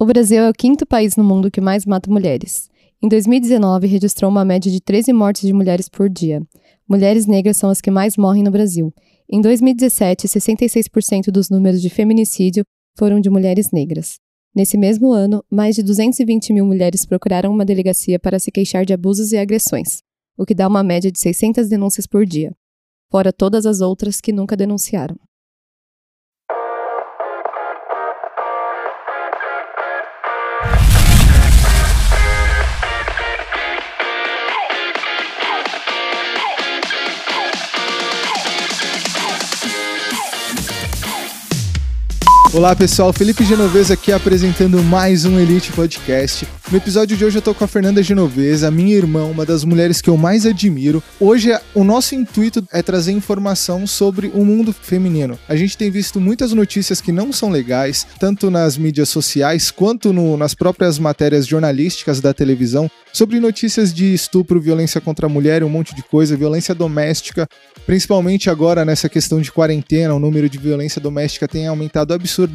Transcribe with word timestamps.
O 0.00 0.06
Brasil 0.06 0.44
é 0.44 0.48
o 0.48 0.54
quinto 0.54 0.86
país 0.86 1.16
no 1.16 1.24
mundo 1.24 1.50
que 1.50 1.60
mais 1.60 1.84
mata 1.84 2.08
mulheres. 2.08 2.70
Em 3.02 3.08
2019, 3.08 3.88
registrou 3.88 4.30
uma 4.30 4.44
média 4.44 4.70
de 4.70 4.80
13 4.80 5.12
mortes 5.12 5.42
de 5.42 5.52
mulheres 5.52 5.88
por 5.88 6.08
dia. 6.08 6.40
Mulheres 6.88 7.26
negras 7.26 7.56
são 7.56 7.68
as 7.68 7.80
que 7.80 7.90
mais 7.90 8.16
morrem 8.16 8.44
no 8.44 8.50
Brasil. 8.52 8.94
Em 9.28 9.40
2017, 9.40 10.28
66% 10.28 11.32
dos 11.32 11.50
números 11.50 11.82
de 11.82 11.90
feminicídio 11.90 12.64
foram 12.96 13.18
de 13.18 13.28
mulheres 13.28 13.72
negras. 13.72 14.20
Nesse 14.54 14.78
mesmo 14.78 15.10
ano, 15.10 15.44
mais 15.50 15.74
de 15.74 15.82
220 15.82 16.52
mil 16.52 16.64
mulheres 16.64 17.04
procuraram 17.04 17.52
uma 17.52 17.64
delegacia 17.64 18.20
para 18.20 18.38
se 18.38 18.52
queixar 18.52 18.84
de 18.84 18.92
abusos 18.92 19.32
e 19.32 19.36
agressões, 19.36 20.04
o 20.36 20.46
que 20.46 20.54
dá 20.54 20.68
uma 20.68 20.84
média 20.84 21.10
de 21.10 21.18
600 21.18 21.68
denúncias 21.68 22.06
por 22.06 22.24
dia, 22.24 22.54
fora 23.10 23.32
todas 23.32 23.66
as 23.66 23.80
outras 23.80 24.20
que 24.20 24.32
nunca 24.32 24.56
denunciaram. 24.56 25.16
Olá 42.58 42.74
pessoal, 42.74 43.12
Felipe 43.12 43.44
Genovesa 43.44 43.94
aqui 43.94 44.10
apresentando 44.10 44.82
mais 44.82 45.24
um 45.24 45.38
Elite 45.38 45.70
Podcast. 45.70 46.44
No 46.72 46.76
episódio 46.76 47.16
de 47.16 47.24
hoje 47.24 47.38
eu 47.38 47.42
tô 47.42 47.54
com 47.54 47.62
a 47.62 47.68
Fernanda 47.68 48.02
Genovesa, 48.02 48.68
minha 48.68 48.96
irmã, 48.96 49.26
uma 49.26 49.46
das 49.46 49.62
mulheres 49.62 50.00
que 50.00 50.10
eu 50.10 50.16
mais 50.16 50.44
admiro. 50.44 51.00
Hoje 51.20 51.56
o 51.72 51.84
nosso 51.84 52.16
intuito 52.16 52.66
é 52.72 52.82
trazer 52.82 53.12
informação 53.12 53.86
sobre 53.86 54.32
o 54.34 54.44
mundo 54.44 54.72
feminino. 54.72 55.38
A 55.48 55.54
gente 55.54 55.78
tem 55.78 55.88
visto 55.88 56.20
muitas 56.20 56.52
notícias 56.52 57.00
que 57.00 57.12
não 57.12 57.32
são 57.32 57.48
legais, 57.48 58.04
tanto 58.18 58.50
nas 58.50 58.76
mídias 58.76 59.08
sociais 59.08 59.70
quanto 59.70 60.12
no, 60.12 60.36
nas 60.36 60.52
próprias 60.52 60.98
matérias 60.98 61.46
jornalísticas 61.46 62.20
da 62.20 62.34
televisão, 62.34 62.90
sobre 63.12 63.38
notícias 63.38 63.94
de 63.94 64.12
estupro, 64.12 64.60
violência 64.60 65.00
contra 65.00 65.26
a 65.26 65.28
mulher, 65.28 65.62
um 65.62 65.68
monte 65.68 65.94
de 65.94 66.02
coisa, 66.02 66.36
violência 66.36 66.74
doméstica, 66.74 67.48
principalmente 67.86 68.50
agora 68.50 68.84
nessa 68.84 69.08
questão 69.08 69.40
de 69.40 69.50
quarentena, 69.50 70.12
o 70.12 70.18
número 70.18 70.48
de 70.48 70.58
violência 70.58 71.00
doméstica 71.00 71.46
tem 71.46 71.68
aumentado 71.68 72.12
absurdamente 72.12 72.47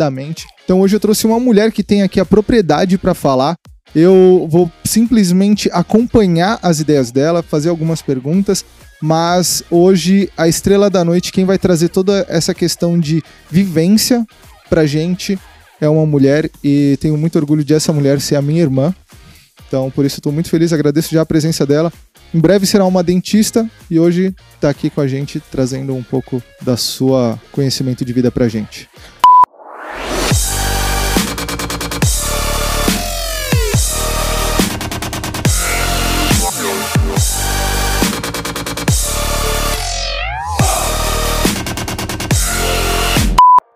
Então 0.63 0.81
hoje 0.81 0.95
eu 0.95 0.99
trouxe 0.99 1.25
uma 1.25 1.39
mulher 1.39 1.71
que 1.71 1.83
tem 1.83 2.01
aqui 2.01 2.19
a 2.19 2.25
propriedade 2.25 2.97
para 2.97 3.13
falar. 3.13 3.55
Eu 3.95 4.47
vou 4.49 4.71
simplesmente 4.83 5.69
acompanhar 5.71 6.59
as 6.61 6.79
ideias 6.79 7.11
dela, 7.11 7.43
fazer 7.43 7.69
algumas 7.69 8.01
perguntas, 8.01 8.65
mas 9.01 9.63
hoje 9.69 10.31
a 10.35 10.47
estrela 10.47 10.89
da 10.89 11.03
noite, 11.03 11.31
quem 11.31 11.45
vai 11.45 11.59
trazer 11.59 11.89
toda 11.89 12.25
essa 12.27 12.53
questão 12.53 12.99
de 12.99 13.21
vivência 13.51 14.25
pra 14.69 14.85
gente 14.85 15.37
é 15.79 15.87
uma 15.87 16.05
mulher 16.05 16.49
e 16.63 16.97
tenho 16.99 17.17
muito 17.17 17.37
orgulho 17.37 17.63
de 17.63 17.73
essa 17.73 17.93
mulher 17.93 18.19
ser 18.19 18.35
a 18.35 18.41
minha 18.41 18.61
irmã. 18.61 18.95
Então, 19.67 19.91
por 19.91 20.05
isso 20.05 20.19
estou 20.19 20.31
muito 20.31 20.49
feliz, 20.49 20.71
agradeço 20.71 21.13
já 21.13 21.21
a 21.21 21.25
presença 21.25 21.65
dela. 21.65 21.91
Em 22.33 22.39
breve 22.39 22.65
será 22.65 22.85
uma 22.85 23.03
dentista 23.03 23.69
e 23.91 23.99
hoje 23.99 24.33
está 24.55 24.69
aqui 24.69 24.89
com 24.89 25.01
a 25.01 25.07
gente 25.07 25.39
trazendo 25.51 25.93
um 25.95 26.01
pouco 26.01 26.41
da 26.61 26.77
sua 26.77 27.39
conhecimento 27.51 28.03
de 28.05 28.13
vida 28.13 28.31
pra 28.31 28.47
gente. 28.47 28.89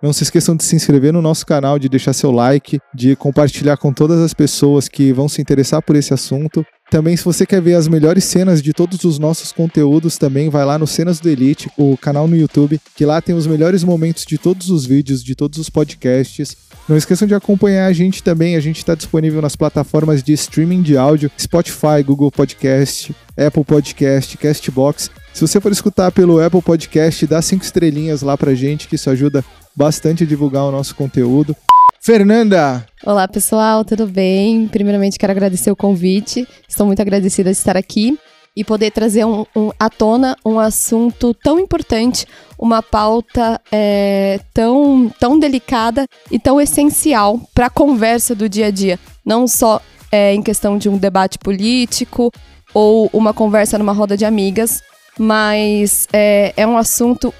Não 0.01 0.13
se 0.13 0.23
esqueçam 0.23 0.55
de 0.55 0.63
se 0.63 0.75
inscrever 0.75 1.11
no 1.11 1.23
nosso 1.23 1.45
canal, 1.45 1.79
de 1.79 1.89
deixar 1.89 2.13
seu 2.13 2.31
like, 2.31 2.79
de 2.93 3.15
compartilhar 3.15 3.77
com 3.77 3.91
todas 3.91 4.19
as 4.19 4.33
pessoas 4.33 4.87
que 4.87 5.11
vão 5.11 5.27
se 5.27 5.41
interessar 5.41 5.81
por 5.81 5.95
esse 5.95 6.13
assunto. 6.13 6.63
Também, 6.89 7.17
se 7.17 7.25
você 7.25 7.45
quer 7.45 7.61
ver 7.61 7.73
as 7.73 7.87
melhores 7.87 8.23
cenas 8.23 8.61
de 8.61 8.71
todos 8.73 9.03
os 9.03 9.19
nossos 9.19 9.51
conteúdos, 9.51 10.17
também 10.17 10.49
vai 10.49 10.63
lá 10.63 10.77
no 10.77 10.87
Cenas 10.87 11.19
do 11.19 11.27
Elite, 11.27 11.69
o 11.77 11.97
canal 11.97 12.27
no 12.27 12.37
YouTube, 12.37 12.79
que 12.95 13.05
lá 13.05 13.21
tem 13.21 13.35
os 13.35 13.45
melhores 13.45 13.83
momentos 13.83 14.23
de 14.23 14.37
todos 14.37 14.69
os 14.69 14.85
vídeos, 14.85 15.21
de 15.21 15.35
todos 15.35 15.57
os 15.57 15.69
podcasts. 15.69 16.55
Não 16.87 16.95
esqueçam 16.95 17.27
de 17.27 17.35
acompanhar 17.35 17.87
a 17.87 17.93
gente 17.93 18.23
também, 18.23 18.55
a 18.55 18.61
gente 18.61 18.77
está 18.77 18.95
disponível 18.95 19.41
nas 19.41 19.55
plataformas 19.55 20.23
de 20.23 20.31
streaming 20.31 20.81
de 20.81 20.95
áudio, 20.95 21.29
Spotify, 21.37 22.01
Google 22.05 22.31
Podcast, 22.31 23.13
Apple 23.35 23.65
Podcast, 23.65 24.37
Castbox. 24.37 25.11
Se 25.33 25.41
você 25.41 25.59
for 25.59 25.71
escutar 25.71 26.11
pelo 26.11 26.39
Apple 26.39 26.61
Podcast, 26.61 27.27
dá 27.27 27.41
cinco 27.41 27.65
estrelinhas 27.65 28.21
lá 28.21 28.37
pra 28.37 28.55
gente, 28.55 28.87
que 28.87 28.95
isso 28.95 29.09
ajuda 29.09 29.43
bastante 29.77 30.25
divulgar 30.25 30.63
o 30.63 30.71
nosso 30.71 30.95
conteúdo. 30.95 31.55
Fernanda! 32.01 32.83
Olá, 33.05 33.27
pessoal, 33.27 33.85
tudo 33.85 34.07
bem? 34.07 34.67
Primeiramente, 34.67 35.19
quero 35.19 35.31
agradecer 35.31 35.69
o 35.69 35.75
convite. 35.75 36.47
Estou 36.67 36.87
muito 36.87 36.99
agradecida 36.99 37.51
de 37.51 37.57
estar 37.57 37.77
aqui 37.77 38.17
e 38.55 38.63
poder 38.63 38.89
trazer 38.89 39.23
um, 39.23 39.45
um, 39.55 39.69
à 39.79 39.87
tona 39.87 40.35
um 40.43 40.59
assunto 40.59 41.31
tão 41.31 41.59
importante, 41.59 42.25
uma 42.57 42.81
pauta 42.81 43.61
é, 43.71 44.39
tão, 44.51 45.13
tão 45.19 45.37
delicada 45.37 46.07
e 46.31 46.39
tão 46.39 46.59
essencial 46.59 47.39
para 47.53 47.67
a 47.67 47.69
conversa 47.69 48.33
do 48.33 48.49
dia 48.49 48.67
a 48.67 48.71
dia. 48.71 48.99
Não 49.23 49.47
só 49.47 49.79
é, 50.11 50.33
em 50.33 50.41
questão 50.41 50.75
de 50.75 50.89
um 50.89 50.97
debate 50.97 51.37
político 51.37 52.31
ou 52.73 53.11
uma 53.13 53.31
conversa 53.31 53.77
numa 53.77 53.93
roda 53.93 54.17
de 54.17 54.25
amigas, 54.25 54.81
mas 55.19 56.07
é, 56.11 56.51
é 56.57 56.65
um 56.65 56.77
assunto 56.77 57.31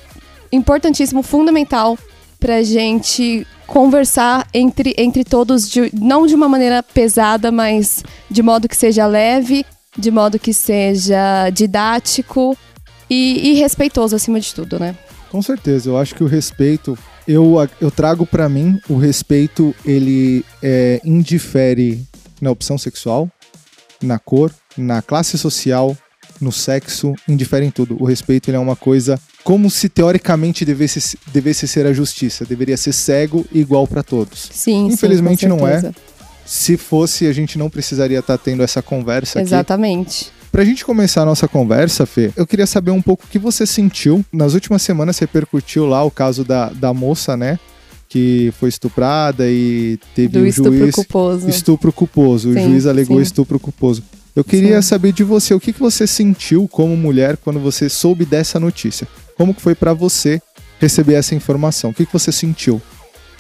importantíssimo, 0.52 1.24
fundamental 1.24 1.98
para 2.40 2.64
gente 2.64 3.46
conversar 3.66 4.48
entre, 4.54 4.96
entre 4.98 5.24
todos, 5.24 5.70
de, 5.70 5.92
não 5.94 6.26
de 6.26 6.34
uma 6.34 6.48
maneira 6.48 6.82
pesada, 6.82 7.52
mas 7.52 8.04
de 8.30 8.42
modo 8.42 8.68
que 8.68 8.76
seja 8.76 9.06
leve, 9.06 9.66
de 9.98 10.10
modo 10.10 10.40
que 10.40 10.54
seja 10.54 11.50
didático 11.50 12.58
e, 13.10 13.52
e 13.52 13.54
respeitoso 13.56 14.16
acima 14.16 14.40
de 14.40 14.54
tudo, 14.54 14.80
né? 14.80 14.96
Com 15.30 15.42
certeza, 15.42 15.90
eu 15.90 15.98
acho 15.98 16.16
que 16.16 16.24
o 16.24 16.28
respeito, 16.28 16.98
eu, 17.28 17.56
eu 17.82 17.92
trago 17.92 18.26
para 18.26 18.48
mim, 18.48 18.80
o 18.88 18.98
respeito 18.98 19.76
ele 19.84 20.46
é, 20.64 21.02
indifere 21.04 22.02
na 22.42 22.52
opção 22.52 22.78
sexual, 22.78 23.30
na 24.02 24.20
cor, 24.20 24.52
na 24.78 25.02
classe 25.02 25.38
social, 25.38 25.98
no 26.40 26.52
sexo, 26.52 27.14
indifere 27.28 27.66
em 27.66 27.72
tudo. 27.72 27.98
O 28.00 28.06
respeito 28.06 28.52
é 28.52 28.60
uma 28.60 28.76
coisa 28.76 29.20
como 29.44 29.70
se 29.70 29.88
teoricamente 29.88 30.66
devesse, 30.66 31.18
devesse 31.28 31.68
ser 31.68 31.86
a 31.86 31.94
justiça. 31.94 32.46
Deveria 32.46 32.76
ser 32.76 32.94
cego 32.94 33.46
e 33.52 33.60
igual 33.60 33.88
para 33.88 34.04
todos. 34.04 34.50
Sim, 34.52 34.88
Infelizmente 34.88 35.42
sim, 35.42 35.48
não 35.48 35.68
é. 35.68 35.92
Se 36.46 36.78
fosse, 36.78 37.28
a 37.28 37.34
gente 37.34 37.58
não 37.58 37.70
precisaria 37.70 38.20
estar 38.20 38.38
tá 38.38 38.44
tendo 38.44 38.64
essa 38.64 38.82
conversa 38.82 39.42
Exatamente. 39.42 40.26
aqui. 40.26 40.38
Pra 40.52 40.64
gente 40.64 40.84
começar 40.84 41.22
a 41.22 41.26
nossa 41.26 41.48
conversa, 41.48 42.06
Fê, 42.06 42.32
eu 42.36 42.48
queria 42.48 42.66
saber 42.66 42.92
um 42.92 43.02
pouco 43.02 43.26
o 43.26 43.28
que 43.28 43.38
você 43.38 43.66
sentiu. 43.66 44.26
Nas 44.32 44.54
últimas 44.54 44.82
semanas 44.82 45.20
repercutiu 45.20 45.86
lá 45.86 46.04
o 46.04 46.12
caso 46.12 46.44
da, 46.44 46.70
da 46.70 46.94
moça, 46.94 47.38
né? 47.38 47.60
Que 48.10 48.54
foi 48.58 48.70
estuprada 48.70 49.46
e 49.50 50.00
teve 50.16 50.30
Do 50.30 50.40
o 50.40 50.48
estupro 50.48 50.78
juiz. 50.78 50.96
Culposo. 50.96 51.50
Estupro 51.50 51.92
culposo. 51.92 52.54
Sim, 52.54 52.60
o 52.60 52.64
juiz 52.70 52.86
alegou 52.86 53.18
sim. 53.18 53.24
estupro 53.24 53.60
culposo. 53.60 54.02
Eu 54.38 54.44
queria 54.44 54.80
Sim. 54.84 54.90
saber 54.90 55.14
de 55.14 55.24
você, 55.24 55.56
o 55.56 55.60
que, 55.60 55.74
que 55.74 55.80
você 55.80 56.06
sentiu 56.06 56.68
como 56.68 56.96
mulher 56.96 57.38
quando 57.38 57.60
você 57.60 57.90
soube 57.90 58.24
dessa 58.24 58.60
notícia? 58.60 59.08
Como 59.36 59.52
que 59.52 59.60
foi 59.60 59.74
para 59.74 59.96
você 59.96 60.40
receber 60.80 61.16
essa 61.16 61.34
informação? 61.34 61.90
O 61.90 61.94
que, 61.96 62.06
que 62.06 62.14
você 62.14 62.32
sentiu? 62.32 62.80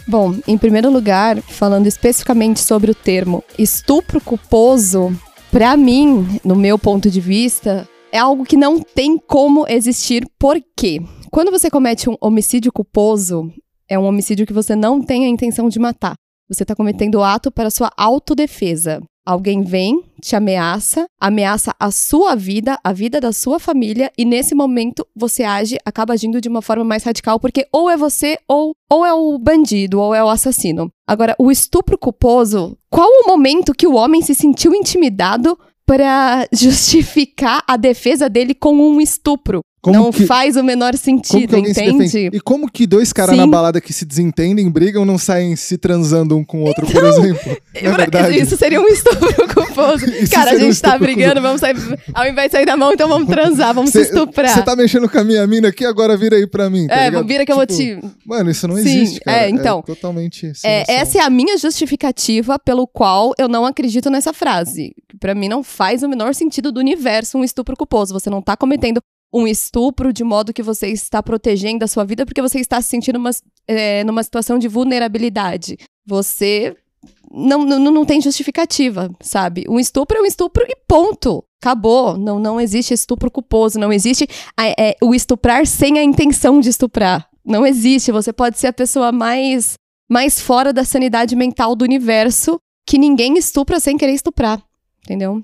Bom, 0.08 0.36
em 0.48 0.58
primeiro 0.58 0.90
lugar, 0.90 1.40
falando 1.40 1.86
especificamente 1.86 2.62
sobre 2.62 2.90
o 2.90 2.96
termo 2.96 3.44
estupro 3.60 4.20
culposo, 4.20 5.16
para 5.52 5.78
mim, 5.78 6.40
no 6.44 6.56
meu 6.56 6.80
ponto 6.80 7.12
de 7.12 7.22
vista, 7.22 7.88
é 8.12 8.18
algo 8.18 8.44
que 8.44 8.58
não 8.58 8.80
tem 8.82 9.20
como 9.20 9.68
existir. 9.70 10.26
Por 10.40 10.60
quê? 10.76 11.00
Quando 11.30 11.52
você 11.52 11.70
comete 11.70 12.10
um 12.10 12.18
homicídio 12.20 12.74
culposo, 12.74 13.54
é 13.88 14.00
um 14.00 14.06
homicídio 14.06 14.48
que 14.48 14.54
você 14.54 14.76
não 14.76 15.00
tem 15.04 15.26
a 15.26 15.30
intenção 15.30 15.70
de 15.70 15.78
matar. 15.78 16.16
Você 16.50 16.64
está 16.64 16.74
cometendo 16.76 17.20
o 17.20 17.24
ato 17.24 17.52
para 17.52 17.70
sua 17.70 17.92
autodefesa. 17.96 19.00
Alguém 19.28 19.62
vem, 19.62 20.06
te 20.22 20.38
ameaça, 20.38 21.06
ameaça 21.20 21.76
a 21.78 21.92
sua 21.92 22.34
vida, 22.34 22.80
a 22.82 22.94
vida 22.94 23.20
da 23.20 23.34
sua 23.34 23.60
família, 23.60 24.10
e 24.18 24.24
nesse 24.24 24.56
momento 24.56 25.06
você 25.14 25.44
age, 25.44 25.78
acaba 25.84 26.14
agindo 26.14 26.40
de 26.40 26.48
uma 26.48 26.62
forma 26.62 26.86
mais 26.86 27.04
radical, 27.04 27.38
porque 27.38 27.68
ou 27.70 27.90
é 27.90 27.98
você, 27.98 28.38
ou, 28.48 28.72
ou 28.90 29.06
é 29.06 29.14
o 29.14 29.38
bandido, 29.38 30.00
ou 30.00 30.16
é 30.16 30.24
o 30.24 30.30
assassino. 30.30 30.90
Agora, 31.06 31.36
o 31.38 31.52
estupro 31.52 31.98
culposo, 31.98 32.78
qual 32.90 33.10
o 33.10 33.28
momento 33.28 33.76
que 33.76 33.86
o 33.86 33.96
homem 33.96 34.22
se 34.22 34.34
sentiu 34.34 34.74
intimidado 34.74 35.60
para 35.86 36.48
justificar 36.56 37.62
a 37.68 37.76
defesa 37.76 38.30
dele 38.30 38.56
com 38.56 38.76
um 38.76 39.02
estupro? 39.02 39.60
Como 39.82 39.96
não 39.98 40.12
que- 40.12 40.26
faz 40.26 40.56
o 40.58 40.64
menor 40.64 40.96
sentido, 40.98 41.54
se 41.54 41.60
entende? 41.60 41.98
defende? 42.00 42.30
E 42.36 42.40
como 42.42 42.70
que 42.70 42.86
dois 42.88 43.14
caras 43.14 43.38
na 43.38 43.46
balada 43.48 43.80
que 43.80 43.94
se 43.94 44.06
desentendem, 44.06 44.70
brigam, 44.70 45.06
não 45.06 45.18
saem 45.18 45.56
se 45.56 45.78
transando 45.78 46.36
um 46.36 46.44
com 46.44 46.64
o 46.64 46.66
outro, 46.66 46.86
por 46.86 47.04
exemplo? 47.06 47.58
Não 47.82 47.92
é 47.92 47.96
verdade? 47.96 48.38
Isso 48.40 48.58
seria 48.58 48.82
um 48.82 48.88
estupro 48.88 49.48
culposo. 49.54 50.06
Cara, 50.32 50.50
a 50.50 50.54
seria 50.54 50.68
um 50.68 50.72
gente 50.72 50.82
tá 50.82 50.98
brigando, 50.98 51.42
vamos 51.42 51.62
sair. 51.62 51.76
Ao 52.14 52.28
invés 52.28 52.48
de 52.48 52.58
sair 52.58 52.66
na 52.66 52.76
mão, 52.76 52.92
então 52.92 53.08
vamos 53.08 53.28
transar, 53.30 53.74
vamos 53.74 53.92
se 53.92 54.02
estuprar. 54.02 54.50
Você 54.54 54.64
tá 54.64 54.76
mexendo 54.76 55.08
com 55.08 55.20
a 55.20 55.24
minha 55.24 55.46
mina 55.46 55.68
aqui, 55.70 55.86
agora 55.86 56.18
vira 56.18 56.36
aí 56.36 56.48
pra 56.48 56.70
mim. 56.70 56.88
tá 56.88 56.96
é, 56.96 57.06
ligado? 57.10 57.28
vira 57.28 57.46
que 57.46 57.52
eu 57.52 57.56
vou 57.56 57.66
Tipo, 57.68 58.02
te. 58.08 58.14
Mano, 58.26 58.50
isso 58.50 58.68
não 58.68 58.76
Sim, 58.76 58.82
existe, 58.82 59.20
cara. 59.22 59.44
é, 59.46 59.50
então. 59.50 59.82
totalmente. 59.84 60.54
sem 60.56 60.70
É, 60.70 60.86
essa 60.88 61.20
é 61.20 61.22
a 61.22 61.30
minha 61.30 61.56
justificativa 61.58 62.58
pelo 62.60 62.88
qual 62.88 63.34
eu 63.38 63.48
não 63.48 63.66
acredito 63.66 64.10
nessa 64.10 64.34
frase. 64.34 64.94
Pra 65.20 65.34
mim 65.36 65.48
não 65.48 65.64
faz 65.64 66.04
o 66.04 66.10
menor 66.10 66.34
sentido 66.34 66.72
do 66.72 66.80
universo 66.80 67.38
um 67.38 67.44
estupro 67.44 67.76
culposo. 67.78 68.14
Você 68.14 68.30
não 68.30 68.42
tá 68.42 68.58
cometendo 68.58 69.02
um 69.40 69.48
estupro 69.48 70.12
de 70.12 70.24
modo 70.24 70.54
que 70.54 70.64
você 70.64 70.88
está 70.88 71.22
protegendo 71.22 71.84
a 71.86 71.88
sua 71.88 72.04
vida 72.04 72.26
porque 72.26 72.42
você 72.42 72.60
está 72.60 72.82
se 72.82 72.90
sentindo 72.90 73.18
uma, 73.18 73.30
é, 73.68 74.04
numa 74.04 74.24
situação 74.24 74.58
de 74.58 74.68
vulnerabilidade. 74.68 75.78
Você 76.06 76.76
não, 77.32 77.64
não, 77.66 77.80
não 77.80 78.06
tem 78.06 78.22
justificativa, 78.22 79.10
sabe? 79.22 79.66
Um 79.70 79.80
estupro 79.80 80.18
é 80.18 80.22
um 80.22 80.26
estupro 80.26 80.64
e 80.68 80.76
ponto. 80.88 81.44
Acabou. 81.62 82.18
Não, 82.18 82.40
não 82.40 82.60
existe 82.62 82.94
estupro 82.94 83.30
culposo. 83.32 83.80
Não 83.80 83.92
existe 83.92 84.28
a- 84.56 84.68
é, 84.70 84.96
o 85.02 85.14
estuprar 85.14 85.66
sem 85.66 85.98
a 86.00 86.04
intenção 86.04 86.60
de 86.60 86.70
estuprar. 86.70 87.28
Não 87.46 87.66
existe. 87.66 88.12
Você 88.12 88.32
pode 88.32 88.58
ser 88.60 88.68
a 88.68 88.74
pessoa 88.74 89.12
mais, 89.12 89.74
mais 90.10 90.40
fora 90.40 90.72
da 90.72 90.84
sanidade 90.86 91.36
mental 91.36 91.76
do 91.76 91.84
universo 91.84 92.60
que 92.86 92.98
ninguém 92.98 93.38
estupra 93.38 93.80
sem 93.80 93.98
querer 93.98 94.14
estuprar. 94.14 94.62
Entendeu? 95.04 95.44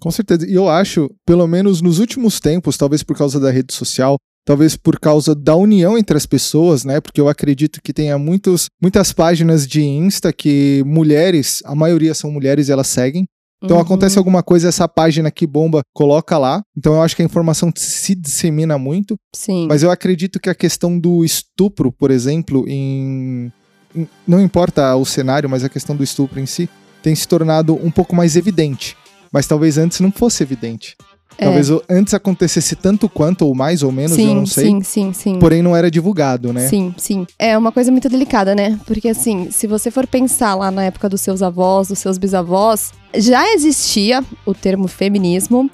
Com 0.00 0.10
certeza. 0.10 0.46
E 0.46 0.54
eu 0.54 0.68
acho, 0.68 1.10
pelo 1.26 1.46
menos 1.46 1.80
nos 1.80 1.98
últimos 1.98 2.40
tempos, 2.40 2.76
talvez 2.76 3.02
por 3.02 3.16
causa 3.16 3.40
da 3.40 3.50
rede 3.50 3.72
social, 3.72 4.16
talvez 4.44 4.76
por 4.76 5.00
causa 5.00 5.34
da 5.34 5.54
união 5.56 5.96
entre 5.96 6.16
as 6.16 6.26
pessoas, 6.26 6.84
né? 6.84 7.00
Porque 7.00 7.20
eu 7.20 7.28
acredito 7.28 7.80
que 7.82 7.92
tenha 7.92 8.18
muitos, 8.18 8.66
muitas 8.82 9.12
páginas 9.12 9.66
de 9.66 9.82
Insta 9.82 10.32
que 10.32 10.82
mulheres, 10.84 11.62
a 11.64 11.74
maioria 11.74 12.12
são 12.14 12.30
mulheres 12.30 12.68
e 12.68 12.72
elas 12.72 12.86
seguem. 12.88 13.24
Então 13.62 13.78
Uhum. 13.78 13.82
acontece 13.82 14.18
alguma 14.18 14.42
coisa, 14.42 14.68
essa 14.68 14.86
página 14.86 15.30
que 15.30 15.46
bomba, 15.46 15.80
coloca 15.94 16.36
lá. 16.36 16.60
Então 16.76 16.92
eu 16.94 17.02
acho 17.02 17.16
que 17.16 17.22
a 17.22 17.24
informação 17.24 17.72
se 17.74 18.14
dissemina 18.14 18.76
muito. 18.76 19.16
Sim. 19.34 19.66
Mas 19.66 19.82
eu 19.82 19.90
acredito 19.90 20.38
que 20.38 20.50
a 20.50 20.54
questão 20.54 20.98
do 20.98 21.24
estupro, 21.24 21.90
por 21.90 22.10
exemplo, 22.10 22.66
em, 22.68 23.50
em- 23.96 24.06
não 24.28 24.38
importa 24.42 24.94
o 24.96 25.06
cenário, 25.06 25.48
mas 25.48 25.64
a 25.64 25.70
questão 25.70 25.96
do 25.96 26.04
estupro 26.04 26.38
em 26.38 26.44
si 26.44 26.68
tem 27.02 27.14
se 27.14 27.26
tornado 27.26 27.74
um 27.82 27.90
pouco 27.90 28.14
mais 28.14 28.36
evidente. 28.36 28.94
Mas 29.34 29.48
talvez 29.48 29.76
antes 29.78 29.98
não 29.98 30.12
fosse 30.12 30.44
evidente. 30.44 30.96
É. 31.36 31.46
Talvez 31.46 31.68
antes 31.90 32.14
acontecesse 32.14 32.76
tanto 32.76 33.08
quanto, 33.08 33.44
ou 33.44 33.52
mais 33.52 33.82
ou 33.82 33.90
menos, 33.90 34.12
sim, 34.12 34.28
eu 34.28 34.34
não 34.36 34.46
sei. 34.46 34.66
Sim, 34.66 34.82
sim, 34.84 35.12
sim. 35.12 35.38
Porém, 35.40 35.60
não 35.60 35.74
era 35.74 35.90
divulgado, 35.90 36.52
né? 36.52 36.68
Sim, 36.68 36.94
sim. 36.96 37.26
É 37.36 37.58
uma 37.58 37.72
coisa 37.72 37.90
muito 37.90 38.08
delicada, 38.08 38.54
né? 38.54 38.78
Porque 38.86 39.08
assim, 39.08 39.50
se 39.50 39.66
você 39.66 39.90
for 39.90 40.06
pensar 40.06 40.54
lá 40.54 40.70
na 40.70 40.84
época 40.84 41.08
dos 41.08 41.20
seus 41.20 41.42
avós, 41.42 41.88
dos 41.88 41.98
seus 41.98 42.16
bisavós, 42.16 42.92
já 43.12 43.52
existia 43.52 44.22
o 44.46 44.54
termo 44.54 44.86
feminismo, 44.86 45.68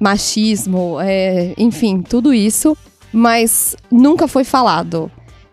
machismo, 0.00 0.96
é, 1.00 1.54
enfim, 1.56 2.02
tudo 2.02 2.34
isso, 2.34 2.76
mas 3.12 3.76
nunca 3.92 4.26
foi 4.26 4.42
falado. 4.42 5.08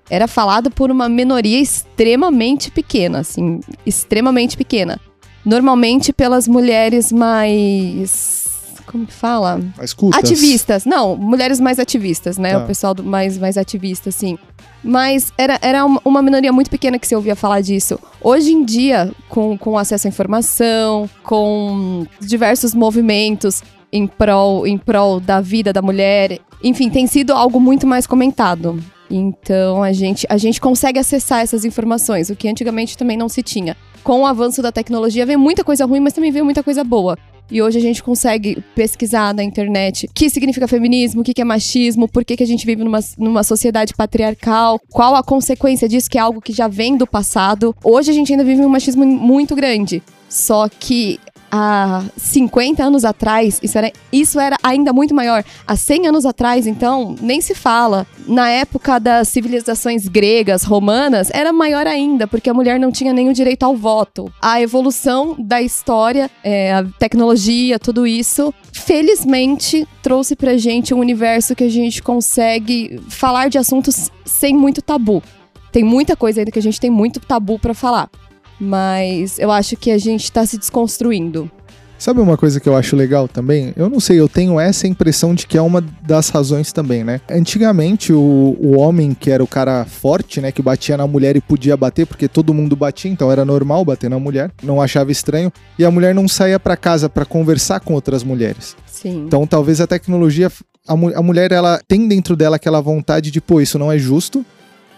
Era 0.09 0.27
falado 0.27 0.71
por 0.71 0.89
uma 0.89 1.07
minoria 1.07 1.59
extremamente 1.59 2.71
pequena, 2.71 3.19
assim, 3.19 3.59
extremamente 3.85 4.57
pequena. 4.57 4.99
Normalmente 5.45 6.11
pelas 6.11 6.47
mulheres 6.47 7.11
mais. 7.11 8.45
Como 8.85 9.05
que 9.05 9.13
fala? 9.13 9.59
Mas 9.77 9.93
cultas. 9.93 10.19
Ativistas, 10.19 10.85
não, 10.85 11.15
mulheres 11.15 11.59
mais 11.59 11.79
ativistas, 11.79 12.37
né? 12.37 12.51
Tá. 12.51 12.63
O 12.63 12.67
pessoal 12.67 12.93
do- 12.93 13.03
mais, 13.03 13.37
mais 13.37 13.57
ativista, 13.57 14.09
assim. 14.09 14.37
Mas 14.83 15.33
era, 15.37 15.57
era 15.61 15.83
uma- 15.83 15.99
uma 16.05 16.21
minoria 16.21 16.53
muito 16.53 16.69
pequena 16.69 16.99
que 16.99 17.07
se 17.07 17.15
ouvia 17.15 17.35
falar 17.35 17.61
disso. 17.61 17.99
Hoje 18.21 18.51
em 18.53 18.63
dia, 18.63 19.11
com, 19.27 19.57
com 19.57 19.77
acesso 19.77 20.07
à 20.07 20.09
informação, 20.09 21.09
com 21.23 22.05
diversos 22.21 22.73
movimentos 22.75 23.63
em 23.91 24.05
prol, 24.05 24.67
em 24.67 24.77
prol 24.77 25.19
da 25.19 25.41
vida 25.41 25.73
da 25.73 25.81
mulher, 25.81 26.39
enfim, 26.63 26.89
tem 26.89 27.07
sido 27.07 27.33
algo 27.33 27.59
muito 27.59 27.87
mais 27.87 28.05
comentado. 28.05 28.79
Então 29.09 29.83
a 29.83 29.91
gente, 29.91 30.25
a 30.29 30.37
gente 30.37 30.59
consegue 30.59 30.99
acessar 30.99 31.41
essas 31.41 31.65
informações, 31.65 32.29
o 32.29 32.35
que 32.35 32.47
antigamente 32.47 32.97
também 32.97 33.17
não 33.17 33.29
se 33.29 33.43
tinha. 33.43 33.75
Com 34.03 34.21
o 34.21 34.25
avanço 34.25 34.61
da 34.61 34.71
tecnologia, 34.71 35.25
vem 35.25 35.37
muita 35.37 35.63
coisa 35.63 35.85
ruim, 35.85 35.99
mas 35.99 36.13
também 36.13 36.31
vem 36.31 36.43
muita 36.43 36.63
coisa 36.63 36.83
boa. 36.83 37.17
E 37.49 37.61
hoje 37.61 37.77
a 37.77 37.81
gente 37.81 38.01
consegue 38.01 38.61
pesquisar 38.73 39.33
na 39.33 39.43
internet 39.43 40.07
o 40.07 40.13
que 40.13 40.29
significa 40.29 40.67
feminismo, 40.67 41.21
o 41.21 41.23
que 41.23 41.39
é 41.39 41.43
machismo, 41.43 42.07
por 42.07 42.25
que, 42.25 42.35
que 42.35 42.43
a 42.43 42.47
gente 42.47 42.65
vive 42.65 42.83
numa, 42.83 42.99
numa 43.17 43.43
sociedade 43.43 43.93
patriarcal, 43.93 44.79
qual 44.89 45.15
a 45.15 45.23
consequência 45.23 45.87
disso, 45.87 46.09
que 46.09 46.17
é 46.17 46.21
algo 46.21 46.41
que 46.41 46.51
já 46.51 46.67
vem 46.67 46.97
do 46.97 47.05
passado. 47.05 47.75
Hoje 47.83 48.09
a 48.09 48.13
gente 48.13 48.31
ainda 48.31 48.43
vive 48.43 48.61
um 48.65 48.69
machismo 48.69 49.05
muito 49.05 49.55
grande. 49.55 50.01
Só 50.27 50.67
que 50.67 51.19
há 51.55 52.03
50 52.17 52.83
anos 52.83 53.05
atrás, 53.05 53.59
isso 53.63 53.77
era, 53.77 53.91
isso 54.11 54.39
era 54.39 54.57
ainda 54.61 54.91
muito 54.91 55.15
maior. 55.15 55.43
Há 55.65 55.75
100 55.75 56.07
anos 56.07 56.25
atrás, 56.25 56.67
então, 56.67 57.15
nem 57.21 57.39
se 57.39 57.55
fala. 57.55 58.05
Na 58.27 58.49
época 58.49 58.99
das 58.99 59.29
civilizações 59.29 60.07
gregas, 60.07 60.63
romanas, 60.63 61.29
era 61.33 61.53
maior 61.53 61.87
ainda, 61.87 62.27
porque 62.27 62.49
a 62.49 62.53
mulher 62.53 62.79
não 62.79 62.91
tinha 62.91 63.13
nenhum 63.13 63.31
direito 63.31 63.63
ao 63.63 63.75
voto. 63.75 64.31
A 64.41 64.61
evolução 64.61 65.35
da 65.39 65.61
história, 65.61 66.29
é, 66.43 66.73
a 66.73 66.83
tecnologia, 66.99 67.79
tudo 67.79 68.05
isso, 68.05 68.53
felizmente 68.73 69.87
trouxe 70.03 70.35
pra 70.35 70.57
gente 70.57 70.93
um 70.93 70.99
universo 70.99 71.55
que 71.55 71.63
a 71.63 71.69
gente 71.69 72.03
consegue 72.03 72.99
falar 73.07 73.49
de 73.49 73.57
assuntos 73.57 74.11
sem 74.25 74.53
muito 74.53 74.81
tabu. 74.81 75.23
Tem 75.71 75.83
muita 75.83 76.15
coisa 76.15 76.41
ainda 76.41 76.51
que 76.51 76.59
a 76.59 76.61
gente 76.61 76.79
tem 76.79 76.89
muito 76.89 77.19
tabu 77.19 77.59
pra 77.59 77.73
falar. 77.73 78.09
Mas 78.59 79.37
eu 79.39 79.51
acho 79.51 79.75
que 79.75 79.91
a 79.91 79.97
gente 79.97 80.31
tá 80.31 80.45
se 80.45 80.57
desconstruindo. 80.57 81.49
Sabe 81.97 82.19
uma 82.19 82.37
coisa 82.37 82.59
que 82.59 82.67
eu 82.67 82.75
acho 82.75 82.95
legal 82.95 83.27
também? 83.27 83.73
Eu 83.75 83.89
não 83.89 83.99
sei, 83.99 84.19
eu 84.19 84.27
tenho 84.27 84.59
essa 84.59 84.85
impressão 84.85 85.33
de 85.33 85.47
que 85.47 85.57
é 85.57 85.61
uma 85.61 85.81
das 86.05 86.29
razões 86.29 86.73
também, 86.73 87.03
né? 87.03 87.21
Antigamente, 87.29 88.11
o, 88.11 88.55
o 88.59 88.77
homem 88.77 89.13
que 89.13 89.31
era 89.31 89.43
o 89.43 89.47
cara 89.47 89.85
forte, 89.85 90.41
né? 90.41 90.51
Que 90.51 90.61
batia 90.61 90.97
na 90.97 91.07
mulher 91.07 91.37
e 91.37 91.41
podia 91.41 91.77
bater, 91.77 92.05
porque 92.05 92.27
todo 92.27 92.53
mundo 92.53 92.75
batia, 92.75 93.09
então 93.09 93.31
era 93.31 93.45
normal 93.45 93.85
bater 93.85 94.09
na 94.09 94.19
mulher, 94.19 94.51
não 94.61 94.81
achava 94.81 95.11
estranho. 95.11 95.51
E 95.79 95.85
a 95.85 95.91
mulher 95.91 96.13
não 96.13 96.27
saía 96.27 96.59
pra 96.59 96.75
casa 96.75 97.07
pra 97.07 97.25
conversar 97.25 97.79
com 97.79 97.93
outras 97.93 98.23
mulheres. 98.23 98.75
Sim. 98.85 99.23
Então 99.25 99.47
talvez 99.47 99.79
a 99.79 99.87
tecnologia. 99.87 100.51
A, 100.87 100.93
a 100.93 101.23
mulher, 101.23 101.51
ela 101.51 101.79
tem 101.87 102.07
dentro 102.07 102.35
dela 102.35 102.57
aquela 102.57 102.81
vontade 102.81 103.31
de, 103.31 103.39
pô, 103.41 103.61
isso 103.61 103.79
não 103.79 103.91
é 103.91 103.97
justo. 103.97 104.45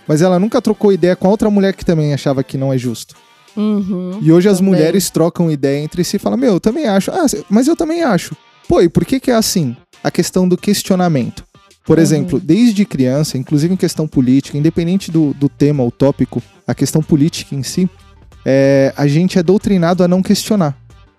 Mas 0.07 0.21
ela 0.21 0.39
nunca 0.39 0.62
trocou 0.62 0.92
ideia 0.92 1.15
com 1.15 1.27
a 1.27 1.31
outra 1.31 1.50
mulher 1.50 1.74
que 1.74 1.86
também 1.86 2.13
achava 2.13 2.44
que 2.44 2.57
não 2.57 2.74
é 2.74 2.77
justo. 2.77 3.15
Uhum. 3.57 4.19
E 4.21 4.31
hoje 4.31 4.48
as 4.48 4.59
Também. 4.59 4.74
mulheres 4.74 5.09
trocam 5.09 5.50
ideia 5.51 5.83
entre 5.83 6.04
si 6.04 6.18
e 6.18 6.19
falam: 6.19 6.38
Meu, 6.38 6.54
eu 6.54 6.59
também 6.59 6.86
acho. 6.88 7.09
Ah, 7.12 7.25
mas 7.50 7.68
eu 7.68 7.75
também 7.75 8.04
acho. 8.04 8.36
Pô, 8.68 8.81
e 8.81 8.88
por 8.88 9.04
que, 9.04 9.19
que 9.19 9.31
é 9.31 9.36
assim? 9.36 9.75
A 10.04 10.12
questão 10.12 10.48
do 10.48 10.56
questionamento. 10.57 11.44
Por 11.86 11.98
Uhum. 11.98 12.04
exemplo, 12.04 12.39
desde 12.39 12.86
criança, 12.86 13.38
inclusive 13.38 13.74
em 13.74 13.77
questão 13.77 14.07
política, 14.07 14.57
independente 14.57 15.09
do, 15.09 15.33
do 15.33 15.48
tema, 15.50 15.83
o 15.83 15.89
tópico, 15.92 16.44
a 16.68 16.75
questão 16.75 17.01
política 17.01 17.56
em 17.56 17.63
si, 17.63 17.89
é, 18.45 18.94
a 18.95 19.07
gente 19.07 19.39
é 19.39 19.44
doutrinado 19.44 20.03
a 20.03 20.07
não 20.07 20.21
questionar. 20.21 20.75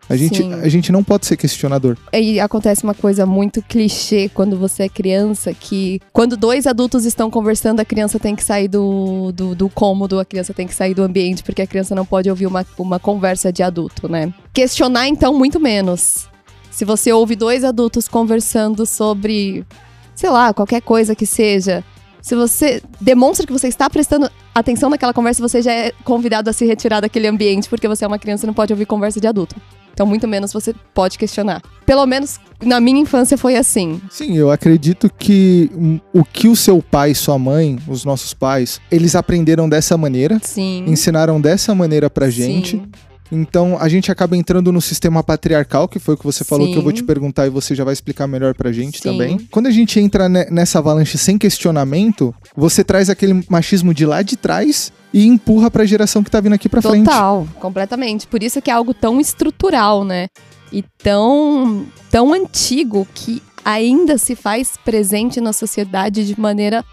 A 0.09 0.17
gente, 0.17 0.39
Sim. 0.39 0.55
a 0.55 0.69
gente 0.69 0.91
não 0.91 1.05
pode 1.05 1.27
ser 1.27 1.37
questionador. 1.37 1.97
E 2.13 2.41
acontece 2.41 2.83
uma 2.83 2.95
coisa 2.95 3.27
muito 3.27 3.61
clichê 3.61 4.31
quando 4.33 4.57
você 4.57 4.85
é 4.85 4.89
criança, 4.89 5.53
que 5.53 6.01
quando 6.13 6.37
dois 6.37 6.67
adultos 6.67 7.05
estão 7.05 7.31
conversando, 7.31 7.81
a 7.81 7.85
criança 7.85 8.19
tem 8.19 8.35
que 8.35 8.43
sair 8.43 8.69
do, 8.69 9.31
do, 9.33 9.55
do 9.55 9.69
cômodo, 9.69 10.19
a 10.19 10.25
criança 10.25 10.55
tem 10.55 10.67
que 10.67 10.75
sair 10.75 10.95
do 10.95 11.03
ambiente, 11.03 11.43
porque 11.43 11.61
a 11.61 11.67
criança 11.67 11.95
não 11.95 12.07
pode 12.07 12.31
ouvir 12.31 12.47
uma, 12.47 12.65
uma 12.79 12.99
conversa 12.99 13.53
de 13.53 13.63
adulto, 13.63 14.09
né? 14.09 14.33
Questionar, 14.55 15.09
então, 15.09 15.37
muito 15.37 15.61
menos. 15.61 16.27
Se 16.71 16.85
você 16.85 17.13
ouve 17.13 17.37
dois 17.37 17.63
adultos 17.63 18.09
conversando 18.09 18.87
sobre, 18.87 19.67
sei 20.15 20.31
lá, 20.31 20.55
qualquer 20.55 20.81
coisa 20.81 21.15
que 21.15 21.27
seja, 21.27 21.85
se 22.23 22.35
você 22.35 22.83
demonstra 23.01 23.47
que 23.47 23.53
você 23.53 23.69
está 23.69 23.91
prestando 23.91 24.31
atenção 24.55 24.89
naquela 24.89 25.13
conversa, 25.13 25.41
você 25.41 25.61
já 25.61 25.73
é 25.73 25.93
convidado 26.05 26.49
a 26.49 26.53
se 26.53 26.65
retirar 26.65 27.01
daquele 27.01 27.27
ambiente, 27.27 27.69
porque 27.69 27.89
você 27.89 28.05
é 28.05 28.09
uma 28.09 28.19
criança 28.19 28.45
e 28.45 28.47
não 28.47 28.55
pode 28.55 28.73
ouvir 28.73 28.87
conversa 28.87 29.21
de 29.21 29.27
adulto. 29.27 29.57
Então, 29.99 30.07
muito 30.07 30.29
menos 30.29 30.53
você 30.53 30.73
pode 30.95 31.19
questionar. 31.19 31.61
Pelo 31.85 32.07
menos 32.07 32.39
na 32.63 32.79
minha 32.79 33.01
infância 33.01 33.37
foi 33.37 33.57
assim. 33.57 34.01
Sim, 34.09 34.37
eu 34.37 34.49
acredito 34.49 35.11
que 35.19 35.69
hum, 35.75 35.99
o 36.13 36.25
que 36.25 36.47
o 36.47 36.55
seu 36.55 36.81
pai, 36.81 37.17
sua 37.17 37.37
mãe, 37.37 37.77
os 37.89 38.05
nossos 38.05 38.33
pais, 38.33 38.81
eles 38.93 39.17
aprenderam 39.17 39.69
dessa 39.69 39.97
maneira, 39.99 40.39
Sim. 40.41 40.85
ensinaram 40.87 41.41
dessa 41.41 41.75
maneira 41.75 42.09
pra 42.09 42.31
gente. 42.31 42.77
Sim. 42.77 42.87
Então 43.31 43.77
a 43.79 43.89
gente 43.89 44.11
acaba 44.11 44.37
entrando 44.37 44.73
no 44.73 44.81
sistema 44.81 45.23
patriarcal, 45.23 45.87
que 45.89 45.99
foi 45.99 46.15
o 46.15 46.17
que 46.17 46.25
você 46.25 46.45
falou 46.45 46.67
Sim. 46.67 46.73
que 46.73 46.79
eu 46.79 46.83
vou 46.83 46.93
te 46.93 47.03
perguntar 47.03 47.47
e 47.47 47.51
você 47.51 47.75
já 47.75 47.85
vai 47.85 47.93
explicar 47.93 48.27
melhor 48.27 48.55
pra 48.55 48.73
gente 48.73 48.99
Sim. 49.01 49.11
também. 49.11 49.39
Quando 49.51 49.67
a 49.67 49.71
gente 49.71 50.01
entra 50.01 50.29
ne- 50.29 50.47
nessa 50.51 50.79
avalanche 50.79 51.19
sem 51.19 51.37
questionamento, 51.37 52.35
você 52.57 52.83
traz 52.83 53.11
aquele 53.11 53.45
machismo 53.49 53.93
de 53.93 54.07
lá 54.07 54.23
de 54.23 54.37
trás 54.37 54.93
e 55.13 55.27
empurra 55.27 55.71
pra 55.71 55.85
geração 55.85 56.23
que 56.23 56.31
tá 56.31 56.41
vindo 56.41 56.53
aqui 56.55 56.69
pra 56.69 56.81
frente. 56.83 57.05
Total, 57.05 57.47
completamente. 57.61 58.27
Por 58.27 58.43
isso 58.43 58.61
que 58.63 58.71
é 58.71 58.75
algo 58.75 58.93
tão 58.95 59.21
estrutural, 59.21 60.05
né? 60.05 60.29
E 60.73 60.83
tão, 61.03 61.87
tão 62.11 62.33
antigo 62.33 63.07
que 63.15 63.43
ainda 63.65 64.17
se 64.19 64.35
faz 64.35 64.73
presente 64.85 65.41
na 65.41 65.53
sociedade 65.53 66.27
de 66.27 66.39
maneira 66.41 66.85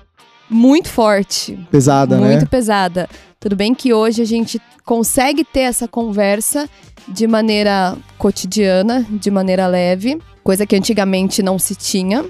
muito 0.49 0.89
forte. 0.89 1.57
Pesada, 1.71 2.17
muito 2.17 2.41
né? 2.41 2.47
pesada. 2.49 3.09
Tudo 3.39 3.55
bem 3.55 3.73
que 3.73 3.93
hoje 3.93 4.21
a 4.21 4.25
gente 4.25 4.61
consegue 4.83 5.43
ter 5.43 5.61
essa 5.61 5.87
conversa 5.87 6.69
de 7.07 7.27
maneira 7.27 7.95
cotidiana, 8.17 9.05
de 9.09 9.29
maneira 9.29 9.67
leve, 9.67 10.19
coisa 10.43 10.65
que 10.65 10.75
antigamente 10.75 11.43
não 11.43 11.59
se 11.59 11.75
tinha, 11.75 12.25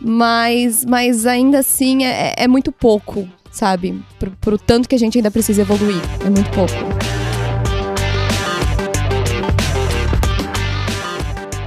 mas, 0.00 0.84
mas 0.84 1.26
ainda 1.26 1.60
assim 1.60 2.04
é, 2.04 2.34
é 2.36 2.48
muito 2.48 2.72
pouco, 2.72 3.28
sabe? 3.50 4.00
Pro, 4.18 4.30
pro 4.40 4.58
tanto 4.58 4.88
que 4.88 4.94
a 4.94 4.98
gente 4.98 5.18
ainda 5.18 5.30
precisa 5.30 5.62
evoluir. 5.62 6.00
É 6.24 6.30
muito 6.30 6.50
pouco. 6.50 6.74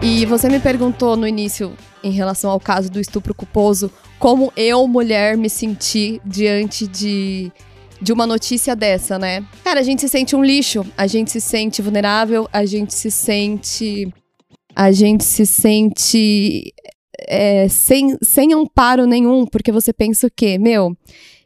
E 0.02 0.26
você 0.26 0.50
me 0.50 0.60
perguntou 0.60 1.16
no 1.16 1.28
início, 1.28 1.74
em 2.04 2.12
relação 2.12 2.50
ao 2.50 2.60
caso 2.60 2.90
do 2.90 3.00
estupro 3.00 3.36
culposo, 3.36 3.92
como 4.22 4.54
eu, 4.56 4.88
mulher, 4.88 5.36
me 5.36 5.50
senti 5.50 6.22
diante 6.24 6.86
de, 6.86 7.52
de 8.00 8.14
uma 8.14 8.28
notícia 8.28 8.76
dessa, 8.76 9.18
né? 9.18 9.44
Cara, 9.64 9.80
a 9.80 9.84
gente 9.84 10.02
se 10.02 10.08
sente 10.08 10.36
um 10.36 10.44
lixo, 10.44 10.86
a 10.96 11.08
gente 11.08 11.32
se 11.32 11.42
sente 11.42 11.82
vulnerável, 11.82 12.48
a 12.54 12.64
gente 12.64 12.94
se 12.94 13.10
sente. 13.10 14.14
A 14.76 14.92
gente 14.92 15.24
se 15.24 15.44
sente 15.44 16.72
é, 17.28 17.68
sem, 17.68 18.16
sem 18.22 18.54
amparo 18.54 19.08
nenhum, 19.08 19.44
porque 19.46 19.72
você 19.72 19.92
pensa 19.92 20.28
o 20.28 20.32
quê? 20.34 20.60
Meu, 20.60 20.96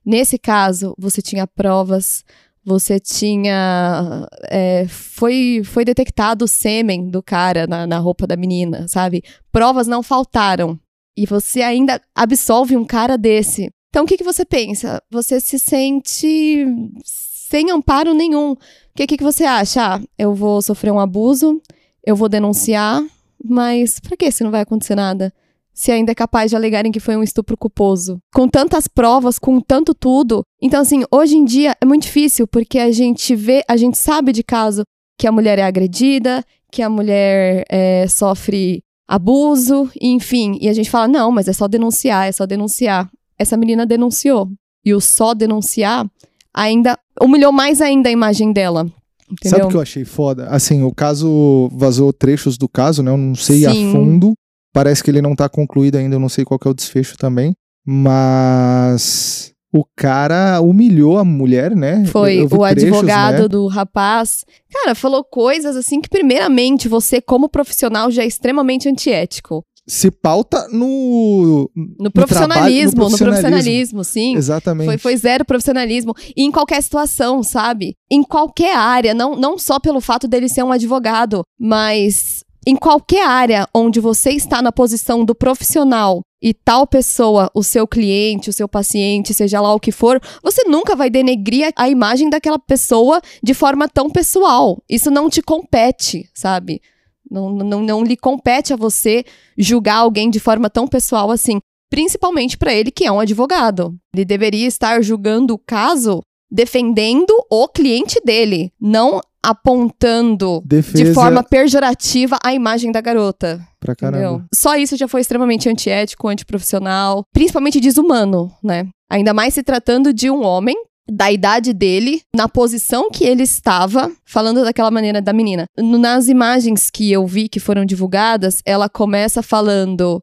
nesse 0.06 0.38
caso, 0.38 0.94
você 1.00 1.22
tinha 1.22 1.48
provas, 1.48 2.26
você 2.64 3.00
tinha. 3.00 4.28
É, 4.52 4.86
foi, 4.90 5.62
foi 5.64 5.86
detectado 5.86 6.44
o 6.44 6.48
sêmen 6.48 7.10
do 7.10 7.24
cara 7.24 7.66
na, 7.68 7.88
na 7.88 8.00
roupa 8.00 8.28
da 8.28 8.36
menina, 8.36 8.86
sabe? 8.90 9.24
Provas 9.50 9.88
não 9.88 10.04
faltaram. 10.04 10.78
E 11.18 11.26
você 11.26 11.62
ainda 11.62 12.02
absolve 12.14 12.76
um 12.76 12.86
cara 12.86 13.18
desse. 13.18 13.70
Então, 13.90 14.04
o 14.04 14.08
que, 14.08 14.18
que 14.18 14.24
você 14.24 14.44
pensa? 14.44 15.02
Você 15.10 15.40
se 15.40 15.58
sente 15.58 16.66
sem 17.06 17.72
amparo 17.72 18.14
nenhum. 18.14 18.52
O 18.52 18.58
que, 18.96 19.08
que, 19.08 19.18
que 19.18 19.24
você 19.24 19.46
acha? 19.46 19.96
Ah, 19.96 20.02
eu 20.18 20.34
vou 20.34 20.62
sofrer 20.62 20.92
um 20.92 21.00
abuso, 21.00 21.62
eu 22.06 22.16
vou 22.16 22.28
denunciar, 22.28 23.02
mas 23.44 24.00
pra 24.00 24.18
que 24.18 24.30
se 24.32 24.44
não 24.44 24.52
vai 24.52 24.62
acontecer 24.62 24.96
nada? 24.96 25.34
Se 25.74 25.92
ainda 25.92 26.12
é 26.12 26.16
capaz 26.16 26.50
de 26.50 26.56
alegarem 26.56 26.92
que 26.92 27.00
foi 27.00 27.16
um 27.16 27.24
estupro 27.24 27.58
culposo. 27.58 28.18
Com 28.34 28.48
tantas 28.48 28.88
provas, 28.88 29.38
com 29.38 29.60
tanto 29.62 29.94
tudo. 29.94 30.42
Então, 30.62 30.82
assim, 30.82 31.04
hoje 31.12 31.38
em 31.38 31.46
dia 31.46 31.76
é 31.80 31.86
muito 31.86 32.04
difícil, 32.04 32.48
porque 32.48 32.80
a 32.80 32.92
gente 32.92 33.36
vê, 33.36 33.64
a 33.68 33.78
gente 33.78 33.98
sabe 33.98 34.32
de 34.32 34.44
caso 34.44 34.84
que 35.18 35.28
a 35.28 35.32
mulher 35.32 35.60
é 35.60 35.64
agredida, 35.64 36.44
que 36.72 36.82
a 36.82 36.90
mulher 36.90 37.66
é, 37.70 38.08
sofre 38.08 38.84
abuso, 39.08 39.90
enfim. 40.02 40.58
E 40.62 40.70
a 40.70 40.74
gente 40.74 40.90
fala, 40.90 41.08
não, 41.08 41.32
mas 41.32 41.48
é 41.48 41.54
só 41.54 41.68
denunciar, 41.68 42.28
é 42.28 42.32
só 42.32 42.46
denunciar. 42.46 43.10
Essa 43.38 43.58
menina 43.58 43.86
denunciou. 43.86 44.50
E 44.84 44.94
o 44.94 45.02
só 45.02 45.34
denunciar 45.34 46.10
ainda 46.54 46.98
humilhou 47.22 47.52
mais 47.52 47.82
ainda 47.82 48.10
a 48.10 48.12
imagem 48.12 48.54
dela. 48.54 48.86
Entendeu? 49.30 49.58
Sabe 49.58 49.64
o 49.64 49.70
que 49.70 49.76
eu 49.76 49.82
achei 49.82 50.06
foda? 50.06 50.48
Assim, 50.48 50.84
o 50.84 50.94
caso 50.94 51.70
vazou 51.74 52.14
trechos 52.14 52.58
do 52.58 52.70
caso, 52.70 53.02
né? 53.02 53.12
Eu 53.12 53.18
não 53.18 53.36
sei 53.36 53.62
Sim. 53.62 53.90
a 53.90 53.92
fundo. 53.92 54.34
Parece 54.72 55.04
que 55.04 55.10
ele 55.10 55.22
não 55.22 55.36
tá 55.36 55.50
concluído 55.50 55.96
ainda, 55.96 56.16
eu 56.16 56.20
não 56.20 56.30
sei 56.30 56.44
qual 56.44 56.60
que 56.60 56.68
é 56.68 56.72
o 56.72 56.74
desfecho 56.74 57.18
também. 57.18 57.56
Mas 57.86 59.55
o 59.76 59.86
cara 59.94 60.62
humilhou 60.62 61.18
a 61.18 61.26
mulher, 61.26 61.76
né? 61.76 62.06
Foi 62.06 62.42
o 62.44 62.48
trechos, 62.48 62.66
advogado 62.66 63.42
né? 63.44 63.48
do 63.50 63.68
rapaz. 63.68 64.46
Cara, 64.72 64.96
falou 64.96 65.22
coisas 65.22 65.76
assim 65.76 66.00
que, 66.00 66.08
primeiramente, 66.08 66.88
você, 66.88 67.20
como 67.20 67.50
profissional, 67.50 68.10
já 68.10 68.24
é 68.24 68.26
extremamente 68.26 68.88
antiético. 68.88 69.66
Se 69.86 70.10
pauta 70.10 70.68
no. 70.70 71.70
No 71.76 72.10
trabalho- 72.10 72.14
profissionalismo, 72.14 73.04
no 73.04 73.10
no 73.10 73.18
profissionalismo, 73.18 74.04
sim. 74.04 74.36
Exatamente. 74.38 74.88
Foi, 74.88 74.98
foi 74.98 75.18
zero 75.18 75.44
profissionalismo. 75.44 76.14
E 76.36 76.44
em 76.44 76.52
qualquer 76.52 76.82
situação, 76.82 77.44
sabe? 77.44 77.96
Em 78.10 78.24
qualquer 78.24 78.76
área, 78.78 79.14
não, 79.14 79.36
não 79.36 79.60
só 79.60 79.78
pelo 79.78 80.00
fato 80.00 80.28
dele 80.28 80.48
ser 80.48 80.64
um 80.64 80.72
advogado, 80.72 81.44
mas 81.60 82.44
em 82.66 82.76
qualquer 82.76 83.28
área 83.28 83.68
onde 83.76 84.00
você 84.00 84.32
está 84.32 84.62
na 84.62 84.72
posição 84.72 85.24
do 85.24 85.36
profissional 85.36 86.22
e 86.46 86.54
tal 86.54 86.86
pessoa, 86.86 87.50
o 87.56 87.64
seu 87.64 87.88
cliente, 87.88 88.52
o 88.52 88.54
seu 88.54 88.70
paciente, 88.70 89.34
seja 89.34 89.60
lá 89.60 89.74
o 89.74 89.80
que 89.80 89.92
for, 89.92 90.22
você 90.44 90.64
nunca 90.66 90.96
vai 90.96 91.10
denegrir 91.10 91.74
a 91.76 91.90
imagem 91.90 92.30
daquela 92.30 92.60
pessoa 92.60 93.20
de 93.42 93.56
forma 93.56 93.90
tão 93.90 94.12
pessoal. 94.12 94.80
Isso 94.88 95.10
não 95.10 95.28
te 95.28 95.42
compete, 95.42 96.30
sabe? 96.36 96.84
Não, 97.32 97.50
não, 97.50 97.82
não 97.82 98.04
lhe 98.04 98.16
compete 98.16 98.72
a 98.72 98.76
você 98.76 99.26
julgar 99.58 99.96
alguém 99.96 100.30
de 100.30 100.40
forma 100.40 100.70
tão 100.70 100.88
pessoal 100.88 101.32
assim. 101.32 101.58
Principalmente 101.90 102.60
para 102.60 102.72
ele, 102.72 102.92
que 102.92 103.06
é 103.06 103.12
um 103.12 103.20
advogado. 103.20 103.96
Ele 104.14 104.24
deveria 104.24 104.68
estar 104.68 105.02
julgando 105.02 105.56
o 105.56 105.58
caso 105.60 106.22
defendendo 106.52 107.34
o 107.50 107.68
cliente 107.68 108.22
dele, 108.24 108.72
não 108.80 109.20
apontando 109.42 110.62
Defesa 110.64 111.04
de 111.04 111.14
forma 111.14 111.44
pejorativa 111.44 112.38
a 112.44 112.54
imagem 112.54 112.92
da 112.92 113.02
garota. 113.02 113.60
Pra 113.86 113.96
caramba. 113.96 114.24
Entendeu? 114.24 114.46
Só 114.54 114.76
isso 114.76 114.98
já 114.98 115.08
foi 115.08 115.22
extremamente 115.22 115.70
antiético, 115.70 116.28
antiprofissional, 116.28 117.24
principalmente 117.34 117.80
desumano, 117.80 118.52
né? 118.64 118.88
Ainda 119.10 119.34
mais 119.34 119.54
se 119.54 119.64
tratando 119.64 120.14
de 120.14 120.30
um 120.30 120.44
homem 120.44 120.76
da 121.08 121.32
idade 121.32 121.72
dele, 121.72 122.22
na 122.36 122.50
posição 122.50 123.12
que 123.12 123.24
ele 123.24 123.44
estava, 123.44 124.12
falando 124.26 124.64
daquela 124.64 124.90
maneira 124.90 125.22
da 125.22 125.32
menina. 125.32 125.66
Nas 125.78 126.28
imagens 126.28 126.90
que 126.90 127.12
eu 127.12 127.28
vi 127.28 127.48
que 127.48 127.60
foram 127.60 127.86
divulgadas, 127.86 128.60
ela 128.66 128.90
começa 128.90 129.44
falando 129.44 130.20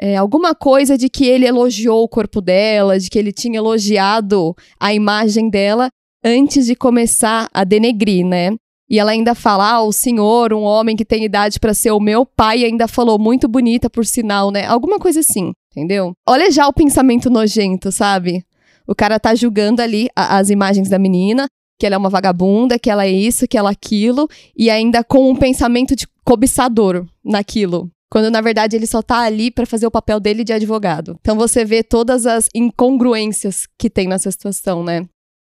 é, 0.00 0.16
alguma 0.16 0.54
coisa 0.54 0.96
de 0.96 1.08
que 1.08 1.26
ele 1.26 1.46
elogiou 1.46 2.04
o 2.04 2.08
corpo 2.08 2.40
dela, 2.40 2.98
de 2.98 3.10
que 3.10 3.18
ele 3.18 3.32
tinha 3.32 3.58
elogiado 3.58 4.54
a 4.78 4.94
imagem 4.94 5.50
dela 5.50 5.88
antes 6.24 6.66
de 6.66 6.76
começar 6.76 7.48
a 7.52 7.64
denegrir, 7.64 8.24
né? 8.24 8.50
E 8.90 8.98
ela 8.98 9.12
ainda 9.12 9.34
fala, 9.36 9.70
ah, 9.74 9.82
o 9.82 9.92
senhor, 9.92 10.52
um 10.52 10.62
homem 10.62 10.96
que 10.96 11.04
tem 11.04 11.24
idade 11.24 11.60
pra 11.60 11.72
ser 11.72 11.92
o 11.92 12.00
meu 12.00 12.26
pai, 12.26 12.64
ainda 12.64 12.88
falou 12.88 13.18
muito 13.18 13.46
bonita 13.46 13.88
por 13.88 14.04
sinal, 14.04 14.50
né? 14.50 14.66
Alguma 14.66 14.98
coisa 14.98 15.20
assim, 15.20 15.52
entendeu? 15.70 16.12
Olha 16.28 16.50
já 16.50 16.66
o 16.66 16.72
pensamento 16.72 17.30
nojento, 17.30 17.92
sabe? 17.92 18.44
O 18.88 18.94
cara 18.94 19.20
tá 19.20 19.32
julgando 19.34 19.80
ali 19.80 20.08
a- 20.16 20.38
as 20.38 20.50
imagens 20.50 20.88
da 20.88 20.98
menina, 20.98 21.46
que 21.78 21.86
ela 21.86 21.94
é 21.94 21.98
uma 21.98 22.10
vagabunda, 22.10 22.78
que 22.80 22.90
ela 22.90 23.06
é 23.06 23.10
isso, 23.10 23.46
que 23.46 23.56
ela 23.56 23.70
é 23.70 23.72
aquilo, 23.72 24.28
e 24.56 24.68
ainda 24.68 25.04
com 25.04 25.30
um 25.30 25.36
pensamento 25.36 25.94
de 25.94 26.06
cobiçador 26.24 27.06
naquilo. 27.24 27.88
Quando 28.10 28.28
na 28.28 28.40
verdade 28.40 28.74
ele 28.74 28.88
só 28.88 29.00
tá 29.00 29.20
ali 29.20 29.52
pra 29.52 29.64
fazer 29.64 29.86
o 29.86 29.90
papel 29.90 30.18
dele 30.18 30.42
de 30.42 30.52
advogado. 30.52 31.16
Então 31.20 31.36
você 31.36 31.64
vê 31.64 31.84
todas 31.84 32.26
as 32.26 32.48
incongruências 32.52 33.68
que 33.78 33.88
tem 33.88 34.08
nessa 34.08 34.30
situação, 34.32 34.82
né? 34.82 35.06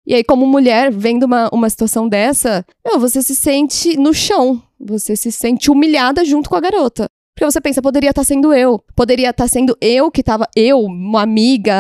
E 0.10 0.16
aí, 0.16 0.24
como 0.24 0.48
mulher, 0.48 0.92
vendo 0.92 1.28
uma, 1.28 1.50
uma 1.54 1.70
situação 1.70 2.10
dessa, 2.10 2.66
meu, 2.84 3.00
você 3.00 3.22
se 3.22 3.36
sente 3.36 3.96
no 3.96 4.12
chão. 4.12 4.60
Você 4.80 5.16
se 5.16 5.32
sente 5.32 5.70
humilhada 5.70 6.25
junto 6.25 6.50
com 6.50 6.56
a 6.56 6.60
garota. 6.60 7.06
Porque 7.36 7.50
você 7.50 7.62
pensa, 7.62 7.80
poderia 7.80 8.10
estar 8.10 8.24
sendo 8.24 8.51
eu. 8.51 8.84
Poderia 8.96 9.30
estar 9.30 9.48
sendo 9.48 9.78
eu 9.80 10.10
que 10.10 10.24
tava. 10.24 10.46
Eu, 10.56 10.82
uma 10.82 11.22
amiga, 11.22 11.74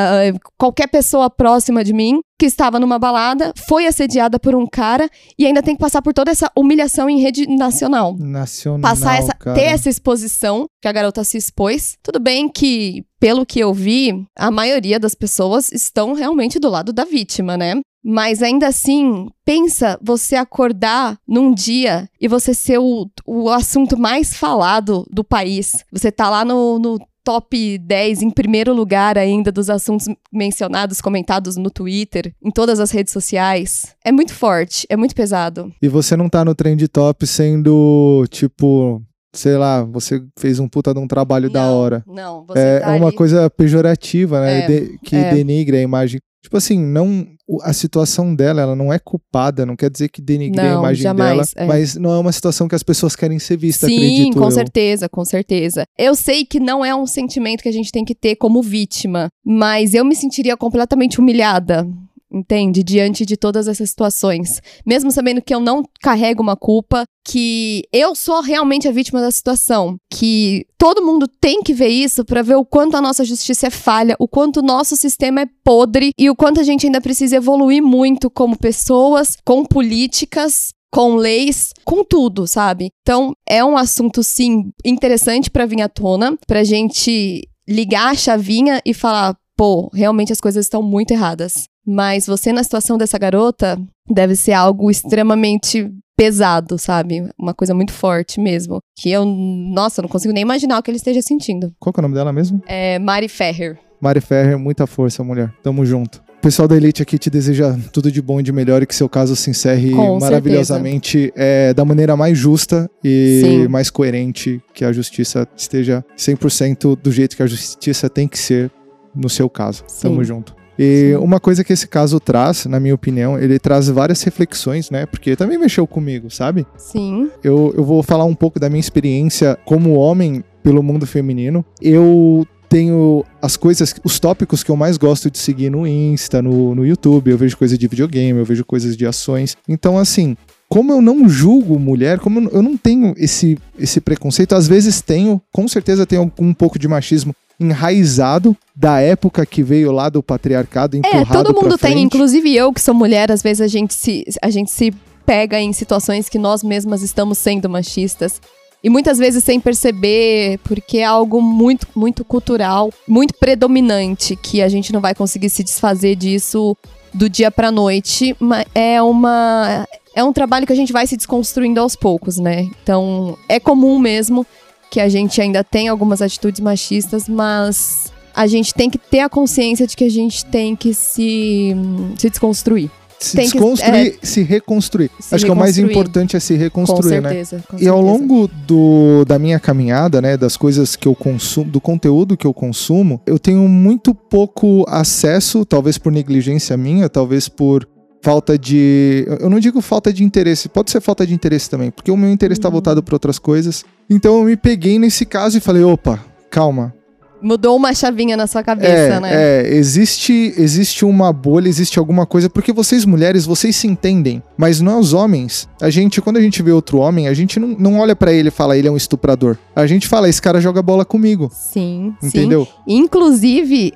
qualquer 0.57 0.87
pessoa 0.87 1.27
próxima 1.27 1.83
de 1.83 1.91
mim, 1.91 2.21
que 2.39 2.45
estava 2.45 2.79
numa 2.79 2.97
balada, 2.97 3.51
foi 3.67 3.85
assediada 3.85 4.39
por 4.39 4.55
um 4.55 4.65
cara 4.65 5.09
e 5.37 5.45
ainda 5.45 5.61
tem 5.61 5.75
que 5.75 5.81
passar 5.81 6.01
por 6.01 6.13
toda 6.13 6.31
essa 6.31 6.49
humilhação 6.55 7.09
em 7.09 7.19
rede 7.19 7.45
nacional 7.45 8.15
Nacional. 8.17 8.79
passar 8.79 9.17
essa, 9.17 9.33
cara. 9.33 9.53
ter 9.53 9.65
essa 9.65 9.89
exposição 9.89 10.65
que 10.81 10.87
a 10.87 10.91
garota 10.93 11.25
se 11.25 11.37
expôs. 11.37 11.97
Tudo 12.01 12.19
bem 12.19 12.47
que, 12.47 13.03
pelo 13.19 13.45
que 13.45 13.59
eu 13.59 13.73
vi, 13.73 14.25
a 14.35 14.49
maioria 14.49 14.99
das 14.99 15.13
pessoas 15.13 15.71
estão 15.71 16.13
realmente 16.13 16.59
do 16.59 16.69
lado 16.69 16.93
da 16.93 17.05
vítima, 17.05 17.57
né? 17.57 17.81
Mas 18.03 18.41
ainda 18.41 18.67
assim, 18.67 19.27
pensa 19.43 19.99
você 20.01 20.35
acordar 20.35 21.17
num 21.27 21.53
dia 21.53 22.09
e 22.19 22.27
você 22.27 22.53
ser 22.53 22.79
o, 22.79 23.09
o 23.25 23.49
assunto 23.49 23.99
mais 23.99 24.33
falado 24.33 25.05
do 25.11 25.23
país. 25.23 25.83
Você 25.91 26.09
tá 26.09 26.29
lá 26.29 26.45
no, 26.45 26.79
no 26.79 26.97
top 27.23 27.77
10 27.77 28.21
em 28.21 28.29
primeiro 28.31 28.73
lugar 28.73 29.17
ainda 29.17 29.51
dos 29.51 29.69
assuntos 29.69 30.07
mencionados, 30.31 31.01
comentados 31.01 31.57
no 31.57 31.69
Twitter, 31.69 32.33
em 32.41 32.49
todas 32.49 32.79
as 32.79 32.89
redes 32.89 33.11
sociais. 33.11 33.95
É 34.03 34.11
muito 34.11 34.33
forte, 34.33 34.87
é 34.89 34.95
muito 34.95 35.13
pesado. 35.13 35.71
E 35.81 35.87
você 35.87 36.15
não 36.15 36.29
tá 36.29 36.43
no 36.43 36.55
trend 36.55 36.87
top 36.87 37.27
sendo, 37.27 38.25
tipo, 38.29 39.03
sei 39.33 39.57
lá, 39.57 39.83
você 39.83 40.21
fez 40.37 40.59
um 40.59 40.67
puta 40.67 40.93
de 40.93 40.99
um 40.99 41.07
trabalho 41.07 41.49
da 41.49 41.61
Não, 41.61 41.73
hora. 41.77 42.03
Não, 42.07 42.45
você 42.45 42.59
É, 42.59 42.79
tá 42.79 42.93
é 42.93 42.97
uma 42.97 43.07
ali- 43.07 43.15
coisa 43.15 43.49
pejorativa, 43.49 44.41
né? 44.41 44.59
É, 44.61 44.67
De- 44.67 44.99
que 45.03 45.15
é. 45.15 45.33
denigre 45.33 45.77
a 45.77 45.81
imagem. 45.81 46.19
Tipo 46.41 46.55
assim, 46.55 46.79
não 46.79 47.27
a 47.63 47.73
situação 47.73 48.33
dela, 48.33 48.61
ela 48.61 48.75
não 48.75 48.93
é 48.93 48.97
culpada, 48.99 49.65
não 49.65 49.75
quer 49.75 49.89
dizer 49.89 50.07
que 50.07 50.21
denigre 50.21 50.59
a 50.61 50.63
Não, 50.75 50.79
imagem 50.79 51.03
jamais, 51.03 51.51
dela, 51.53 51.65
é. 51.65 51.67
mas 51.67 51.95
não 51.95 52.13
é 52.13 52.17
uma 52.19 52.31
situação 52.31 52.67
que 52.67 52.75
as 52.75 52.83
pessoas 52.83 53.15
querem 53.15 53.37
ser 53.39 53.57
vistas, 53.57 53.89
Sim, 53.89 53.97
acredito 53.97 54.37
com 54.37 54.45
eu. 54.45 54.51
certeza, 54.51 55.09
com 55.09 55.25
certeza. 55.25 55.83
Eu 55.97 56.15
sei 56.15 56.45
que 56.45 56.59
não 56.59 56.85
é 56.85 56.95
um 56.95 57.05
sentimento 57.07 57.61
que 57.61 57.67
a 57.69 57.73
gente 57.73 57.91
tem 57.91 58.05
que 58.05 58.15
ter 58.15 58.35
como 58.35 58.61
vítima, 58.61 59.27
mas 59.43 59.93
eu 59.93 60.05
me 60.05 60.15
sentiria 60.15 60.55
completamente 60.55 61.19
humilhada. 61.19 61.85
Entende? 62.31 62.83
Diante 62.83 63.25
de 63.25 63.35
todas 63.35 63.67
essas 63.67 63.89
situações. 63.89 64.61
Mesmo 64.85 65.11
sabendo 65.11 65.41
que 65.41 65.53
eu 65.53 65.59
não 65.59 65.83
carrego 66.01 66.41
uma 66.41 66.55
culpa, 66.55 67.03
que 67.27 67.83
eu 67.91 68.15
sou 68.15 68.41
realmente 68.41 68.87
a 68.87 68.91
vítima 68.91 69.21
da 69.21 69.31
situação, 69.31 69.97
que 70.11 70.65
todo 70.77 71.05
mundo 71.05 71.27
tem 71.27 71.61
que 71.61 71.73
ver 71.73 71.89
isso 71.89 72.25
para 72.25 72.41
ver 72.41 72.55
o 72.55 72.65
quanto 72.65 72.97
a 72.97 73.01
nossa 73.01 73.23
justiça 73.23 73.67
é 73.67 73.69
falha, 73.69 74.15
o 74.19 74.27
quanto 74.27 74.57
o 74.57 74.63
nosso 74.63 74.95
sistema 74.95 75.41
é 75.41 75.47
podre 75.63 76.11
e 76.17 76.29
o 76.29 76.35
quanto 76.35 76.59
a 76.59 76.63
gente 76.63 76.85
ainda 76.85 77.01
precisa 77.01 77.35
evoluir 77.35 77.83
muito 77.83 78.29
como 78.29 78.57
pessoas, 78.57 79.37
com 79.45 79.63
políticas, 79.63 80.73
com 80.91 81.15
leis, 81.15 81.71
com 81.85 82.03
tudo, 82.03 82.47
sabe? 82.47 82.89
Então, 83.01 83.33
é 83.47 83.63
um 83.63 83.77
assunto 83.77 84.23
sim 84.23 84.71
interessante 84.83 85.49
para 85.49 85.65
vir 85.65 85.81
à 85.81 85.89
tona, 85.89 86.37
pra 86.47 86.63
gente 86.63 87.47
ligar 87.67 88.11
a 88.11 88.15
chavinha 88.15 88.81
e 88.83 88.93
falar, 88.93 89.37
pô, 89.59 89.91
realmente 89.93 90.31
as 90.31 90.39
coisas 90.39 90.65
estão 90.65 90.81
muito 90.81 91.11
erradas. 91.11 91.65
Mas 91.85 92.25
você 92.25 92.53
na 92.53 92.63
situação 92.63 92.97
dessa 92.97 93.17
garota 93.17 93.77
deve 94.09 94.33
ser 94.33 94.53
algo 94.53 94.89
extremamente 94.89 95.91
pesado, 96.15 96.77
sabe? 96.77 97.29
Uma 97.37 97.53
coisa 97.53 97.73
muito 97.73 97.91
forte 97.91 98.39
mesmo. 98.39 98.79
Que 98.97 99.11
eu, 99.11 99.25
nossa, 99.25 100.01
não 100.01 100.07
consigo 100.07 100.33
nem 100.33 100.43
imaginar 100.43 100.79
o 100.79 100.83
que 100.83 100.89
ele 100.89 100.97
esteja 100.97 101.21
sentindo. 101.21 101.73
Qual 101.77 101.91
que 101.91 101.99
é 101.99 102.01
o 102.01 102.03
nome 102.03 102.15
dela 102.15 102.31
mesmo? 102.31 102.61
É 102.65 102.97
Mari 102.99 103.27
Ferrer. 103.27 103.77
Mari 103.99 104.21
Ferrer, 104.21 104.57
muita 104.57 104.87
força, 104.87 105.25
mulher. 105.25 105.53
Tamo 105.61 105.85
junto. 105.85 106.21
O 106.37 106.41
pessoal 106.41 106.69
da 106.69 106.77
Elite 106.77 107.01
aqui 107.01 107.17
te 107.17 107.29
deseja 107.29 107.77
tudo 107.91 108.09
de 108.09 108.21
bom 108.21 108.39
e 108.39 108.43
de 108.43 108.53
melhor 108.53 108.81
e 108.81 108.85
que 108.85 108.95
seu 108.95 109.09
caso 109.09 109.35
se 109.35 109.49
encerre 109.49 109.91
Com 109.91 110.19
maravilhosamente 110.21 111.33
é, 111.35 111.73
da 111.73 111.83
maneira 111.83 112.15
mais 112.15 112.37
justa 112.37 112.89
e 113.03 113.41
Sim. 113.43 113.67
mais 113.67 113.89
coerente, 113.89 114.61
que 114.73 114.85
a 114.85 114.93
justiça 114.93 115.45
esteja 115.53 116.01
100% 116.17 116.95
do 116.95 117.11
jeito 117.11 117.35
que 117.35 117.43
a 117.43 117.47
justiça 117.47 118.09
tem 118.09 118.25
que 118.25 118.39
ser 118.39 118.71
no 119.15 119.29
seu 119.29 119.49
caso. 119.49 119.83
Sim. 119.87 120.09
Tamo 120.09 120.23
junto. 120.23 120.55
E 120.77 121.11
Sim. 121.11 121.15
uma 121.17 121.39
coisa 121.41 121.61
que 121.63 121.73
esse 121.73 121.87
caso 121.87 122.19
traz, 122.21 122.65
na 122.65 122.79
minha 122.79 122.95
opinião, 122.95 123.37
ele 123.37 123.59
traz 123.59 123.89
várias 123.89 124.23
reflexões, 124.23 124.89
né? 124.89 125.05
Porque 125.05 125.35
também 125.35 125.57
mexeu 125.57 125.85
comigo, 125.85 126.29
sabe? 126.31 126.65
Sim. 126.77 127.29
Eu, 127.43 127.73
eu 127.75 127.83
vou 127.83 128.01
falar 128.01 128.23
um 128.23 128.33
pouco 128.35 128.59
da 128.59 128.69
minha 128.69 128.79
experiência 128.79 129.57
como 129.65 129.95
homem 129.95 130.41
pelo 130.63 130.81
mundo 130.81 131.05
feminino. 131.05 131.65
Eu 131.81 132.47
tenho 132.69 133.25
as 133.41 133.57
coisas, 133.57 133.93
os 134.05 134.19
tópicos 134.19 134.63
que 134.63 134.69
eu 134.71 134.75
mais 134.77 134.95
gosto 134.95 135.29
de 135.29 135.37
seguir 135.39 135.69
no 135.69 135.85
Insta, 135.85 136.41
no, 136.41 136.73
no 136.73 136.85
YouTube. 136.85 137.29
Eu 137.31 137.37
vejo 137.37 137.57
coisas 137.57 137.77
de 137.77 137.87
videogame, 137.87 138.39
eu 138.39 138.45
vejo 138.45 138.63
coisas 138.63 138.95
de 138.95 139.05
ações. 139.05 139.57
Então, 139.67 139.97
assim, 139.97 140.37
como 140.69 140.93
eu 140.93 141.01
não 141.01 141.27
julgo 141.27 141.77
mulher, 141.79 142.19
como 142.19 142.47
eu 142.51 142.61
não- 142.61 142.77
tenho 142.77 143.13
esse, 143.17 143.57
esse 143.77 143.99
preconceito, 143.99 144.53
às 144.55 144.67
vezes 144.67 145.01
tenho, 145.01 145.41
com 145.51 145.67
certeza 145.67 146.05
tenho 146.05 146.31
um 146.39 146.53
pouco 146.53 146.79
de 146.79 146.87
machismo 146.87 147.33
enraizado 147.59 148.55
da 148.75 149.01
época 149.01 149.45
que 149.45 149.61
veio 149.61 149.91
lá 149.91 150.09
do 150.09 150.23
patriarcado 150.23 150.95
É, 150.95 150.99
empurrado 150.99 151.43
todo 151.43 151.61
mundo 151.61 151.77
tem, 151.77 152.01
inclusive 152.01 152.55
eu 152.55 152.71
que 152.71 152.81
sou 152.81 152.93
mulher, 152.93 153.31
às 153.31 153.41
vezes 153.41 153.61
a 153.61 153.67
gente 153.67 153.93
se 153.93 154.23
a 154.41 154.49
gente 154.49 154.71
se 154.71 154.93
pega 155.25 155.59
em 155.59 155.73
situações 155.73 156.27
que 156.27 156.39
nós 156.39 156.63
mesmas 156.63 157.03
estamos 157.03 157.37
sendo 157.37 157.69
machistas. 157.69 158.41
E 158.83 158.89
muitas 158.89 159.17
vezes 159.17 159.43
sem 159.43 159.59
perceber, 159.59 160.57
porque 160.63 160.99
é 160.99 161.03
algo 161.03 161.41
muito, 161.41 161.85
muito 161.93 162.23
cultural, 162.23 162.89
muito 163.07 163.33
predominante, 163.33 164.37
que 164.37 164.61
a 164.61 164.69
gente 164.69 164.93
não 164.93 165.01
vai 165.01 165.13
conseguir 165.13 165.49
se 165.49 165.63
desfazer 165.63 166.15
disso 166.15 166.75
do 167.13 167.29
dia 167.29 167.51
pra 167.51 167.71
noite. 167.71 168.35
Mas 168.39 168.65
é 168.73 169.01
uma. 169.01 169.85
É 170.15 170.23
um 170.23 170.33
trabalho 170.33 170.65
que 170.65 170.73
a 170.73 170.75
gente 170.75 170.91
vai 170.91 171.05
se 171.05 171.15
desconstruindo 171.15 171.79
aos 171.79 171.95
poucos, 171.95 172.37
né? 172.37 172.67
Então, 172.81 173.37
é 173.47 173.59
comum 173.59 173.99
mesmo 173.99 174.47
que 174.89 174.99
a 174.99 175.07
gente 175.09 175.39
ainda 175.41 175.63
tem 175.63 175.87
algumas 175.87 176.21
atitudes 176.21 176.59
machistas, 176.59 177.27
mas 177.29 178.11
a 178.35 178.47
gente 178.47 178.73
tem 178.73 178.89
que 178.89 178.97
ter 178.97 179.19
a 179.19 179.29
consciência 179.29 179.85
de 179.85 179.95
que 179.95 180.03
a 180.03 180.09
gente 180.09 180.45
tem 180.45 180.75
que 180.75 180.93
se, 180.93 181.75
se 182.17 182.29
desconstruir. 182.29 182.89
Se 183.21 183.35
tem 183.35 183.45
que- 183.47 183.51
desconstruir, 183.57 184.17
se 184.23 184.41
reconstruir. 184.43 185.11
Se 185.19 185.35
Acho 185.35 185.43
que 185.43 185.51
é 185.51 185.53
o 185.53 185.57
mais 185.57 185.75
reconstruir. 185.75 185.91
importante 185.93 186.37
é 186.37 186.39
se 186.39 186.53
Com 186.53 186.59
reconstruir, 186.61 187.21
né? 187.21 187.29
certeza. 187.29 187.63
com 187.67 187.77
E 187.77 187.85
ao 187.87 187.97
certeza. 187.97 188.17
longo 188.17 188.47
do, 188.65 189.25
da 189.25 189.37
minha 189.37 189.59
caminhada, 189.59 190.21
né, 190.21 190.37
das 190.37 190.55
coisas 190.55 190.95
que 190.95 191.05
eu 191.05 191.13
consumo, 191.13 191.69
do 191.69 191.81
conteúdo 191.81 192.37
que 192.37 192.47
eu 192.47 192.53
consumo, 192.53 193.19
eu 193.25 193.37
tenho 193.37 193.67
muito 193.67 194.15
pouco 194.15 194.85
acesso, 194.87 195.65
talvez 195.65 195.97
por 195.97 196.13
negligência 196.13 196.77
minha, 196.77 197.09
talvez 197.09 197.49
por 197.49 197.85
falta 198.21 198.57
de. 198.57 199.25
Eu 199.39 199.49
não 199.49 199.59
digo 199.59 199.81
falta 199.81 200.11
de 200.11 200.23
interesse, 200.23 200.67
pode 200.69 200.91
ser 200.91 201.01
falta 201.01 201.25
de 201.25 201.33
interesse 201.33 201.69
também, 201.69 201.91
porque 201.91 202.11
o 202.11 202.17
meu 202.17 202.29
interesse 202.29 202.59
está 202.59 202.67
Uhum. 202.69 202.73
voltado 202.73 203.01
para 203.03 203.15
outras 203.15 203.39
coisas. 203.39 203.83
Então 204.09 204.37
eu 204.39 204.43
me 204.45 204.55
peguei 204.57 204.97
nesse 204.99 205.25
caso 205.25 205.57
e 205.57 205.61
falei: 205.61 205.83
opa, 205.83 206.19
calma. 206.49 206.93
Mudou 207.41 207.73
uma 207.77 207.93
chavinha 207.95 208.35
na 208.35 208.45
sua 208.47 208.61
cabeça, 208.61 208.91
É, 209.15 209.19
né? 209.21 209.29
é, 209.31 209.73
existe, 209.73 210.53
existe 210.57 211.05
uma 211.05 211.31
bolha, 211.31 211.69
existe 211.69 211.97
alguma 211.97 212.25
coisa, 212.25 212.49
porque 212.49 212.73
vocês 212.73 213.05
mulheres, 213.05 213.45
vocês 213.45 213.77
se 213.77 213.87
entendem, 213.87 214.43
mas 214.57 214.81
nós 214.81 215.13
homens, 215.13 215.65
a 215.81 215.89
gente, 215.89 216.19
quando 216.21 216.35
a 216.35 216.41
gente 216.41 216.61
vê 216.61 216.73
outro 216.73 216.97
homem, 216.97 217.29
a 217.29 217.33
gente 217.33 217.57
não, 217.57 217.69
não 217.79 217.99
olha 217.99 218.13
pra 218.13 218.33
ele 218.33 218.49
e 218.49 218.51
fala, 218.51 218.77
ele 218.77 218.89
é 218.89 218.91
um 218.91 218.97
estuprador. 218.97 219.55
A 219.73 219.87
gente 219.87 220.05
fala, 220.05 220.27
esse 220.27 220.41
cara 220.41 220.59
joga 220.59 220.81
bola 220.81 221.05
comigo, 221.05 221.49
Sim, 221.53 222.13
sim. 222.19 222.27
entendeu? 222.27 222.67
Inclusive, 222.85 223.93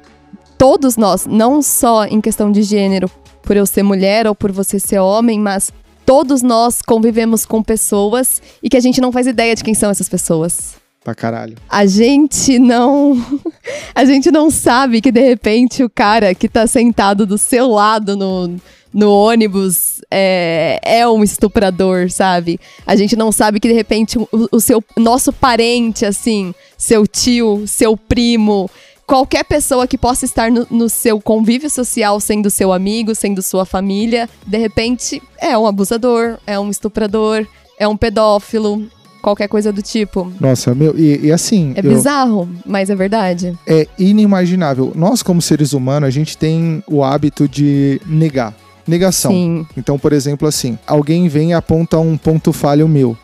todos 0.58 0.96
nós, 0.96 1.26
não 1.26 1.62
só 1.62 2.06
em 2.06 2.22
questão 2.22 2.50
de 2.50 2.62
gênero, 2.64 3.12
por 3.44 3.56
eu 3.56 3.66
ser 3.66 3.84
mulher 3.84 4.26
ou 4.26 4.34
por 4.34 4.52
você 4.52 4.80
ser 4.80 5.00
homem, 5.00 5.40
mas 5.40 5.72
todos 6.06 6.42
nós 6.42 6.82
convivemos 6.82 7.46
com 7.46 7.62
pessoas 7.62 8.42
e 8.62 8.70
que 8.70 8.78
a 8.78 8.80
gente 8.80 9.00
não 9.00 9.12
faz 9.12 9.28
ideia 9.28 9.56
de 9.56 9.64
quem 9.64 9.74
são 9.74 9.90
essas 9.90 10.10
pessoas. 10.10 10.76
Pra 11.04 11.14
caralho. 11.14 11.58
A 11.70 11.86
gente 11.86 12.58
não. 12.58 13.22
A 13.94 14.06
gente 14.06 14.32
não 14.32 14.50
sabe 14.50 15.02
que 15.02 15.12
de 15.12 15.22
repente 15.22 15.84
o 15.84 15.90
cara 15.90 16.34
que 16.34 16.48
tá 16.48 16.66
sentado 16.66 17.26
do 17.26 17.38
seu 17.38 17.68
lado 17.68 18.16
no, 18.16 18.56
no 18.94 19.12
ônibus 19.12 20.02
é, 20.10 20.80
é 20.82 21.08
um 21.08 21.24
estuprador, 21.24 22.10
sabe? 22.10 22.60
A 22.88 22.96
gente 22.96 23.16
não 23.16 23.32
sabe 23.32 23.60
que 23.60 23.68
de 23.68 23.74
repente 23.74 24.18
o, 24.18 24.28
o 24.52 24.60
seu 24.60 24.84
nosso 24.96 25.34
parente, 25.34 26.06
assim, 26.06 26.56
seu 26.78 27.06
tio, 27.06 27.66
seu 27.68 27.98
primo, 27.98 28.70
qualquer 29.14 29.44
pessoa 29.44 29.86
que 29.86 29.96
possa 29.96 30.26
estar 30.26 30.50
no, 30.50 30.66
no 30.72 30.90
seu 30.90 31.22
convívio 31.22 31.70
social, 31.70 32.20
sendo 32.20 32.50
seu 32.50 32.74
amigo, 32.74 33.14
sendo 33.14 33.44
sua 33.44 33.64
família, 33.64 34.28
de 34.48 34.58
repente 34.58 35.22
é 35.40 35.56
um 35.56 35.68
abusador, 35.68 36.40
é 36.48 36.60
um 36.60 36.68
estuprador, 36.72 37.46
é 37.78 37.88
um 37.88 37.96
pedófilo, 37.96 38.88
qualquer 39.22 39.48
coisa 39.48 39.72
do 39.72 39.84
tipo. 39.84 40.34
Nossa, 40.40 40.74
meu, 40.74 40.98
e, 40.98 41.28
e 41.28 41.32
assim, 41.32 41.74
É 41.76 41.82
eu- 41.86 41.92
bizarro, 41.94 42.50
mas 42.66 42.90
é 42.90 42.96
verdade. 42.96 43.56
é 43.68 43.88
inimaginável. 44.00 44.92
Nós, 44.96 45.22
como 45.22 45.44
seres 45.44 45.74
humanos, 45.74 46.08
a 46.08 46.12
gente 46.12 46.36
tem 46.36 46.84
o 46.88 47.04
hábito 47.04 47.48
de 47.48 48.02
negar. 48.08 48.52
Negação. 48.88 49.32
Sim. 49.32 49.68
Então, 49.78 50.00
por 50.00 50.12
exemplo, 50.12 50.48
assim, 50.48 50.76
alguém 50.88 51.28
vem 51.28 51.52
e 51.52 51.54
aponta 51.54 52.00
um 52.00 52.18
ponto 52.18 52.52
falho 52.52 52.88
meu. 52.88 53.16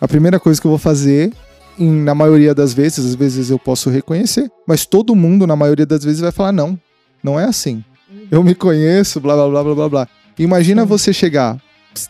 A 0.00 0.06
primeira 0.06 0.38
coisa 0.38 0.60
que 0.60 0.66
eu 0.68 0.70
vou 0.70 0.78
fazer, 0.78 1.32
em- 1.78 1.90
na 2.02 2.14
maioria 2.14 2.54
das 2.54 2.72
vezes, 2.72 3.04
às 3.06 3.14
vezes 3.14 3.50
eu 3.50 3.58
posso 3.58 3.90
reconhecer, 3.90 4.50
mas 4.66 4.84
todo 4.86 5.14
mundo, 5.14 5.46
na 5.46 5.56
maioria 5.56 5.86
das 5.86 6.04
vezes, 6.04 6.20
vai 6.20 6.32
falar: 6.32 6.52
não, 6.52 6.78
não 7.22 7.38
é 7.38 7.44
assim. 7.44 7.84
Eu 8.30 8.42
me 8.42 8.54
conheço, 8.54 9.20
blá 9.20 9.34
blá 9.34 9.48
blá 9.48 9.62
blá 9.64 9.74
blá 9.74 9.88
blá. 9.88 10.08
Imagina 10.38 10.84
você 10.84 11.12
chegar 11.12 11.58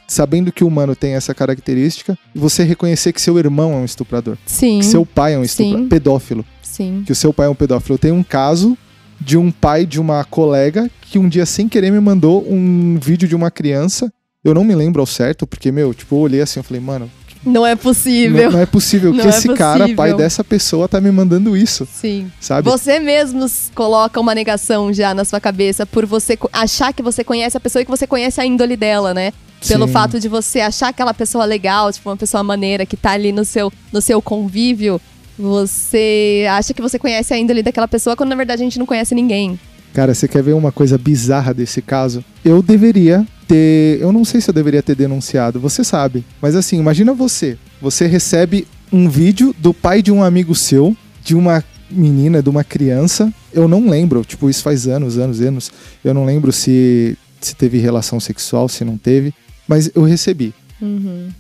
sabendo 0.07 0.53
que 0.53 0.62
o 0.62 0.68
humano 0.68 0.94
tem 0.94 1.14
essa 1.14 1.35
característica 1.35 2.16
e 2.35 2.38
você 2.38 2.62
reconhecer 2.62 3.12
que 3.12 3.20
seu 3.20 3.37
irmão 3.38 3.72
é 3.72 3.77
um 3.77 3.85
estuprador, 3.85 4.37
Sim. 4.46 4.79
que 4.79 4.85
seu 4.87 5.05
pai 5.05 5.35
é 5.35 5.38
um 5.38 5.42
estuprador, 5.42 5.81
Sim. 5.81 5.88
pedófilo 5.88 6.44
Sim. 6.62 7.03
que 7.05 7.11
o 7.11 7.16
seu 7.16 7.33
pai 7.33 7.46
é 7.46 7.51
um 7.51 7.55
pedófilo. 7.55 7.94
Eu 7.94 7.98
tenho 7.98 8.14
um 8.14 8.22
caso 8.22 8.79
de 9.20 9.37
um 9.37 9.51
pai 9.51 9.85
de 9.85 10.01
uma 10.01 10.22
colega 10.25 10.88
que 11.01 11.18
um 11.18 11.29
dia, 11.29 11.44
sem 11.44 11.68
querer, 11.68 11.90
me 11.90 11.98
mandou 12.01 12.46
um 12.48 12.96
vídeo 13.03 13.27
de 13.29 13.35
uma 13.35 13.51
criança. 13.51 14.12
Eu 14.44 14.55
não 14.55 14.62
me 14.64 14.75
lembro 14.75 15.01
ao 15.01 15.07
certo, 15.07 15.46
porque, 15.48 15.70
meu, 15.72 15.92
tipo, 15.92 16.14
eu 16.14 16.20
olhei 16.20 16.40
assim, 16.40 16.61
eu 16.61 16.64
falei, 16.64 16.81
mano, 16.83 17.11
Não 17.44 17.66
é 17.66 17.74
possível. 17.74 18.44
não, 18.44 18.52
não 18.52 18.61
é 18.61 18.66
possível 18.66 19.11
que 19.12 19.18
Não 19.18 19.26
é 19.26 19.28
esse 19.28 19.48
cara, 19.55 19.81
possível. 19.81 19.96
pai 19.96 20.14
dessa 20.14 20.44
pessoa, 20.44 20.88
tá 20.88 21.00
me 21.00 21.11
mandando 21.11 21.57
isso, 21.57 21.87
Sim. 21.92 22.31
sabe? 22.40 22.68
Você 22.70 23.00
mesmo 23.00 23.44
coloca 23.74 24.20
uma 24.20 24.35
negação 24.35 24.92
já 24.92 25.12
na 25.12 25.24
sua 25.24 25.40
cabeça 25.40 25.85
por 25.85 26.07
você 26.07 26.38
achar 26.52 26.92
que 26.92 27.02
você 27.02 27.24
conhece 27.24 27.57
a 27.57 27.61
pessoa 27.61 27.83
e 27.83 27.85
que 27.85 27.90
você 27.90 28.07
conhece 28.07 28.40
a 28.40 28.46
índole 28.46 28.76
dela, 28.76 29.12
né? 29.12 29.33
Pelo 29.66 29.87
Sim. 29.87 29.92
fato 29.92 30.20
de 30.20 30.28
você 30.28 30.61
achar 30.61 30.88
aquela 30.88 31.14
pessoa 31.14 31.44
legal, 31.44 31.92
tipo, 31.92 32.09
uma 32.09 32.16
pessoa 32.16 32.42
maneira 32.42 32.85
que 32.87 32.96
tá 32.96 33.12
ali 33.12 33.33
no 33.33 33.44
seu, 33.44 33.72
no 33.92 34.00
seu 34.00 34.20
convívio, 34.22 35.00
você 35.38 36.46
acha 36.50 36.72
que 36.72 36.81
você 36.83 36.98
conhece 36.98 37.35
a 37.35 37.38
índole 37.38 37.62
daquela 37.62 37.88
pessoa 37.88 38.16
quando 38.16 38.31
na 38.31 38.37
verdade 38.37 38.62
a 38.62 38.64
gente 38.64 38.78
não 38.78 38.87
conhece 38.87 39.14
ninguém. 39.14 39.59
Cara, 39.92 40.14
você 40.14 40.26
quer 40.26 40.42
ver 40.42 40.55
uma 40.55 40.72
coisa 40.72 40.96
bizarra 40.96 41.52
desse 41.52 41.83
caso? 41.83 42.24
Eu 42.44 42.62
deveria 42.62 43.26
ter. 43.53 44.01
Eu 44.01 44.12
não 44.12 44.25
sei 44.25 44.41
se 44.41 44.49
eu 44.49 44.55
deveria 44.55 44.83
ter 44.83 44.95
denunciado, 44.97 45.61
você 45.61 45.85
sabe. 45.85 46.25
Mas 46.41 46.57
assim, 46.57 46.79
imagina 46.79 47.12
você. 47.12 47.59
Você 47.81 48.07
recebe 48.07 48.67
um 48.93 49.09
vídeo 49.09 49.55
do 49.59 49.75
pai 49.75 50.01
de 50.03 50.11
um 50.11 50.23
amigo 50.23 50.55
seu, 50.55 50.97
de 51.23 51.35
uma 51.35 51.62
menina, 51.91 52.43
de 52.43 52.49
uma 52.49 52.65
criança. 52.65 53.33
Eu 53.53 53.69
não 53.69 53.88
lembro, 53.88 54.25
tipo, 54.25 54.49
isso 54.49 54.62
faz 54.62 54.87
anos, 54.87 55.19
anos, 55.19 55.41
anos. 55.41 55.71
Eu 56.03 56.15
não 56.15 56.25
lembro 56.25 56.51
se, 56.53 57.17
se 57.41 57.55
teve 57.55 57.79
relação 57.79 58.19
sexual, 58.19 58.69
se 58.69 58.85
não 58.85 58.97
teve. 58.97 59.35
Mas 59.69 59.91
eu 59.95 60.03
recebi, 60.03 60.53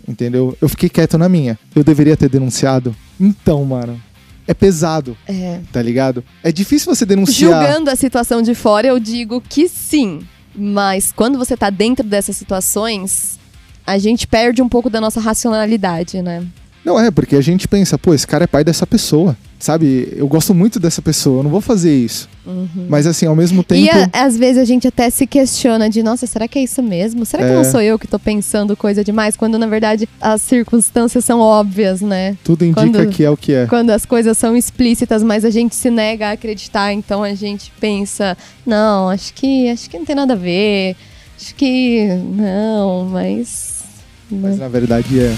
entendeu? 0.06 0.56
Eu 0.60 0.68
fiquei 0.68 0.88
quieto 0.88 1.16
na 1.18 1.28
minha. 1.28 1.58
Eu 1.74 1.82
deveria 1.82 2.16
ter 2.16 2.28
denunciado. 2.28 2.94
Então, 3.20 3.64
mano. 3.64 4.00
É 4.46 4.52
pesado, 4.52 5.16
É. 5.28 5.60
tá 5.72 5.80
ligado? 5.80 6.24
É 6.42 6.50
difícil 6.50 6.92
você 6.92 7.06
denunciar. 7.06 7.62
Julgando 7.64 7.88
a 7.90 7.94
situação 7.94 8.42
de 8.42 8.56
fora, 8.56 8.88
eu 8.88 8.98
digo 8.98 9.40
que 9.40 9.68
sim. 9.68 10.20
Mas 10.54 11.12
quando 11.12 11.38
você 11.38 11.56
tá 11.56 11.70
dentro 11.70 12.06
dessas 12.06 12.36
situações, 12.36 13.38
a 13.86 13.98
gente 13.98 14.26
perde 14.26 14.62
um 14.62 14.68
pouco 14.68 14.90
da 14.90 15.00
nossa 15.00 15.20
racionalidade, 15.20 16.20
né? 16.22 16.46
Não 16.84 16.98
é, 16.98 17.10
porque 17.10 17.36
a 17.36 17.40
gente 17.40 17.68
pensa, 17.68 17.96
pô, 17.96 18.12
esse 18.12 18.26
cara 18.26 18.44
é 18.44 18.46
pai 18.46 18.64
dessa 18.64 18.86
pessoa. 18.86 19.36
Sabe, 19.58 20.12
eu 20.16 20.26
gosto 20.26 20.52
muito 20.52 20.80
dessa 20.80 21.00
pessoa, 21.00 21.38
eu 21.38 21.42
não 21.44 21.50
vou 21.50 21.60
fazer 21.60 21.94
isso. 21.96 22.28
Uhum. 22.44 22.86
Mas 22.88 23.06
assim, 23.06 23.24
ao 23.26 23.36
mesmo 23.36 23.62
tempo. 23.62 23.84
E 23.84 23.88
a- 23.88 24.08
às 24.12 24.36
vezes 24.36 24.58
a 24.60 24.64
gente 24.64 24.88
até 24.88 25.08
se 25.10 25.26
questiona 25.26 25.88
de, 25.88 26.02
nossa, 26.02 26.26
será 26.26 26.48
que 26.48 26.58
é 26.58 26.62
isso 26.64 26.82
mesmo? 26.82 27.24
Será 27.24 27.44
que 27.44 27.50
É. 27.50 27.54
não 27.54 27.62
sou 27.62 27.80
eu 27.80 27.96
que 27.98 28.06
tô 28.08 28.18
pensando 28.18 28.76
coisa 28.76 29.04
demais? 29.04 29.36
Quando 29.36 29.56
na 29.58 29.66
verdade 29.68 30.08
as 30.20 30.42
circunstâncias 30.42 31.24
são 31.24 31.38
óbvias, 31.38 32.00
né? 32.00 32.36
Tudo 32.42 32.64
indica 32.64 32.80
Quando- 32.80 33.08
que 33.10 33.22
é 33.24 33.30
o 33.30 33.36
que 33.36 33.52
é. 33.52 33.66
Quando 33.66 33.90
as 33.90 34.04
coisas 34.04 34.36
são 34.36 34.56
explícitas, 34.56 35.22
mas 35.22 35.44
a 35.44 35.50
gente 35.50 35.74
se 35.76 35.88
nega 35.88 36.28
a 36.28 36.32
acreditar, 36.32 36.92
então 36.92 37.22
a 37.22 37.32
gente 37.34 37.72
pensa, 37.80 38.36
não, 38.66 39.08
acho 39.08 39.32
que 39.34 39.68
acho 39.70 39.88
que 39.88 39.96
não 39.98 40.04
tem 40.04 40.16
nada 40.16 40.32
a 40.32 40.36
ver. 40.36 40.96
Acho 41.40 41.54
que 41.54 42.06
não, 42.36 43.04
mas. 43.04 43.82
Mas 44.30 44.58
na 44.58 44.68
verdade 44.68 45.20
é. 45.20 45.32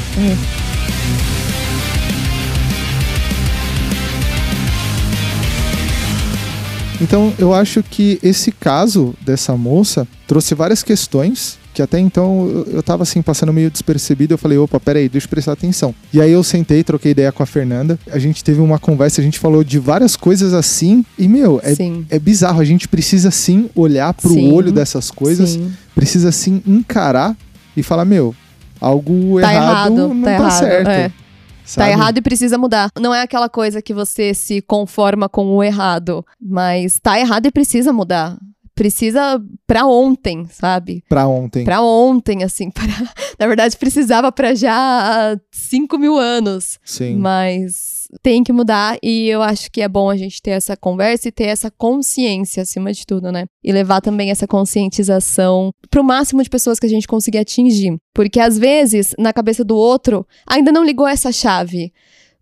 Então, 7.05 7.35
eu 7.39 7.53
acho 7.53 7.83
que 7.83 8.19
esse 8.23 8.51
caso 8.51 9.15
dessa 9.21 9.55
moça 9.59 10.09
trouxe 10.27 10.55
várias 10.55 10.83
questões 10.83 11.59
que 11.75 11.83
até 11.83 11.99
então 11.99 12.65
eu, 12.73 12.83
tava 12.83 13.03
assim 13.03 13.21
passando 13.21 13.53
meio 13.53 13.71
despercebido. 13.71 14.33
Eu 14.33 14.39
falei, 14.39 14.57
opa, 14.57 14.79
peraí, 14.81 15.09
deixa 15.09 15.27
eu 15.27 15.29
prestar 15.29 15.53
atenção. 15.53 15.95
E 16.13 16.21
aí 16.21 16.31
eu 16.31 16.43
sentei, 16.43 16.83
troquei 16.83 17.11
ideia 17.11 17.31
com 17.33 17.43
a 17.43 17.47
Fernanda. 17.47 17.99
A 18.11 18.19
gente 18.19 18.43
teve 18.43 18.61
uma 18.61 18.79
conversa, 18.79 19.21
a 19.21 19.25
gente 19.25 19.39
falou 19.39 19.63
de 19.63 19.79
várias 19.79 20.17
coisas 20.17 20.55
assim. 20.55 21.05
E, 21.19 21.29
meu, 21.29 21.61
é, 21.63 21.75
Sim. 21.75 22.07
é 22.09 22.19
bizarro. 22.19 22.61
A 22.61 22.65
gente 22.65 22.87
precisa 22.89 23.31
sim 23.31 23.69
olhar 23.75 24.15
pro 24.15 24.33
Sim. 24.33 24.53
olho 24.53 24.73
dessas 24.73 25.11
coisas, 25.11 25.51
Sim. 25.51 25.73
precisa 25.95 26.33
sim 26.33 26.63
encarar 26.65 27.37
e 27.77 27.83
falar, 27.83 28.05
meu, 28.05 28.35
algo 28.81 29.41
Tá 29.41 29.53
errado, 29.53 29.93
errado, 29.93 30.15
não 30.15 30.23
tá 30.23 30.25
tá, 30.25 30.33
errado, 30.33 30.59
certo. 30.59 30.89
é. 30.89 31.13
Sabe? 31.65 31.89
Tá 31.89 31.91
errado 31.91 32.19
e 32.19 32.23
precisa 32.23 32.59
mudar. 32.59 32.91
Não 32.99 33.15
é 33.15 33.23
aquela 33.23 33.49
coisa 33.49 33.83
que 33.83 33.95
você 33.95 34.35
se 34.35 34.61
conforma 34.63 35.29
com 35.29 35.47
o 35.47 35.63
errado, 35.63 36.25
mas 36.41 36.99
tá 36.99 37.19
errado 37.19 37.47
e 37.47 37.51
precisa 37.51 37.93
mudar. 37.93 38.39
Precisa 38.75 39.41
pra 39.67 39.87
ontem, 39.87 40.47
sabe? 40.51 41.05
Pra 41.09 41.29
ontem. 41.29 41.65
Pra 41.65 41.81
ontem, 41.81 42.43
assim. 42.43 42.71
Pra... 42.75 42.85
Na 43.39 43.47
verdade, 43.47 43.77
precisava 43.77 44.33
pra 44.33 44.55
já 44.55 44.75
há 44.75 45.39
5 45.53 45.97
mil 45.97 46.19
anos. 46.19 46.79
Sim. 46.85 47.17
Mas 47.17 47.94
tem 48.23 48.43
que 48.43 48.53
mudar 48.53 48.99
e 49.03 49.29
eu 49.29 49.43
acho 49.43 49.71
que 49.71 49.81
é 49.81 49.89
bom 49.89 50.11
a 50.11 50.17
gente 50.17 50.41
ter 50.41 50.53
essa 50.53 50.77
conversa 50.77 51.29
e 51.29 51.33
ter 51.33 51.45
essa 51.45 51.71
consciência 51.71 52.63
acima 52.63 52.93
de 52.93 53.07
tudo, 53.07 53.33
né? 53.33 53.47
E 53.63 53.73
levar 53.73 54.01
também 54.01 54.31
essa 54.31 54.47
conscientização 54.47 55.71
pro 55.91 56.05
máximo 56.05 56.43
de 56.43 56.51
pessoas 56.51 56.79
que 56.79 56.87
a 56.87 56.89
gente 56.89 57.07
conseguir 57.07 57.39
atingir. 57.39 57.97
Porque 58.15 58.41
às 58.41 58.59
vezes, 58.59 59.15
na 59.19 59.33
cabeça 59.33 59.65
do 59.65 59.77
outro, 59.77 60.27
ainda 60.47 60.71
não 60.71 60.85
ligou 60.85 61.07
essa 61.07 61.33
chave, 61.33 61.93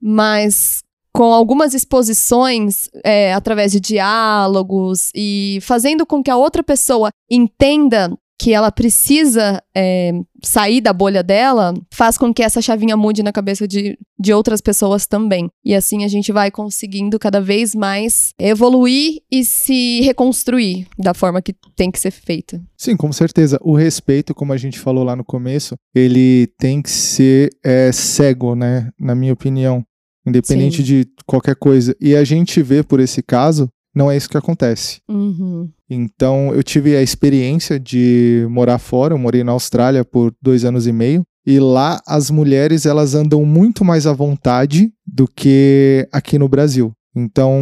mas 0.00 0.82
com 1.12 1.32
algumas 1.32 1.74
exposições 1.74 2.88
é, 3.04 3.34
através 3.34 3.70
de 3.70 3.78
diálogos 3.78 5.10
e 5.14 5.58
fazendo 5.60 6.06
com 6.06 6.22
que 6.22 6.30
a 6.30 6.36
outra 6.36 6.62
pessoa 6.62 7.10
entenda 7.30 8.10
que 8.42 8.52
ela 8.52 8.72
precisa 8.72 9.62
é, 9.72 10.10
sair 10.42 10.80
da 10.80 10.92
bolha 10.92 11.22
dela, 11.22 11.72
faz 11.94 12.18
com 12.18 12.34
que 12.34 12.42
essa 12.42 12.60
chavinha 12.60 12.96
mude 12.96 13.22
na 13.22 13.30
cabeça 13.30 13.68
de, 13.68 13.96
de 14.18 14.32
outras 14.32 14.60
pessoas 14.60 15.06
também. 15.06 15.48
E 15.64 15.72
assim 15.76 16.02
a 16.02 16.08
gente 16.08 16.32
vai 16.32 16.50
conseguindo 16.50 17.20
cada 17.20 17.40
vez 17.40 17.72
mais 17.72 18.34
evoluir 18.36 19.20
e 19.30 19.44
se 19.44 20.00
reconstruir 20.00 20.88
da 20.98 21.14
forma 21.14 21.40
que 21.40 21.54
tem 21.76 21.88
que 21.88 22.00
ser 22.00 22.10
feita. 22.10 22.60
Sim, 22.76 22.96
com 22.96 23.12
certeza. 23.12 23.60
O 23.62 23.76
respeito, 23.76 24.34
como 24.34 24.52
a 24.52 24.56
gente 24.56 24.76
falou 24.76 25.04
lá 25.04 25.14
no 25.14 25.24
começo, 25.24 25.76
ele 25.94 26.48
tem 26.58 26.82
que 26.82 26.90
ser 26.90 27.48
é, 27.64 27.92
cego, 27.92 28.56
né? 28.56 28.90
Na 28.98 29.14
minha 29.14 29.32
opinião. 29.32 29.84
Independente 30.26 30.78
Sim. 30.78 30.82
de 30.82 31.06
qualquer 31.24 31.54
coisa. 31.54 31.94
E 32.00 32.16
a 32.16 32.24
gente 32.24 32.60
vê 32.60 32.82
por 32.82 32.98
esse 32.98 33.22
caso, 33.22 33.68
não 33.94 34.10
é 34.10 34.16
isso 34.16 34.28
que 34.28 34.36
acontece. 34.36 35.00
Uhum. 35.08 35.68
Então, 35.88 36.54
eu 36.54 36.62
tive 36.62 36.96
a 36.96 37.02
experiência 37.02 37.78
de 37.78 38.46
morar 38.50 38.78
fora. 38.78 39.14
Eu 39.14 39.18
morei 39.18 39.44
na 39.44 39.52
Austrália 39.52 40.04
por 40.04 40.34
dois 40.40 40.64
anos 40.64 40.86
e 40.86 40.92
meio. 40.92 41.22
E 41.46 41.58
lá 41.58 42.00
as 42.06 42.30
mulheres 42.30 42.86
elas 42.86 43.14
andam 43.14 43.44
muito 43.44 43.84
mais 43.84 44.06
à 44.06 44.12
vontade 44.12 44.92
do 45.06 45.26
que 45.26 46.08
aqui 46.12 46.38
no 46.38 46.48
Brasil. 46.48 46.92
Então, 47.14 47.60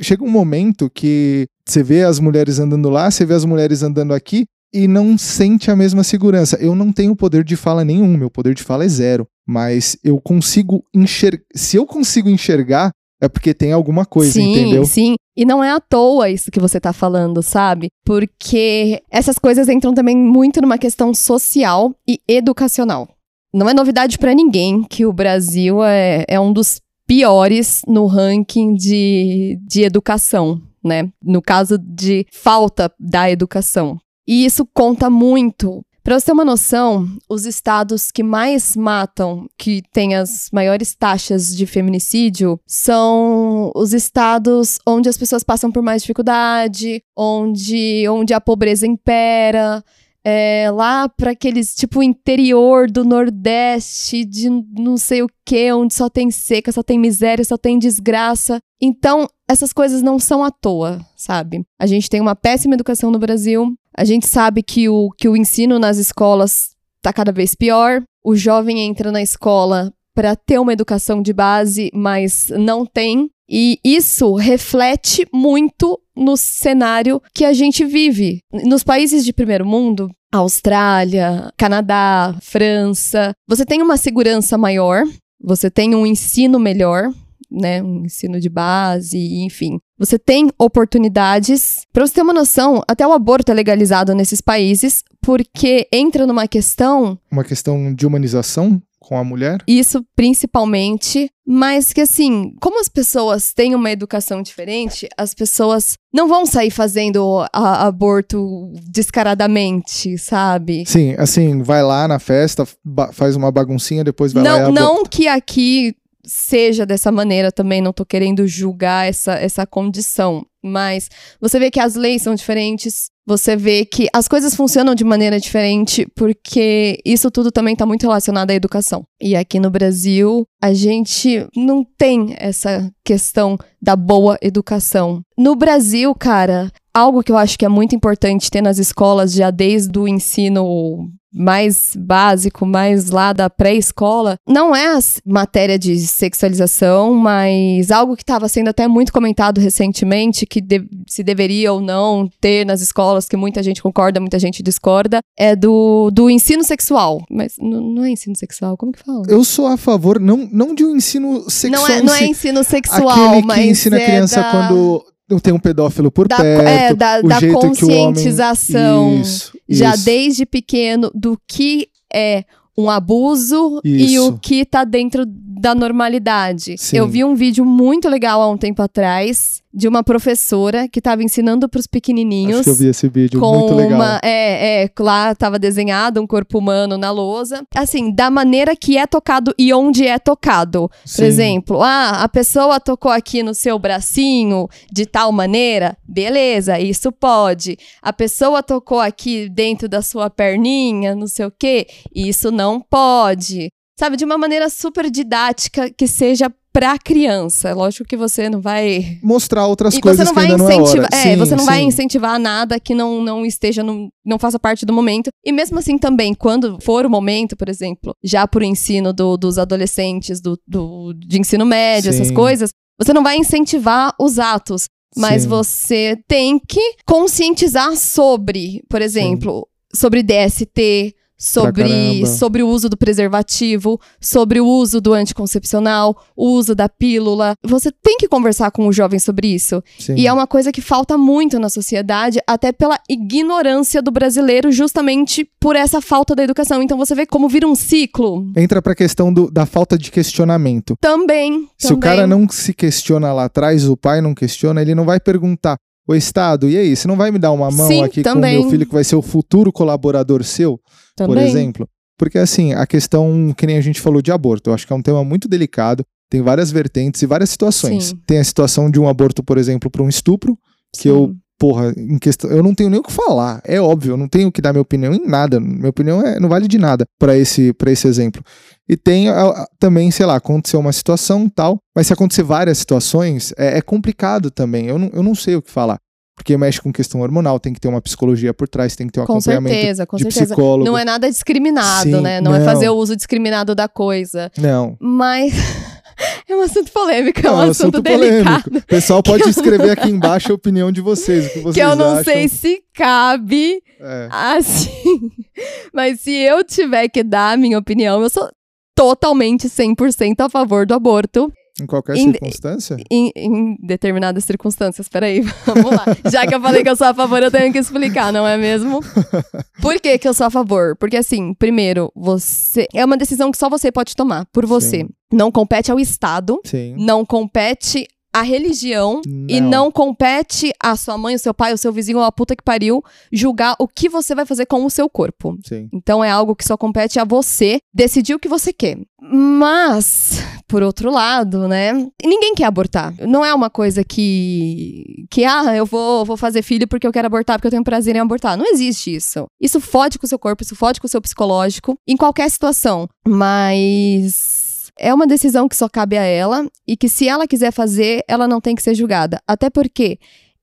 chega 0.00 0.22
um 0.22 0.30
momento 0.30 0.90
que 0.90 1.46
você 1.66 1.82
vê 1.82 2.04
as 2.04 2.20
mulheres 2.20 2.58
andando 2.58 2.90
lá, 2.90 3.10
você 3.10 3.24
vê 3.24 3.34
as 3.34 3.44
mulheres 3.44 3.82
andando 3.82 4.12
aqui 4.12 4.44
e 4.72 4.86
não 4.86 5.18
sente 5.18 5.70
a 5.70 5.76
mesma 5.76 6.04
segurança. 6.04 6.56
Eu 6.56 6.74
não 6.74 6.92
tenho 6.92 7.16
poder 7.16 7.44
de 7.44 7.56
fala 7.56 7.84
nenhum, 7.84 8.16
meu 8.16 8.30
poder 8.30 8.54
de 8.54 8.62
fala 8.62 8.84
é 8.84 8.88
zero. 8.88 9.26
Mas 9.46 9.96
eu 10.04 10.20
consigo 10.20 10.84
enxergar. 10.94 11.42
Se 11.54 11.76
eu 11.76 11.84
consigo 11.84 12.28
enxergar, 12.28 12.90
é 13.22 13.28
porque 13.28 13.54
tem 13.54 13.70
alguma 13.70 14.04
coisa, 14.04 14.32
sim, 14.32 14.50
entendeu? 14.50 14.84
sim. 14.84 15.14
E 15.36 15.44
não 15.44 15.62
é 15.62 15.70
à 15.70 15.78
toa 15.78 16.28
isso 16.28 16.50
que 16.50 16.58
você 16.58 16.80
tá 16.80 16.92
falando, 16.92 17.40
sabe? 17.40 17.86
Porque 18.04 19.00
essas 19.08 19.38
coisas 19.38 19.68
entram 19.68 19.94
também 19.94 20.16
muito 20.16 20.60
numa 20.60 20.76
questão 20.76 21.14
social 21.14 21.94
e 22.06 22.20
educacional. 22.26 23.08
Não 23.54 23.68
é 23.68 23.72
novidade 23.72 24.18
pra 24.18 24.34
ninguém 24.34 24.82
que 24.82 25.06
o 25.06 25.12
Brasil 25.12 25.84
é, 25.84 26.24
é 26.26 26.40
um 26.40 26.52
dos 26.52 26.80
piores 27.06 27.82
no 27.86 28.06
ranking 28.06 28.74
de, 28.74 29.56
de 29.62 29.82
educação, 29.82 30.60
né? 30.84 31.08
No 31.22 31.40
caso 31.40 31.78
de 31.78 32.26
falta 32.32 32.92
da 32.98 33.30
educação. 33.30 33.98
E 34.26 34.44
isso 34.44 34.66
conta 34.74 35.08
muito. 35.08 35.80
Pra 36.02 36.18
você 36.18 36.26
ter 36.26 36.32
uma 36.32 36.44
noção, 36.44 37.08
os 37.28 37.46
estados 37.46 38.10
que 38.10 38.24
mais 38.24 38.74
matam, 38.74 39.48
que 39.56 39.82
têm 39.92 40.16
as 40.16 40.48
maiores 40.52 40.96
taxas 40.96 41.56
de 41.56 41.64
feminicídio, 41.64 42.58
são 42.66 43.70
os 43.72 43.92
estados 43.92 44.80
onde 44.84 45.08
as 45.08 45.16
pessoas 45.16 45.44
passam 45.44 45.70
por 45.70 45.80
mais 45.80 46.02
dificuldade, 46.02 47.04
onde, 47.16 48.04
onde 48.08 48.34
a 48.34 48.40
pobreza 48.40 48.84
impera. 48.84 49.82
É, 50.24 50.70
lá 50.70 51.08
para 51.08 51.32
aqueles 51.32 51.74
tipo 51.74 52.02
interior 52.02 52.90
do 52.90 53.04
Nordeste, 53.04 54.24
de 54.24 54.48
não 54.48 54.96
sei 54.96 55.22
o 55.22 55.28
que, 55.44 55.72
onde 55.72 55.94
só 55.94 56.08
tem 56.08 56.30
seca, 56.30 56.70
só 56.70 56.82
tem 56.82 56.98
miséria, 56.98 57.44
só 57.44 57.56
tem 57.56 57.78
desgraça. 57.78 58.60
Então, 58.80 59.28
essas 59.48 59.72
coisas 59.72 60.00
não 60.00 60.18
são 60.18 60.44
à 60.44 60.50
toa, 60.50 61.04
sabe? 61.16 61.64
A 61.78 61.86
gente 61.86 62.08
tem 62.08 62.20
uma 62.20 62.36
péssima 62.36 62.74
educação 62.74 63.10
no 63.10 63.18
Brasil. 63.18 63.74
A 63.96 64.04
gente 64.04 64.26
sabe 64.26 64.62
que 64.62 64.88
o, 64.88 65.10
que 65.18 65.28
o 65.28 65.36
ensino 65.36 65.78
nas 65.78 65.98
escolas 65.98 66.70
tá 67.02 67.12
cada 67.12 67.32
vez 67.32 67.54
pior. 67.54 68.02
O 68.24 68.36
jovem 68.36 68.80
entra 68.80 69.10
na 69.10 69.20
escola 69.20 69.92
para 70.14 70.36
ter 70.36 70.58
uma 70.58 70.72
educação 70.72 71.20
de 71.20 71.32
base, 71.32 71.90
mas 71.92 72.48
não 72.56 72.86
tem. 72.86 73.30
E 73.48 73.78
isso 73.84 74.34
reflete 74.34 75.26
muito 75.32 76.00
no 76.16 76.36
cenário 76.36 77.20
que 77.34 77.44
a 77.44 77.52
gente 77.52 77.84
vive. 77.84 78.40
Nos 78.52 78.82
países 78.82 79.24
de 79.24 79.32
primeiro 79.32 79.66
mundo, 79.66 80.10
Austrália, 80.32 81.52
Canadá, 81.56 82.34
França, 82.40 83.32
você 83.46 83.64
tem 83.64 83.82
uma 83.82 83.96
segurança 83.96 84.56
maior, 84.56 85.04
você 85.42 85.70
tem 85.70 85.94
um 85.94 86.06
ensino 86.06 86.58
melhor, 86.58 87.10
né, 87.50 87.82
um 87.82 88.06
ensino 88.06 88.40
de 88.40 88.48
base, 88.48 89.18
enfim. 89.44 89.78
Você 89.98 90.18
tem 90.18 90.48
oportunidades. 90.58 91.82
Para 91.92 92.06
você 92.06 92.14
ter 92.14 92.22
uma 92.22 92.32
noção, 92.32 92.82
até 92.88 93.06
o 93.06 93.12
aborto 93.12 93.52
é 93.52 93.54
legalizado 93.54 94.14
nesses 94.14 94.40
países, 94.40 95.04
porque 95.20 95.86
entra 95.92 96.26
numa 96.26 96.48
questão 96.48 97.18
Uma 97.30 97.44
questão 97.44 97.94
de 97.94 98.06
humanização 98.06 98.80
com 99.02 99.16
a 99.18 99.24
mulher. 99.24 99.58
isso 99.66 100.04
principalmente, 100.14 101.28
mas 101.46 101.92
que 101.92 102.00
assim, 102.00 102.54
como 102.60 102.80
as 102.80 102.88
pessoas 102.88 103.52
têm 103.52 103.74
uma 103.74 103.90
educação 103.90 104.42
diferente, 104.42 105.08
as 105.18 105.34
pessoas 105.34 105.96
não 106.14 106.28
vão 106.28 106.46
sair 106.46 106.70
fazendo 106.70 107.44
a- 107.52 107.86
aborto 107.86 108.72
descaradamente, 108.88 110.16
sabe? 110.18 110.84
Sim, 110.86 111.14
assim, 111.18 111.62
vai 111.62 111.82
lá 111.82 112.06
na 112.08 112.18
festa, 112.18 112.66
faz 113.12 113.36
uma 113.36 113.50
baguncinha, 113.50 114.04
depois 114.04 114.32
vai 114.32 114.42
lá 114.42 114.48
e 114.48 114.52
Não, 114.52 114.60
aborta. 114.68 114.80
não 114.80 115.04
que 115.04 115.28
aqui 115.28 115.94
seja 116.24 116.86
dessa 116.86 117.10
maneira 117.10 117.50
também, 117.50 117.80
não 117.80 117.92
tô 117.92 118.04
querendo 118.06 118.46
julgar 118.46 119.08
essa, 119.08 119.32
essa 119.34 119.66
condição. 119.66 120.46
Mas 120.64 121.08
você 121.40 121.58
vê 121.58 121.68
que 121.70 121.80
as 121.80 121.96
leis 121.96 122.22
são 122.22 122.34
diferentes, 122.34 123.10
você 123.26 123.56
vê 123.56 123.84
que 123.84 124.08
as 124.12 124.26
coisas 124.26 124.54
funcionam 124.54 124.94
de 124.94 125.04
maneira 125.04 125.38
diferente, 125.38 126.06
porque 126.14 127.00
isso 127.04 127.30
tudo 127.30 127.52
também 127.52 127.76
tá 127.76 127.86
muito 127.86 128.02
relacionado 128.02 128.50
à 128.50 128.54
educação. 128.54 129.04
E 129.20 129.36
aqui 129.36 129.60
no 129.60 129.70
Brasil, 129.70 130.44
a 130.60 130.72
gente 130.72 131.46
não 131.56 131.84
tem 131.96 132.34
essa 132.38 132.90
questão 133.04 133.56
da 133.80 133.94
boa 133.96 134.38
educação. 134.42 135.22
No 135.38 135.54
Brasil, 135.54 136.14
cara, 136.14 136.70
algo 136.94 137.22
que 137.22 137.32
eu 137.32 137.36
acho 137.36 137.58
que 137.58 137.64
é 137.64 137.68
muito 137.68 137.94
importante 137.94 138.50
ter 138.50 138.62
nas 138.62 138.78
escolas 138.78 139.32
já 139.32 139.50
desde 139.50 139.98
o 139.98 140.06
ensino 140.06 141.10
mais 141.34 141.94
básico, 141.96 142.66
mais 142.66 143.10
lá 143.10 143.32
da 143.32 143.48
pré-escola, 143.48 144.36
não 144.46 144.76
é 144.76 144.94
a 144.94 144.98
matéria 145.24 145.78
de 145.78 145.98
sexualização, 145.98 147.14
mas 147.14 147.90
algo 147.90 148.14
que 148.14 148.22
estava 148.22 148.48
sendo 148.48 148.68
até 148.68 148.86
muito 148.86 149.12
comentado 149.12 149.58
recentemente, 149.58 150.44
que 150.44 150.60
de 150.60 150.84
se 151.08 151.22
deveria 151.22 151.72
ou 151.72 151.80
não 151.80 152.28
ter 152.40 152.66
nas 152.66 152.82
escolas, 152.82 153.28
que 153.28 153.36
muita 153.36 153.62
gente 153.62 153.82
concorda, 153.82 154.20
muita 154.20 154.38
gente 154.38 154.62
discorda, 154.62 155.20
é 155.38 155.56
do, 155.56 156.10
do 156.10 156.28
ensino 156.28 156.62
sexual. 156.62 157.24
Mas 157.30 157.54
não 157.58 158.04
é 158.04 158.10
ensino 158.10 158.36
sexual, 158.36 158.76
como 158.76 158.92
que 158.92 159.02
fala? 159.02 159.22
Eu 159.26 159.42
sou 159.42 159.66
a 159.66 159.76
favor, 159.76 160.20
não, 160.20 160.48
não 160.52 160.74
de 160.74 160.84
um 160.84 160.96
ensino 160.96 161.48
sexual. 161.48 161.88
Não 161.88 161.94
é, 161.94 162.02
não 162.02 162.14
é 162.14 162.26
ensino 162.26 162.62
sexual, 162.62 163.28
aquele 163.28 163.46
mas. 163.46 163.58
que 163.58 163.66
ensina 163.70 163.98
é 163.98 164.02
a 164.02 164.06
criança 164.06 164.42
da... 164.42 164.50
quando 164.50 165.04
tem 165.40 165.52
um 165.52 165.58
pedófilo 165.58 166.10
por 166.10 166.28
da, 166.28 166.36
perto. 166.36 166.68
É, 166.68 166.94
da, 166.94 167.20
o 167.20 167.28
da 167.28 167.40
jeito 167.40 167.54
conscientização. 167.54 168.74
Que 168.74 168.88
o 168.88 169.06
homem... 169.08 169.20
isso, 169.20 169.52
já 169.68 169.94
isso. 169.94 170.04
desde 170.04 170.46
pequeno 170.46 171.10
do 171.14 171.38
que 171.46 171.88
é 172.12 172.44
um 172.76 172.88
abuso 172.88 173.80
Isso. 173.84 174.12
e 174.12 174.18
o 174.18 174.38
que 174.38 174.64
tá 174.64 174.84
dentro 174.84 175.24
da 175.62 175.76
normalidade. 175.76 176.74
Sim. 176.76 176.96
Eu 176.96 177.06
vi 177.06 177.22
um 177.22 177.36
vídeo 177.36 177.64
muito 177.64 178.08
legal 178.08 178.42
há 178.42 178.50
um 178.50 178.56
tempo 178.56 178.82
atrás 178.82 179.62
de 179.72 179.86
uma 179.86 180.02
professora 180.02 180.88
que 180.88 180.98
estava 180.98 181.22
ensinando 181.22 181.68
para 181.68 181.78
os 181.78 181.86
pequenininhos. 181.86 182.56
Acho 182.56 182.64
que 182.64 182.70
eu 182.70 182.74
vi 182.74 182.86
esse 182.88 183.08
vídeo, 183.08 183.38
com 183.38 183.58
muito 183.60 183.74
legal. 183.74 183.92
uma 183.92 184.20
é, 184.24 184.82
é 184.82 184.90
lá 184.98 185.30
estava 185.30 185.60
desenhado 185.60 186.20
um 186.20 186.26
corpo 186.26 186.58
humano 186.58 186.98
na 186.98 187.12
lousa 187.12 187.64
assim 187.74 188.12
da 188.12 188.28
maneira 188.28 188.74
que 188.74 188.98
é 188.98 189.06
tocado 189.06 189.54
e 189.56 189.72
onde 189.72 190.06
é 190.06 190.18
tocado 190.18 190.88
por 190.88 191.08
Sim. 191.08 191.24
exemplo 191.24 191.80
ah 191.80 192.22
a 192.22 192.28
pessoa 192.28 192.78
tocou 192.78 193.10
aqui 193.10 193.42
no 193.42 193.54
seu 193.54 193.78
bracinho 193.78 194.68
de 194.92 195.06
tal 195.06 195.32
maneira 195.32 195.96
beleza 196.06 196.78
isso 196.78 197.10
pode 197.10 197.78
a 198.02 198.12
pessoa 198.12 198.62
tocou 198.62 199.00
aqui 199.00 199.48
dentro 199.48 199.88
da 199.88 200.02
sua 200.02 200.28
perninha 200.28 201.14
não 201.14 201.26
sei 201.26 201.46
o 201.46 201.50
que 201.50 201.86
isso 202.14 202.50
não 202.50 202.80
pode 202.80 203.70
sabe 203.98 204.16
de 204.16 204.24
uma 204.24 204.38
maneira 204.38 204.68
super 204.70 205.10
didática 205.10 205.90
que 205.90 206.06
seja 206.06 206.52
pra 206.72 206.98
criança 206.98 207.74
lógico 207.74 208.08
que 208.08 208.16
você 208.16 208.48
não 208.48 208.58
vai 208.60 209.18
Mostrar 209.22 209.66
outras 209.66 209.94
e 209.94 210.00
coisas 210.00 210.18
você 210.20 210.24
não 210.24 210.30
que 210.32 210.34
vai 210.34 210.50
ainda 210.50 210.56
não 210.58 210.70
é 210.70 210.74
incentivar, 210.76 211.08
é, 211.12 211.22
Sim, 211.22 211.36
você 211.36 211.54
não 211.56 211.64
vai 211.66 211.78
sim. 211.80 211.86
incentivar 211.86 212.38
nada 212.40 212.80
que 212.80 212.94
não, 212.94 213.20
não 213.22 213.44
esteja 213.44 213.82
no, 213.82 214.08
não 214.24 214.38
faça 214.38 214.58
parte 214.58 214.86
do 214.86 214.92
momento. 214.92 215.28
E 215.44 215.52
mesmo 215.52 215.78
assim 215.78 215.98
também, 215.98 216.32
quando 216.32 216.78
for 216.80 217.04
o 217.04 217.10
momento, 217.10 217.54
por 217.56 217.68
exemplo, 217.68 218.14
já 218.24 218.48
pro 218.48 218.64
ensino 218.64 219.12
do- 219.12 219.36
dos 219.36 219.58
adolescentes, 219.58 220.40
do, 220.40 220.58
do- 220.66 221.12
de 221.14 221.38
ensino 221.38 221.66
médio, 221.66 222.08
essas 222.08 222.28
Sim. 222.28 222.34
coisas, 222.34 222.70
você 222.98 223.12
não 223.12 223.22
vai 223.22 223.36
incentivar 223.36 224.14
os 224.18 224.38
atos. 224.38 224.84
Mas 225.14 225.44
você 225.44 226.18
tem 226.26 226.58
que 226.58 226.80
conscientizar 227.04 227.94
sobre, 227.96 228.82
por 228.88 229.02
exemplo, 229.02 229.68
sobre 229.94 230.22
DST, 230.22 231.14
sobre, 231.46 232.24
sobre 232.26 232.62
o 232.62 232.68
uso 232.68 232.88
do 232.88 232.96
preservativo, 232.96 234.00
sobre 234.20 234.60
o 234.60 234.66
uso 234.66 235.00
do 235.00 235.12
anticoncepcional, 235.12 236.16
o 236.36 236.50
uso 236.50 236.72
da 236.74 236.88
pílula. 236.88 237.54
Você 237.64 237.90
tem 237.90 238.16
que 238.16 238.28
conversar 238.28 238.70
com 238.70 238.86
o 238.86 238.92
jovem 238.92 239.18
sobre 239.18 239.48
isso. 239.48 239.82
Sim. 239.98 240.14
E 240.16 240.26
é 240.28 240.32
uma 240.32 240.46
coisa 240.46 240.70
que 240.70 240.80
falta 240.80 241.18
muito 241.18 241.58
na 241.58 241.68
sociedade, 241.68 242.38
até 242.46 242.70
pela 242.72 242.96
ignorância 243.10 244.00
do 244.00 244.12
brasileiro, 244.12 244.70
justamente 244.70 245.44
por 245.60 245.74
essa 245.74 246.00
falta 246.00 246.34
da 246.34 246.44
educação. 246.44 246.80
Então 246.80 246.96
você 246.96 247.14
vê 247.14 247.26
como 247.26 247.48
vira 247.48 247.66
um 247.66 247.74
ciclo. 247.74 248.46
Entra 248.56 248.80
pra 248.80 248.94
questão 248.94 249.32
do- 249.32 249.50
da 249.50 249.66
falta 249.66 249.98
de 249.98 250.10
questionamento. 250.12 250.94
Também. 251.00 251.66
Se 251.76 251.88
também. 251.88 251.96
o 251.98 252.00
cara 252.00 252.26
não 252.26 252.48
se 252.48 252.72
questiona 252.72 253.32
lá 253.32 253.44
atrás, 253.46 253.88
o 253.88 253.96
pai 253.96 254.20
não 254.20 254.32
questiona, 254.34 254.80
ele 254.80 254.94
não 254.94 255.04
vai 255.04 255.18
perguntar. 255.18 255.76
O 256.06 256.16
Estado, 256.16 256.68
e 256.68 256.76
aí, 256.76 256.96
você 256.96 257.06
não 257.06 257.16
vai 257.16 257.30
me 257.30 257.38
dar 257.38 257.52
uma 257.52 257.70
mão 257.70 257.86
Sim, 257.86 258.02
aqui 258.02 258.22
também. 258.22 258.54
com 258.56 258.58
o 258.58 258.62
meu 258.62 258.70
filho 258.72 258.86
que 258.86 258.92
vai 258.92 259.04
ser 259.04 259.14
o 259.14 259.22
futuro 259.22 259.72
colaborador 259.72 260.42
seu, 260.42 260.80
por 261.16 261.28
Também. 261.28 261.44
exemplo? 261.48 261.88
Porque 262.18 262.38
assim, 262.38 262.72
a 262.72 262.86
questão 262.86 263.52
que 263.56 263.66
nem 263.66 263.76
a 263.76 263.80
gente 263.80 264.00
falou 264.00 264.22
de 264.22 264.30
aborto, 264.30 264.70
eu 264.70 264.74
acho 264.74 264.86
que 264.86 264.92
é 264.92 264.96
um 264.96 265.02
tema 265.02 265.24
muito 265.24 265.48
delicado, 265.48 266.04
tem 266.30 266.40
várias 266.40 266.70
vertentes 266.70 267.20
e 267.22 267.26
várias 267.26 267.50
situações. 267.50 268.06
Sim. 268.06 268.16
Tem 268.26 268.38
a 268.38 268.44
situação 268.44 268.90
de 268.90 268.98
um 269.00 269.08
aborto, 269.08 269.42
por 269.42 269.58
exemplo, 269.58 269.90
para 269.90 270.02
um 270.02 270.08
estupro, 270.08 270.56
que 270.96 271.08
eu, 271.08 271.28
Sim. 271.28 271.36
porra, 271.58 271.92
em 271.96 272.18
questão, 272.18 272.50
eu 272.50 272.62
não 272.62 272.74
tenho 272.74 272.88
nem 272.90 273.00
o 273.00 273.02
que 273.02 273.12
falar. 273.12 273.60
É 273.64 273.80
óbvio, 273.80 274.12
eu 274.12 274.16
não 274.16 274.28
tenho 274.28 274.50
que 274.52 274.62
dar 274.62 274.72
minha 274.72 274.82
opinião 274.82 275.12
em 275.12 275.26
nada. 275.26 275.58
Minha 275.60 275.88
opinião 275.90 276.22
é, 276.24 276.38
não 276.38 276.48
vale 276.48 276.68
de 276.68 276.78
nada 276.78 277.04
para 277.18 277.36
esse, 277.36 277.72
pra 277.74 277.90
esse 277.90 278.06
exemplo. 278.06 278.42
E 278.88 278.96
tem 278.96 279.28
a- 279.28 279.66
também, 279.78 280.10
sei 280.10 280.24
lá, 280.26 280.36
aconteceu 280.36 280.78
uma 280.80 280.92
situação 280.92 281.48
tal, 281.48 281.78
mas 281.94 282.06
se 282.06 282.12
acontecer 282.12 282.42
várias 282.44 282.78
situações, 282.78 283.52
é, 283.58 283.78
é 283.78 283.82
complicado 283.82 284.50
também. 284.50 284.86
Eu 284.86 284.98
não, 284.98 285.10
eu 285.12 285.22
não 285.22 285.34
sei 285.34 285.56
o 285.56 285.62
que 285.62 285.70
falar. 285.70 285.98
Porque 286.34 286.56
mexe 286.56 286.80
com 286.80 286.90
questão 286.92 287.20
hormonal, 287.20 287.60
tem 287.60 287.72
que 287.74 287.78
ter 287.80 287.88
uma 287.88 288.00
psicologia 288.00 288.54
por 288.54 288.66
trás, 288.66 288.96
tem 288.96 289.06
que 289.06 289.12
ter 289.12 289.20
um 289.20 289.26
Com 289.26 289.34
acompanhamento 289.34 289.74
certeza, 289.74 290.06
com 290.06 290.16
de 290.16 290.22
certeza. 290.24 290.46
psicólogo. 290.54 290.84
Não 290.84 290.96
é 290.96 291.04
nada 291.04 291.28
discriminado, 291.30 292.04
Sim, 292.16 292.20
né? 292.22 292.40
Não, 292.40 292.54
é 292.54 292.58
não. 292.58 292.64
fazer 292.64 292.88
o 292.88 292.94
uso 292.94 293.14
discriminado 293.14 293.74
da 293.74 293.86
coisa. 293.86 294.50
Não. 294.58 294.96
Mas 294.98 295.52
é 296.48 296.56
um 296.56 296.62
assunto 296.62 296.90
polêmico, 296.90 297.46
é 297.46 297.50
um 297.50 297.56
Não, 297.56 297.70
assunto, 297.70 298.02
polêmico. 298.02 298.28
delicado. 298.44 298.78
O 298.78 298.86
pessoal 298.86 299.22
pode 299.24 299.46
escrever 299.48 299.90
aqui 299.90 300.08
embaixo 300.08 300.52
a 300.52 300.54
opinião 300.54 300.90
de 300.90 301.02
vocês, 301.02 301.46
o 301.46 301.50
que 301.50 301.58
vocês 301.60 301.74
Que 301.74 301.80
eu 301.82 301.94
não 301.94 302.12
acham. 302.12 302.24
sei 302.24 302.48
se 302.48 302.82
cabe 302.94 303.82
É. 304.00 304.28
assim. 304.30 305.30
Mas 305.92 306.20
se 306.20 306.32
eu 306.32 306.64
tiver 306.64 307.08
que 307.08 307.22
dar 307.22 307.52
a 307.52 307.56
minha 307.58 307.78
opinião, 307.78 308.22
eu 308.22 308.30
sou 308.30 308.48
totalmente 308.96 309.68
100% 309.68 310.40
a 310.40 310.48
favor 310.48 310.86
do 310.86 310.94
aborto 310.94 311.52
Em 311.80 311.86
qualquer 311.86 312.16
Em- 312.16 312.30
circunstância? 312.32 312.96
em, 313.10 313.32
em 313.34 313.76
determinadas 313.82 314.44
circunstâncias. 314.44 315.08
Peraí, 315.08 315.40
vamos 315.66 315.90
lá. 315.90 316.04
Já 316.30 316.46
que 316.46 316.54
eu 316.54 316.60
falei 316.60 316.82
que 316.82 316.88
eu 316.90 316.96
sou 316.96 317.06
a 317.06 317.14
favor, 317.14 317.42
eu 317.42 317.50
tenho 317.50 317.72
que 317.72 317.78
explicar, 317.78 318.32
não 318.32 318.46
é 318.46 318.56
mesmo? 318.58 319.00
Por 319.80 320.00
que, 320.00 320.18
que 320.18 320.28
eu 320.28 320.34
sou 320.34 320.46
a 320.46 320.50
favor? 320.50 320.96
Porque, 320.96 321.16
assim, 321.16 321.54
primeiro, 321.54 322.12
você. 322.14 322.86
É 322.94 323.04
uma 323.04 323.16
decisão 323.16 323.50
que 323.50 323.58
só 323.58 323.68
você 323.70 323.90
pode 323.90 324.14
tomar, 324.14 324.46
por 324.52 324.66
você. 324.66 324.98
Sim. 325.00 325.08
Não 325.32 325.50
compete 325.50 325.90
ao 325.90 325.98
Estado, 325.98 326.60
Sim. 326.64 326.94
não 326.98 327.24
compete 327.24 328.06
à 328.34 328.40
religião 328.42 329.20
e 329.48 329.60
não 329.60 329.90
compete 329.92 330.72
a 330.82 330.96
sua 330.96 331.18
mãe, 331.18 331.34
o 331.34 331.38
seu 331.38 331.52
pai, 331.52 331.72
o 331.74 331.76
seu 331.78 331.92
vizinho 331.92 332.16
ou 332.18 332.24
a 332.24 332.32
puta 332.32 332.56
que 332.56 332.62
pariu 332.62 333.02
julgar 333.30 333.76
o 333.78 333.86
que 333.86 334.08
você 334.08 334.34
vai 334.34 334.46
fazer 334.46 334.64
com 334.66 334.84
o 334.86 334.90
seu 334.90 335.08
corpo. 335.08 335.56
Sim. 335.66 335.88
Então 335.92 336.24
é 336.24 336.30
algo 336.30 336.56
que 336.56 336.64
só 336.64 336.76
compete 336.76 337.18
a 337.18 337.24
você 337.24 337.78
decidir 337.92 338.34
o 338.34 338.38
que 338.38 338.48
você 338.48 338.72
quer. 338.72 338.98
Mas, 339.20 340.42
por 340.66 340.82
outro 340.82 341.10
lado, 341.10 341.68
né? 341.68 341.92
Ninguém 342.24 342.54
quer 342.54 342.64
abortar. 342.64 343.14
Não 343.26 343.44
é 343.44 343.54
uma 343.54 343.70
coisa 343.70 344.04
que. 344.04 345.26
que, 345.30 345.44
ah, 345.44 345.74
eu 345.74 345.86
vou, 345.86 346.24
vou 346.24 346.36
fazer 346.36 346.62
filho 346.62 346.88
porque 346.88 347.06
eu 347.06 347.12
quero 347.12 347.26
abortar, 347.26 347.58
porque 347.58 347.66
eu 347.66 347.70
tenho 347.70 347.84
prazer 347.84 348.16
em 348.16 348.20
abortar. 348.20 348.56
Não 348.56 348.66
existe 348.66 349.14
isso. 349.14 349.46
Isso 349.60 349.80
fode 349.80 350.18
com 350.18 350.26
o 350.26 350.28
seu 350.28 350.38
corpo, 350.38 350.62
isso 350.62 350.76
fode 350.76 351.00
com 351.00 351.06
o 351.06 351.10
seu 351.10 351.20
psicológico, 351.20 351.96
em 352.06 352.16
qualquer 352.16 352.50
situação. 352.50 353.08
Mas. 353.26 354.70
É 354.98 355.12
uma 355.12 355.26
decisão 355.26 355.68
que 355.68 355.74
só 355.74 355.88
cabe 355.88 356.18
a 356.18 356.22
ela 356.22 356.66
e 356.86 356.98
que, 356.98 357.08
se 357.08 357.26
ela 357.26 357.48
quiser 357.48 357.72
fazer, 357.72 358.22
ela 358.28 358.46
não 358.46 358.60
tem 358.60 358.74
que 358.74 358.82
ser 358.82 358.94
julgada. 358.94 359.40
Até 359.48 359.70
porque 359.70 360.18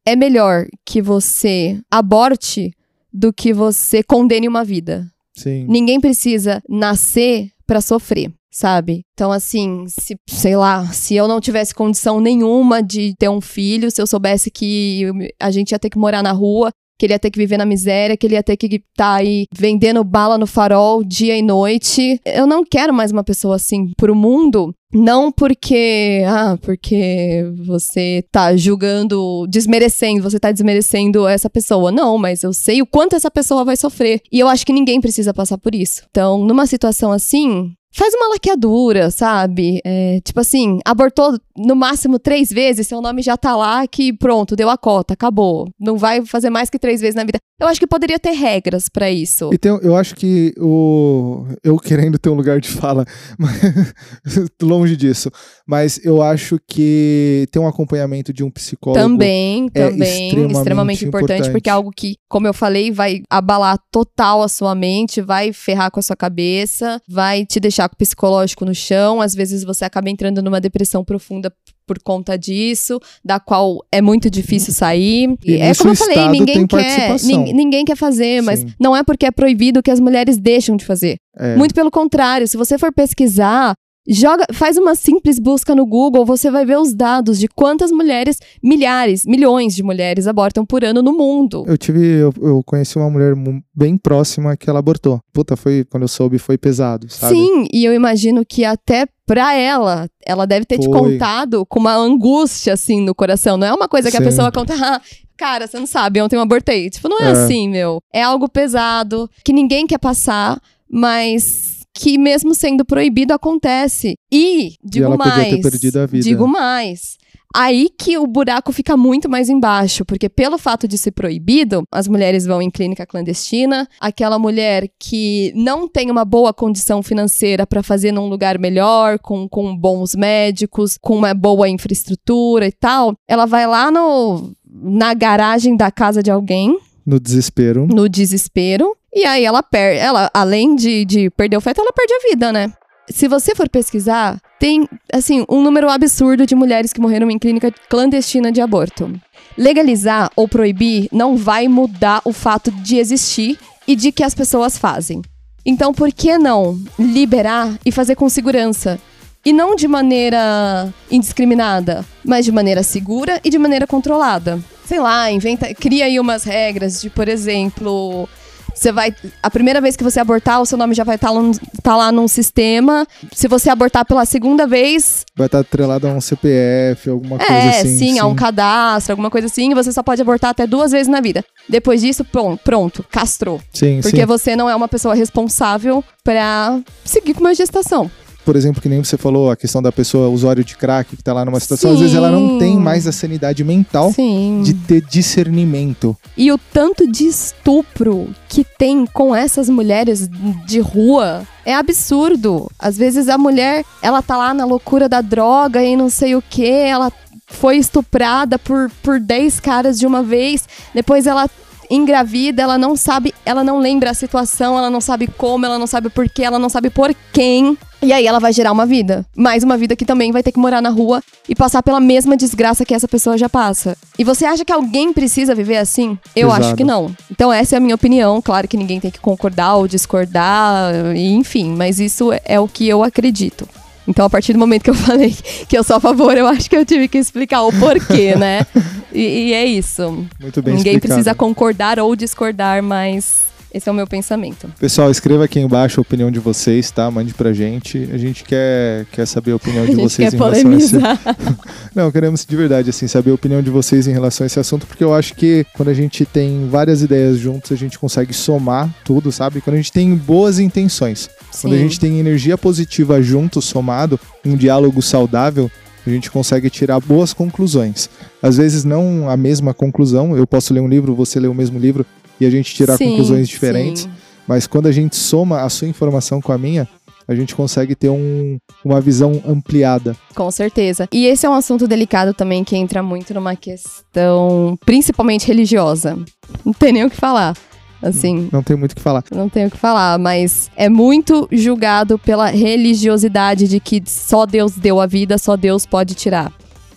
é 0.05 0.15
melhor 0.15 0.67
que 0.85 1.01
você 1.01 1.79
aborte 1.89 2.71
do 3.11 3.33
que 3.33 3.51
você 3.51 4.03
condene 4.03 4.47
uma 4.47 4.63
vida. 4.63 5.11
Sim. 5.35 5.65
Ninguém 5.67 5.99
precisa 5.99 6.61
nascer 6.69 7.51
pra 7.65 7.81
sofrer, 7.81 8.31
sabe? 8.51 9.01
Então, 9.13 9.31
assim, 9.31 9.85
se, 9.87 10.17
sei 10.27 10.55
lá, 10.55 10.87
se 10.87 11.15
eu 11.15 11.27
não 11.27 11.39
tivesse 11.39 11.73
condição 11.73 12.19
nenhuma 12.19 12.81
de 12.81 13.13
ter 13.17 13.29
um 13.29 13.41
filho, 13.41 13.91
se 13.91 14.01
eu 14.01 14.07
soubesse 14.07 14.49
que 14.49 15.03
a 15.39 15.51
gente 15.51 15.71
ia 15.71 15.79
ter 15.79 15.89
que 15.89 15.97
morar 15.97 16.23
na 16.23 16.31
rua, 16.31 16.71
que 16.99 17.05
ele 17.05 17.13
ia 17.13 17.19
ter 17.19 17.31
que 17.31 17.39
viver 17.39 17.57
na 17.57 17.65
miséria, 17.65 18.17
que 18.17 18.27
ele 18.27 18.35
ia 18.35 18.43
ter 18.43 18.57
que 18.57 18.67
estar 18.75 19.15
aí 19.15 19.45
vendendo 19.55 20.03
bala 20.03 20.37
no 20.37 20.45
farol 20.45 21.01
dia 21.01 21.37
e 21.37 21.41
noite. 21.41 22.19
Eu 22.25 22.45
não 22.45 22.65
quero 22.65 22.93
mais 22.93 23.09
uma 23.11 23.23
pessoa 23.23 23.55
assim 23.55 23.93
pro 23.95 24.13
mundo. 24.13 24.73
Não 24.91 25.31
porque, 25.31 26.23
ah, 26.27 26.57
porque 26.61 27.43
você 27.63 28.23
tá 28.31 28.57
julgando, 28.57 29.45
desmerecendo, 29.47 30.23
você 30.23 30.39
tá 30.39 30.51
desmerecendo 30.51 31.27
essa 31.27 31.49
pessoa. 31.49 31.91
Não, 31.91 32.17
mas 32.17 32.43
eu 32.43 32.51
sei 32.51 32.81
o 32.81 32.87
quanto 32.87 33.15
essa 33.15 33.31
pessoa 33.31 33.63
vai 33.63 33.77
sofrer. 33.77 34.19
E 34.31 34.39
eu 34.39 34.47
acho 34.47 34.65
que 34.65 34.73
ninguém 34.73 34.99
precisa 34.99 35.33
passar 35.33 35.57
por 35.59 35.73
isso. 35.73 36.01
Então, 36.09 36.39
numa 36.43 36.65
situação 36.65 37.11
assim, 37.11 37.71
faz 37.91 38.13
uma 38.13 38.29
laqueadura, 38.29 39.11
sabe? 39.11 39.81
É, 39.85 40.19
tipo 40.21 40.39
assim, 40.39 40.79
abortou 40.85 41.37
no 41.57 41.75
máximo 41.75 42.19
três 42.19 42.49
vezes, 42.49 42.87
seu 42.87 43.01
nome 43.01 43.21
já 43.21 43.35
tá 43.35 43.55
lá 43.55 43.85
que 43.87 44.13
pronto, 44.13 44.55
deu 44.55 44.69
a 44.69 44.77
cota, 44.77 45.13
acabou. 45.13 45.69
Não 45.79 45.97
vai 45.97 46.25
fazer 46.25 46.49
mais 46.49 46.69
que 46.69 46.79
três 46.79 47.01
vezes 47.01 47.15
na 47.15 47.23
vida. 47.23 47.39
Eu 47.59 47.67
acho 47.67 47.79
que 47.79 47.87
poderia 47.87 48.17
ter 48.17 48.31
regras 48.31 48.87
pra 48.87 49.11
isso. 49.11 49.49
E 49.51 49.57
tem, 49.57 49.77
eu 49.81 49.95
acho 49.95 50.15
que 50.15 50.53
o. 50.57 51.45
Eu 51.61 51.77
querendo 51.77 52.17
ter 52.17 52.29
um 52.29 52.33
lugar 52.33 52.61
de 52.61 52.69
fala, 52.69 53.03
longe 54.61 54.95
disso. 54.95 55.29
Mas 55.67 55.99
eu 56.05 56.21
acho 56.21 56.57
que 56.65 57.47
ter 57.51 57.59
um 57.59 57.67
acompanhamento 57.67 58.31
de 58.31 58.45
um 58.45 58.49
psicólogo. 58.49 59.01
Também, 59.01 59.69
é 59.73 59.89
também, 59.89 60.27
extremamente 60.27 60.57
extremamente, 60.57 61.05
importante, 61.05 61.31
importante. 61.33 61.51
porque 61.51 61.69
é 61.69 61.73
algo 61.73 61.91
que, 61.91 62.15
como 62.29 62.47
eu 62.47 62.53
falei, 62.53 62.91
vai 62.91 63.23
abalar 63.29 63.77
total 63.91 64.41
a 64.41 64.47
sua 64.47 64.73
mente, 64.73 65.21
vai 65.21 65.51
ferrar 65.51 65.91
com 65.91 65.99
a 65.99 66.03
sua 66.03 66.15
cabeça, 66.15 67.01
vai 67.09 67.45
te 67.45 67.59
deixar 67.59 67.78
com 67.87 67.93
o 67.93 67.97
psicológico 67.97 68.65
no 68.65 68.73
chão, 68.73 69.21
às 69.21 69.33
vezes 69.35 69.63
você 69.63 69.85
acaba 69.85 70.09
entrando 70.09 70.41
numa 70.41 70.59
depressão 70.59 71.03
profunda 71.03 71.53
por 71.85 71.97
conta 72.03 72.37
disso, 72.37 72.99
da 73.23 73.39
qual 73.39 73.83
é 73.91 74.01
muito 74.01 74.29
difícil 74.29 74.73
sair. 74.73 75.35
E 75.43 75.55
é 75.55 75.73
como 75.73 75.91
eu 75.91 75.95
falei, 75.95 76.27
ninguém 76.27 76.67
quer, 76.67 77.17
ninguém 77.53 77.85
quer 77.85 77.95
fazer, 77.95 78.41
mas 78.41 78.59
Sim. 78.59 78.73
não 78.79 78.95
é 78.95 79.03
porque 79.03 79.25
é 79.25 79.31
proibido 79.31 79.81
que 79.81 79.89
as 79.89 79.99
mulheres 79.99 80.37
deixam 80.37 80.75
de 80.75 80.85
fazer. 80.85 81.17
É. 81.37 81.55
Muito 81.55 81.73
pelo 81.73 81.89
contrário, 81.89 82.47
se 82.47 82.57
você 82.57 82.77
for 82.77 82.93
pesquisar, 82.93 83.73
joga, 84.09 84.45
faz 84.53 84.77
uma 84.77 84.95
simples 84.95 85.37
busca 85.39 85.75
no 85.75 85.85
Google, 85.85 86.25
você 86.25 86.49
vai 86.49 86.65
ver 86.65 86.77
os 86.77 86.93
dados 86.93 87.37
de 87.39 87.47
quantas 87.47 87.91
mulheres, 87.91 88.37
milhares, 88.63 89.23
milhões 89.25 89.75
de 89.75 89.83
mulheres 89.83 90.27
abortam 90.27 90.65
por 90.65 90.83
ano 90.83 91.01
no 91.01 91.13
mundo. 91.13 91.63
Eu 91.67 91.77
tive, 91.77 92.01
eu, 92.05 92.33
eu 92.41 92.61
conheci 92.65 92.97
uma 92.97 93.09
mulher 93.09 93.35
mu- 93.35 93.61
bem 93.75 93.97
próxima 93.97 94.57
que 94.57 94.69
ela 94.69 94.79
abortou. 94.79 95.19
Puta, 95.33 95.55
foi, 95.55 95.85
quando 95.89 96.03
eu 96.03 96.07
soube, 96.07 96.37
foi 96.39 96.57
pesado, 96.57 97.07
sabe? 97.09 97.35
Sim, 97.35 97.67
e 97.71 97.85
eu 97.85 97.93
imagino 97.93 98.45
que 98.45 98.65
até 98.65 99.07
pra 99.25 99.53
ela, 99.53 100.07
ela 100.25 100.47
deve 100.47 100.65
ter 100.65 100.79
te 100.79 100.85
Foi. 100.87 100.97
contado 100.99 101.63
com 101.67 101.79
uma 101.79 101.93
angústia 101.95 102.73
assim 102.73 102.99
no 103.01 103.13
coração. 103.13 103.57
Não 103.57 103.67
é 103.67 103.73
uma 103.73 103.87
coisa 103.87 104.09
que 104.09 104.17
a 104.17 104.21
pessoa 104.21 104.51
conta, 104.51 104.73
ah, 104.73 104.99
cara, 105.37 105.67
você 105.67 105.77
não 105.77 105.85
sabe, 105.85 106.19
ontem 106.19 106.35
eu 106.35 106.41
abortei. 106.41 106.89
Tipo, 106.89 107.07
não 107.07 107.19
é, 107.21 107.27
É. 107.27 107.31
assim, 107.31 107.69
meu. 107.69 108.01
É 108.11 108.23
algo 108.23 108.49
pesado 108.49 109.29
que 109.45 109.53
ninguém 109.53 109.85
quer 109.85 109.99
passar, 109.99 110.59
mas 110.91 111.78
que 111.99 112.17
mesmo 112.17 112.55
sendo 112.55 112.85
proibido 112.85 113.33
acontece. 113.33 114.15
E 114.31 114.75
digo 114.81 115.05
ela 115.05 115.17
mais, 115.17 115.33
podia 115.33 115.49
ter 115.57 115.61
perdido 115.61 115.99
a 115.99 116.05
vida. 116.05 116.23
digo 116.23 116.47
mais. 116.47 117.17
Aí 117.53 117.89
que 117.89 118.17
o 118.17 118.25
buraco 118.25 118.71
fica 118.71 118.95
muito 118.95 119.27
mais 119.27 119.49
embaixo, 119.49 120.05
porque 120.05 120.29
pelo 120.29 120.57
fato 120.57 120.87
de 120.87 120.97
ser 120.97 121.11
proibido, 121.11 121.83
as 121.91 122.07
mulheres 122.07 122.45
vão 122.45 122.61
em 122.61 122.69
clínica 122.69 123.05
clandestina, 123.05 123.85
aquela 123.99 124.39
mulher 124.39 124.87
que 124.97 125.51
não 125.55 125.89
tem 125.89 126.09
uma 126.09 126.23
boa 126.23 126.53
condição 126.53 127.03
financeira 127.03 127.67
para 127.67 127.83
fazer 127.83 128.13
num 128.13 128.29
lugar 128.29 128.57
melhor, 128.57 129.19
com, 129.19 129.49
com 129.49 129.75
bons 129.75 130.15
médicos, 130.15 130.95
com 131.01 131.17
uma 131.17 131.33
boa 131.33 131.67
infraestrutura 131.67 132.67
e 132.67 132.71
tal, 132.71 133.13
ela 133.27 133.45
vai 133.45 133.67
lá 133.67 133.91
no, 133.91 134.53
na 134.63 135.13
garagem 135.13 135.75
da 135.75 135.91
casa 135.91 136.23
de 136.23 136.31
alguém, 136.31 136.77
No 137.09 137.19
desespero. 137.19 137.87
no 137.87 138.07
desespero, 138.07 138.95
e 139.11 139.25
aí 139.25 139.43
ela 139.43 139.63
perde, 139.63 139.99
ela, 139.99 140.29
além 140.31 140.75
de, 140.75 141.03
de 141.05 141.29
perder 141.31 141.57
o 141.57 141.61
feto, 141.61 141.81
ela 141.81 141.91
perde 141.91 142.13
a 142.13 142.29
vida, 142.29 142.51
né? 142.51 142.71
Se 143.09 143.27
você 143.27 143.55
for 143.55 143.67
pesquisar, 143.67 144.39
tem, 144.59 144.87
assim, 145.11 145.43
um 145.49 145.63
número 145.63 145.89
absurdo 145.89 146.45
de 146.45 146.53
mulheres 146.53 146.93
que 146.93 147.01
morreram 147.01 147.31
em 147.31 147.39
clínica 147.39 147.73
clandestina 147.89 148.51
de 148.51 148.61
aborto. 148.61 149.11
Legalizar 149.57 150.29
ou 150.35 150.47
proibir 150.47 151.09
não 151.11 151.35
vai 151.35 151.67
mudar 151.67 152.21
o 152.23 152.31
fato 152.31 152.69
de 152.69 152.97
existir 152.97 153.57
e 153.87 153.95
de 153.95 154.11
que 154.11 154.21
as 154.21 154.35
pessoas 154.35 154.77
fazem. 154.77 155.23
Então, 155.65 155.91
por 155.91 156.11
que 156.11 156.37
não 156.37 156.79
liberar 156.99 157.79
e 157.83 157.91
fazer 157.91 158.15
com 158.15 158.29
segurança? 158.29 158.99
E 159.43 159.51
não 159.51 159.75
de 159.75 159.87
maneira 159.87 160.93
indiscriminada, 161.09 162.05
mas 162.23 162.45
de 162.45 162.51
maneira 162.51 162.83
segura 162.83 163.41
e 163.43 163.49
de 163.49 163.57
maneira 163.57 163.87
controlada. 163.87 164.59
Sei 164.89 164.99
lá, 164.99 165.29
inventa, 165.31 165.71
cria 165.75 166.05
aí 166.05 166.19
umas 166.19 166.43
regras 166.43 166.99
de, 166.99 167.11
por 167.11 167.27
exemplo, 167.27 168.27
você 168.73 168.91
vai. 168.91 169.13
A 169.43 169.51
primeira 169.51 169.79
vez 169.79 169.95
que 169.95 170.03
você 170.03 170.19
abortar, 170.19 170.59
o 170.59 170.65
seu 170.65 170.79
nome 170.79 170.95
já 170.95 171.03
vai 171.03 171.13
estar 171.13 171.29
lá, 171.29 171.41
tá 171.83 171.95
lá 171.95 172.11
num 172.11 172.27
sistema. 172.27 173.05
Se 173.31 173.47
você 173.47 173.69
abortar 173.69 174.03
pela 174.03 174.25
segunda 174.25 174.65
vez, 174.65 175.25
Vai 175.35 175.45
estar 175.45 175.59
atrelado 175.59 176.07
a 176.07 176.09
um 176.09 176.19
CPF, 176.19 177.07
alguma 177.07 177.37
coisa 177.37 177.53
é, 177.53 177.81
assim. 177.81 177.97
sim, 177.99 178.17
a 178.17 178.25
um 178.25 178.33
cadastro, 178.33 179.13
alguma 179.13 179.29
coisa 179.29 179.45
assim, 179.45 179.75
você 179.75 179.91
só 179.91 180.01
pode 180.01 180.23
abortar 180.23 180.49
até 180.49 180.65
duas 180.65 180.91
vezes 180.91 181.07
na 181.07 181.21
vida. 181.21 181.45
Depois 181.69 182.01
disso, 182.01 182.25
pronto, 182.25 182.59
pronto 182.63 183.05
castrou. 183.11 183.61
Sim, 183.71 183.99
Porque 184.01 184.21
sim. 184.21 184.25
você 184.25 184.55
não 184.55 184.67
é 184.67 184.75
uma 184.75 184.87
pessoa 184.87 185.13
responsável 185.13 186.03
pra 186.23 186.79
seguir 187.05 187.35
com 187.35 187.41
uma 187.41 187.53
gestação. 187.53 188.09
Por 188.49 188.55
exemplo, 188.55 188.81
que 188.81 188.89
nem 188.89 189.03
você 189.03 189.15
falou, 189.15 189.51
a 189.51 189.55
questão 189.55 189.79
da 189.79 189.91
pessoa 189.91 190.27
usuário 190.27 190.63
de 190.63 190.75
crack 190.75 191.15
que 191.15 191.21
tá 191.21 191.31
lá 191.31 191.45
numa 191.45 191.59
situação, 191.59 191.91
às 191.91 191.99
vezes 191.99 192.15
ela 192.15 192.31
não 192.31 192.57
tem 192.57 192.73
Sim. 192.73 192.79
mais 192.79 193.05
a 193.05 193.11
sanidade 193.11 193.63
mental 193.63 194.11
Sim. 194.11 194.63
de 194.65 194.73
ter 194.73 195.05
discernimento. 195.05 196.17
E 196.35 196.51
o 196.51 196.57
tanto 196.57 197.05
de 197.05 197.27
estupro 197.27 198.27
que 198.47 198.63
tem 198.63 199.05
com 199.05 199.35
essas 199.35 199.69
mulheres 199.69 200.27
de 200.65 200.79
rua 200.79 201.43
é 201.63 201.75
absurdo. 201.75 202.71
Às 202.79 202.97
vezes 202.97 203.29
a 203.29 203.37
mulher, 203.37 203.85
ela 204.01 204.19
tá 204.23 204.35
lá 204.35 204.51
na 204.51 204.65
loucura 204.65 205.07
da 205.07 205.21
droga 205.21 205.83
e 205.83 205.95
não 205.95 206.09
sei 206.09 206.35
o 206.35 206.41
que, 206.41 206.65
ela 206.65 207.13
foi 207.45 207.77
estuprada 207.77 208.57
por, 208.57 208.89
por 209.03 209.19
10 209.19 209.59
caras 209.59 209.99
de 209.99 210.07
uma 210.07 210.23
vez, 210.23 210.67
depois 210.91 211.27
ela 211.27 211.47
engravida, 211.89 212.61
ela 212.61 212.77
não 212.77 212.95
sabe, 212.95 213.33
ela 213.45 213.63
não 213.63 213.79
lembra 213.79 214.11
a 214.11 214.13
situação, 214.13 214.77
ela 214.77 214.89
não 214.89 215.01
sabe 215.01 215.27
como, 215.27 215.65
ela 215.65 215.79
não 215.79 215.87
sabe 215.87 216.09
por 216.09 216.29
quê, 216.29 216.43
ela 216.43 216.59
não 216.59 216.69
sabe 216.69 216.89
por 216.89 217.13
quem. 217.33 217.77
E 218.01 218.13
aí 218.13 218.25
ela 218.25 218.39
vai 218.39 218.53
gerar 218.53 218.71
uma 218.71 218.85
vida. 218.85 219.25
Mais 219.35 219.61
uma 219.61 219.77
vida 219.77 219.95
que 219.95 220.05
também 220.05 220.31
vai 220.31 220.41
ter 220.41 220.53
que 220.53 220.59
morar 220.59 220.81
na 220.81 220.89
rua 220.89 221.21
e 221.49 221.55
passar 221.55 221.83
pela 221.83 221.99
mesma 221.99 222.37
desgraça 222.37 222.85
que 222.85 222.93
essa 222.93 223.09
pessoa 223.09 223.37
já 223.37 223.49
passa. 223.49 223.97
E 224.17 224.23
você 224.23 224.45
acha 224.45 224.63
que 224.63 224.71
alguém 224.71 225.11
precisa 225.11 225.53
viver 225.53 225.77
assim? 225.77 226.17
Eu 226.33 226.47
Pesado. 226.47 226.65
acho 226.65 226.75
que 226.75 226.83
não. 226.85 227.13
Então 227.29 227.51
essa 227.51 227.75
é 227.75 227.77
a 227.77 227.81
minha 227.81 227.95
opinião. 227.95 228.41
Claro 228.41 228.67
que 228.69 228.77
ninguém 228.77 229.01
tem 229.01 229.11
que 229.11 229.19
concordar 229.19 229.75
ou 229.75 229.87
discordar, 229.87 230.93
enfim, 231.15 231.71
mas 231.75 231.99
isso 231.99 232.29
é 232.45 232.57
o 232.57 232.69
que 232.69 232.87
eu 232.87 233.03
acredito. 233.03 233.67
Então, 234.09 234.25
a 234.25 234.29
partir 234.29 234.53
do 234.53 234.59
momento 234.59 234.81
que 234.81 234.89
eu 234.89 234.95
falei 235.07 235.35
que 235.67 235.77
eu 235.77 235.83
sou 235.83 235.97
a 235.97 235.99
favor, 235.99 236.35
eu 236.35 236.47
acho 236.47 236.67
que 236.67 236.75
eu 236.75 236.83
tive 236.83 237.07
que 237.07 237.19
explicar 237.19 237.61
o 237.61 237.71
porquê, 237.71 238.35
né? 238.35 238.65
E, 239.11 239.47
e 239.49 239.53
é 239.53 239.65
isso. 239.65 240.27
Muito 240.39 240.61
bem 240.61 240.75
Ninguém 240.75 240.93
explicado. 240.93 240.99
precisa 241.15 241.33
concordar 241.33 241.99
ou 241.99 242.15
discordar, 242.15 242.83
mas 242.83 243.45
esse 243.73 243.87
é 243.87 243.91
o 243.91 243.95
meu 243.95 244.07
pensamento. 244.07 244.67
Pessoal, 244.79 245.11
escreva 245.11 245.45
aqui 245.45 245.59
embaixo 245.59 245.99
a 245.99 246.01
opinião 246.01 246.31
de 246.31 246.39
vocês, 246.39 246.89
tá? 246.89 247.09
Mande 247.11 247.33
pra 247.33 247.53
gente. 247.53 248.09
A 248.11 248.17
gente 248.17 248.43
quer, 248.43 249.05
quer 249.11 249.27
saber 249.27 249.51
a 249.51 249.55
opinião 249.55 249.83
A 249.83 249.85
de 249.85 249.91
gente 249.93 250.01
vocês 250.01 250.33
em 250.33 250.37
relação 250.37 250.71
a 250.71 250.75
esse... 250.75 250.91
polemizar. 250.91 251.19
Não, 251.93 252.11
queremos 252.11 252.45
de 252.45 252.55
verdade, 252.55 252.89
assim, 252.89 253.07
saber 253.07 253.31
a 253.31 253.33
opinião 253.35 253.61
de 253.61 253.69
vocês 253.69 254.07
em 254.07 254.11
relação 254.11 254.43
a 254.43 254.47
esse 254.47 254.59
assunto, 254.59 254.87
porque 254.87 255.03
eu 255.03 255.13
acho 255.13 255.35
que 255.35 255.65
quando 255.73 255.89
a 255.89 255.93
gente 255.93 256.25
tem 256.25 256.67
várias 256.67 257.01
ideias 257.01 257.37
juntos, 257.37 257.71
a 257.71 257.75
gente 257.75 257.99
consegue 257.99 258.33
somar 258.33 258.89
tudo, 259.03 259.31
sabe? 259.31 259.61
Quando 259.61 259.75
a 259.75 259.77
gente 259.77 259.91
tem 259.91 260.15
boas 260.15 260.57
intenções. 260.57 261.29
Quando 261.61 261.73
a 261.73 261.77
Sim. 261.77 261.83
gente 261.83 261.99
tem 261.99 262.19
energia 262.19 262.57
positiva 262.57 263.21
junto, 263.21 263.61
somado, 263.61 264.19
um 264.43 264.55
diálogo 264.55 265.01
saudável, 265.01 265.69
a 266.05 266.09
gente 266.09 266.31
consegue 266.31 266.69
tirar 266.69 266.99
boas 266.99 267.33
conclusões. 267.33 268.09
Às 268.41 268.57
vezes 268.57 268.83
não 268.83 269.29
a 269.29 269.37
mesma 269.37 269.73
conclusão, 269.73 270.35
eu 270.35 270.47
posso 270.47 270.73
ler 270.73 270.79
um 270.79 270.87
livro, 270.87 271.13
você 271.13 271.39
lê 271.39 271.47
o 271.47 271.53
mesmo 271.53 271.77
livro 271.77 272.05
e 272.39 272.45
a 272.45 272.49
gente 272.49 272.73
tirar 272.73 272.97
Sim, 272.97 273.09
conclusões 273.11 273.47
diferentes, 273.47 274.03
sim. 274.03 274.09
mas 274.47 274.65
quando 274.67 274.87
a 274.87 274.91
gente 274.91 275.15
soma 275.15 275.61
a 275.61 275.69
sua 275.69 275.87
informação 275.87 276.41
com 276.41 276.51
a 276.51 276.57
minha, 276.57 276.87
a 277.27 277.35
gente 277.35 277.53
consegue 277.55 277.93
ter 277.95 278.09
um- 278.09 278.57
uma 278.83 278.99
visão 278.99 279.41
ampliada. 279.47 280.15
Com 280.35 280.49
certeza. 280.49 281.07
E 281.11 281.27
esse 281.27 281.45
é 281.45 281.49
um 281.49 281.53
assunto 281.53 281.87
delicado 281.87 282.33
também 282.33 282.63
que 282.63 282.75
entra 282.75 283.03
muito 283.03 283.33
numa 283.35 283.55
questão 283.55 284.77
principalmente 284.85 285.45
religiosa. 285.47 286.17
Não 286.65 286.73
tem 286.73 286.91
nem 286.93 287.05
o 287.05 287.09
que 287.09 287.15
falar. 287.15 287.55
Assim, 288.01 288.47
Não 288.51 288.63
tem 288.63 288.77
muito 288.77 288.93
o 288.93 288.95
que 288.95 289.01
falar. 289.01 289.21
não 289.29 289.49
tenho 289.49 289.67
o 289.67 289.71
que 289.71 289.75
falar, 289.77 290.17
mas 290.17 290.71
é 290.77 290.87
muito 290.87 291.49
julgado 291.51 292.17
pela 292.17 292.45
religiosidade 292.47 293.67
de 293.67 293.77
que 293.81 294.01
só 294.05 294.45
Deus 294.45 294.71
deu 294.77 295.01
a 295.01 295.05
vida, 295.05 295.37
só 295.37 295.57
Deus 295.57 295.85
pode 295.85 296.15
tirar, 296.15 296.49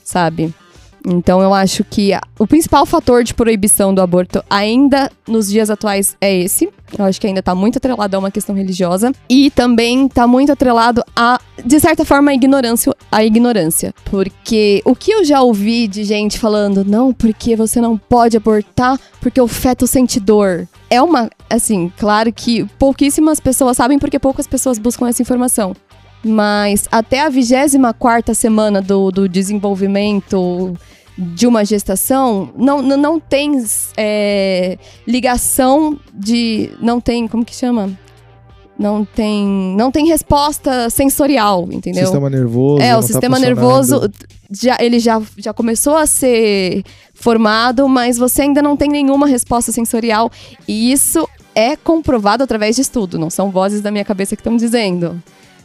sabe? 0.04 0.54
Então 1.06 1.40
eu 1.40 1.52
acho 1.52 1.84
que 1.84 2.12
o 2.38 2.46
principal 2.46 2.86
fator 2.86 3.24
de 3.24 3.34
proibição 3.34 3.94
do 3.94 4.00
aborto 4.00 4.42
ainda 4.48 5.10
nos 5.26 5.48
dias 5.48 5.70
atuais 5.70 6.16
é 6.20 6.34
esse. 6.34 6.68
Eu 6.96 7.04
acho 7.04 7.20
que 7.20 7.26
ainda 7.26 7.42
tá 7.42 7.54
muito 7.54 7.78
atrelado 7.78 8.14
a 8.14 8.18
uma 8.18 8.30
questão 8.30 8.54
religiosa 8.54 9.12
e 9.28 9.50
também 9.50 10.08
tá 10.08 10.26
muito 10.26 10.52
atrelado 10.52 11.02
a, 11.16 11.40
de 11.64 11.80
certa 11.80 12.04
forma, 12.04 12.30
a 12.30 12.34
ignorância, 12.34 12.94
a 13.10 13.24
ignorância. 13.24 13.94
Porque 14.04 14.82
o 14.84 14.94
que 14.94 15.10
eu 15.10 15.24
já 15.24 15.40
ouvi 15.40 15.88
de 15.88 16.04
gente 16.04 16.38
falando, 16.38 16.84
não, 16.84 17.12
porque 17.12 17.56
você 17.56 17.80
não 17.80 17.96
pode 17.96 18.36
abortar 18.36 19.00
porque 19.20 19.40
o 19.40 19.48
feto 19.48 19.86
sente 19.86 20.20
dor. 20.20 20.68
É 20.90 21.00
uma, 21.00 21.30
assim, 21.48 21.90
claro 21.96 22.30
que 22.32 22.64
pouquíssimas 22.78 23.40
pessoas 23.40 23.78
sabem 23.78 23.98
porque 23.98 24.18
poucas 24.18 24.46
pessoas 24.46 24.78
buscam 24.78 25.08
essa 25.08 25.22
informação. 25.22 25.74
Mas 26.24 26.86
até 26.90 27.22
a 27.22 27.28
24 27.28 28.34
semana 28.34 28.80
do, 28.80 29.10
do 29.10 29.28
desenvolvimento 29.28 30.74
de 31.18 31.46
uma 31.46 31.64
gestação, 31.64 32.50
não, 32.56 32.80
não, 32.80 32.96
não 32.96 33.20
tem 33.20 33.62
é, 33.96 34.78
ligação 35.06 35.98
de. 36.12 36.70
Não 36.80 37.00
tem. 37.00 37.28
Como 37.28 37.44
que 37.44 37.54
chama? 37.54 37.90
Não 38.78 39.04
tem. 39.04 39.46
Não 39.76 39.90
tem 39.90 40.06
resposta 40.06 40.88
sensorial, 40.90 41.68
entendeu? 41.70 42.04
Sistema 42.04 42.30
nervoso. 42.30 42.82
É, 42.82 42.96
o 42.96 43.00
tá 43.00 43.02
sistema 43.02 43.36
funcionando. 43.36 43.60
nervoso, 43.60 44.10
já, 44.50 44.76
ele 44.80 44.98
já, 44.98 45.20
já 45.36 45.52
começou 45.52 45.96
a 45.96 46.06
ser 46.06 46.82
formado, 47.14 47.88
mas 47.88 48.16
você 48.16 48.42
ainda 48.42 48.62
não 48.62 48.76
tem 48.76 48.88
nenhuma 48.88 49.26
resposta 49.26 49.70
sensorial. 49.70 50.30
E 50.66 50.92
isso 50.92 51.28
é 51.54 51.76
comprovado 51.76 52.42
através 52.42 52.76
de 52.76 52.82
estudo, 52.82 53.18
não 53.18 53.28
são 53.28 53.50
vozes 53.50 53.82
da 53.82 53.90
minha 53.90 54.04
cabeça 54.04 54.34
que 54.34 54.40
estão 54.40 54.56
dizendo. 54.56 55.22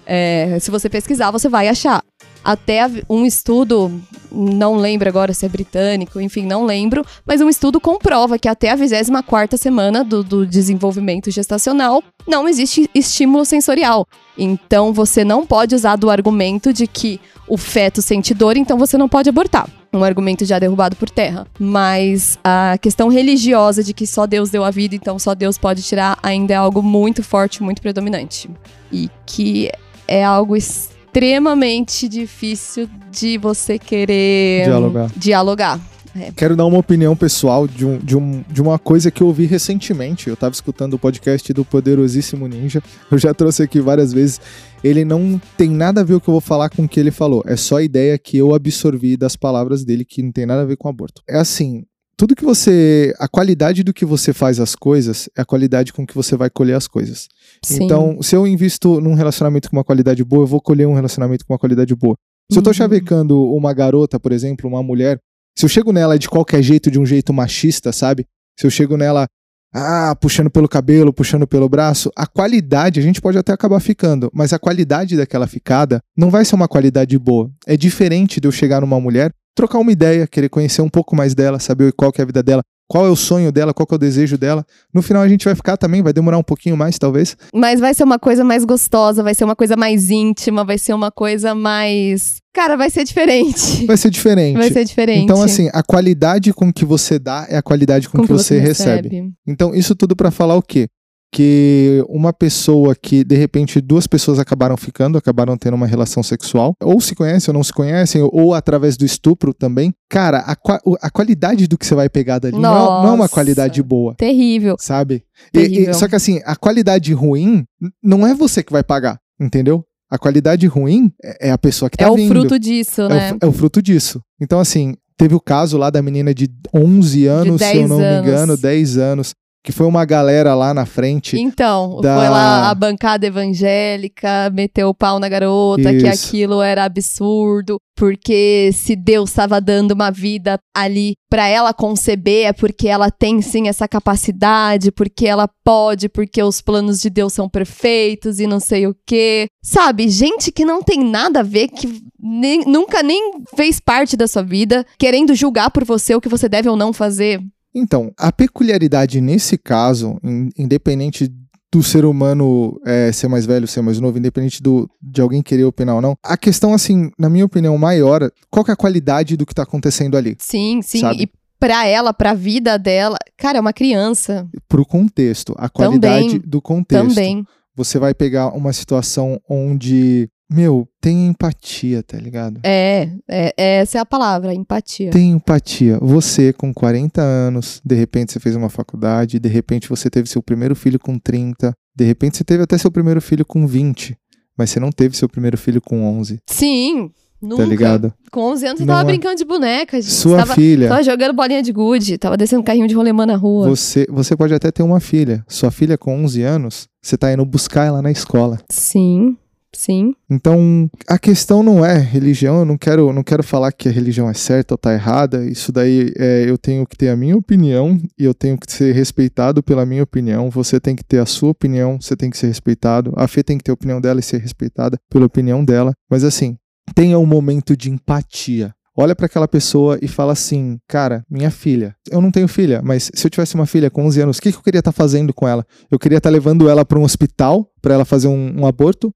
É, 0.10 0.58
se 0.62 0.72
você 0.72 0.90
pesquisar, 0.90 1.32
você 1.32 1.50
vai 1.50 1.68
achar. 1.68 2.02
Até 2.42 2.90
um 3.10 3.26
estudo, 3.26 3.92
não 4.32 4.78
lembro 4.78 5.10
agora 5.10 5.34
se 5.34 5.46
é 5.46 5.50
britânico, 5.50 6.22
enfim, 6.22 6.46
não 6.46 6.66
lembro, 6.66 7.06
mas 7.26 7.42
um 7.42 7.50
estudo 7.50 7.78
comprova 7.78 8.40
que 8.40 8.48
até 8.48 8.70
a 8.70 8.76
24 8.76 9.58
semana 9.58 10.02
do, 10.02 10.24
do 10.24 10.48
desenvolvimento 10.48 11.30
gestacional 11.30 12.02
não 12.26 12.48
existe 12.48 12.90
estímulo 12.96 13.44
sensorial. 13.44 14.08
Então 14.38 14.94
você 14.94 15.26
não 15.26 15.46
pode 15.46 15.76
usar 15.76 15.98
do 15.98 16.10
argumento 16.10 16.72
de 16.72 16.88
que 16.88 17.20
o 17.50 17.58
feto 17.58 18.02
sente 18.02 18.34
dor, 18.34 18.56
então 18.56 18.78
você 18.78 18.98
não 18.98 19.10
pode 19.10 19.28
abortar. 19.28 19.68
Um 19.92 20.04
argumento 20.04 20.46
já 20.46 20.58
derrubado 20.58 20.96
por 20.96 21.10
terra. 21.10 21.46
Mas 21.60 22.40
a 22.44 22.78
questão 22.80 23.10
religiosa 23.10 23.84
de 23.84 23.94
que 23.94 24.08
só 24.08 24.26
Deus 24.26 24.50
deu 24.50 24.64
a 24.64 24.72
vida, 24.72 24.96
então 24.96 25.20
só 25.20 25.36
Deus 25.36 25.58
pode 25.58 25.82
tirar, 25.82 26.18
ainda 26.24 26.54
é 26.54 26.58
algo 26.58 26.82
muito 26.82 27.24
forte, 27.24 27.62
muito 27.62 27.82
predominante. 27.82 28.50
E 28.92 29.10
que 29.26 29.70
é 30.08 30.24
algo 30.24 30.56
extremamente 30.56 32.08
difícil 32.08 32.90
de 33.12 33.38
você 33.38 33.78
querer 33.80 34.66
Dialogar. 34.66 35.12
dialogar. 35.16 35.80
É. 36.20 36.32
Quero 36.36 36.56
dar 36.56 36.66
uma 36.66 36.80
opinião 36.80 37.16
pessoal 37.16 37.68
de, 37.68 37.86
um, 37.86 38.00
de, 38.00 38.18
um, 38.18 38.44
de 38.50 38.60
uma 38.60 38.80
coisa 38.80 39.12
que 39.12 39.22
eu 39.22 39.28
ouvi 39.28 39.46
recentemente. 39.46 40.28
Eu 40.28 40.36
tava 40.36 40.54
escutando 40.54 40.96
o 40.96 41.00
podcast 41.00 41.54
do 41.54 41.64
Poderosíssimo 41.64 42.48
Ninja. 42.48 42.82
Eu 43.12 43.20
já 43.20 43.34
trouxe 43.34 43.62
aqui 43.62 43.80
várias 43.80 44.12
vezes. 44.12 44.42
Ele 44.84 45.06
não 45.06 45.40
tem 45.56 45.70
nada 45.70 46.02
a 46.02 46.04
ver 46.04 46.16
o 46.16 46.22
que 46.22 46.28
eu 46.28 46.34
vou 46.34 46.42
falar 46.42 46.70
com 46.70 46.84
o 46.84 46.90
que 46.90 47.00
ele 47.00 47.12
falou. 47.12 47.44
É 47.46 47.56
só 47.56 47.78
a 47.78 47.84
ideia 47.84 48.18
que 48.18 48.36
eu 48.36 48.56
absorvi 48.56 49.16
das 49.16 49.36
palavras 49.36 49.86
dele, 49.86 50.04
que 50.04 50.24
não 50.24 50.32
tem 50.32 50.46
nada 50.46 50.64
a 50.64 50.66
ver 50.66 50.78
com 50.78 50.90
aborto. 50.90 51.22
É 51.30 51.38
assim. 51.38 51.86
Tudo 52.18 52.36
que 52.36 52.44
você. 52.44 53.14
A 53.20 53.28
qualidade 53.28 53.84
do 53.84 53.94
que 53.94 54.04
você 54.04 54.34
faz 54.34 54.60
as 54.60 54.74
coisas 54.74 55.30
é 55.38 55.42
a 55.42 55.46
qualidade 55.46 55.94
com 55.94 56.06
que 56.06 56.16
você 56.16 56.36
vai 56.36 56.50
colher 56.50 56.76
as 56.76 56.88
coisas. 56.88 57.28
Sim. 57.64 57.84
Então, 57.84 58.22
se 58.24 58.36
eu 58.36 58.48
invisto 58.48 59.00
num 59.00 59.14
relacionamento 59.14 59.70
com 59.70 59.78
uma 59.78 59.84
qualidade 59.84 60.24
boa, 60.24 60.42
eu 60.44 60.48
vou 60.48 60.60
colher 60.60 60.88
um 60.88 60.96
relacionamento 60.96 61.46
com 61.46 61.54
uma 61.54 61.60
qualidade 61.60 61.96
boa. 61.96 62.16
Se 62.52 62.58
eu 62.58 62.64
tô 62.64 62.72
Uhum. 62.72 62.74
chavecando 62.74 63.44
uma 63.54 63.72
garota, 63.74 64.20
por 64.20 64.32
exemplo, 64.32 64.68
uma 64.68 64.82
mulher, 64.82 65.20
se 65.58 65.64
eu 65.66 65.70
chego 65.70 65.92
nela 65.92 66.18
de 66.18 66.28
qualquer 66.28 66.64
jeito, 66.64 66.90
de 66.90 67.00
um 67.00 67.06
jeito 67.06 67.32
machista, 67.32 67.92
sabe? 67.92 68.26
Se 68.60 68.66
eu 68.66 68.72
chego 68.72 68.98
nela, 68.98 69.28
ah, 69.74 70.16
puxando 70.20 70.50
pelo 70.50 70.68
cabelo, 70.68 71.14
puxando 71.14 71.46
pelo 71.46 71.70
braço, 71.70 72.10
a 72.16 72.26
qualidade, 72.26 73.00
a 73.00 73.04
gente 73.04 73.22
pode 73.22 73.38
até 73.38 73.52
acabar 73.52 73.80
ficando, 73.80 74.32
mas 74.34 74.54
a 74.54 74.58
qualidade 74.60 75.16
daquela 75.18 75.46
ficada 75.46 76.00
não 76.18 76.32
vai 76.32 76.44
ser 76.46 76.56
uma 76.56 76.68
qualidade 76.68 77.16
boa. 77.20 77.52
É 77.68 77.78
diferente 77.78 78.40
de 78.40 78.48
eu 78.48 78.52
chegar 78.52 78.82
numa 78.82 79.00
mulher, 79.00 79.30
trocar 79.58 79.80
uma 79.80 79.92
ideia, 79.92 80.28
querer 80.28 80.50
conhecer 80.50 80.84
um 80.84 80.90
pouco 80.90 81.16
mais 81.16 81.34
dela, 81.34 81.60
saber 81.60 81.92
qual 81.92 82.12
que 82.12 82.22
é 82.22 82.24
a 82.24 82.26
vida 82.26 82.44
dela, 82.44 82.62
qual 82.88 83.06
é 83.06 83.10
o 83.10 83.16
sonho 83.16 83.52
dela, 83.52 83.74
qual 83.74 83.86
que 83.86 83.94
é 83.94 83.98
o 83.98 84.00
desejo 84.00 84.38
dela. 84.38 84.64
No 84.94 85.02
final 85.02 85.24
a 85.24 85.28
gente 85.28 85.44
vai 85.44 85.56
ficar 85.56 85.76
também, 85.76 86.04
vai 86.04 86.14
demorar 86.14 86.38
um 86.38 86.44
pouquinho 86.44 86.78
mais, 86.78 86.98
talvez. 86.98 87.36
Mas 87.54 87.80
vai 87.80 87.94
ser 87.94 88.04
uma 88.04 88.20
coisa 88.20 88.44
mais 88.44 88.64
gostosa, 88.64 89.24
vai 89.24 89.34
ser 89.34 89.44
uma 89.44 89.56
coisa 89.56 89.76
mais 89.76 90.12
íntima, 90.12 90.64
vai 90.64 90.78
ser 90.78 90.94
uma 90.94 91.12
coisa 91.12 91.56
mais. 91.56 92.38
Cara, 92.54 92.78
vai 92.78 92.90
ser 92.90 93.04
diferente. 93.04 93.86
Vai 93.86 93.98
ser 93.98 94.10
diferente. 94.10 94.58
Vai 94.58 94.72
ser 94.72 94.86
diferente. 94.86 95.24
Então, 95.24 95.42
assim, 95.42 95.70
a 95.74 95.84
qualidade 95.84 96.54
com 96.54 96.72
que 96.72 96.86
você 96.86 97.20
dá 97.20 97.46
é 97.50 97.58
a 97.58 97.62
qualidade 97.62 98.08
com, 98.08 98.22
que, 98.22 98.32
você, 98.32 98.60
recebe. 98.60 99.34
Então, 99.46 99.76
isso 99.76 99.96
tudo 99.96 100.16
pra 100.16 100.32
falar 100.32 100.56
o 100.56 100.62
quê? 100.62 100.88
Que 101.32 102.04
uma 102.08 102.32
pessoa 102.32 102.96
que, 102.96 103.24
de 103.24 103.36
repente, 103.36 103.82
duas 103.82 104.08
pessoas 104.08 104.40
acabaram 104.40 104.78
ficando, 104.78 105.18
acabaram 105.18 105.58
tendo 105.58 105.74
uma 105.74 105.86
relação 105.86 106.24
sexual, 106.24 106.74
ou 106.82 107.02
se 107.02 107.14
conhecem 107.14 107.52
ou 107.52 107.54
não 107.58 107.64
se 107.64 107.74
conhecem, 107.74 108.22
ou 108.32 108.54
através 108.54 108.96
do 108.96 109.06
estupro 109.06 109.54
também. 109.54 109.94
Cara, 110.10 110.40
a, 110.40 110.56
o- 110.86 110.96
a 111.02 111.10
qualidade 111.10 111.68
do 111.68 111.78
que 111.78 111.86
você 111.86 111.94
vai 111.94 112.10
pegar 112.10 112.40
dali 112.40 112.58
não, 112.58 112.62
é- 112.74 112.88
não 113.04 113.08
é 113.08 113.12
uma 113.12 113.18
Nossa. 113.18 113.34
qualidade 113.34 113.84
boa. 113.84 114.16
Terrível. 114.16 114.76
Sabe? 114.80 115.24
E- 115.54 115.60
e- 115.60 115.62
Terrível. 115.70 115.94
só 115.96 116.08
que 116.08 116.16
assim, 116.16 116.40
a 116.46 116.56
qualidade 116.56 117.14
ruim 117.14 117.66
não 118.02 118.26
é 118.26 118.34
você 118.34 118.64
que 118.64 118.72
vai 118.72 118.84
pagar, 118.84 119.20
entendeu? 119.40 119.84
A 120.10 120.18
qualidade 120.18 120.66
ruim 120.66 121.12
é 121.22 121.50
é 121.50 121.52
a 121.52 121.58
pessoa 121.58 121.90
que 121.90 121.98
tá 121.98 122.06
é 122.06 122.10
o 122.10 122.16
vindo. 122.16 122.30
fruto 122.30 122.58
disso, 122.58 123.02
É 123.02 123.06
o 123.06 123.10
né? 123.10 123.38
é 123.42 123.46
o 123.46 123.52
fruto 123.52 123.82
disso. 123.82 124.22
Então, 124.42 124.60
assim, 124.62 124.96
teve 125.18 125.36
o 125.36 125.42
caso 125.42 125.78
lá 125.78 125.90
da 125.90 126.02
menina 126.02 126.34
de 126.34 126.48
11 126.74 127.26
anos, 127.28 127.60
se 127.62 127.68
eu 127.68 127.74
10 127.74 127.90
não 127.90 127.98
me 127.98 128.04
anos. 128.06 128.28
engano, 128.30 128.58
10 128.58 128.98
anos, 128.98 129.34
que 129.68 129.74
foi 129.74 129.86
uma 129.86 130.06
galera 130.06 130.56
lá 130.56 130.74
na 130.74 130.86
frente. 130.86 131.38
Então, 131.38 132.00
da- 132.00 132.16
foi 132.16 132.30
lá 132.30 132.70
a 132.70 132.74
bancada 132.74 133.28
evangélica, 133.28 134.50
meteu 134.54 134.88
o 134.88 134.94
pau 134.94 135.20
na 135.20 135.28
garota, 135.28 135.90
que 135.92 136.08
Isso. 136.08 136.28
aquilo 136.30 136.62
era 136.62 136.86
absurdo, 136.86 137.78
porque 137.94 138.70
se 138.74 138.96
Deus 138.96 139.30
estava 139.30 139.60
dando 139.60 139.92
uma 139.92 140.10
vida 140.10 140.58
ali 140.74 141.16
pra 141.30 141.50
ela 141.50 141.74
conceber, 141.74 142.46
é 142.48 142.54
porque 142.54 142.88
ela 142.88 143.12
tem 143.12 143.42
sim 143.42 143.68
essa 143.68 143.90
capacidade, 143.90 144.90
porque 144.90 145.28
ela 145.28 145.50
pode, 145.66 146.08
porque 146.08 146.42
os 146.42 146.62
planos 146.62 147.02
de 147.02 147.10
Deus 147.10 147.34
são 147.34 147.50
perfeitos 147.50 148.40
e 148.40 148.48
não 148.48 148.62
sei 148.62 148.88
o 148.88 148.96
quê. 149.06 149.48
Sabe, 149.62 150.08
gente 150.08 150.50
que 150.50 150.64
não 150.64 150.82
tem 150.82 151.04
nada 151.04 151.42
a 151.42 151.44
ver, 151.44 151.68
que 151.68 152.02
nem- 152.18 152.64
nunca 152.66 153.04
nem 153.04 153.34
fez 153.54 153.82
parte 153.82 154.16
da 154.16 154.30
sua 154.30 154.44
vida, 154.44 154.86
querendo 154.98 155.36
julgar 155.36 155.72
por 155.72 155.84
você 155.84 156.16
o 156.16 156.22
que 156.22 156.30
você 156.30 156.48
deve 156.48 156.70
ou 156.70 156.78
não 156.78 156.94
fazer. 156.94 157.42
Então, 157.76 158.12
a 158.18 158.32
peculiaridade 158.32 159.22
nesse 159.22 159.58
caso, 159.58 160.18
in- 160.24 160.50
independente 160.58 161.30
do 161.72 161.84
ser 161.84 162.06
humano 162.06 162.80
é, 162.86 163.12
ser 163.12 163.28
mais 163.28 163.46
velho, 163.46 163.68
ser 163.68 163.82
mais 163.82 164.00
novo, 164.00 164.18
independente 164.18 164.64
do, 164.64 164.90
de 165.02 165.22
alguém 165.22 165.44
querer 165.44 165.66
opinar 165.66 165.96
ou 165.96 166.02
não, 166.02 166.16
a 166.24 166.38
questão, 166.38 166.74
assim, 166.74 167.12
na 167.20 167.30
minha 167.30 167.46
opinião, 167.46 167.78
maior, 167.78 168.32
qual 168.50 168.66
é 168.68 168.72
a 168.72 168.76
qualidade 168.76 169.36
do 169.36 169.46
que 169.46 169.54
tá 169.54 169.64
acontecendo 169.64 170.16
ali? 170.18 170.36
Sim, 170.40 170.82
sim. 170.82 171.02
Sabe? 171.02 171.24
E 171.24 171.30
pra 171.60 171.86
ela, 171.86 172.14
pra 172.14 172.34
vida 172.34 172.80
dela, 172.80 173.18
cara, 173.38 173.58
é 173.58 173.62
uma 173.62 173.74
criança. 173.74 174.48
Pro 174.68 174.86
contexto, 174.86 175.54
a 175.58 175.68
qualidade 175.68 176.40
do 176.40 176.62
contexto. 176.62 177.10
Também. 177.10 177.44
Você 177.76 178.00
vai 178.00 178.14
pegar 178.14 178.48
uma 178.56 178.72
situação 178.74 179.40
onde, 179.48 180.28
meu, 180.50 180.88
tem 181.02 181.28
empatia, 181.28 182.02
tá 182.02 182.18
ligado? 182.18 182.60
É, 182.64 183.10
é, 183.28 183.54
essa 183.58 183.98
é 183.98 184.02
a 184.02 184.06
palavra, 184.06 184.54
empatia. 184.54 185.10
Tem 185.12 185.32
empatia. 185.32 185.98
Você, 186.02 186.54
com 186.54 186.74
40 186.74 187.22
anos, 187.22 187.82
de 187.84 187.96
repente 187.96 188.32
você 188.32 188.40
fez 188.40 188.56
uma 188.56 188.70
faculdade, 188.70 189.40
de 189.40 189.50
repente 189.50 189.90
você 189.90 190.10
teve 190.10 190.30
seu 190.30 190.42
primeiro 190.42 190.76
filho 190.76 190.98
com 191.00 191.20
30, 191.20 191.74
de 191.96 192.06
repente 192.06 192.38
você 192.38 192.44
teve 192.44 192.64
até 192.64 192.78
seu 192.78 192.90
primeiro 192.92 193.22
filho 193.22 193.46
com 193.46 193.68
20, 193.68 194.16
mas 194.58 194.70
você 194.70 194.80
não 194.80 194.92
teve 194.92 195.18
seu 195.18 195.28
primeiro 195.28 195.58
filho 195.58 195.82
com 195.82 196.04
11, 196.18 196.40
Sim, 196.50 197.12
nunca. 197.42 197.64
tá 197.64 197.70
ligado? 197.70 198.14
Com 198.32 198.42
11 198.42 198.66
anos 198.68 198.80
você 198.80 198.86
Não 198.86 198.94
tava 198.96 199.10
é. 199.10 199.12
brincando 199.12 199.36
de 199.36 199.44
boneca, 199.46 200.00
gente. 200.02 200.14
Sua 200.14 200.38
tava, 200.38 200.56
filha, 200.56 200.88
tava 200.88 201.04
jogando 201.04 201.34
bolinha 201.34 201.62
de 201.62 201.74
gude, 201.74 202.18
tava 202.18 202.38
descendo 202.38 202.64
carrinho 202.64 202.88
de 202.88 202.96
rolemã 202.96 203.26
na 203.26 203.36
rua. 203.36 203.68
você, 203.68 204.08
você 204.10 204.36
pode 204.36 204.54
até 204.54 204.72
ter 204.72 204.82
uma 204.84 205.02
filha. 205.02 205.44
Sua 205.48 205.72
filha 205.72 205.98
com 205.98 206.24
11 206.24 206.42
anos, 206.44 206.88
você 207.02 207.18
tá 207.18 207.34
indo 207.34 207.46
buscar 207.46 207.86
ela 207.86 208.02
na 208.02 208.12
escola. 208.12 208.60
Sim, 208.70 209.36
sim. 209.76 210.14
Então, 210.30 210.90
a 211.08 211.18
questão 211.20 211.62
não 211.64 211.86
é 211.86 211.98
religião, 211.98 212.60
eu 212.60 212.66
não 212.66 212.78
quero, 212.78 213.12
não 213.14 213.24
quero 213.24 213.44
falar 213.44 213.72
que 213.72 213.88
a 213.88 213.92
religião 213.92 214.30
é 214.30 214.34
certa 214.34 214.74
ou 214.74 214.78
tá 214.78 214.94
errada. 214.94 215.46
Isso 215.46 215.72
daí 215.72 216.12
é, 216.18 216.46
eu 216.48 216.58
tenho 216.58 216.86
que 216.86 216.96
ter 216.98 217.10
a 217.10 217.16
minha 217.16 217.36
opinião 217.38 218.00
e 218.18 218.24
eu 218.26 218.34
tenho 218.34 218.58
que 218.58 218.72
ser 218.72 218.94
respeitado 218.94 219.62
pela 219.64 219.86
minha 219.86 220.04
opinião. 220.04 220.50
Você 220.50 220.80
tem 220.80 220.96
que 220.96 221.04
ter 221.04 221.20
a 221.20 221.26
sua 221.26 221.50
opinião, 221.50 222.00
você 222.02 222.16
tem 222.16 222.30
que 222.30 222.38
ser 222.38 222.48
respeitado. 222.48 223.14
A 223.16 223.28
Fê 223.28 223.44
tem 223.44 223.58
que 223.58 223.64
ter 223.64 223.72
a 223.72 223.74
opinião 223.76 224.02
dela 224.02 224.20
e 224.20 224.24
ser 224.24 224.40
respeitada 224.42 224.98
pela 225.10 225.26
opinião 225.26 225.64
dela. 225.64 225.94
Mas 226.10 226.24
assim, 226.24 226.58
tenha 226.96 227.18
um 227.20 227.26
momento 227.26 227.76
de 227.78 227.90
empatia. 227.92 228.74
Olha 229.00 229.16
pra 229.16 229.28
aquela 229.28 229.48
pessoa 229.48 230.00
e 230.02 230.08
fala 230.08 230.34
assim: 230.34 230.80
Cara, 230.88 231.24
minha 231.30 231.52
filha, 231.52 231.96
eu 232.10 232.20
não 232.20 232.32
tenho 232.32 232.48
filha, 232.48 232.82
mas 232.84 233.12
se 233.14 233.28
eu 233.28 233.30
tivesse 233.30 233.54
uma 233.54 233.68
filha 233.68 233.92
com 233.92 234.04
11 234.08 234.20
anos, 234.22 234.38
o 234.38 234.42
que, 234.42 234.52
que 234.52 234.58
eu 234.58 234.64
queria 234.64 234.80
estar 234.80 234.92
fazendo 234.92 235.32
com 235.36 235.48
ela? 235.48 235.64
Eu 235.92 236.00
queria 236.00 236.18
estar 236.18 236.32
levando 236.32 236.68
ela 236.68 236.84
pra 236.84 236.98
um 236.98 237.04
hospital 237.04 237.70
pra 237.80 237.94
ela 237.94 238.06
fazer 238.06 238.28
um- 238.28 238.62
um 238.62 238.66
aborto? 238.66 239.12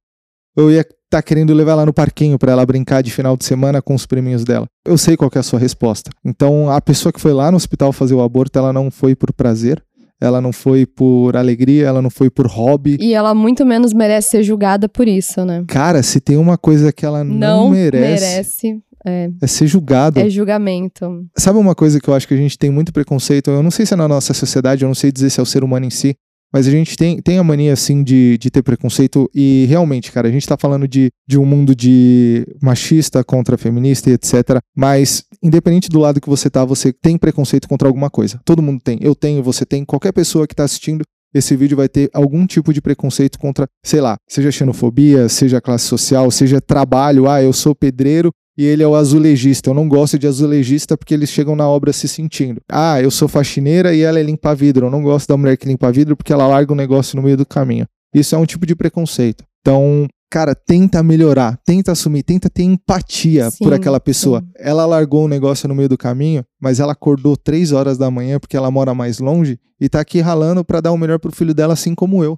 Eu 0.55 0.71
ia 0.71 0.81
estar 0.81 1.21
querendo 1.21 1.53
levar 1.53 1.73
ela 1.73 1.85
no 1.85 1.93
parquinho 1.93 2.39
para 2.39 2.51
ela 2.53 2.65
brincar 2.65 3.01
de 3.01 3.11
final 3.11 3.35
de 3.35 3.43
semana 3.43 3.81
com 3.81 3.93
os 3.93 4.05
priminhos 4.05 4.43
dela. 4.43 4.65
Eu 4.85 4.97
sei 4.97 5.17
qual 5.17 5.29
é 5.35 5.39
a 5.39 5.43
sua 5.43 5.59
resposta. 5.59 6.09
Então, 6.23 6.69
a 6.69 6.81
pessoa 6.81 7.11
que 7.11 7.19
foi 7.19 7.33
lá 7.33 7.51
no 7.51 7.57
hospital 7.57 7.91
fazer 7.91 8.13
o 8.13 8.21
aborto, 8.21 8.57
ela 8.57 8.71
não 8.71 8.89
foi 8.89 9.15
por 9.15 9.33
prazer, 9.33 9.83
ela 10.21 10.39
não 10.39 10.53
foi 10.53 10.85
por 10.85 11.35
alegria, 11.35 11.87
ela 11.87 12.01
não 12.01 12.09
foi 12.09 12.29
por 12.29 12.47
hobby. 12.47 12.97
E 13.01 13.13
ela 13.13 13.33
muito 13.33 13.65
menos 13.65 13.91
merece 13.91 14.29
ser 14.29 14.43
julgada 14.43 14.87
por 14.87 15.07
isso, 15.07 15.43
né? 15.43 15.63
Cara, 15.67 16.03
se 16.03 16.21
tem 16.21 16.37
uma 16.37 16.57
coisa 16.57 16.93
que 16.93 17.05
ela 17.05 17.23
não, 17.23 17.71
merece, 17.71 18.25
merece. 18.25 18.81
É, 19.03 19.29
é 19.41 19.47
ser 19.47 19.65
julgado. 19.65 20.19
é 20.19 20.29
julgamento. 20.29 21.25
Sabe 21.35 21.57
uma 21.57 21.73
coisa 21.73 21.99
que 21.99 22.07
eu 22.07 22.13
acho 22.13 22.27
que 22.27 22.35
a 22.35 22.37
gente 22.37 22.57
tem 22.57 22.69
muito 22.69 22.93
preconceito? 22.93 23.49
Eu 23.49 23.63
não 23.63 23.71
sei 23.71 23.83
se 23.83 23.95
é 23.95 23.97
na 23.97 24.07
nossa 24.07 24.31
sociedade, 24.31 24.83
eu 24.83 24.87
não 24.87 24.93
sei 24.93 25.11
dizer 25.11 25.31
se 25.31 25.39
é 25.39 25.43
o 25.43 25.45
ser 25.45 25.63
humano 25.63 25.87
em 25.87 25.89
si, 25.89 26.15
mas 26.53 26.67
a 26.67 26.71
gente 26.71 26.97
tem, 26.97 27.21
tem 27.21 27.37
a 27.37 27.43
mania, 27.43 27.73
assim, 27.73 28.03
de, 28.03 28.37
de 28.37 28.51
ter 28.51 28.61
preconceito. 28.61 29.29
E 29.33 29.65
realmente, 29.69 30.11
cara, 30.11 30.27
a 30.27 30.31
gente 30.31 30.47
tá 30.47 30.57
falando 30.57 30.87
de, 30.87 31.09
de 31.27 31.37
um 31.37 31.45
mundo 31.45 31.73
de 31.75 32.45
machista 32.61 33.23
contra 33.23 33.57
feminista 33.57 34.09
e 34.09 34.13
etc. 34.13 34.59
Mas, 34.75 35.23
independente 35.41 35.89
do 35.89 35.99
lado 35.99 36.19
que 36.19 36.29
você 36.29 36.49
tá, 36.49 36.65
você 36.65 36.91
tem 36.91 37.17
preconceito 37.17 37.67
contra 37.67 37.87
alguma 37.87 38.09
coisa. 38.09 38.39
Todo 38.43 38.61
mundo 38.61 38.81
tem. 38.83 38.99
Eu 39.01 39.15
tenho, 39.15 39.41
você 39.41 39.65
tem. 39.65 39.85
Qualquer 39.85 40.11
pessoa 40.11 40.47
que 40.47 40.55
tá 40.55 40.63
assistindo 40.63 41.03
esse 41.33 41.55
vídeo 41.55 41.77
vai 41.77 41.87
ter 41.87 42.09
algum 42.13 42.45
tipo 42.45 42.73
de 42.73 42.81
preconceito 42.81 43.39
contra, 43.39 43.65
sei 43.83 44.01
lá, 44.01 44.17
seja 44.27 44.51
xenofobia, 44.51 45.29
seja 45.29 45.61
classe 45.61 45.85
social, 45.85 46.29
seja 46.29 46.59
trabalho. 46.59 47.29
Ah, 47.29 47.41
eu 47.41 47.53
sou 47.53 47.73
pedreiro 47.73 48.31
e 48.57 48.65
ele 48.65 48.83
é 48.83 48.87
o 48.87 48.95
azulejista. 48.95 49.69
Eu 49.69 49.73
não 49.73 49.87
gosto 49.87 50.19
de 50.19 50.27
azulejista 50.27 50.97
porque 50.97 51.13
eles 51.13 51.29
chegam 51.29 51.55
na 51.55 51.67
obra 51.67 51.93
se 51.93 52.07
sentindo. 52.07 52.61
Ah, 52.69 53.01
eu 53.01 53.09
sou 53.09 53.27
faxineira 53.27 53.93
e 53.93 54.01
ela 54.01 54.19
é 54.19 54.23
limpa 54.23 54.53
vidro. 54.53 54.87
Eu 54.87 54.91
não 54.91 55.01
gosto 55.01 55.27
da 55.27 55.37
mulher 55.37 55.57
que 55.57 55.67
limpa 55.67 55.91
vidro 55.91 56.15
porque 56.15 56.33
ela 56.33 56.47
larga 56.47 56.73
um 56.73 56.75
negócio 56.75 57.15
no 57.15 57.23
meio 57.23 57.37
do 57.37 57.45
caminho. 57.45 57.85
Isso 58.13 58.35
é 58.35 58.37
um 58.37 58.45
tipo 58.45 58.65
de 58.65 58.75
preconceito. 58.75 59.43
Então, 59.61 60.07
cara, 60.29 60.53
tenta 60.53 61.01
melhorar, 61.01 61.57
tenta 61.65 61.93
assumir, 61.93 62.23
tenta 62.23 62.49
ter 62.49 62.63
empatia 62.63 63.49
Sim, 63.49 63.63
por 63.63 63.73
aquela 63.73 63.99
pessoa. 63.99 64.41
sim. 64.41 64.47
Ela 64.57 64.85
largou 64.85 65.25
um 65.25 65.29
negócio 65.29 65.67
no 65.67 65.75
meio 65.75 65.87
do 65.87 65.97
caminho, 65.97 66.43
mas 66.59 66.79
ela 66.79 66.91
acordou 66.91 67.37
três 67.37 67.71
horas 67.71 67.97
da 67.97 68.11
manhã 68.11 68.39
porque 68.39 68.57
ela 68.57 68.69
mora 68.69 68.93
mais 68.93 69.19
longe 69.19 69.59
e 69.79 69.87
tá 69.87 69.99
aqui 70.01 70.19
ralando 70.19 70.63
pra 70.65 70.81
dar 70.81 70.91
o 70.91 70.97
melhor 70.97 71.19
pro 71.19 71.31
filho 71.31 71.53
dela, 71.53 71.73
assim 71.73 71.95
como 71.95 72.23
eu. 72.23 72.37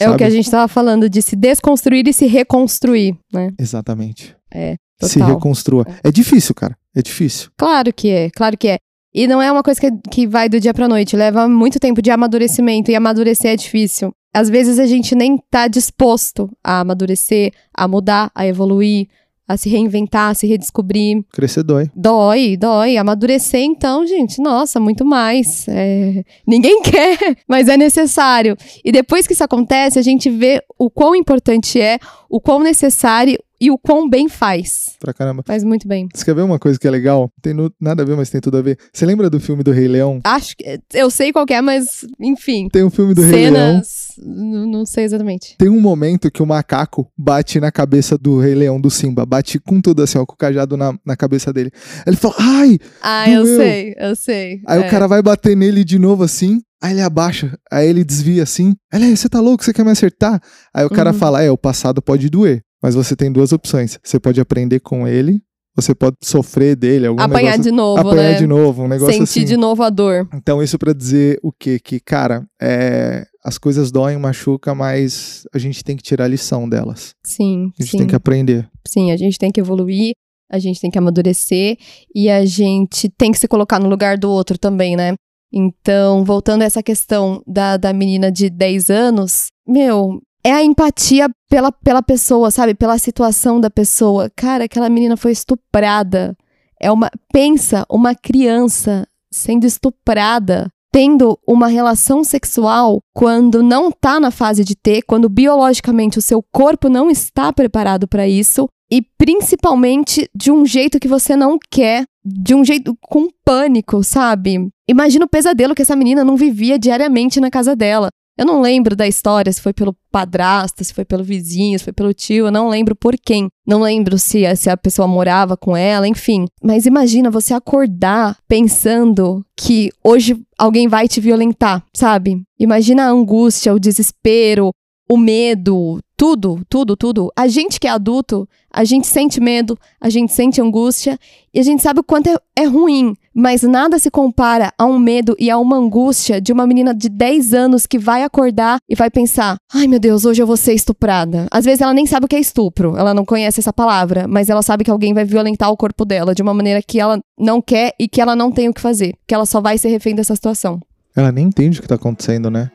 É 0.00 0.08
o 0.08 0.16
que 0.16 0.24
a 0.24 0.30
gente 0.30 0.48
tava 0.48 0.68
falando 0.68 1.10
de 1.10 1.20
se 1.20 1.34
desconstruir 1.34 2.06
e 2.06 2.12
se 2.12 2.26
reconstruir, 2.26 3.16
né? 3.32 3.50
Exatamente. 3.58 4.36
se 4.52 4.78
Total. 4.98 5.28
reconstrua. 5.28 5.86
É 6.02 6.10
difícil, 6.10 6.54
cara. 6.54 6.76
É 6.94 7.02
difícil. 7.02 7.50
Claro 7.56 7.92
que 7.92 8.08
é, 8.10 8.30
claro 8.30 8.56
que 8.56 8.68
é. 8.68 8.78
E 9.14 9.26
não 9.26 9.40
é 9.40 9.50
uma 9.50 9.62
coisa 9.62 9.80
que, 9.80 9.90
que 10.10 10.26
vai 10.26 10.48
do 10.48 10.60
dia 10.60 10.74
pra 10.74 10.88
noite, 10.88 11.16
leva 11.16 11.48
muito 11.48 11.80
tempo 11.80 12.02
de 12.02 12.10
amadurecimento 12.10 12.90
e 12.90 12.94
amadurecer 12.94 13.52
é 13.52 13.56
difícil. 13.56 14.12
Às 14.34 14.50
vezes 14.50 14.78
a 14.78 14.86
gente 14.86 15.14
nem 15.14 15.38
tá 15.50 15.66
disposto 15.68 16.50
a 16.62 16.80
amadurecer, 16.80 17.52
a 17.74 17.88
mudar, 17.88 18.30
a 18.34 18.46
evoluir, 18.46 19.08
a 19.48 19.56
se 19.56 19.70
reinventar, 19.70 20.30
a 20.30 20.34
se 20.34 20.46
redescobrir. 20.46 21.24
Crescer 21.32 21.62
dói. 21.62 21.90
Dói, 21.96 22.56
dói. 22.58 22.98
Amadurecer, 22.98 23.62
então, 23.62 24.06
gente, 24.06 24.42
nossa, 24.42 24.78
muito 24.78 25.06
mais. 25.06 25.66
É, 25.66 26.22
Ninguém 26.46 26.82
quer, 26.84 27.18
mas 27.48 27.66
é 27.68 27.76
necessário. 27.78 28.54
E 28.84 28.92
depois 28.92 29.26
que 29.26 29.32
isso 29.32 29.42
acontece, 29.42 29.98
a 29.98 30.02
gente 30.02 30.28
vê 30.28 30.62
o 30.78 30.90
quão 30.90 31.14
importante 31.16 31.80
é, 31.80 31.98
o 32.28 32.40
quão 32.40 32.60
necessário 32.62 33.38
e 33.60 33.70
o 33.70 33.78
quão 33.78 34.08
bem 34.08 34.28
faz. 34.28 34.96
Pra 35.00 35.12
caramba. 35.12 35.42
Faz 35.46 35.64
muito 35.64 35.86
bem. 35.88 36.08
Você 36.14 36.24
quer 36.24 36.34
ver 36.34 36.42
uma 36.42 36.58
coisa 36.58 36.78
que 36.78 36.86
é 36.86 36.90
legal? 36.90 37.30
Tem 37.42 37.52
no- 37.52 37.72
nada 37.80 38.02
a 38.02 38.06
ver, 38.06 38.16
mas 38.16 38.30
tem 38.30 38.40
tudo 38.40 38.56
a 38.58 38.62
ver. 38.62 38.78
Você 38.92 39.04
lembra 39.06 39.28
do 39.30 39.40
filme 39.40 39.62
do 39.62 39.70
Rei 39.72 39.88
Leão? 39.88 40.20
Acho 40.24 40.56
que. 40.56 40.80
Eu 40.94 41.10
sei 41.10 41.32
qual 41.32 41.44
é, 41.50 41.60
mas, 41.60 42.04
enfim. 42.20 42.68
Tem 42.70 42.84
um 42.84 42.90
filme 42.90 43.14
do 43.14 43.22
Rei 43.22 43.50
Leão. 43.50 43.80
Não 44.20 44.84
sei 44.86 45.04
exatamente. 45.04 45.56
Tem 45.58 45.68
um 45.68 45.80
momento 45.80 46.30
que 46.30 46.42
o 46.42 46.46
macaco 46.46 47.10
bate 47.16 47.60
na 47.60 47.70
cabeça 47.70 48.16
do 48.18 48.38
Rei 48.38 48.54
Leão, 48.54 48.80
do 48.80 48.90
Simba. 48.90 49.24
Bate 49.26 49.58
com 49.58 49.80
tudo 49.80 50.02
assim, 50.02 50.18
ó, 50.18 50.26
com 50.26 50.34
o 50.34 50.36
cajado 50.36 50.76
na, 50.76 50.94
na 51.04 51.16
cabeça 51.16 51.52
dele. 51.52 51.70
Ele 52.06 52.16
fala, 52.16 52.34
ai! 52.38 52.78
Ah, 53.02 53.30
eu 53.30 53.44
sei, 53.44 53.94
eu 53.98 54.16
sei. 54.16 54.60
Aí 54.66 54.82
É. 54.82 54.86
o 54.86 54.90
cara 54.90 55.06
vai 55.06 55.22
bater 55.22 55.56
nele 55.56 55.84
de 55.84 55.98
novo 55.98 56.22
assim. 56.24 56.60
Aí 56.80 56.92
ele 56.92 57.00
abaixa, 57.00 57.58
aí 57.72 57.88
ele 57.88 58.04
desvia 58.04 58.44
assim. 58.44 58.72
Ele, 58.92 59.06
"Ei, 59.06 59.16
você 59.16 59.28
tá 59.28 59.40
louco? 59.40 59.64
Você 59.64 59.72
quer 59.72 59.84
me 59.84 59.90
acertar? 59.90 60.40
Aí 60.72 60.84
o 60.84 60.90
cara 60.90 61.10
Uhum. 61.12 61.18
fala: 61.18 61.42
É, 61.42 61.50
o 61.50 61.58
passado 61.58 62.00
pode 62.00 62.28
doer, 62.30 62.62
mas 62.82 62.94
você 62.94 63.14
tem 63.16 63.30
duas 63.32 63.52
opções. 63.52 63.98
Você 64.02 64.18
pode 64.20 64.40
aprender 64.40 64.80
com 64.80 65.06
ele, 65.06 65.40
você 65.74 65.94
pode 65.94 66.16
sofrer 66.22 66.74
dele, 66.74 67.06
algum 67.06 67.22
Apanhar 67.22 67.52
negócio. 67.52 67.62
de 67.62 67.70
novo, 67.70 68.00
apanhar 68.00 68.32
né? 68.32 68.38
de 68.38 68.46
novo, 68.46 68.82
um 68.82 68.88
negócio 68.88 69.12
Sentir 69.14 69.40
assim. 69.40 69.44
de 69.44 69.56
novo 69.56 69.82
a 69.82 69.90
dor. 69.90 70.28
Então, 70.34 70.62
isso 70.62 70.76
pra 70.78 70.92
dizer 70.92 71.38
o 71.42 71.52
quê? 71.52 71.78
Que, 71.78 72.00
cara, 72.00 72.44
é, 72.60 73.24
as 73.44 73.58
coisas 73.58 73.92
doem, 73.92 74.18
machuca, 74.18 74.74
mas 74.74 75.44
a 75.54 75.58
gente 75.58 75.84
tem 75.84 75.96
que 75.96 76.02
tirar 76.02 76.24
a 76.24 76.28
lição 76.28 76.68
delas. 76.68 77.14
Sim, 77.24 77.70
A 77.78 77.82
gente 77.82 77.92
sim. 77.92 77.98
tem 77.98 78.06
que 78.08 78.16
aprender. 78.16 78.68
Sim, 78.86 79.12
a 79.12 79.16
gente 79.16 79.38
tem 79.38 79.52
que 79.52 79.60
evoluir, 79.60 80.14
a 80.50 80.58
gente 80.58 80.80
tem 80.80 80.90
que 80.90 80.98
amadurecer 80.98 81.76
e 82.14 82.28
a 82.28 82.44
gente 82.44 83.08
tem 83.10 83.30
que 83.30 83.38
se 83.38 83.46
colocar 83.46 83.78
no 83.78 83.88
lugar 83.88 84.18
do 84.18 84.30
outro 84.30 84.58
também, 84.58 84.96
né? 84.96 85.14
Então, 85.52 86.24
voltando 86.24 86.62
a 86.62 86.64
essa 86.64 86.82
questão 86.82 87.42
da, 87.46 87.76
da 87.76 87.92
menina 87.92 88.30
de 88.32 88.50
10 88.50 88.90
anos, 88.90 89.46
meu, 89.66 90.20
é 90.44 90.52
a 90.52 90.62
empatia 90.62 91.28
pela, 91.48 91.72
pela 91.72 92.02
pessoa, 92.02 92.50
sabe? 92.50 92.74
Pela 92.74 92.98
situação 92.98 93.60
da 93.60 93.70
pessoa. 93.70 94.30
Cara, 94.34 94.64
aquela 94.64 94.88
menina 94.88 95.16
foi 95.16 95.32
estuprada. 95.32 96.36
É 96.80 96.90
uma. 96.90 97.10
Pensa, 97.32 97.84
uma 97.90 98.14
criança 98.14 99.06
sendo 99.30 99.66
estuprada. 99.66 100.68
Tendo 100.90 101.38
uma 101.46 101.68
relação 101.68 102.24
sexual 102.24 103.02
quando 103.14 103.62
não 103.62 103.90
tá 103.90 104.18
na 104.18 104.30
fase 104.30 104.64
de 104.64 104.74
ter, 104.74 105.02
quando 105.02 105.28
biologicamente 105.28 106.18
o 106.18 106.22
seu 106.22 106.42
corpo 106.50 106.88
não 106.88 107.10
está 107.10 107.52
preparado 107.52 108.08
para 108.08 108.26
isso, 108.26 108.66
e 108.90 109.02
principalmente 109.18 110.28
de 110.34 110.50
um 110.50 110.64
jeito 110.64 110.98
que 110.98 111.06
você 111.06 111.36
não 111.36 111.58
quer, 111.70 112.06
de 112.24 112.54
um 112.54 112.64
jeito 112.64 112.96
com 113.02 113.28
pânico, 113.44 114.02
sabe? 114.02 114.70
Imagina 114.88 115.26
o 115.26 115.28
pesadelo 115.28 115.74
que 115.74 115.82
essa 115.82 115.94
menina 115.94 116.24
não 116.24 116.36
vivia 116.36 116.78
diariamente 116.78 117.38
na 117.38 117.50
casa 117.50 117.76
dela. 117.76 118.08
Eu 118.38 118.46
não 118.46 118.60
lembro 118.60 118.94
da 118.94 119.06
história, 119.08 119.52
se 119.52 119.60
foi 119.60 119.72
pelo 119.72 119.96
padrasto, 120.12 120.84
se 120.84 120.94
foi 120.94 121.04
pelo 121.04 121.24
vizinho, 121.24 121.76
se 121.76 121.84
foi 121.84 121.92
pelo 121.92 122.14
tio, 122.14 122.46
eu 122.46 122.52
não 122.52 122.68
lembro 122.68 122.94
por 122.94 123.16
quem. 123.18 123.48
Não 123.66 123.80
lembro 123.82 124.16
se, 124.16 124.46
a- 124.46 124.54
se 124.54 124.70
a 124.70 124.76
pessoa 124.76 125.08
morava 125.08 125.56
com 125.56 125.76
ela, 125.76 126.06
enfim. 126.06 126.46
Mas 126.62 126.86
imagina 126.86 127.30
você 127.32 127.52
acordar 127.52 128.38
pensando 128.46 129.44
que 129.56 129.90
hoje 130.04 130.40
alguém 130.56 130.86
vai 130.86 131.08
te 131.08 131.20
violentar, 131.20 131.84
sabe? 131.92 132.40
Imagina 132.58 133.04
a 133.06 133.10
angústia, 133.10 133.74
o 133.74 133.78
desespero, 133.80 134.70
o 135.10 135.16
medo, 135.16 135.98
tudo, 136.16 136.60
tudo, 136.68 136.96
tudo. 136.96 137.32
A 137.36 137.48
gente 137.48 137.80
que 137.80 137.86
é 137.86 137.90
adulto, 137.90 138.46
a 138.70 138.84
gente 138.84 139.06
sente 139.06 139.40
medo, 139.40 139.76
a 140.00 140.08
gente 140.10 140.32
sente 140.32 140.60
angústia 140.60 141.18
e 141.52 141.58
a 141.58 141.62
gente 141.62 141.82
sabe 141.82 142.00
o 142.00 142.04
quanto 142.04 142.28
é, 142.28 142.36
é 142.56 142.64
ruim, 142.66 143.14
mas 143.38 143.62
nada 143.62 144.00
se 144.00 144.10
compara 144.10 144.72
a 144.76 144.84
um 144.84 144.98
medo 144.98 145.36
e 145.38 145.48
a 145.48 145.56
uma 145.56 145.76
angústia 145.76 146.40
de 146.40 146.52
uma 146.52 146.66
menina 146.66 146.92
de 146.92 147.08
10 147.08 147.54
anos 147.54 147.86
que 147.86 147.96
vai 147.96 148.24
acordar 148.24 148.78
e 148.88 148.96
vai 148.96 149.08
pensar: 149.08 149.56
ai 149.72 149.86
meu 149.86 150.00
Deus, 150.00 150.24
hoje 150.24 150.42
eu 150.42 150.46
vou 150.46 150.56
ser 150.56 150.72
estuprada. 150.72 151.46
Às 151.48 151.64
vezes 151.64 151.80
ela 151.80 151.94
nem 151.94 152.04
sabe 152.04 152.26
o 152.26 152.28
que 152.28 152.34
é 152.34 152.40
estupro, 152.40 152.96
ela 152.96 153.14
não 153.14 153.24
conhece 153.24 153.60
essa 153.60 153.72
palavra, 153.72 154.26
mas 154.26 154.48
ela 154.48 154.60
sabe 154.60 154.82
que 154.82 154.90
alguém 154.90 155.14
vai 155.14 155.24
violentar 155.24 155.70
o 155.70 155.76
corpo 155.76 156.04
dela 156.04 156.34
de 156.34 156.42
uma 156.42 156.52
maneira 156.52 156.82
que 156.82 156.98
ela 156.98 157.20
não 157.38 157.62
quer 157.62 157.92
e 158.00 158.08
que 158.08 158.20
ela 158.20 158.34
não 158.34 158.50
tem 158.50 158.68
o 158.68 158.74
que 158.74 158.80
fazer, 158.80 159.14
que 159.24 159.32
ela 159.32 159.46
só 159.46 159.60
vai 159.60 159.78
ser 159.78 159.88
refém 159.88 160.16
dessa 160.16 160.34
situação. 160.34 160.80
Ela 161.14 161.30
nem 161.30 161.46
entende 161.46 161.78
o 161.78 161.82
que 161.82 161.88
tá 161.88 161.94
acontecendo, 161.94 162.50
né? 162.50 162.68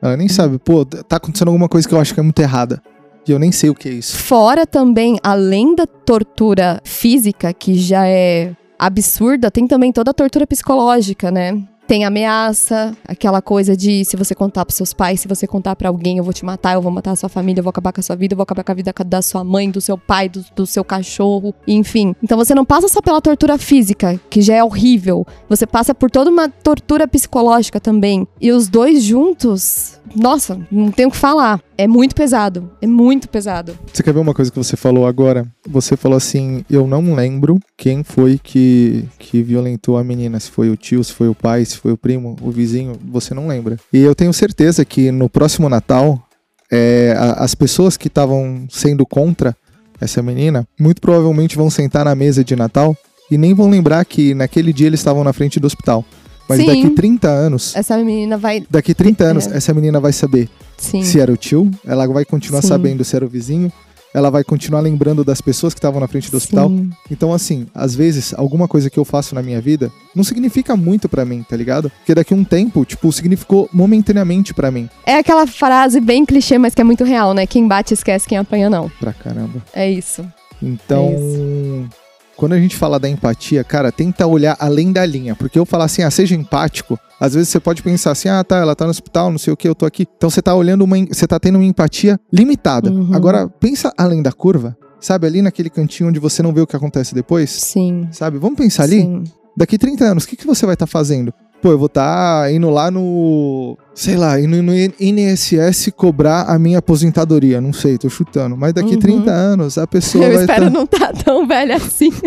Ela 0.00 0.16
nem 0.16 0.28
sabe, 0.28 0.58
pô, 0.58 0.84
tá 0.84 1.16
acontecendo 1.16 1.48
alguma 1.48 1.68
coisa 1.68 1.88
que 1.88 1.94
eu 1.94 2.00
acho 2.00 2.14
que 2.14 2.20
é 2.20 2.22
muito 2.22 2.38
errada. 2.40 2.80
E 3.26 3.32
eu 3.32 3.38
nem 3.38 3.50
sei 3.50 3.70
o 3.70 3.74
que 3.74 3.88
é 3.88 3.92
isso. 3.92 4.16
Fora 4.16 4.66
também, 4.66 5.18
além 5.22 5.74
da 5.74 5.86
tortura 5.86 6.80
física, 6.84 7.52
que 7.52 7.74
já 7.74 8.06
é 8.06 8.52
absurda, 8.78 9.50
tem 9.50 9.66
também 9.66 9.92
toda 9.92 10.10
a 10.10 10.14
tortura 10.14 10.46
psicológica, 10.46 11.30
né? 11.30 11.62
Tem 11.86 12.04
ameaça, 12.04 12.96
aquela 13.06 13.42
coisa 13.42 13.76
de 13.76 14.04
se 14.04 14.16
você 14.16 14.34
contar 14.34 14.64
pros 14.64 14.76
seus 14.76 14.94
pais, 14.94 15.20
se 15.20 15.28
você 15.28 15.46
contar 15.46 15.76
pra 15.76 15.88
alguém, 15.88 16.18
eu 16.18 16.24
vou 16.24 16.32
te 16.32 16.44
matar, 16.44 16.74
eu 16.74 16.82
vou 16.82 16.90
matar 16.90 17.12
a 17.12 17.16
sua 17.16 17.28
família, 17.28 17.60
eu 17.60 17.62
vou 17.64 17.70
acabar 17.70 17.92
com 17.92 18.00
a 18.00 18.02
sua 18.02 18.16
vida, 18.16 18.32
eu 18.32 18.36
vou 18.36 18.42
acabar 18.42 18.64
com 18.64 18.72
a 18.72 18.74
vida 18.74 18.92
da 19.06 19.20
sua 19.20 19.44
mãe, 19.44 19.70
do 19.70 19.80
seu 19.80 19.98
pai, 19.98 20.28
do, 20.28 20.44
do 20.56 20.66
seu 20.66 20.82
cachorro, 20.82 21.54
enfim. 21.68 22.14
Então 22.22 22.38
você 22.38 22.54
não 22.54 22.64
passa 22.64 22.88
só 22.88 23.02
pela 23.02 23.20
tortura 23.20 23.58
física, 23.58 24.18
que 24.30 24.40
já 24.40 24.54
é 24.54 24.64
horrível, 24.64 25.26
você 25.48 25.66
passa 25.66 25.94
por 25.94 26.10
toda 26.10 26.30
uma 26.30 26.48
tortura 26.48 27.06
psicológica 27.06 27.78
também. 27.78 28.26
E 28.40 28.50
os 28.50 28.66
dois 28.68 29.02
juntos, 29.02 30.00
nossa, 30.14 30.60
não 30.70 30.90
tenho 30.90 31.08
o 31.08 31.12
que 31.12 31.18
falar. 31.18 31.60
É 31.76 31.88
muito 31.88 32.14
pesado, 32.14 32.70
é 32.80 32.86
muito 32.86 33.28
pesado. 33.28 33.76
Você 33.92 34.02
quer 34.02 34.14
ver 34.14 34.20
uma 34.20 34.32
coisa 34.32 34.50
que 34.50 34.56
você 34.56 34.76
falou 34.76 35.06
agora? 35.06 35.46
Você 35.68 35.96
falou 35.96 36.16
assim: 36.16 36.64
eu 36.70 36.86
não 36.86 37.14
lembro 37.14 37.58
quem 37.76 38.04
foi 38.04 38.38
que, 38.40 39.04
que 39.18 39.42
violentou 39.42 39.96
a 39.96 40.04
menina. 40.04 40.38
Se 40.38 40.50
foi 40.50 40.70
o 40.70 40.76
tio, 40.76 41.02
se 41.02 41.12
foi 41.12 41.28
o 41.28 41.34
pai, 41.34 41.64
se 41.64 41.73
foi 41.78 41.92
o 41.92 41.96
primo, 41.96 42.36
o 42.40 42.50
vizinho. 42.50 42.96
Você 43.10 43.34
não 43.34 43.46
lembra. 43.48 43.78
E 43.92 43.98
eu 43.98 44.14
tenho 44.14 44.32
certeza 44.32 44.84
que 44.84 45.10
no 45.10 45.28
próximo 45.28 45.68
Natal, 45.68 46.22
é, 46.70 47.14
a- 47.18 47.44
as 47.44 47.54
pessoas 47.54 47.96
que 47.96 48.08
estavam 48.08 48.66
sendo 48.70 49.06
contra 49.06 49.56
essa 50.00 50.22
menina, 50.22 50.66
muito 50.78 51.00
provavelmente 51.00 51.56
vão 51.56 51.70
sentar 51.70 52.04
na 52.04 52.14
mesa 52.14 52.42
de 52.44 52.56
Natal 52.56 52.96
e 53.30 53.38
nem 53.38 53.54
vão 53.54 53.70
lembrar 53.70 54.04
que 54.04 54.34
naquele 54.34 54.72
dia 54.72 54.86
eles 54.88 55.00
estavam 55.00 55.22
na 55.24 55.32
frente 55.32 55.58
do 55.60 55.66
hospital. 55.66 56.04
Mas 56.48 56.58
Sim. 56.60 56.66
daqui 56.66 56.90
30 56.90 57.28
anos, 57.28 57.74
Essa 57.74 57.96
menina 57.96 58.36
vai. 58.36 58.66
daqui 58.70 58.92
30 58.94 59.24
anos, 59.24 59.46
É. 59.46 59.56
essa 59.56 59.72
menina 59.72 59.98
vai 59.98 60.12
saber 60.12 60.48
Sim. 60.76 61.02
se 61.02 61.18
era 61.18 61.32
o 61.32 61.36
tio, 61.38 61.70
ela 61.86 62.06
vai 62.06 62.24
continuar 62.24 62.60
Sim. 62.60 62.68
sabendo 62.68 63.02
se 63.02 63.16
era 63.16 63.24
o 63.24 63.28
vizinho, 63.28 63.72
ela 64.14 64.30
vai 64.30 64.44
continuar 64.44 64.80
lembrando 64.80 65.24
das 65.24 65.40
pessoas 65.40 65.74
que 65.74 65.78
estavam 65.78 66.00
na 66.00 66.06
frente 66.06 66.30
do 66.30 66.36
hospital. 66.36 66.68
Sim. 66.68 66.90
Então, 67.10 67.32
assim, 67.32 67.66
às 67.74 67.94
vezes, 67.96 68.32
alguma 68.32 68.68
coisa 68.68 68.88
que 68.88 68.98
eu 68.98 69.04
faço 69.04 69.34
na 69.34 69.42
minha 69.42 69.60
vida 69.60 69.90
não 70.14 70.22
significa 70.22 70.76
muito 70.76 71.08
pra 71.08 71.24
mim, 71.24 71.44
tá 71.46 71.56
ligado? 71.56 71.90
Porque 71.90 72.14
daqui 72.14 72.32
a 72.32 72.36
um 72.36 72.44
tempo, 72.44 72.84
tipo, 72.84 73.12
significou 73.12 73.68
momentaneamente 73.72 74.54
pra 74.54 74.70
mim. 74.70 74.88
É 75.04 75.18
aquela 75.18 75.46
frase 75.48 76.00
bem 76.00 76.24
clichê, 76.24 76.56
mas 76.58 76.74
que 76.74 76.80
é 76.80 76.84
muito 76.84 77.02
real, 77.02 77.34
né? 77.34 77.44
Quem 77.44 77.66
bate 77.66 77.92
esquece, 77.92 78.28
quem 78.28 78.38
apanha 78.38 78.70
não. 78.70 78.88
Pra 79.00 79.12
caramba. 79.12 79.60
É 79.74 79.90
isso. 79.90 80.24
Então, 80.62 81.08
É 81.08 82.03
quando 82.36 82.52
a 82.52 82.60
gente 82.60 82.76
fala 82.76 82.98
da 82.98 83.08
empatia, 83.08 83.62
cara, 83.64 83.92
tenta 83.92 84.26
olhar 84.26 84.56
além 84.58 84.92
da 84.92 85.04
linha. 85.04 85.34
Porque 85.34 85.58
eu 85.58 85.64
falar 85.64 85.84
assim, 85.84 86.02
ah, 86.02 86.10
seja 86.10 86.34
empático. 86.34 86.98
Às 87.18 87.34
vezes 87.34 87.48
você 87.48 87.60
pode 87.60 87.82
pensar 87.82 88.10
assim, 88.10 88.28
ah, 88.28 88.42
tá, 88.42 88.58
ela 88.58 88.74
tá 88.74 88.84
no 88.84 88.90
hospital, 88.90 89.30
não 89.30 89.38
sei 89.38 89.52
o 89.52 89.56
que, 89.56 89.68
eu 89.68 89.74
tô 89.74 89.86
aqui. 89.86 90.06
Então 90.16 90.28
você 90.28 90.42
tá 90.42 90.54
olhando 90.54 90.82
uma, 90.82 90.96
você 91.06 91.26
tá 91.26 91.38
tendo 91.38 91.56
uma 91.56 91.64
empatia 91.64 92.18
limitada. 92.32 92.90
Uhum. 92.90 93.14
Agora, 93.14 93.48
pensa 93.48 93.92
além 93.96 94.22
da 94.22 94.32
curva. 94.32 94.76
Sabe, 95.00 95.26
ali 95.26 95.42
naquele 95.42 95.68
cantinho 95.68 96.08
onde 96.08 96.18
você 96.18 96.42
não 96.42 96.52
vê 96.52 96.62
o 96.62 96.66
que 96.66 96.74
acontece 96.74 97.14
depois? 97.14 97.50
Sim. 97.50 98.08
Sabe, 98.10 98.38
vamos 98.38 98.56
pensar 98.56 98.84
ali? 98.84 99.02
Sim. 99.02 99.24
Daqui 99.56 99.78
30 99.78 100.04
anos, 100.04 100.24
o 100.24 100.28
que, 100.28 100.36
que 100.36 100.46
você 100.46 100.64
vai 100.64 100.74
estar 100.74 100.86
fazendo? 100.86 101.32
Pô, 101.64 101.70
eu 101.72 101.78
vou 101.78 101.86
estar 101.86 102.52
indo 102.52 102.68
lá 102.68 102.90
no. 102.90 103.78
Sei 103.94 104.16
lá, 104.18 104.38
indo 104.38 104.62
no 104.62 104.70
INSS 105.00 105.90
cobrar 105.96 106.42
a 106.42 106.58
minha 106.58 106.76
aposentadoria. 106.76 107.58
Não 107.58 107.72
sei, 107.72 107.96
tô 107.96 108.10
chutando. 108.10 108.54
Mas 108.54 108.74
daqui 108.74 108.92
Uhum. 108.96 109.00
30 109.00 109.30
anos 109.30 109.78
a 109.78 109.86
pessoa 109.86 110.26
Eu 110.26 110.32
vai 110.34 110.40
espero 110.42 110.64
tá- 110.66 110.70
não 110.70 110.82
estar 110.84 111.12
tão 111.24 111.46
velha 111.46 111.76
assim. 111.76 112.10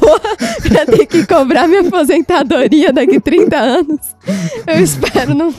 Porra, 0.00 0.36
pra 0.66 0.86
ter 0.86 1.04
que 1.06 1.26
cobrar 1.26 1.68
minha 1.68 1.82
aposentadoria 1.82 2.90
daqui 2.90 3.20
30 3.20 3.54
anos. 3.58 4.00
Eu 4.66 4.82
espero 4.82 5.34
não. 5.34 5.52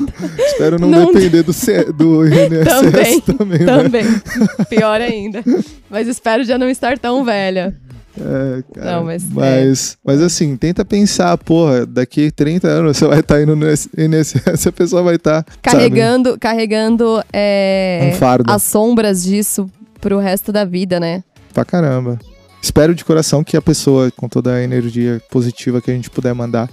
Espero 0.47 0.79
não, 0.79 0.89
não- 0.89 1.13
depender 1.13 1.43
do, 1.43 1.53
C... 1.53 1.91
do 1.93 2.25
INSS 2.25 2.63
Também, 2.65 3.21
também, 3.21 3.59
né? 3.59 3.65
Também. 3.65 4.05
Pior 4.67 4.99
ainda. 4.99 5.43
Mas 5.91 6.07
espero 6.07 6.43
já 6.43 6.57
não 6.57 6.69
estar 6.69 6.97
tão 6.97 7.23
velha. 7.23 7.75
É, 8.20 8.64
cara, 8.74 8.91
Não, 8.97 9.03
mas- 9.05 9.24
mas, 9.30 9.97
mas 10.03 10.22
assim, 10.22 10.55
tenta 10.55 10.86
pensar, 10.86 11.36
porra, 11.38 11.86
daqui 11.86 12.32
30 12.32 12.68
anos 12.68 12.97
você 12.97 13.07
vai 13.07 13.20
estar 13.20 13.41
indo 13.41 13.55
no 13.55 13.66
INSS, 13.68 14.68
a 14.68 14.72
pessoa 14.72 15.01
vai 15.01 15.16
estar 15.16 15.43
Carregando, 15.61 16.38
carregando 16.39 17.24
é, 17.32 18.11
um 18.47 18.51
as 18.51 18.64
sombras 18.64 19.24
disso 19.24 19.70
pro 19.99 20.20
resto 20.20 20.51
da 20.51 20.64
vida, 20.64 20.99
né? 20.99 21.24
Pra 21.53 21.66
caramba. 21.66 22.20
Espero 22.61 22.95
de 22.95 23.03
coração 23.03 23.43
que 23.43 23.57
a 23.57 23.61
pessoa, 23.61 24.11
com 24.11 24.30
toda 24.30 24.53
a 24.53 24.64
energia 24.64 25.22
positiva 25.30 25.82
que 25.82 25.91
a 25.91 25.93
gente 25.93 26.09
puder 26.09 26.34
mandar, 26.34 26.70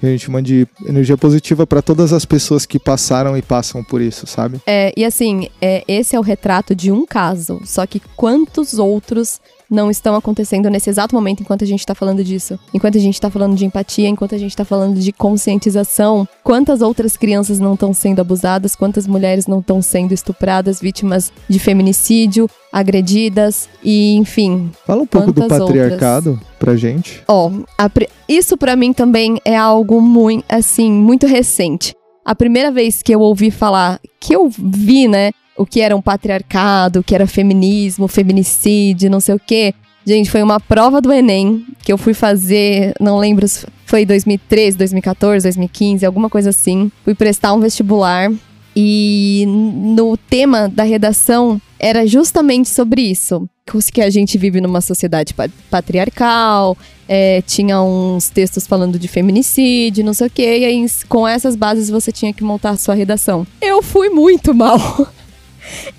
que 0.00 0.06
a 0.06 0.10
gente 0.10 0.30
mande 0.30 0.66
energia 0.86 1.16
positiva 1.16 1.66
pra 1.66 1.82
todas 1.82 2.12
as 2.12 2.24
pessoas 2.24 2.64
que 2.64 2.78
passaram 2.78 3.36
e 3.36 3.42
passam 3.42 3.82
por 3.82 4.00
isso, 4.00 4.26
sabe? 4.26 4.60
É, 4.66 4.92
e 4.96 5.04
assim, 5.04 5.48
é, 5.60 5.84
esse 5.86 6.16
é 6.16 6.18
o 6.18 6.22
retrato 6.22 6.74
de 6.74 6.90
um 6.90 7.04
caso, 7.04 7.60
só 7.64 7.86
que 7.86 8.00
quantos 8.16 8.74
outros 8.78 9.40
não 9.74 9.90
estão 9.90 10.14
acontecendo 10.14 10.70
nesse 10.70 10.88
exato 10.88 11.14
momento 11.14 11.40
enquanto 11.40 11.64
a 11.64 11.66
gente 11.66 11.84
tá 11.84 11.94
falando 11.94 12.24
disso? 12.24 12.58
Enquanto 12.72 12.96
a 12.96 13.00
gente 13.00 13.20
tá 13.20 13.28
falando 13.28 13.54
de 13.56 13.66
empatia, 13.66 14.08
enquanto 14.08 14.34
a 14.34 14.38
gente 14.38 14.56
tá 14.56 14.64
falando 14.64 14.98
de 14.98 15.12
conscientização, 15.12 16.26
quantas 16.42 16.80
outras 16.80 17.16
crianças 17.16 17.58
não 17.60 17.74
estão 17.74 17.92
sendo 17.92 18.20
abusadas, 18.20 18.74
quantas 18.74 19.06
mulheres 19.06 19.46
não 19.46 19.58
estão 19.60 19.82
sendo 19.82 20.12
estupradas, 20.14 20.80
vítimas 20.80 21.32
de 21.48 21.58
feminicídio, 21.58 22.48
agredidas 22.72 23.68
e, 23.82 24.14
enfim, 24.16 24.70
Fala 24.86 25.02
um 25.02 25.06
pouco 25.06 25.32
do 25.32 25.46
patriarcado 25.46 26.40
pra 26.58 26.76
gente. 26.76 27.22
Ó, 27.28 27.50
a 27.78 27.88
pri- 27.90 28.08
isso 28.28 28.56
pra 28.56 28.76
mim 28.76 28.92
também 28.92 29.38
é 29.44 29.56
algo 29.56 30.00
muito, 30.00 30.44
assim, 30.48 30.90
muito 30.92 31.26
recente. 31.26 31.94
A 32.24 32.34
primeira 32.34 32.70
vez 32.70 33.02
que 33.02 33.14
eu 33.14 33.20
ouvi 33.20 33.50
falar, 33.50 34.00
que 34.20 34.34
eu 34.34 34.48
vi, 34.48 35.06
né, 35.08 35.30
o 35.56 35.64
que 35.66 35.80
era 35.80 35.94
um 35.96 36.02
patriarcado, 36.02 37.00
o 37.00 37.02
que 37.02 37.14
era 37.14 37.26
feminismo, 37.26 38.08
feminicídio, 38.08 39.10
não 39.10 39.20
sei 39.20 39.34
o 39.34 39.40
quê. 39.40 39.74
Gente, 40.06 40.30
foi 40.30 40.42
uma 40.42 40.60
prova 40.60 41.00
do 41.00 41.12
Enem 41.12 41.64
que 41.82 41.92
eu 41.92 41.96
fui 41.96 42.12
fazer, 42.12 42.92
não 43.00 43.18
lembro 43.18 43.48
se 43.48 43.66
foi 43.86 44.04
2013, 44.04 44.76
2014, 44.76 45.44
2015, 45.44 46.04
alguma 46.04 46.28
coisa 46.28 46.50
assim. 46.50 46.90
Fui 47.04 47.14
prestar 47.14 47.54
um 47.54 47.60
vestibular 47.60 48.30
e 48.76 49.44
no 49.46 50.16
tema 50.16 50.68
da 50.68 50.82
redação 50.82 51.60
era 51.78 52.06
justamente 52.06 52.68
sobre 52.68 53.02
isso. 53.02 53.48
Que 53.92 54.02
a 54.02 54.10
gente 54.10 54.36
vive 54.36 54.60
numa 54.60 54.82
sociedade 54.82 55.32
pa- 55.32 55.48
patriarcal, 55.70 56.76
é, 57.08 57.40
tinha 57.42 57.80
uns 57.80 58.28
textos 58.28 58.66
falando 58.66 58.98
de 58.98 59.08
feminicídio, 59.08 60.04
não 60.04 60.12
sei 60.12 60.26
o 60.26 60.30
quê, 60.30 60.58
e 60.58 60.64
aí 60.66 60.86
com 61.08 61.26
essas 61.26 61.56
bases 61.56 61.88
você 61.88 62.12
tinha 62.12 62.32
que 62.32 62.44
montar 62.44 62.70
a 62.70 62.76
sua 62.76 62.94
redação. 62.94 63.46
Eu 63.62 63.80
fui 63.82 64.10
muito 64.10 64.52
mal. 64.54 65.08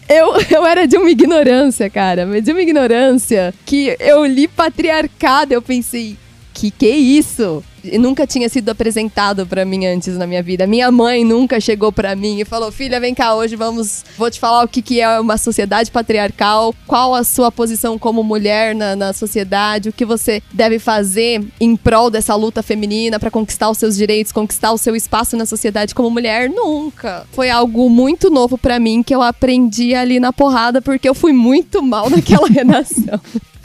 Eu, 0.07 0.33
eu 0.51 0.65
era 0.65 0.87
de 0.87 0.97
uma 0.97 1.09
ignorância, 1.09 1.89
cara, 1.89 2.25
de 2.41 2.51
uma 2.51 2.61
ignorância 2.61 3.53
que 3.65 3.95
eu 3.99 4.25
li 4.25 4.47
patriarcado, 4.47 5.53
eu 5.53 5.61
pensei, 5.61 6.17
que 6.53 6.71
que 6.71 6.87
é 6.87 6.95
isso? 6.95 7.63
Nunca 7.99 8.25
tinha 8.27 8.49
sido 8.49 8.69
apresentado 8.69 9.45
pra 9.45 9.65
mim 9.65 9.85
antes 9.85 10.17
na 10.17 10.27
minha 10.27 10.41
vida. 10.41 10.67
Minha 10.67 10.91
mãe 10.91 11.23
nunca 11.23 11.59
chegou 11.59 11.91
pra 11.91 12.15
mim 12.15 12.39
e 12.39 12.45
falou: 12.45 12.71
"Filha, 12.71 12.99
vem 12.99 13.13
cá 13.13 13.35
hoje, 13.35 13.55
vamos, 13.55 14.03
vou 14.17 14.29
te 14.29 14.39
falar 14.39 14.63
o 14.63 14.67
que 14.67 14.81
que 14.81 15.01
é 15.01 15.19
uma 15.19 15.37
sociedade 15.37 15.91
patriarcal, 15.91 16.73
qual 16.87 17.13
a 17.15 17.23
sua 17.23 17.51
posição 17.51 17.97
como 17.97 18.23
mulher 18.23 18.75
na, 18.75 18.95
na 18.95 19.13
sociedade, 19.13 19.89
o 19.89 19.93
que 19.93 20.05
você 20.05 20.41
deve 20.53 20.79
fazer 20.79 21.43
em 21.59 21.75
prol 21.75 22.09
dessa 22.09 22.35
luta 22.35 22.61
feminina 22.63 23.19
pra 23.19 23.31
conquistar 23.31 23.69
os 23.69 23.77
seus 23.77 23.95
direitos, 23.95 24.31
conquistar 24.31 24.71
o 24.71 24.77
seu 24.77 24.95
espaço 24.95 25.35
na 25.37 25.45
sociedade 25.45 25.95
como 25.95 26.09
mulher, 26.09 26.49
nunca. 26.49 27.25
Foi 27.31 27.49
algo 27.49 27.89
muito 27.89 28.29
novo 28.29 28.57
pra 28.57 28.79
mim 28.79 29.03
que 29.03 29.13
eu 29.13 29.21
aprendi 29.21 29.93
ali 29.93 30.19
na 30.19 30.31
porrada 30.31 30.81
porque 30.81 31.07
eu 31.07 31.15
fui 31.15 31.33
muito 31.33 31.81
mal 31.81 32.09
naquela 32.11 32.47
redação. 32.47 33.19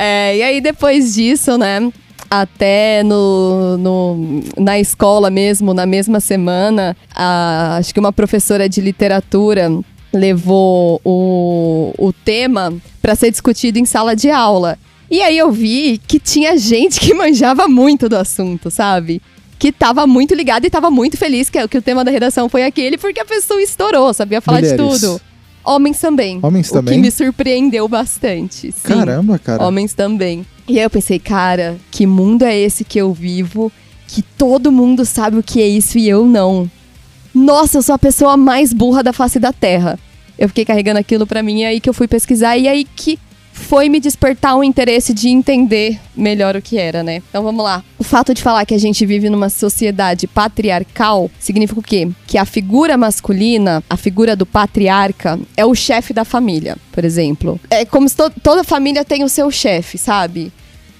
É, 0.00 0.36
e 0.36 0.42
aí 0.42 0.60
depois 0.60 1.14
disso, 1.14 1.58
né? 1.58 1.92
Até 2.30 3.02
no, 3.04 3.78
no- 3.78 4.40
na 4.58 4.78
escola 4.78 5.30
mesmo, 5.30 5.72
na 5.72 5.86
mesma 5.86 6.20
semana, 6.20 6.96
a- 7.14 7.76
acho 7.78 7.92
que 7.94 8.00
uma 8.00 8.12
professora 8.12 8.68
de 8.68 8.80
literatura 8.80 9.70
levou 10.12 11.00
o, 11.04 11.92
o 11.98 12.12
tema 12.12 12.74
para 13.00 13.14
ser 13.14 13.30
discutido 13.30 13.78
em 13.78 13.84
sala 13.84 14.14
de 14.14 14.30
aula. 14.30 14.78
E 15.10 15.22
aí 15.22 15.38
eu 15.38 15.50
vi 15.50 15.98
que 16.06 16.18
tinha 16.20 16.56
gente 16.58 17.00
que 17.00 17.14
manjava 17.14 17.66
muito 17.66 18.08
do 18.08 18.16
assunto, 18.16 18.70
sabe? 18.70 19.22
Que 19.58 19.72
tava 19.72 20.06
muito 20.06 20.34
ligada 20.34 20.66
e 20.66 20.70
tava 20.70 20.90
muito 20.90 21.16
feliz 21.16 21.48
que, 21.48 21.66
que 21.66 21.78
o 21.78 21.82
tema 21.82 22.04
da 22.04 22.10
redação 22.10 22.48
foi 22.48 22.62
aquele, 22.64 22.98
porque 22.98 23.20
a 23.20 23.24
pessoa 23.24 23.60
estourou, 23.62 24.12
sabia 24.12 24.40
falar 24.40 24.60
Mulheres. 24.60 24.80
de 24.80 25.00
tudo. 25.00 25.20
Homens 25.68 26.00
também. 26.00 26.40
Homens 26.42 26.70
o 26.70 26.72
também? 26.72 26.94
que 26.94 27.00
me 27.02 27.10
surpreendeu 27.10 27.86
bastante. 27.86 28.72
Sim. 28.72 28.82
Caramba, 28.82 29.38
cara. 29.38 29.62
Homens 29.62 29.92
também. 29.92 30.46
E 30.66 30.78
aí 30.78 30.84
eu 30.84 30.90
pensei, 30.90 31.18
cara, 31.18 31.76
que 31.90 32.06
mundo 32.06 32.42
é 32.42 32.56
esse 32.56 32.84
que 32.84 32.98
eu 32.98 33.12
vivo? 33.12 33.70
Que 34.06 34.22
todo 34.22 34.72
mundo 34.72 35.04
sabe 35.04 35.36
o 35.36 35.42
que 35.42 35.60
é 35.60 35.66
isso 35.68 35.98
e 35.98 36.08
eu 36.08 36.26
não. 36.26 36.70
Nossa, 37.34 37.78
eu 37.78 37.82
sou 37.82 37.94
a 37.94 37.98
pessoa 37.98 38.34
mais 38.36 38.72
burra 38.72 39.02
da 39.02 39.12
face 39.12 39.38
da 39.38 39.52
Terra. 39.52 39.98
Eu 40.38 40.48
fiquei 40.48 40.64
carregando 40.64 40.98
aquilo 40.98 41.26
pra 41.26 41.42
mim, 41.42 41.60
e 41.60 41.64
aí 41.66 41.80
que 41.80 41.88
eu 41.90 41.94
fui 41.94 42.08
pesquisar, 42.08 42.56
e 42.56 42.66
aí 42.66 42.86
que 42.96 43.18
foi 43.58 43.88
me 43.88 44.00
despertar 44.00 44.56
um 44.56 44.64
interesse 44.64 45.12
de 45.12 45.28
entender 45.28 45.98
melhor 46.16 46.56
o 46.56 46.62
que 46.62 46.78
era, 46.78 47.02
né? 47.02 47.22
Então 47.28 47.42
vamos 47.42 47.62
lá. 47.64 47.84
O 47.98 48.04
fato 48.04 48.32
de 48.32 48.40
falar 48.42 48.64
que 48.64 48.74
a 48.74 48.78
gente 48.78 49.04
vive 49.04 49.28
numa 49.28 49.48
sociedade 49.50 50.26
patriarcal 50.26 51.30
significa 51.38 51.80
o 51.80 51.82
quê? 51.82 52.08
Que 52.26 52.38
a 52.38 52.44
figura 52.44 52.96
masculina, 52.96 53.82
a 53.90 53.96
figura 53.96 54.34
do 54.34 54.46
patriarca, 54.46 55.38
é 55.56 55.64
o 55.66 55.74
chefe 55.74 56.12
da 56.12 56.24
família, 56.24 56.76
por 56.92 57.04
exemplo. 57.04 57.60
É 57.70 57.84
como 57.84 58.08
se 58.08 58.16
to- 58.16 58.32
toda 58.42 58.64
família 58.64 59.04
tem 59.04 59.24
o 59.24 59.28
seu 59.28 59.50
chefe, 59.50 59.98
sabe? 59.98 60.52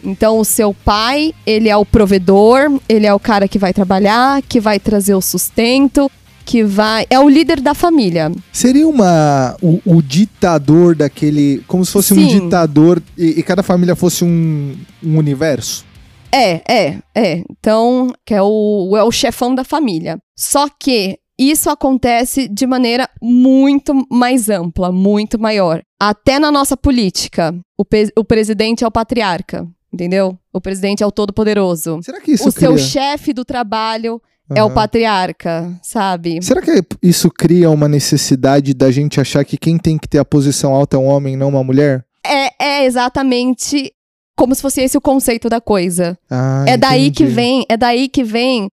Então, 0.04 0.38
o 0.38 0.44
seu 0.44 0.72
pai, 0.72 1.34
ele 1.44 1.68
é 1.68 1.76
o 1.76 1.84
provedor, 1.84 2.80
ele 2.88 3.04
é 3.04 3.12
o 3.12 3.18
cara 3.18 3.48
que 3.48 3.58
vai 3.58 3.72
trabalhar, 3.72 4.40
que 4.48 4.60
vai 4.60 4.78
trazer 4.78 5.14
o 5.14 5.20
sustento, 5.20 6.08
que 6.48 6.64
vai. 6.64 7.06
É 7.10 7.20
o 7.20 7.28
líder 7.28 7.60
da 7.60 7.74
família. 7.74 8.32
Seria 8.50 8.88
uma 8.88 9.54
o, 9.60 9.82
o 9.84 10.00
ditador 10.00 10.96
daquele. 10.96 11.62
Como 11.66 11.84
se 11.84 11.92
fosse 11.92 12.14
um 12.14 12.16
Sim. 12.16 12.40
ditador 12.40 13.02
e, 13.18 13.38
e 13.38 13.42
cada 13.42 13.62
família 13.62 13.94
fosse 13.94 14.24
um, 14.24 14.74
um 15.04 15.18
universo? 15.18 15.84
É, 16.32 16.62
é, 16.66 16.98
é. 17.14 17.44
Então, 17.50 18.10
que 18.24 18.32
é 18.32 18.40
o, 18.40 18.94
é 18.96 19.04
o 19.04 19.12
chefão 19.12 19.54
da 19.54 19.62
família. 19.62 20.18
Só 20.34 20.68
que 20.70 21.18
isso 21.38 21.68
acontece 21.68 22.48
de 22.48 22.66
maneira 22.66 23.10
muito 23.20 23.92
mais 24.10 24.48
ampla, 24.48 24.90
muito 24.90 25.38
maior. 25.38 25.82
Até 26.00 26.38
na 26.38 26.50
nossa 26.50 26.78
política, 26.78 27.54
o, 27.78 27.84
o 28.16 28.24
presidente 28.24 28.84
é 28.84 28.86
o 28.86 28.90
patriarca, 28.90 29.66
entendeu? 29.92 30.38
O 30.50 30.62
presidente 30.62 31.02
é 31.02 31.06
o 31.06 31.12
todo-poderoso. 31.12 32.00
Será 32.02 32.22
que 32.22 32.32
isso 32.32 32.48
O 32.48 32.52
cria... 32.52 32.68
seu 32.68 32.78
chefe 32.78 33.34
do 33.34 33.44
trabalho 33.44 34.20
é 34.54 34.62
o 34.62 34.70
patriarca, 34.70 35.78
sabe? 35.82 36.38
Será 36.42 36.62
que 36.62 36.82
isso 37.02 37.30
cria 37.30 37.70
uma 37.70 37.88
necessidade 37.88 38.74
da 38.74 38.90
gente 38.90 39.20
achar 39.20 39.44
que 39.44 39.56
quem 39.58 39.78
tem 39.78 39.98
que 39.98 40.08
ter 40.08 40.18
a 40.18 40.24
posição 40.24 40.74
alta 40.74 40.96
é 40.96 41.00
um 41.00 41.06
homem, 41.06 41.36
não 41.36 41.48
uma 41.48 41.64
mulher? 41.64 42.04
É, 42.24 42.80
é 42.80 42.84
exatamente 42.84 43.92
como 44.36 44.54
se 44.54 44.62
fosse 44.62 44.80
esse 44.80 44.96
o 44.96 45.00
conceito 45.00 45.48
da 45.48 45.60
coisa. 45.60 46.16
Ah, 46.30 46.64
é 46.66 46.76
daí 46.76 47.10
que 47.10 47.24
entendi. 47.24 47.34
vem, 47.34 47.66
é 47.68 47.76
daí 47.76 48.08
que 48.08 48.22
vem 48.22 48.68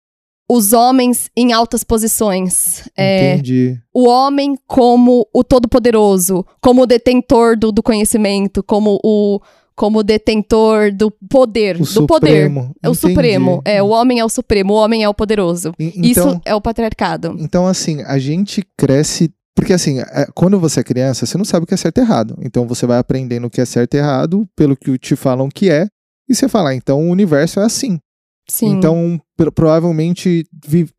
os 0.49 0.73
homens 0.73 1.29
em 1.35 1.51
altas 1.51 1.83
posições. 1.83 2.87
É, 2.95 3.33
Entendi. 3.33 3.79
o 3.93 4.07
homem 4.07 4.55
como 4.67 5.27
o 5.33 5.43
todo-poderoso, 5.43 6.45
como 6.61 6.83
o 6.83 6.85
detentor 6.85 7.57
do, 7.57 7.71
do 7.71 7.81
conhecimento, 7.81 8.63
como 8.63 8.99
o 9.03 9.39
como 9.75 10.03
detentor 10.03 10.91
do 10.93 11.11
poder, 11.29 11.75
O 11.75 11.85
do 11.85 12.07
poder. 12.07 12.27
supremo. 12.29 12.75
É 12.81 12.87
o 12.89 12.91
Entendi. 12.93 13.13
supremo. 13.13 13.61
É, 13.65 13.83
o 13.83 13.87
homem 13.89 14.19
é 14.19 14.25
o 14.25 14.29
supremo, 14.29 14.73
o 14.73 14.77
homem 14.77 15.03
é 15.03 15.09
o 15.09 15.13
poderoso. 15.13 15.73
E- 15.77 15.91
Então, 15.95 16.29
Isso 16.29 16.41
é 16.45 16.55
o 16.55 16.61
patriarcado. 16.61 17.35
então, 17.39 17.67
assim, 17.67 18.01
a 18.03 18.17
gente 18.17 18.63
cresce. 18.77 19.31
Porque, 19.55 19.71
assim, 19.71 19.99
é, 19.99 20.27
quando 20.35 20.59
você 20.59 20.81
é 20.81 20.83
criança, 20.83 21.25
você 21.25 21.37
não 21.37 21.45
sabe 21.45 21.63
o 21.63 21.67
que 21.67 21.73
é 21.73 21.77
certo 21.77 21.97
e 21.97 22.01
errado. 22.01 22.37
Então, 22.41 22.67
você 22.67 22.85
vai 22.85 22.97
aprendendo 22.99 23.47
o 23.47 23.49
que 23.49 23.61
é 23.61 23.65
certo 23.65 23.93
e 23.93 23.97
errado 23.97 24.45
pelo 24.55 24.75
que 24.75 24.97
te 24.97 25.15
falam 25.15 25.47
que 25.49 25.69
é. 25.69 25.87
E 26.29 26.35
você 26.35 26.49
fala, 26.49 26.71
ah, 26.71 26.75
então 26.75 26.99
o 27.07 27.09
universo 27.09 27.59
é 27.61 27.63
assim. 27.63 27.97
Sim, 28.49 28.71
Então, 28.77 29.19
pro- 29.37 29.51
provavelmente, 29.51 30.45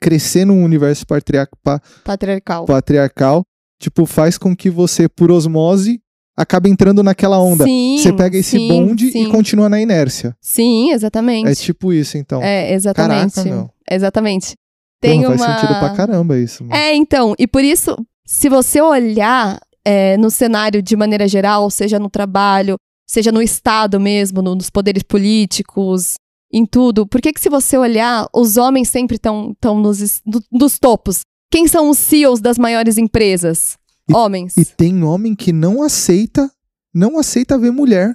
crescer 0.01 0.45
num 0.45 0.65
universo 0.65 1.07
patriar- 1.07 1.49
pa- 1.63 1.81
patriarcal. 2.05 2.65
patriarcal, 2.65 3.43
tipo, 3.81 4.07
faz 4.07 4.39
com 4.39 4.55
que 4.57 4.71
você, 4.71 5.09
por 5.09 5.31
osmose, 5.31 6.01
acabe 6.37 6.69
entrando 6.69 7.03
naquela 7.03 7.39
onda. 7.39 7.65
Sim, 7.65 7.99
você 7.99 8.13
pega 8.13 8.37
esse 8.37 8.51
sim, 8.59 8.69
bonde 8.69 9.11
sim. 9.11 9.25
e 9.25 9.31
continua 9.31 9.69
na 9.69 9.81
inércia. 9.81 10.37
Sim, 10.41 10.93
exatamente. 10.93 11.49
É 11.49 11.55
tipo 11.55 11.93
isso, 11.93 12.19
então. 12.19 12.43
É, 12.43 12.73
exatamente. 12.73 13.35
Caraca, 13.35 13.51
meu. 13.51 13.71
Exatamente. 13.91 14.55
Tem 15.01 15.21
Porra, 15.23 15.35
uma... 15.35 15.39
Faz 15.47 15.61
sentido 15.61 15.79
pra 15.79 15.91
caramba 15.95 16.39
isso. 16.39 16.65
mano. 16.65 16.75
É, 16.77 16.95
então, 16.95 17.35
e 17.39 17.47
por 17.47 17.63
isso, 17.63 17.97
se 18.25 18.49
você 18.49 18.81
olhar 18.81 19.59
é, 19.85 20.17
no 20.17 20.31
cenário 20.31 20.83
de 20.83 20.97
maneira 20.97 21.29
geral, 21.29 21.71
seja 21.71 21.99
no 21.99 22.11
trabalho, 22.11 22.77
seja 23.07 23.31
no 23.31 23.41
Estado 23.41 24.01
mesmo, 24.01 24.43
no- 24.43 24.55
nos 24.55 24.69
poderes 24.71 25.03
políticos, 25.03 26.15
em 26.53 26.65
tudo, 26.65 27.07
por 27.07 27.21
que 27.21 27.33
que 27.33 27.41
se 27.41 27.49
você 27.49 27.77
olhar, 27.77 28.27
os 28.35 28.57
homens 28.57 28.89
sempre 28.89 29.17
estão 29.17 29.55
tão 29.61 29.79
nos, 29.79 30.23
nos 30.51 30.79
topos? 30.79 31.21
Quem 31.51 31.69
são 31.69 31.89
os 31.91 31.99
CEOs 31.99 32.41
das 32.41 32.59
maiores 32.59 32.99
empresas? 32.99 33.77
E- 34.09 34.15
Homens. 34.15 34.57
E 34.57 34.65
tem 34.65 35.03
homem 35.03 35.35
que 35.35 35.53
não 35.53 35.83
aceita, 35.83 36.51
não 36.95 37.19
aceita 37.19 37.59
ver 37.59 37.71
mulher 37.73 38.15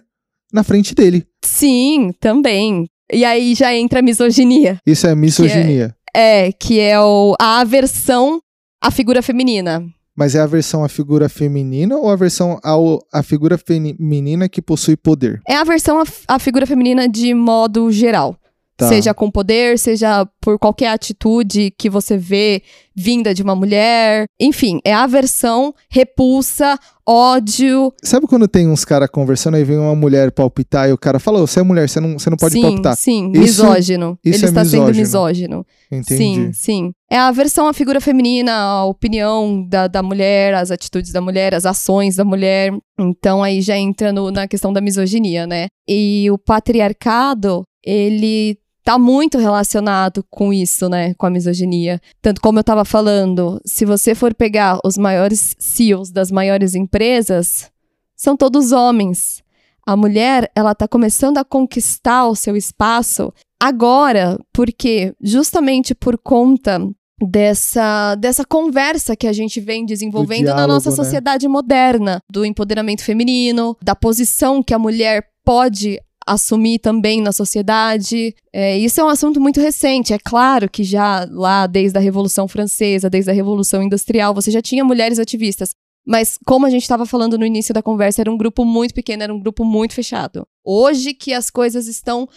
na 0.54 0.64
frente 0.64 0.94
dele. 0.96 1.26
Sim, 1.44 2.12
também. 2.20 2.88
E 3.12 3.26
aí 3.26 3.54
já 3.56 3.76
entra 3.76 4.00
a 4.00 4.02
misoginia. 4.02 4.80
Isso 4.86 5.06
é 5.08 5.14
misoginia. 5.16 5.96
É, 6.14 6.52
que 6.52 6.80
é 6.80 7.00
o, 7.00 7.36
a 7.40 7.60
aversão 7.60 8.42
à 8.82 8.90
figura 8.92 9.22
feminina. 9.22 9.84
Mas 10.16 10.36
é 10.36 10.40
a 10.40 10.46
versão 10.46 10.84
à 10.84 10.90
figura 10.90 11.30
feminina 11.30 11.98
ou 11.98 12.10
a 12.10 12.16
versão 12.16 12.60
ao, 12.64 13.00
à 13.14 13.24
figura 13.24 13.58
feminina 13.58 14.48
que 14.50 14.62
possui 14.62 14.96
poder? 14.98 15.42
É 15.48 15.56
a 15.56 15.64
versão 15.64 16.00
à, 16.00 16.04
à 16.28 16.38
figura 16.40 16.66
feminina 16.68 17.08
de 17.08 17.34
modo 17.34 17.92
geral. 17.92 18.38
Tá. 18.82 18.88
Seja 18.88 19.14
com 19.14 19.30
poder, 19.30 19.78
seja 19.78 20.26
por 20.42 20.58
qualquer 20.58 20.88
atitude 20.88 21.72
que 21.78 21.88
você 21.88 22.18
vê 22.18 22.64
vinda 22.96 23.32
de 23.34 23.44
uma 23.44 23.56
mulher. 23.56 24.26
Enfim, 24.40 24.80
é 24.84 24.92
a 24.92 25.06
versão 25.06 25.72
repulsa, 25.90 26.78
ódio. 27.08 27.94
Sabe 28.04 28.26
quando 28.28 28.48
tem 28.48 28.68
uns 28.68 28.84
caras 28.84 29.08
conversando 29.10 29.56
e 29.58 29.64
vem 29.64 29.78
uma 29.78 29.96
mulher 29.96 30.32
palpitar 30.32 30.90
e 30.90 30.94
o 30.94 30.98
cara 30.98 31.20
fala, 31.20 31.40
"Ô, 31.42 31.46
você 31.48 31.60
é 31.60 31.64
mulher, 31.64 31.88
você 31.88 32.00
não, 32.00 32.18
você 32.18 32.30
não 32.30 32.38
pode 32.38 32.54
sim, 32.54 32.62
palpitar. 32.62 32.96
sim, 32.98 33.32
Isso- 33.36 33.64
misógino. 33.64 34.18
isso 34.26 34.38
Ele 34.40 34.46
é 34.46 34.50
está 34.50 34.66
sendo 34.66 34.86
misógino. 34.88 34.98
misógino. 35.00 35.66
Entendi. 35.92 36.18
Sim, 36.18 36.54
sim. 36.54 36.92
É 37.10 37.18
a 37.18 37.32
versão 37.32 37.68
à 37.68 37.74
figura 37.74 38.02
feminina, 38.02 38.52
a 38.54 38.86
opinião 38.86 39.64
da, 39.68 39.88
da 39.88 40.02
mulher, 40.02 40.54
as 40.56 40.72
atitudes 40.72 41.12
da 41.12 41.22
mulher, 41.22 41.54
as 41.54 41.66
ações 41.66 42.16
da 42.16 42.26
mulher. 42.26 42.72
Então 43.00 43.44
aí 43.44 43.62
já 43.62 43.78
entra 43.78 44.12
no- 44.12 44.32
na 44.32 44.48
questão 44.48 44.74
da 44.74 44.82
misoginia, 44.82 45.46
né? 45.46 45.68
E 45.88 46.30
o 46.32 46.38
patriarcado, 46.38 47.64
ele 47.86 48.58
tá 48.84 48.98
muito 48.98 49.38
relacionado 49.38 50.26
com 50.30 50.52
isso, 50.54 50.90
né? 50.90 51.14
Com 51.16 51.26
a 51.26 51.30
misoginia. 51.30 52.02
Tanto 52.22 52.42
como 52.42 52.60
eu 52.60 52.64
tava 52.64 52.86
falando, 52.86 53.62
se 53.66 53.86
você 53.86 54.16
for 54.16 54.34
pegar 54.34 54.80
os 54.84 54.98
maiores 54.98 55.56
CEOs 55.60 56.12
das 56.12 56.32
maiores 56.32 56.76
empresas, 56.76 57.72
são 58.16 58.36
todos 58.36 58.72
homens. 58.72 59.44
A 59.86 59.96
mulher, 59.96 60.52
ela 60.56 60.76
tá 60.76 60.88
começando 60.88 61.38
a 61.38 61.44
conquistar 61.44 62.28
o 62.28 62.36
seu 62.36 62.56
espaço 62.56 63.34
agora, 63.60 64.40
porque 64.54 65.14
justamente 65.22 65.94
por 65.96 66.18
conta 66.18 66.80
dessa, 67.22 68.16
dessa 68.16 68.46
conversa 68.46 69.16
que 69.16 69.28
a 69.28 69.34
gente 69.34 69.60
vem 69.60 69.86
desenvolvendo 69.86 70.46
na 70.46 70.54
diálogo, 70.54 70.74
nossa 70.74 70.90
né? 70.90 70.96
sociedade 70.96 71.48
moderna, 71.48 72.20
do 72.30 72.46
empoderamento 72.46 73.04
feminino, 73.04 73.78
da 73.82 73.96
posição 73.96 74.64
que 74.64 74.74
a 74.74 74.80
mulher 74.80 75.28
pode 75.44 76.00
assumir 76.34 76.80
também 76.80 77.22
na 77.22 77.32
sociedade. 77.32 78.36
É, 78.54 78.78
isso 78.78 79.00
é 79.00 79.04
um 79.04 79.10
assunto 79.10 79.40
muito 79.40 79.60
recente. 79.60 80.14
É 80.14 80.20
claro 80.20 80.70
que 80.70 80.84
já 80.84 81.28
lá 81.30 81.68
desde 81.68 81.98
a 81.98 82.02
Revolução 82.02 82.48
Francesa, 82.48 83.10
desde 83.10 83.30
a 83.30 83.34
Revolução 83.34 83.84
Industrial, 83.84 84.34
você 84.34 84.50
já 84.50 84.62
tinha 84.62 84.84
mulheres 84.84 85.20
ativistas. 85.20 85.76
Mas 86.06 86.40
como 86.46 86.66
a 86.66 86.70
gente 86.70 86.82
estava 86.82 87.06
falando 87.06 87.38
no 87.38 87.46
início 87.46 87.74
da 87.74 87.84
conversa, 87.84 88.22
era 88.22 88.32
um 88.32 88.38
grupo 88.38 88.66
muito 88.66 88.94
pequeno, 88.94 89.24
era 89.24 89.34
um 89.34 89.40
grupo 89.40 89.64
muito 89.64 89.94
fechado. 89.94 90.48
Hoje 90.66 91.14
que 91.14 91.34
as 91.34 91.50
coisas 91.50 91.88
estão 91.88 92.28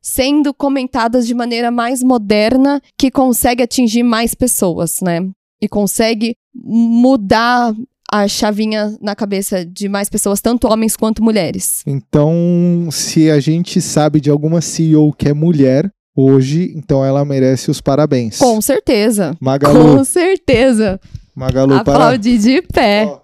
sendo 0.00 0.52
comentadas 0.52 1.26
de 1.26 1.34
maneira 1.34 1.70
mais 1.70 2.02
moderna, 2.02 2.82
que 2.98 3.10
consegue 3.10 3.62
atingir 3.62 4.02
mais 4.02 4.34
pessoas, 4.34 5.00
né? 5.00 5.26
E 5.62 5.66
consegue 5.66 6.36
mudar 6.54 7.74
a 8.12 8.28
chavinha 8.28 8.96
na 9.00 9.14
cabeça 9.14 9.64
de 9.64 9.88
mais 9.88 10.08
pessoas, 10.08 10.40
tanto 10.40 10.68
homens 10.68 10.96
quanto 10.96 11.22
mulheres. 11.22 11.82
Então, 11.86 12.88
se 12.90 13.30
a 13.30 13.40
gente 13.40 13.80
sabe 13.80 14.20
de 14.20 14.30
alguma 14.30 14.60
CEO 14.60 15.12
que 15.12 15.28
é 15.28 15.34
mulher 15.34 15.90
hoje, 16.16 16.72
então 16.76 17.04
ela 17.04 17.24
merece 17.24 17.70
os 17.70 17.80
parabéns. 17.80 18.38
Com 18.38 18.60
certeza. 18.60 19.36
Magalu, 19.40 19.96
Com 19.96 20.04
certeza. 20.04 21.00
Magalu, 21.34 21.82
para... 21.82 21.94
Aplaudir 21.94 22.38
de 22.38 22.62
pé. 22.62 23.06
Ó, 23.06 23.18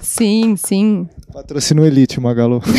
Sim, 0.00 0.54
sim. 0.54 1.08
patrocínio 1.32 1.84
Elite, 1.84 2.20
Magalu. 2.20 2.60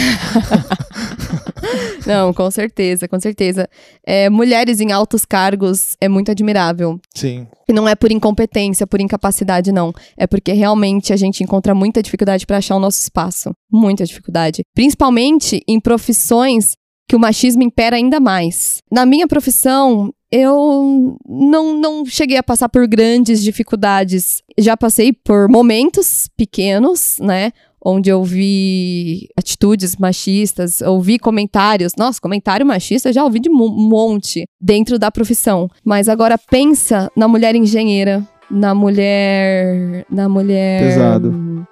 Não, 2.05 2.33
com 2.33 2.49
certeza, 2.51 3.07
com 3.07 3.19
certeza. 3.19 3.67
É, 4.05 4.29
mulheres 4.29 4.79
em 4.79 4.91
altos 4.91 5.25
cargos 5.25 5.95
é 5.99 6.07
muito 6.07 6.31
admirável. 6.31 6.99
Sim. 7.13 7.47
E 7.67 7.73
não 7.73 7.87
é 7.87 7.95
por 7.95 8.11
incompetência, 8.11 8.85
por 8.85 9.01
incapacidade, 9.01 9.71
não. 9.71 9.91
É 10.15 10.27
porque 10.27 10.51
realmente 10.53 11.11
a 11.11 11.15
gente 11.15 11.43
encontra 11.43 11.73
muita 11.73 12.03
dificuldade 12.03 12.45
para 12.45 12.57
achar 12.57 12.75
o 12.75 12.79
nosso 12.79 13.01
espaço. 13.01 13.51
Muita 13.71 14.05
dificuldade. 14.05 14.61
Principalmente 14.75 15.61
em 15.67 15.79
profissões 15.79 16.73
que 17.07 17.15
o 17.15 17.19
machismo 17.19 17.63
impera 17.63 17.95
ainda 17.95 18.19
mais. 18.19 18.77
Na 18.91 19.05
minha 19.05 19.27
profissão, 19.27 20.11
eu 20.31 21.17
não, 21.27 21.79
não 21.79 22.05
cheguei 22.05 22.37
a 22.37 22.43
passar 22.43 22.67
por 22.69 22.87
grandes 22.87 23.43
dificuldades. 23.43 24.41
Já 24.57 24.75
passei 24.75 25.13
por 25.13 25.47
momentos 25.47 26.29
pequenos, 26.35 27.17
né? 27.19 27.51
Onde 27.87 28.09
eu 28.09 28.23
vi 28.23 29.27
atitudes 29.37 29.95
machistas, 29.95 30.81
ouvi 30.81 31.19
comentários. 31.19 31.93
Nossa, 31.95 32.19
comentário 32.19 32.65
machista 32.65 33.09
eu 33.09 33.13
já 33.13 33.23
ouvi 33.23 33.39
de 33.39 33.47
um 33.49 33.53
monte 33.53 34.45
dentro 34.59 34.97
da 34.97 35.11
profissão. 35.11 35.69
Mas 35.83 36.09
agora 36.09 36.35
pensa 36.35 37.11
na 37.15 37.27
mulher 37.27 37.55
engenheira, 37.55 38.27
na 38.49 38.73
mulher. 38.73 40.03
Na 40.09 40.27
mulher. 40.27 40.81
Pesado. 40.81 41.67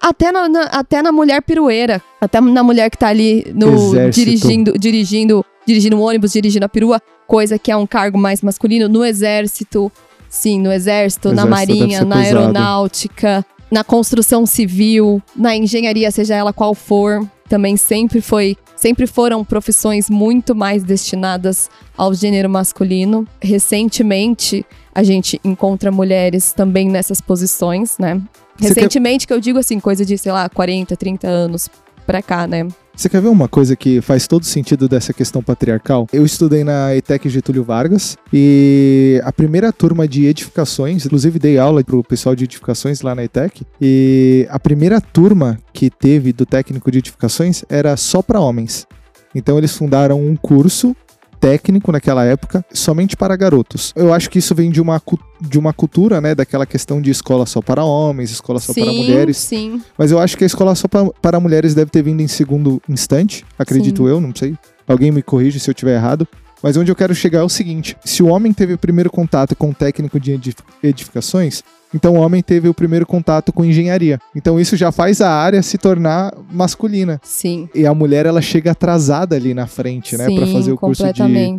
Até 0.00 0.32
na, 0.32 0.48
na- 0.48 0.64
até 0.72 1.02
na 1.02 1.12
mulher 1.12 1.42
pirueira. 1.42 2.00
Até 2.20 2.40
na 2.40 2.62
mulher 2.62 2.88
que 2.90 2.96
tá 2.96 3.08
ali 3.08 3.44
no 3.54 3.74
Exército. 3.74 4.24
dirigindo, 4.24 4.72
dirigindo, 4.78 5.44
dirigindo 5.66 5.96
um 5.98 6.00
ônibus, 6.00 6.32
dirigindo 6.32 6.64
a 6.64 6.68
perua, 6.70 7.02
coisa 7.26 7.58
que 7.58 7.70
é 7.70 7.76
um 7.76 7.86
cargo 7.86 8.16
mais 8.16 8.40
masculino 8.40 8.88
no 8.88 9.04
exército. 9.04 9.92
Sim, 10.26 10.58
no 10.60 10.72
exército, 10.72 11.32
na 11.32 11.42
Exército 11.42 11.66
deve 11.66 11.78
marinha, 11.80 12.04
na 12.04 12.16
pesado. 12.16 12.38
aeronáutica, 12.38 13.44
na 13.70 13.84
construção 13.84 14.44
civil, 14.46 15.22
na 15.34 15.56
engenharia, 15.56 16.10
seja 16.10 16.34
ela 16.34 16.52
qual 16.52 16.74
for, 16.74 17.26
também 17.48 17.76
sempre 17.76 18.20
foi, 18.20 18.56
sempre 18.76 19.06
foram 19.06 19.44
profissões 19.44 20.08
muito 20.08 20.54
mais 20.54 20.82
destinadas 20.82 21.68
ao 21.96 22.14
gênero 22.14 22.48
masculino. 22.48 23.26
Recentemente, 23.40 24.64
a 24.94 25.02
gente 25.02 25.40
encontra 25.44 25.90
mulheres 25.90 26.52
também 26.52 26.88
nessas 26.88 27.20
posições, 27.20 27.98
né? 27.98 28.20
Recentemente, 28.58 29.26
que 29.26 29.32
eu 29.32 29.40
digo 29.40 29.58
assim, 29.58 29.80
coisa 29.80 30.04
de, 30.04 30.18
sei 30.18 30.32
lá, 30.32 30.48
40, 30.48 30.96
30 30.96 31.26
anos 31.26 31.68
pra 32.06 32.20
cá, 32.20 32.46
né? 32.46 32.68
Você 32.94 33.08
quer 33.08 33.22
ver 33.22 33.28
uma 33.28 33.48
coisa 33.48 33.74
que 33.74 34.00
faz 34.00 34.26
todo 34.26 34.44
sentido 34.44 34.88
dessa 34.88 35.12
questão 35.12 35.42
patriarcal? 35.42 36.06
Eu 36.12 36.24
estudei 36.24 36.62
na 36.64 36.94
ETEC 36.94 37.28
Getúlio 37.30 37.64
Vargas 37.64 38.18
e 38.32 39.20
a 39.24 39.32
primeira 39.32 39.72
turma 39.72 40.06
de 40.06 40.26
edificações, 40.26 41.06
inclusive 41.06 41.38
dei 41.38 41.56
aula 41.58 41.82
pro 41.82 42.04
pessoal 42.04 42.34
de 42.34 42.44
edificações 42.44 43.00
lá 43.00 43.14
na 43.14 43.24
ETEC, 43.24 43.64
e 43.80 44.46
a 44.50 44.58
primeira 44.58 45.00
turma 45.00 45.58
que 45.72 45.88
teve 45.88 46.32
do 46.32 46.44
técnico 46.44 46.90
de 46.90 46.98
edificações 46.98 47.64
era 47.70 47.96
só 47.96 48.20
para 48.20 48.40
homens. 48.40 48.86
Então 49.34 49.56
eles 49.56 49.76
fundaram 49.76 50.20
um 50.20 50.36
curso 50.36 50.94
técnico 51.40 51.90
naquela 51.90 52.24
época 52.24 52.64
somente 52.72 53.16
para 53.16 53.34
garotos. 53.34 53.92
Eu 53.96 54.12
acho 54.12 54.28
que 54.28 54.38
isso 54.38 54.54
vem 54.54 54.70
de 54.70 54.80
uma, 54.80 55.00
de 55.40 55.58
uma 55.58 55.72
cultura, 55.72 56.20
né, 56.20 56.34
daquela 56.34 56.66
questão 56.66 57.00
de 57.00 57.10
escola 57.10 57.46
só 57.46 57.62
para 57.62 57.82
homens, 57.82 58.30
escola 58.30 58.60
só 58.60 58.72
sim, 58.72 58.82
para 58.84 58.92
mulheres. 58.92 59.36
sim. 59.38 59.80
Mas 59.96 60.10
eu 60.10 60.18
acho 60.18 60.36
que 60.36 60.44
a 60.44 60.46
escola 60.46 60.74
só 60.74 60.86
pra- 60.86 61.06
para 61.22 61.40
mulheres 61.40 61.74
deve 61.74 61.90
ter 61.90 62.02
vindo 62.02 62.20
em 62.20 62.28
segundo 62.28 62.80
instante, 62.88 63.44
acredito 63.58 64.02
Sim. 64.04 64.08
eu, 64.08 64.20
não 64.20 64.34
sei. 64.34 64.54
Alguém 64.86 65.10
me 65.10 65.22
corrige 65.22 65.58
se 65.58 65.70
eu 65.70 65.72
estiver 65.72 65.94
errado. 65.96 66.26
Mas 66.62 66.76
onde 66.76 66.90
eu 66.90 66.96
quero 66.96 67.14
chegar 67.14 67.38
é 67.38 67.42
o 67.42 67.48
seguinte: 67.48 67.96
se 68.04 68.22
o 68.22 68.26
homem 68.26 68.52
teve 68.52 68.74
o 68.74 68.78
primeiro 68.78 69.08
contato 69.10 69.56
com 69.56 69.70
o 69.70 69.74
técnico 69.74 70.20
de 70.20 70.32
edif- 70.32 70.58
edificações, 70.82 71.62
então 71.94 72.14
o 72.14 72.20
homem 72.20 72.42
teve 72.42 72.68
o 72.68 72.74
primeiro 72.74 73.06
contato 73.06 73.52
com 73.52 73.64
engenharia. 73.64 74.20
Então 74.34 74.58
isso 74.58 74.76
já 74.76 74.92
faz 74.92 75.20
a 75.20 75.30
área 75.30 75.62
se 75.62 75.78
tornar 75.78 76.32
masculina. 76.50 77.20
Sim. 77.22 77.68
E 77.74 77.86
a 77.86 77.94
mulher 77.94 78.26
ela 78.26 78.40
chega 78.40 78.72
atrasada 78.72 79.36
ali 79.36 79.54
na 79.54 79.66
frente, 79.66 80.16
né, 80.16 80.26
Pra 80.26 80.46
Sim, 80.46 80.52
fazer 80.52 80.72
o 80.72 80.76
curso 80.76 81.04
de, 81.12 81.56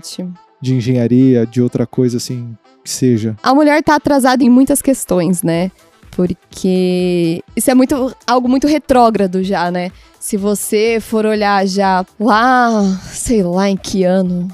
de 0.62 0.76
engenharia, 0.76 1.46
de 1.46 1.62
outra 1.62 1.86
coisa 1.86 2.18
assim 2.18 2.56
que 2.84 2.90
seja. 2.90 3.36
A 3.44 3.54
mulher 3.54 3.84
tá 3.84 3.96
atrasada 3.96 4.44
em 4.44 4.50
muitas 4.50 4.82
questões, 4.82 5.44
né? 5.44 5.72
Porque 6.12 7.42
isso 7.56 7.72
é 7.72 7.74
muito 7.74 8.16
algo 8.28 8.48
muito 8.48 8.68
retrógrado 8.68 9.44
já, 9.44 9.72
né? 9.72 9.92
Se 10.20 10.38
você 10.38 11.00
for 11.00 11.26
olhar 11.26 11.66
já 11.66 12.06
lá, 12.20 12.84
sei 13.12 13.42
lá 13.42 13.70
em 13.70 13.78
que 13.78 14.04
ano, 14.04 14.48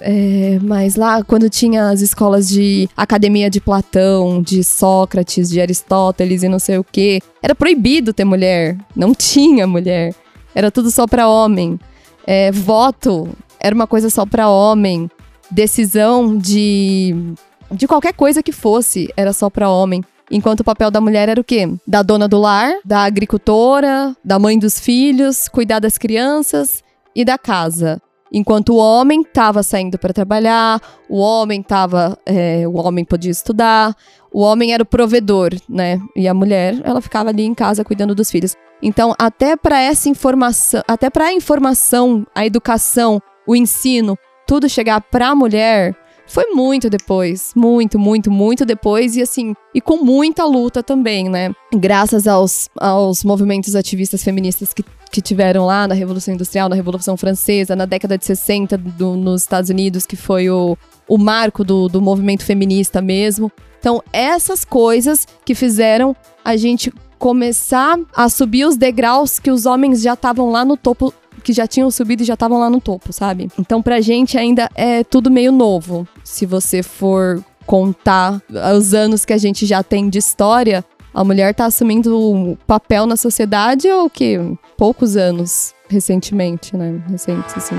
é, 0.00 0.58
mas 0.62 0.94
lá 0.94 1.24
quando 1.24 1.50
tinha 1.50 1.88
as 1.88 2.00
escolas 2.00 2.48
de 2.48 2.88
academia 2.96 3.50
de 3.50 3.60
Platão, 3.60 4.40
de 4.40 4.62
Sócrates, 4.62 5.50
de 5.50 5.60
Aristóteles 5.60 6.42
e 6.42 6.48
não 6.48 6.58
sei 6.58 6.78
o 6.78 6.84
quê, 6.84 7.20
era 7.42 7.54
proibido 7.54 8.12
ter 8.12 8.24
mulher, 8.24 8.76
não 8.94 9.14
tinha 9.14 9.66
mulher, 9.66 10.14
era 10.54 10.70
tudo 10.70 10.90
só 10.90 11.06
pra 11.06 11.28
homem. 11.28 11.80
É, 12.26 12.52
voto 12.52 13.28
era 13.58 13.74
uma 13.74 13.86
coisa 13.86 14.10
só 14.10 14.24
pra 14.24 14.48
homem, 14.48 15.10
decisão 15.50 16.36
de 16.36 17.34
de 17.70 17.86
qualquer 17.86 18.14
coisa 18.14 18.42
que 18.42 18.52
fosse, 18.52 19.12
era 19.16 19.32
só 19.32 19.50
pra 19.50 19.70
homem. 19.70 20.02
Enquanto 20.30 20.60
o 20.60 20.64
papel 20.64 20.90
da 20.90 21.00
mulher 21.00 21.28
era 21.28 21.40
o 21.40 21.44
quê? 21.44 21.68
Da 21.86 22.02
dona 22.02 22.28
do 22.28 22.38
lar, 22.38 22.74
da 22.84 23.00
agricultora, 23.04 24.14
da 24.24 24.38
mãe 24.38 24.58
dos 24.58 24.78
filhos, 24.78 25.48
cuidar 25.48 25.78
das 25.78 25.96
crianças 25.96 26.82
e 27.14 27.24
da 27.24 27.38
casa. 27.38 28.00
Enquanto 28.30 28.74
o 28.74 28.76
homem 28.76 29.22
estava 29.22 29.62
saindo 29.62 29.98
para 29.98 30.12
trabalhar, 30.12 30.80
o 31.08 31.18
homem 31.18 31.62
tava, 31.62 32.18
é, 32.26 32.68
o 32.68 32.76
homem 32.76 33.04
podia 33.04 33.30
estudar, 33.30 33.96
o 34.30 34.40
homem 34.40 34.74
era 34.74 34.82
o 34.82 34.86
provedor, 34.86 35.54
né? 35.68 35.98
E 36.14 36.28
a 36.28 36.34
mulher, 36.34 36.78
ela 36.84 37.00
ficava 37.00 37.30
ali 37.30 37.44
em 37.44 37.54
casa 37.54 37.84
cuidando 37.84 38.14
dos 38.14 38.30
filhos. 38.30 38.54
Então, 38.82 39.14
até 39.18 39.56
para 39.56 39.80
essa 39.80 40.10
informação, 40.10 40.82
até 40.86 41.08
para 41.08 41.26
a 41.26 41.32
informação, 41.32 42.26
a 42.34 42.44
educação, 42.44 43.20
o 43.46 43.56
ensino, 43.56 44.16
tudo 44.46 44.68
chegar 44.68 45.00
para 45.00 45.28
a 45.28 45.34
mulher, 45.34 45.96
foi 46.28 46.46
muito 46.52 46.90
depois. 46.90 47.52
Muito, 47.56 47.98
muito, 47.98 48.30
muito 48.30 48.64
depois. 48.64 49.16
E 49.16 49.22
assim, 49.22 49.54
e 49.74 49.80
com 49.80 49.96
muita 50.04 50.44
luta 50.44 50.82
também, 50.82 51.28
né? 51.28 51.50
Graças 51.74 52.28
aos, 52.28 52.68
aos 52.76 53.24
movimentos 53.24 53.74
ativistas 53.74 54.22
feministas 54.22 54.72
que, 54.74 54.84
que 55.10 55.22
tiveram 55.22 55.64
lá 55.64 55.88
na 55.88 55.94
Revolução 55.94 56.34
Industrial, 56.34 56.68
na 56.68 56.76
Revolução 56.76 57.16
Francesa, 57.16 57.74
na 57.74 57.86
década 57.86 58.18
de 58.18 58.26
60 58.26 58.76
do, 58.76 59.16
nos 59.16 59.42
Estados 59.42 59.70
Unidos, 59.70 60.06
que 60.06 60.16
foi 60.16 60.50
o, 60.50 60.76
o 61.08 61.16
marco 61.16 61.64
do, 61.64 61.88
do 61.88 62.00
movimento 62.00 62.44
feminista 62.44 63.00
mesmo. 63.00 63.50
Então, 63.80 64.02
essas 64.12 64.64
coisas 64.64 65.26
que 65.44 65.54
fizeram 65.54 66.14
a 66.44 66.56
gente 66.56 66.92
começar 67.18 67.98
a 68.14 68.28
subir 68.28 68.64
os 68.64 68.76
degraus 68.76 69.38
que 69.38 69.50
os 69.50 69.66
homens 69.66 70.02
já 70.02 70.14
estavam 70.14 70.50
lá 70.50 70.64
no 70.64 70.76
topo, 70.76 71.12
que 71.48 71.52
já 71.54 71.66
tinham 71.66 71.90
subido 71.90 72.22
e 72.22 72.26
já 72.26 72.34
estavam 72.34 72.58
lá 72.58 72.68
no 72.68 72.78
topo, 72.78 73.10
sabe? 73.10 73.48
Então, 73.58 73.80
pra 73.80 74.02
gente 74.02 74.36
ainda 74.36 74.68
é 74.74 75.02
tudo 75.02 75.30
meio 75.30 75.50
novo. 75.50 76.06
Se 76.22 76.44
você 76.44 76.82
for 76.82 77.42
contar 77.64 78.42
os 78.76 78.92
anos 78.92 79.24
que 79.24 79.32
a 79.32 79.38
gente 79.38 79.64
já 79.64 79.82
tem 79.82 80.10
de 80.10 80.18
história, 80.18 80.84
a 81.14 81.24
mulher 81.24 81.54
tá 81.54 81.64
assumindo 81.64 82.14
um 82.20 82.54
papel 82.66 83.06
na 83.06 83.16
sociedade 83.16 83.88
ou 83.88 84.04
o 84.04 84.10
quê? 84.10 84.38
Poucos 84.76 85.16
anos 85.16 85.72
recentemente, 85.88 86.76
né? 86.76 87.02
Recentes, 87.08 87.56
assim. 87.56 87.76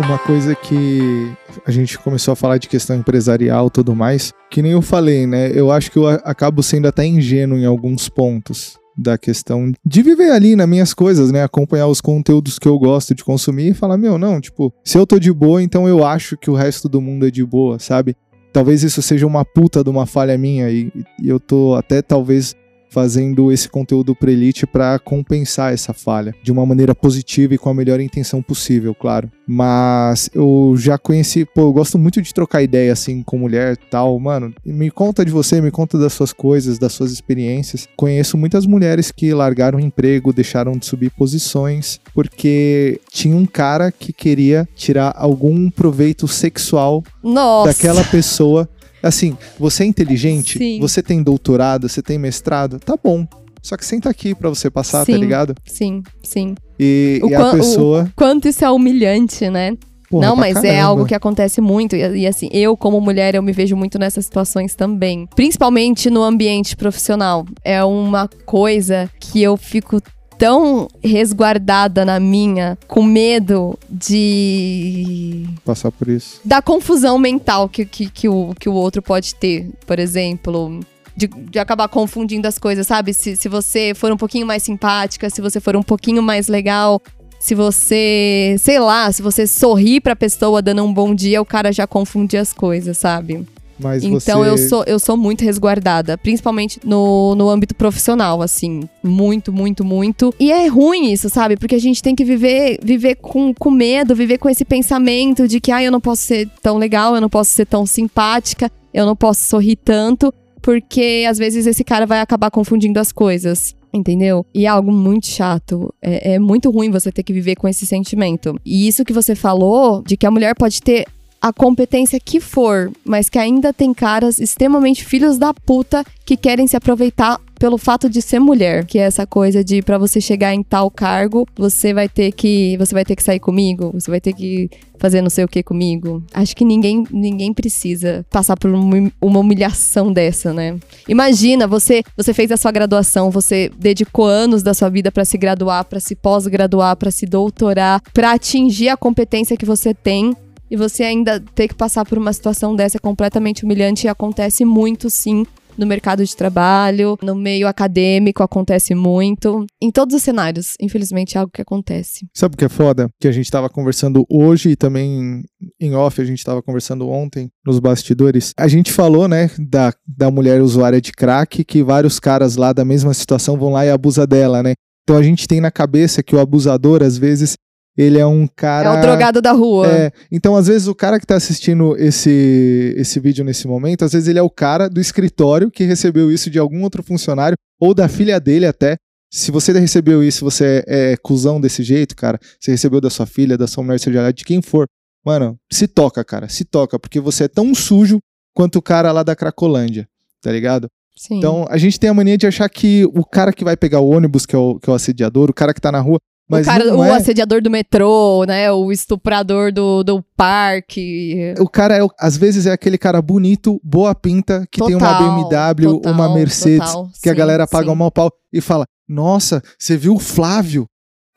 Uma 0.00 0.18
coisa 0.18 0.56
que 0.56 1.32
a 1.64 1.70
gente 1.70 1.96
começou 1.96 2.32
a 2.32 2.36
falar 2.36 2.58
de 2.58 2.68
questão 2.68 2.96
empresarial 2.96 3.68
e 3.68 3.70
tudo 3.70 3.94
mais, 3.94 4.32
que 4.50 4.60
nem 4.60 4.72
eu 4.72 4.82
falei, 4.82 5.28
né? 5.28 5.52
Eu 5.54 5.70
acho 5.70 5.92
que 5.92 5.98
eu 5.98 6.08
acabo 6.08 6.60
sendo 6.60 6.88
até 6.88 7.06
ingênuo 7.06 7.56
em 7.56 7.66
alguns 7.66 8.08
pontos 8.08 8.76
da 8.98 9.16
questão 9.16 9.72
de 9.84 10.02
viver 10.02 10.32
ali 10.32 10.56
nas 10.56 10.68
minhas 10.68 10.92
coisas, 10.92 11.30
né? 11.30 11.44
Acompanhar 11.44 11.86
os 11.86 12.00
conteúdos 12.00 12.58
que 12.58 12.66
eu 12.66 12.76
gosto 12.78 13.14
de 13.14 13.24
consumir 13.24 13.70
e 13.70 13.74
falar, 13.74 13.96
meu, 13.96 14.18
não, 14.18 14.40
tipo, 14.40 14.72
se 14.84 14.98
eu 14.98 15.06
tô 15.06 15.18
de 15.18 15.32
boa, 15.32 15.62
então 15.62 15.88
eu 15.88 16.04
acho 16.04 16.36
que 16.36 16.50
o 16.50 16.54
resto 16.54 16.88
do 16.88 17.00
mundo 17.00 17.26
é 17.26 17.30
de 17.30 17.44
boa, 17.44 17.78
sabe? 17.78 18.16
Talvez 18.52 18.82
isso 18.82 19.00
seja 19.00 19.26
uma 19.26 19.44
puta 19.44 19.84
de 19.84 19.90
uma 19.90 20.04
falha 20.04 20.36
minha 20.36 20.68
e, 20.70 20.90
e 21.22 21.28
eu 21.28 21.38
tô 21.38 21.74
até 21.74 22.02
talvez 22.02 22.56
fazendo 22.88 23.52
esse 23.52 23.68
conteúdo 23.68 24.14
para 24.14 24.32
elite 24.32 24.66
para 24.66 24.98
compensar 24.98 25.72
essa 25.72 25.92
falha 25.92 26.34
de 26.42 26.52
uma 26.52 26.64
maneira 26.64 26.94
positiva 26.94 27.54
e 27.54 27.58
com 27.58 27.70
a 27.70 27.74
melhor 27.74 28.00
intenção 28.00 28.42
possível, 28.42 28.94
claro. 28.94 29.30
Mas 29.46 30.28
eu 30.34 30.74
já 30.76 30.98
conheci, 30.98 31.44
pô, 31.44 31.62
eu 31.62 31.72
gosto 31.72 31.98
muito 31.98 32.20
de 32.20 32.34
trocar 32.34 32.62
ideia 32.62 32.92
assim 32.92 33.22
com 33.22 33.38
mulher, 33.38 33.76
tal, 33.90 34.18
mano. 34.18 34.52
Me 34.64 34.90
conta 34.90 35.24
de 35.24 35.32
você, 35.32 35.60
me 35.60 35.70
conta 35.70 35.98
das 35.98 36.12
suas 36.12 36.32
coisas, 36.32 36.78
das 36.78 36.92
suas 36.92 37.12
experiências. 37.12 37.88
Conheço 37.96 38.36
muitas 38.36 38.66
mulheres 38.66 39.10
que 39.10 39.32
largaram 39.32 39.78
o 39.78 39.82
emprego, 39.82 40.32
deixaram 40.32 40.72
de 40.72 40.84
subir 40.84 41.10
posições 41.10 42.00
porque 42.14 43.00
tinha 43.10 43.36
um 43.36 43.46
cara 43.46 43.90
que 43.90 44.12
queria 44.12 44.68
tirar 44.74 45.14
algum 45.16 45.70
proveito 45.70 46.28
sexual 46.28 47.02
Nossa. 47.22 47.68
daquela 47.68 48.04
pessoa 48.04 48.68
Assim, 49.02 49.36
você 49.58 49.84
é 49.84 49.86
inteligente, 49.86 50.58
Sim. 50.58 50.80
você 50.80 51.02
tem 51.02 51.22
doutorado, 51.22 51.88
você 51.88 52.02
tem 52.02 52.18
mestrado, 52.18 52.78
tá 52.80 52.96
bom. 53.02 53.26
Só 53.62 53.76
que 53.76 53.84
senta 53.84 54.08
aqui 54.08 54.34
pra 54.34 54.48
você 54.48 54.70
passar, 54.70 55.00
tá 55.00 55.12
Sim. 55.12 55.18
ligado? 55.18 55.54
Sim, 55.66 56.02
sim. 56.22 56.54
E, 56.78 57.20
e 57.22 57.34
a 57.34 57.38
quan- 57.38 57.48
o- 57.52 57.56
pessoa. 57.56 58.12
Quanto 58.16 58.48
isso 58.48 58.64
é 58.64 58.70
humilhante, 58.70 59.48
né? 59.50 59.76
porra, 60.10 60.26
não, 60.26 60.36
mas 60.36 60.56
é 60.58 60.62
caramba. 60.70 60.82
algo 60.84 61.04
que 61.06 61.14
acontece 61.14 61.60
muito. 61.60 61.94
E, 61.94 62.20
e, 62.20 62.26
assim, 62.26 62.48
eu, 62.52 62.76
como 62.78 62.98
mulher, 62.98 63.34
eu 63.34 63.42
me 63.42 63.52
vejo 63.52 63.76
muito 63.76 63.98
nessas 63.98 64.24
situações 64.24 64.74
também. 64.74 65.28
Principalmente 65.36 66.08
no 66.08 66.22
ambiente 66.22 66.74
profissional. 66.76 67.44
É 67.62 67.84
uma 67.84 68.26
coisa 68.46 69.10
que 69.20 69.42
eu 69.42 69.54
fico 69.56 70.00
tão 70.38 70.88
resguardada 71.02 72.04
na 72.04 72.20
minha, 72.20 72.78
com 72.86 73.02
medo 73.02 73.76
de. 73.90 75.44
Passar 75.64 75.90
por 75.90 76.08
isso. 76.08 76.40
da 76.44 76.62
confusão 76.62 77.18
mental 77.18 77.68
que, 77.68 77.84
que, 77.84 78.08
que, 78.08 78.28
o, 78.28 78.54
que 78.58 78.68
o 78.68 78.72
outro 78.72 79.02
pode 79.02 79.34
ter, 79.34 79.68
por 79.86 79.98
exemplo. 79.98 80.80
De, 81.16 81.26
de 81.26 81.58
acabar 81.58 81.88
confundindo 81.88 82.46
as 82.46 82.60
coisas, 82.60 82.86
sabe? 82.86 83.12
Se, 83.12 83.34
se 83.34 83.48
você 83.48 83.92
for 83.92 84.12
um 84.12 84.16
pouquinho 84.16 84.46
mais 84.46 84.62
simpática, 84.62 85.28
se 85.28 85.40
você 85.40 85.58
for 85.58 85.74
um 85.74 85.82
pouquinho 85.82 86.22
mais 86.22 86.46
legal, 86.46 87.02
se 87.40 87.56
você, 87.56 88.54
sei 88.60 88.78
lá, 88.78 89.10
se 89.10 89.20
você 89.20 89.44
sorrir 89.44 90.00
pra 90.00 90.14
pessoa 90.14 90.62
dando 90.62 90.84
um 90.84 90.94
bom 90.94 91.12
dia, 91.12 91.42
o 91.42 91.44
cara 91.44 91.72
já 91.72 91.88
confunde 91.88 92.36
as 92.36 92.52
coisas, 92.52 92.98
sabe? 92.98 93.44
Mas 93.78 94.02
Então 94.02 94.40
você. 94.40 94.50
eu 94.50 94.58
sou 94.58 94.84
eu 94.86 94.98
sou 94.98 95.16
muito 95.16 95.44
resguardada, 95.44 96.18
principalmente 96.18 96.80
no, 96.84 97.34
no 97.34 97.48
âmbito 97.48 97.74
profissional, 97.74 98.42
assim, 98.42 98.82
muito, 99.02 99.52
muito, 99.52 99.84
muito. 99.84 100.34
E 100.38 100.50
é 100.50 100.66
ruim 100.66 101.12
isso, 101.12 101.28
sabe? 101.28 101.56
Porque 101.56 101.74
a 101.74 101.80
gente 101.80 102.02
tem 102.02 102.14
que 102.14 102.24
viver 102.24 102.78
viver 102.82 103.16
com, 103.16 103.54
com 103.54 103.70
medo, 103.70 104.14
viver 104.14 104.38
com 104.38 104.48
esse 104.48 104.64
pensamento 104.64 105.46
de 105.46 105.60
que 105.60 105.70
ah, 105.70 105.82
eu 105.82 105.92
não 105.92 106.00
posso 106.00 106.22
ser 106.22 106.48
tão 106.62 106.76
legal, 106.78 107.14
eu 107.14 107.20
não 107.20 107.28
posso 107.28 107.50
ser 107.50 107.66
tão 107.66 107.86
simpática, 107.86 108.70
eu 108.92 109.06
não 109.06 109.14
posso 109.14 109.42
sorrir 109.44 109.76
tanto, 109.76 110.32
porque 110.62 111.24
às 111.28 111.38
vezes 111.38 111.66
esse 111.66 111.84
cara 111.84 112.06
vai 112.06 112.20
acabar 112.20 112.50
confundindo 112.50 112.98
as 112.98 113.12
coisas. 113.12 113.76
Entendeu? 113.90 114.44
E 114.54 114.66
é 114.66 114.68
algo 114.68 114.92
muito 114.92 115.26
chato. 115.26 115.94
É, 116.02 116.34
é 116.34 116.38
muito 116.38 116.70
ruim 116.70 116.90
você 116.90 117.10
ter 117.10 117.22
que 117.22 117.32
viver 117.32 117.56
com 117.56 117.66
esse 117.66 117.86
sentimento. 117.86 118.54
E 118.62 118.86
isso 118.86 119.02
que 119.02 119.14
você 119.14 119.34
falou, 119.34 120.02
de 120.02 120.14
que 120.14 120.26
a 120.26 120.30
mulher 120.30 120.54
pode 120.54 120.82
ter 120.82 121.06
a 121.40 121.52
competência 121.52 122.18
que 122.18 122.40
for, 122.40 122.90
mas 123.04 123.28
que 123.28 123.38
ainda 123.38 123.72
tem 123.72 123.94
caras 123.94 124.38
extremamente 124.38 125.04
filhos 125.04 125.38
da 125.38 125.54
puta 125.54 126.04
que 126.24 126.36
querem 126.36 126.66
se 126.66 126.76
aproveitar 126.76 127.40
pelo 127.58 127.76
fato 127.76 128.08
de 128.08 128.22
ser 128.22 128.38
mulher, 128.38 128.84
que 128.84 128.98
é 128.98 129.02
essa 129.02 129.26
coisa 129.26 129.64
de 129.64 129.82
pra 129.82 129.98
você 129.98 130.20
chegar 130.20 130.54
em 130.54 130.62
tal 130.62 130.90
cargo, 130.90 131.46
você 131.56 131.92
vai 131.92 132.08
ter 132.08 132.32
que 132.32 132.76
você 132.78 132.94
vai 132.94 133.04
ter 133.04 133.16
que 133.16 133.22
sair 133.22 133.40
comigo, 133.40 133.90
você 133.92 134.10
vai 134.10 134.20
ter 134.20 134.32
que 134.32 134.70
fazer 134.98 135.22
não 135.22 135.30
sei 135.30 135.44
o 135.44 135.48
que 135.48 135.62
comigo. 135.62 136.22
Acho 136.32 136.54
que 136.54 136.64
ninguém 136.64 137.04
ninguém 137.10 137.52
precisa 137.52 138.24
passar 138.30 138.56
por 138.56 138.70
uma 138.70 139.38
humilhação 139.38 140.12
dessa, 140.12 140.52
né? 140.52 140.76
Imagina, 141.08 141.66
você 141.66 142.02
você 142.16 142.32
fez 142.32 142.50
a 142.52 142.56
sua 142.56 142.70
graduação, 142.70 143.30
você 143.30 143.70
dedicou 143.76 144.26
anos 144.26 144.62
da 144.62 144.74
sua 144.74 144.88
vida 144.88 145.10
pra 145.10 145.24
se 145.24 145.36
graduar, 145.36 145.84
pra 145.84 146.00
se 146.00 146.14
pós-graduar, 146.14 146.96
pra 146.96 147.10
se 147.10 147.26
doutorar, 147.26 148.00
pra 148.12 148.32
atingir 148.32 148.88
a 148.88 148.96
competência 148.96 149.56
que 149.56 149.66
você 149.66 149.92
tem 149.92 150.36
e 150.70 150.76
você 150.76 151.02
ainda 151.02 151.40
ter 151.54 151.68
que 151.68 151.74
passar 151.74 152.04
por 152.04 152.18
uma 152.18 152.32
situação 152.32 152.74
dessa 152.74 152.96
é 152.96 153.00
completamente 153.00 153.64
humilhante 153.64 154.06
e 154.06 154.08
acontece 154.08 154.64
muito, 154.64 155.08
sim, 155.08 155.44
no 155.78 155.86
mercado 155.86 156.24
de 156.24 156.36
trabalho, 156.36 157.16
no 157.22 157.34
meio 157.36 157.68
acadêmico 157.68 158.42
acontece 158.42 158.94
muito. 158.94 159.64
Em 159.80 159.92
todos 159.92 160.16
os 160.16 160.22
cenários, 160.22 160.74
infelizmente, 160.80 161.36
é 161.36 161.40
algo 161.40 161.52
que 161.52 161.62
acontece. 161.62 162.26
Sabe 162.34 162.56
o 162.56 162.58
que 162.58 162.64
é 162.64 162.68
foda? 162.68 163.08
Que 163.20 163.28
a 163.28 163.32
gente 163.32 163.48
tava 163.50 163.70
conversando 163.70 164.26
hoje 164.28 164.70
e 164.70 164.76
também 164.76 165.44
em 165.80 165.94
off, 165.94 166.20
a 166.20 166.24
gente 166.24 166.44
tava 166.44 166.60
conversando 166.60 167.08
ontem 167.08 167.48
nos 167.64 167.78
bastidores. 167.78 168.52
A 168.58 168.66
gente 168.66 168.92
falou, 168.92 169.28
né, 169.28 169.50
da, 169.58 169.94
da 170.04 170.30
mulher 170.30 170.60
usuária 170.60 171.00
de 171.00 171.12
crack, 171.12 171.64
que 171.64 171.82
vários 171.82 172.18
caras 172.18 172.56
lá 172.56 172.72
da 172.72 172.84
mesma 172.84 173.14
situação 173.14 173.56
vão 173.56 173.70
lá 173.70 173.86
e 173.86 173.90
abusa 173.90 174.26
dela, 174.26 174.62
né? 174.62 174.74
Então 175.04 175.16
a 175.16 175.22
gente 175.22 175.46
tem 175.46 175.60
na 175.60 175.70
cabeça 175.70 176.22
que 176.22 176.36
o 176.36 176.40
abusador, 176.40 177.02
às 177.02 177.16
vezes, 177.16 177.56
ele 177.98 178.16
é 178.16 178.24
um 178.24 178.46
cara. 178.46 178.94
É 178.94 178.96
o 178.96 179.00
drogado 179.00 179.42
da 179.42 179.50
rua. 179.50 179.88
É, 179.88 180.12
então, 180.30 180.54
às 180.54 180.68
vezes, 180.68 180.86
o 180.86 180.94
cara 180.94 181.18
que 181.18 181.26
tá 181.26 181.34
assistindo 181.34 181.96
esse, 181.98 182.94
esse 182.96 183.18
vídeo 183.18 183.44
nesse 183.44 183.66
momento, 183.66 184.04
às 184.04 184.12
vezes 184.12 184.28
ele 184.28 184.38
é 184.38 184.42
o 184.42 184.48
cara 184.48 184.88
do 184.88 185.00
escritório 185.00 185.68
que 185.68 185.82
recebeu 185.82 186.30
isso 186.30 186.48
de 186.48 186.60
algum 186.60 186.84
outro 186.84 187.02
funcionário, 187.02 187.56
ou 187.80 187.92
da 187.92 188.06
filha 188.08 188.38
dele 188.38 188.66
até. 188.66 188.96
Se 189.30 189.50
você 189.50 189.72
recebeu 189.72 190.22
isso, 190.22 190.44
você 190.44 190.84
é, 190.86 191.12
é 191.12 191.16
cuzão 191.16 191.60
desse 191.60 191.82
jeito, 191.82 192.14
cara, 192.14 192.38
você 192.58 192.70
recebeu 192.70 193.00
da 193.00 193.10
sua 193.10 193.26
filha, 193.26 193.58
da 193.58 193.66
sua 193.66 193.82
mulher, 193.82 193.98
seja 193.98 194.30
de 194.32 194.44
quem 194.44 194.62
for, 194.62 194.86
mano, 195.26 195.58
se 195.70 195.88
toca, 195.88 196.24
cara, 196.24 196.48
se 196.48 196.64
toca, 196.64 196.98
porque 196.98 197.20
você 197.20 197.44
é 197.44 197.48
tão 197.48 197.74
sujo 197.74 198.20
quanto 198.54 198.76
o 198.76 198.82
cara 198.82 199.12
lá 199.12 199.22
da 199.22 199.36
Cracolândia, 199.36 200.08
tá 200.40 200.50
ligado? 200.50 200.88
Sim. 201.14 201.36
Então, 201.36 201.66
a 201.68 201.76
gente 201.76 201.98
tem 201.98 202.08
a 202.08 202.14
mania 202.14 202.38
de 202.38 202.46
achar 202.46 202.68
que 202.70 203.04
o 203.06 203.24
cara 203.24 203.52
que 203.52 203.64
vai 203.64 203.76
pegar 203.76 204.00
o 204.00 204.08
ônibus, 204.08 204.46
que 204.46 204.54
é 204.54 204.58
o, 204.58 204.78
que 204.78 204.88
é 204.88 204.92
o 204.92 204.96
assediador, 204.96 205.50
o 205.50 205.54
cara 205.54 205.74
que 205.74 205.80
tá 205.80 205.92
na 205.92 206.00
rua, 206.00 206.18
mas 206.48 206.66
o, 206.66 206.70
cara, 206.70 206.84
não 206.84 206.98
o 206.98 207.04
é. 207.04 207.16
assediador 207.16 207.60
do 207.60 207.70
metrô, 207.70 208.44
né? 208.46 208.70
O 208.72 208.90
estuprador 208.90 209.72
do, 209.72 210.02
do 210.02 210.24
parque. 210.36 211.54
O 211.58 211.68
cara, 211.68 211.96
é, 211.98 212.06
às 212.18 212.36
vezes, 212.36 212.66
é 212.66 212.72
aquele 212.72 212.96
cara 212.96 213.20
bonito, 213.20 213.80
boa 213.84 214.14
pinta, 214.14 214.66
que 214.70 214.82
tem 214.84 214.94
uma 214.94 215.08
Total, 215.08 215.48
BMW, 215.48 215.92
total, 215.92 216.12
uma 216.12 216.34
Mercedes, 216.34 216.92
total. 216.92 217.10
que 217.22 217.28
a 217.28 217.32
Sim, 217.32 217.38
galera 217.38 217.66
paga 217.66 217.86
sim. 217.86 217.92
um 217.92 217.96
mau 217.96 218.10
pau 218.10 218.30
e 218.52 218.60
fala: 218.60 218.86
Nossa, 219.08 219.62
você 219.78 219.96
viu 219.96 220.14
o 220.14 220.18
Flávio? 220.18 220.86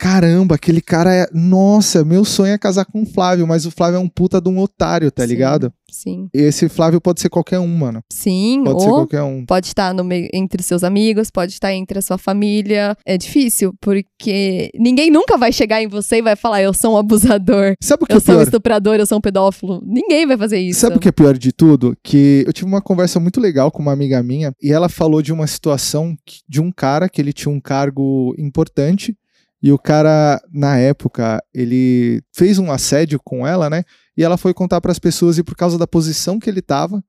Caramba, 0.02 0.56
aquele 0.56 0.80
cara 0.80 1.14
é. 1.14 1.28
Nossa, 1.32 2.04
meu 2.04 2.24
sonho 2.24 2.52
é 2.52 2.58
casar 2.58 2.84
com 2.84 3.02
o 3.02 3.06
Flávio, 3.06 3.46
mas 3.46 3.64
o 3.64 3.70
Flávio 3.70 3.98
é 3.98 4.00
um 4.00 4.08
puta 4.08 4.40
de 4.40 4.48
um 4.48 4.58
otário, 4.58 5.12
tá 5.12 5.22
Sim, 5.22 5.28
ligado? 5.28 5.72
Sim. 5.88 6.28
Esse 6.34 6.68
Flávio 6.68 7.00
pode 7.00 7.20
ser 7.20 7.28
qualquer 7.28 7.60
um, 7.60 7.68
mano. 7.68 8.00
Sim, 8.12 8.62
Pode 8.64 8.82
ser 8.82 8.88
qualquer 8.88 9.22
um. 9.22 9.46
pode 9.46 9.66
estar 9.68 9.94
no 9.94 10.02
meio, 10.02 10.28
entre 10.34 10.60
seus 10.60 10.82
amigos, 10.82 11.30
pode 11.30 11.52
estar 11.52 11.72
entre 11.72 12.00
a 12.00 12.02
sua 12.02 12.18
família. 12.18 12.96
É 13.06 13.16
difícil, 13.16 13.74
porque 13.80 14.70
ninguém 14.74 15.08
nunca 15.08 15.36
vai 15.38 15.52
chegar 15.52 15.80
em 15.80 15.86
você 15.86 16.16
e 16.16 16.22
vai 16.22 16.34
falar, 16.34 16.62
eu 16.62 16.74
sou 16.74 16.94
um 16.94 16.96
abusador, 16.96 17.74
Sabe 17.80 18.02
o 18.02 18.06
que 18.06 18.14
é 18.14 18.16
eu 18.16 18.20
sou 18.20 18.34
um 18.34 18.38
pior? 18.38 18.44
estuprador, 18.44 18.96
eu 18.96 19.06
sou 19.06 19.18
um 19.18 19.20
pedófilo. 19.20 19.80
Ninguém 19.86 20.26
vai 20.26 20.36
fazer 20.36 20.58
isso. 20.58 20.80
Sabe 20.80 20.96
o 20.96 21.00
que 21.00 21.08
é 21.08 21.12
pior 21.12 21.38
de 21.38 21.52
tudo? 21.52 21.96
Que 22.02 22.42
eu 22.44 22.52
tive 22.52 22.66
uma 22.66 22.82
conversa 22.82 23.20
muito 23.20 23.40
legal 23.40 23.70
com 23.70 23.80
uma 23.80 23.92
amiga 23.92 24.20
minha 24.20 24.52
e 24.60 24.72
ela 24.72 24.88
falou 24.88 25.22
de 25.22 25.32
uma 25.32 25.46
situação 25.46 26.16
de 26.48 26.60
um 26.60 26.72
cara 26.72 27.08
que 27.08 27.20
ele 27.20 27.32
tinha 27.32 27.54
um 27.54 27.60
cargo 27.60 28.34
importante 28.36 29.14
E 29.62 29.70
o 29.70 29.78
cara, 29.78 30.42
na 30.52 30.76
época, 30.76 31.42
ele 31.54 32.20
fez 32.34 32.58
um 32.58 32.72
assédio 32.72 33.20
com 33.22 33.46
ela, 33.46 33.70
né? 33.70 33.84
E 34.16 34.24
ela 34.24 34.36
foi 34.36 34.52
contar 34.52 34.80
pras 34.80 34.98
pessoas 34.98 35.38
e 35.38 35.42
por 35.42 35.54
causa 35.54 35.78
da 35.78 35.86
posição 35.86 36.38
que 36.40 36.50
ele 36.50 36.60
tava, 36.60 37.02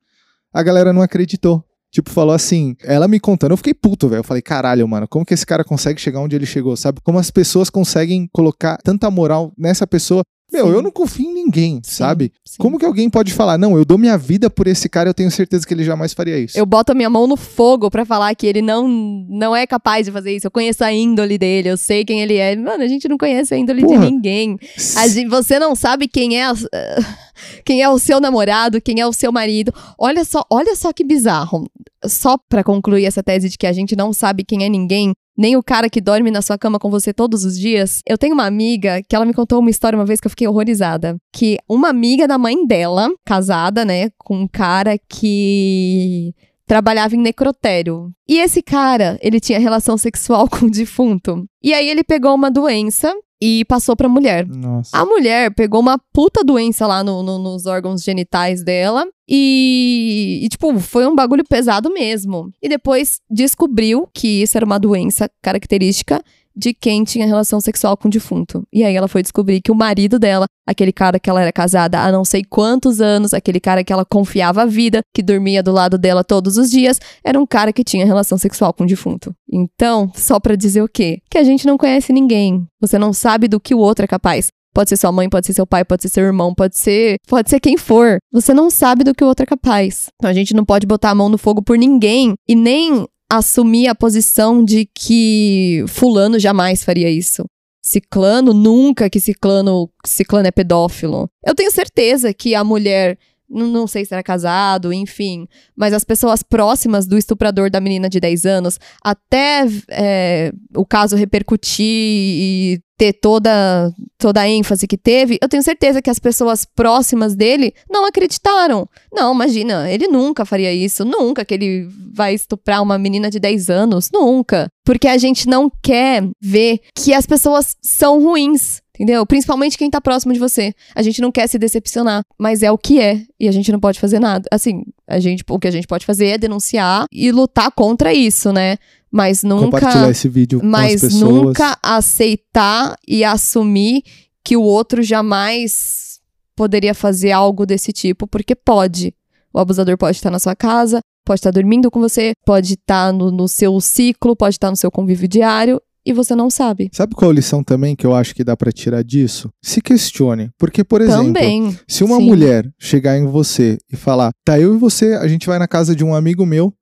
a 0.53 0.61
galera 0.61 0.93
não 0.93 1.01
acreditou. 1.01 1.65
Tipo, 1.91 2.09
falou 2.09 2.33
assim, 2.33 2.75
ela 2.83 3.07
me 3.07 3.19
contando, 3.19 3.51
eu 3.51 3.57
fiquei 3.57 3.73
puto, 3.73 4.07
velho. 4.07 4.19
Eu 4.19 4.23
falei, 4.23 4.41
caralho, 4.41 4.87
mano, 4.87 5.07
como 5.07 5.25
que 5.25 5.33
esse 5.33 5.45
cara 5.45 5.63
consegue 5.63 6.01
chegar 6.01 6.19
onde 6.19 6.35
ele 6.35 6.45
chegou, 6.45 6.75
sabe? 6.75 6.99
Como 7.01 7.19
as 7.19 7.29
pessoas 7.29 7.69
conseguem 7.69 8.27
colocar 8.31 8.77
tanta 8.83 9.09
moral 9.11 9.53
nessa 9.57 9.85
pessoa. 9.85 10.23
Meu, 10.53 10.67
Sim. 10.67 10.71
eu 10.73 10.81
não 10.83 10.91
confio 10.91 11.25
em 11.29 11.33
ninguém, 11.33 11.81
Sim, 11.83 11.95
sabe? 11.95 12.31
sim. 12.45 12.57
Como 12.59 12.77
que 12.77 12.85
alguém 12.85 13.09
pode 13.09 13.33
falar, 13.33 13.57
não, 13.57 13.75
eu 13.75 13.83
dou 13.83 13.97
minha 13.97 14.15
vida 14.17 14.49
por 14.51 14.67
esse 14.67 14.87
cara, 14.87 15.09
eu 15.09 15.13
tenho 15.13 15.31
certeza 15.31 15.65
que 15.65 15.73
ele 15.73 15.83
jamais 15.83 16.13
faria 16.13 16.37
isso. 16.37 16.57
Eu 16.57 16.65
boto 16.65 16.91
a 16.91 16.95
minha 16.95 17.09
mão 17.09 17.25
no 17.25 17.35
fogo 17.35 17.89
pra 17.89 18.05
falar 18.05 18.33
que 18.35 18.45
ele 18.45 18.61
não, 18.61 18.87
não 18.87 19.55
é 19.55 19.65
capaz 19.65 20.05
de 20.05 20.11
fazer 20.11 20.35
isso. 20.35 20.45
Eu 20.47 20.51
conheço 20.51 20.83
a 20.83 20.93
índole 20.93 21.37
dele, 21.39 21.69
eu 21.69 21.77
sei 21.77 22.05
quem 22.05 22.21
ele 22.21 22.35
é. 22.37 22.55
Mano, 22.55 22.83
a 22.83 22.87
gente 22.87 23.07
não 23.07 23.17
conhece 23.17 23.53
a 23.53 23.57
índole 23.57 23.81
Porra. 23.81 23.99
de 24.05 24.11
ninguém. 24.11 24.59
A 24.97 25.07
gente- 25.07 25.27
você 25.27 25.57
não 25.57 25.75
sabe 25.75 26.07
quem 26.07 26.37
é, 26.39 26.45
a- 26.45 26.53
quem 27.65 27.81
é 27.81 27.89
o 27.89 27.97
seu 27.97 28.19
namorado, 28.21 28.79
quem 28.79 28.99
é 28.99 29.07
o 29.07 29.13
seu 29.13 29.31
marido. 29.31 29.73
Olha 29.97 30.23
só, 30.23 30.45
olha 30.49 30.75
só 30.75 30.93
que 30.93 31.03
bizarro. 31.03 31.67
Só 32.05 32.37
pra 32.49 32.63
concluir 32.63 33.05
essa 33.05 33.23
tese 33.23 33.49
de 33.49 33.57
que 33.57 33.67
a 33.67 33.73
gente 33.73 33.95
não 33.95 34.11
sabe 34.13 34.43
quem 34.43 34.63
é 34.63 34.69
ninguém, 34.69 35.13
nem 35.37 35.55
o 35.55 35.63
cara 35.63 35.89
que 35.89 36.01
dorme 36.01 36.29
na 36.29 36.41
sua 36.41 36.57
cama 36.57 36.79
com 36.79 36.89
você 36.89 37.13
todos 37.13 37.43
os 37.43 37.57
dias. 37.57 38.01
Eu 38.07 38.17
tenho 38.17 38.33
uma 38.33 38.45
amiga 38.45 39.01
que 39.07 39.15
ela 39.15 39.25
me 39.25 39.33
contou 39.33 39.59
uma 39.59 39.69
história 39.69 39.97
uma 39.97 40.05
vez 40.05 40.19
que 40.19 40.27
eu 40.27 40.31
fiquei 40.31 40.47
horrorizada. 40.47 41.15
Que 41.33 41.57
uma 41.67 41.89
amiga 41.89 42.27
da 42.27 42.37
mãe 42.37 42.65
dela, 42.65 43.09
casada, 43.25 43.83
né, 43.83 44.09
com 44.17 44.41
um 44.41 44.47
cara 44.47 44.97
que 45.09 46.33
trabalhava 46.65 47.15
em 47.15 47.19
necrotério. 47.19 48.11
E 48.27 48.39
esse 48.39 48.61
cara, 48.61 49.17
ele 49.21 49.39
tinha 49.39 49.59
relação 49.59 49.97
sexual 49.97 50.47
com 50.49 50.65
o 50.67 50.71
defunto. 50.71 51.45
E 51.61 51.73
aí 51.73 51.89
ele 51.89 52.03
pegou 52.03 52.33
uma 52.33 52.49
doença 52.49 53.13
e 53.45 53.65
passou 53.65 53.93
pra 53.95 54.07
mulher. 54.07 54.47
Nossa. 54.47 54.95
A 54.97 55.05
mulher 55.05 55.53
pegou 55.53 55.81
uma 55.81 55.97
puta 56.13 56.43
doença 56.45 56.87
lá 56.87 57.03
no- 57.03 57.21
no- 57.21 57.37
nos 57.39 57.65
órgãos 57.65 58.01
genitais 58.01 58.63
dela 58.63 59.05
e, 59.27 60.39
e, 60.43 60.47
tipo, 60.49 60.79
foi 60.79 61.05
um 61.05 61.13
bagulho 61.15 61.43
pesado 61.43 61.91
mesmo. 61.91 62.49
E 62.61 62.69
depois 62.69 63.19
descobriu 63.29 64.07
que 64.13 64.41
isso 64.43 64.57
era 64.57 64.65
uma 64.65 64.79
doença 64.79 65.29
característica 65.41 66.21
de 66.55 66.73
quem 66.73 67.03
tinha 67.03 67.25
relação 67.25 67.59
sexual 67.59 67.97
com 67.97 68.07
o 68.07 68.11
defunto. 68.11 68.63
E 68.71 68.83
aí 68.83 68.95
ela 68.95 69.07
foi 69.07 69.21
descobrir 69.21 69.61
que 69.61 69.71
o 69.71 69.75
marido 69.75 70.19
dela, 70.19 70.45
aquele 70.67 70.91
cara 70.91 71.19
que 71.19 71.29
ela 71.29 71.41
era 71.41 71.51
casada 71.51 71.99
há 71.99 72.11
não 72.11 72.23
sei 72.23 72.43
quantos 72.43 73.01
anos, 73.01 73.33
aquele 73.33 73.59
cara 73.59 73.83
que 73.83 73.91
ela 73.91 74.05
confiava 74.05 74.63
a 74.63 74.65
vida, 74.65 75.01
que 75.13 75.21
dormia 75.21 75.63
do 75.63 75.71
lado 75.71 75.97
dela 75.97 76.23
todos 76.23 76.57
os 76.57 76.69
dias, 76.69 76.99
era 77.23 77.39
um 77.39 77.45
cara 77.45 77.73
que 77.73 77.83
tinha 77.83 78.05
relação 78.05 78.37
sexual 78.37 78.73
com 78.73 78.83
o 78.83 78.87
defunto. 78.87 79.33
Então, 79.51 80.11
só 80.15 80.39
pra 80.39 80.55
dizer 80.55 80.81
o 80.81 80.89
quê? 80.89 81.19
Que 81.29 81.37
a 81.37 81.43
gente 81.43 81.65
não 81.65 81.77
conhece 81.77 82.13
ninguém. 82.13 82.65
Você 82.79 82.97
não 82.97 83.13
sabe 83.13 83.47
do 83.47 83.59
que 83.59 83.75
o 83.75 83.79
outro 83.79 84.05
é 84.05 84.07
capaz. 84.07 84.49
Pode 84.73 84.89
ser 84.89 84.97
sua 84.97 85.11
mãe, 85.11 85.29
pode 85.29 85.45
ser 85.45 85.53
seu 85.53 85.67
pai, 85.67 85.85
pode 85.85 86.01
ser 86.01 86.09
seu 86.09 86.23
irmão, 86.23 86.53
pode 86.53 86.75
ser, 86.75 87.17
pode 87.27 87.47
ser 87.47 87.59
quem 87.59 87.77
for. 87.77 88.17
Você 88.31 88.55
não 88.55 88.71
sabe 88.71 89.03
do 89.03 89.13
que 89.13 89.23
o 89.23 89.27
outro 89.27 89.43
é 89.43 89.45
capaz. 89.45 90.07
Então 90.15 90.29
a 90.29 90.33
gente 90.33 90.55
não 90.55 90.65
pode 90.65 90.87
botar 90.87 91.11
a 91.11 91.15
mão 91.15 91.29
no 91.29 91.37
fogo 91.37 91.61
por 91.61 91.77
ninguém 91.77 92.33
e 92.49 92.55
nem 92.55 93.05
assumir 93.37 93.87
a 93.87 93.95
posição 93.95 94.63
de 94.63 94.85
que 94.85 95.83
fulano 95.87 96.37
jamais 96.39 96.83
faria 96.83 97.09
isso. 97.09 97.43
Ciclano 97.83 98.53
nunca 98.53 99.09
que 99.09 99.19
ciclano, 99.19 99.89
ciclano 100.05 100.47
é 100.47 100.51
pedófilo. 100.51 101.29
Eu 101.45 101.53
tenho 101.53 101.71
certeza 101.71 102.33
que 102.33 102.55
a 102.55 102.63
mulher 102.63 103.17
não, 103.49 103.67
não 103.67 103.87
sei 103.87 104.05
se 104.05 104.13
era 104.13 104.23
casado, 104.23 104.91
enfim, 104.91 105.47
mas 105.75 105.93
as 105.93 106.03
pessoas 106.03 106.41
próximas 106.41 107.05
do 107.05 107.17
estuprador 107.17 107.69
da 107.69 107.79
menina 107.79 108.09
de 108.09 108.19
10 108.19 108.45
anos, 108.45 108.79
até 109.03 109.65
é, 109.89 110.51
o 110.75 110.85
caso 110.85 111.15
repercutir 111.15 111.85
e 111.85 112.81
ter 112.97 113.13
toda, 113.13 113.91
toda 114.17 114.41
a 114.41 114.47
ênfase 114.47 114.87
que 114.87 114.97
teve, 114.97 115.37
eu 115.41 115.49
tenho 115.49 115.63
certeza 115.63 116.01
que 116.01 116.09
as 116.09 116.19
pessoas 116.19 116.63
próximas 116.63 117.35
dele 117.35 117.73
não 117.89 118.05
acreditaram. 118.05 118.87
Não, 119.11 119.33
imagina, 119.33 119.91
ele 119.91 120.07
nunca 120.07 120.45
faria 120.45 120.73
isso, 120.73 121.03
nunca 121.03 121.43
que 121.43 121.53
ele 121.53 121.87
vai 122.13 122.33
estuprar 122.33 122.81
uma 122.81 122.97
menina 122.97 123.29
de 123.29 123.39
10 123.39 123.69
anos, 123.69 124.09
nunca. 124.13 124.67
Porque 124.85 125.07
a 125.07 125.17
gente 125.17 125.47
não 125.47 125.71
quer 125.81 126.23
ver 126.41 126.79
que 126.95 127.13
as 127.13 127.25
pessoas 127.25 127.75
são 127.81 128.21
ruins. 128.21 128.81
Entendeu? 129.03 129.25
Principalmente 129.25 129.77
quem 129.77 129.89
tá 129.89 129.99
próximo 129.99 130.31
de 130.31 130.39
você. 130.39 130.73
A 130.95 131.01
gente 131.01 131.21
não 131.21 131.29
quer 131.29 131.45
se 131.47 131.59
decepcionar, 131.59 132.23
mas 132.39 132.63
é 132.63 132.71
o 132.71 132.77
que 132.77 133.01
é. 133.01 133.21
E 133.37 133.49
a 133.49 133.51
gente 133.51 133.69
não 133.69 133.77
pode 133.77 133.99
fazer 133.99 134.17
nada. 134.17 134.47
Assim, 134.49 134.85
a 135.05 135.19
gente, 135.19 135.43
o 135.49 135.59
que 135.59 135.67
a 135.67 135.71
gente 135.71 135.85
pode 135.85 136.05
fazer 136.05 136.27
é 136.27 136.37
denunciar 136.37 137.05
e 137.11 137.29
lutar 137.29 137.69
contra 137.71 138.13
isso, 138.13 138.53
né? 138.53 138.77
Mas 139.11 139.43
nunca. 139.43 139.81
Compartilhar 139.81 140.09
esse 140.09 140.29
vídeo 140.29 140.61
com 140.61 140.65
as 140.67 140.71
Mas 140.71 141.01
pessoas. 141.01 141.21
nunca 141.21 141.77
aceitar 141.83 142.95
e 143.05 143.25
assumir 143.25 144.03
que 144.41 144.55
o 144.55 144.61
outro 144.61 145.03
jamais 145.03 146.21
poderia 146.55 146.93
fazer 146.93 147.33
algo 147.33 147.65
desse 147.65 147.91
tipo, 147.91 148.25
porque 148.25 148.55
pode. 148.55 149.13
O 149.53 149.59
abusador 149.59 149.97
pode 149.97 150.15
estar 150.15 150.31
na 150.31 150.39
sua 150.39 150.55
casa, 150.55 151.01
pode 151.25 151.39
estar 151.39 151.51
dormindo 151.51 151.91
com 151.91 151.99
você, 151.99 152.31
pode 152.45 152.75
estar 152.75 153.11
no, 153.11 153.29
no 153.29 153.49
seu 153.49 153.81
ciclo, 153.81 154.33
pode 154.33 154.55
estar 154.55 154.69
no 154.69 154.77
seu 154.77 154.89
convívio 154.89 155.27
diário 155.27 155.81
e 156.05 156.13
você 156.13 156.35
não 156.35 156.49
sabe. 156.49 156.89
Sabe 156.93 157.15
qual 157.15 157.31
a 157.31 157.33
lição 157.33 157.63
também 157.63 157.95
que 157.95 158.05
eu 158.05 158.15
acho 158.15 158.35
que 158.35 158.43
dá 158.43 158.55
pra 158.55 158.71
tirar 158.71 159.03
disso? 159.03 159.49
Se 159.61 159.81
questione. 159.81 160.49
Porque, 160.57 160.83
por 160.83 161.01
exemplo, 161.01 161.25
Também. 161.25 161.77
se 161.87 162.03
uma 162.03 162.17
sim. 162.17 162.25
mulher 162.25 162.69
chegar 162.79 163.17
em 163.17 163.25
você 163.25 163.77
e 163.91 163.95
falar, 163.95 164.31
tá, 164.45 164.59
eu 164.59 164.75
e 164.75 164.77
você, 164.77 165.13
a 165.13 165.27
gente 165.27 165.47
vai 165.47 165.57
na 165.59 165.67
casa 165.67 165.95
de 165.95 166.03
um 166.03 166.13
amigo 166.13 166.45
meu 166.45 166.73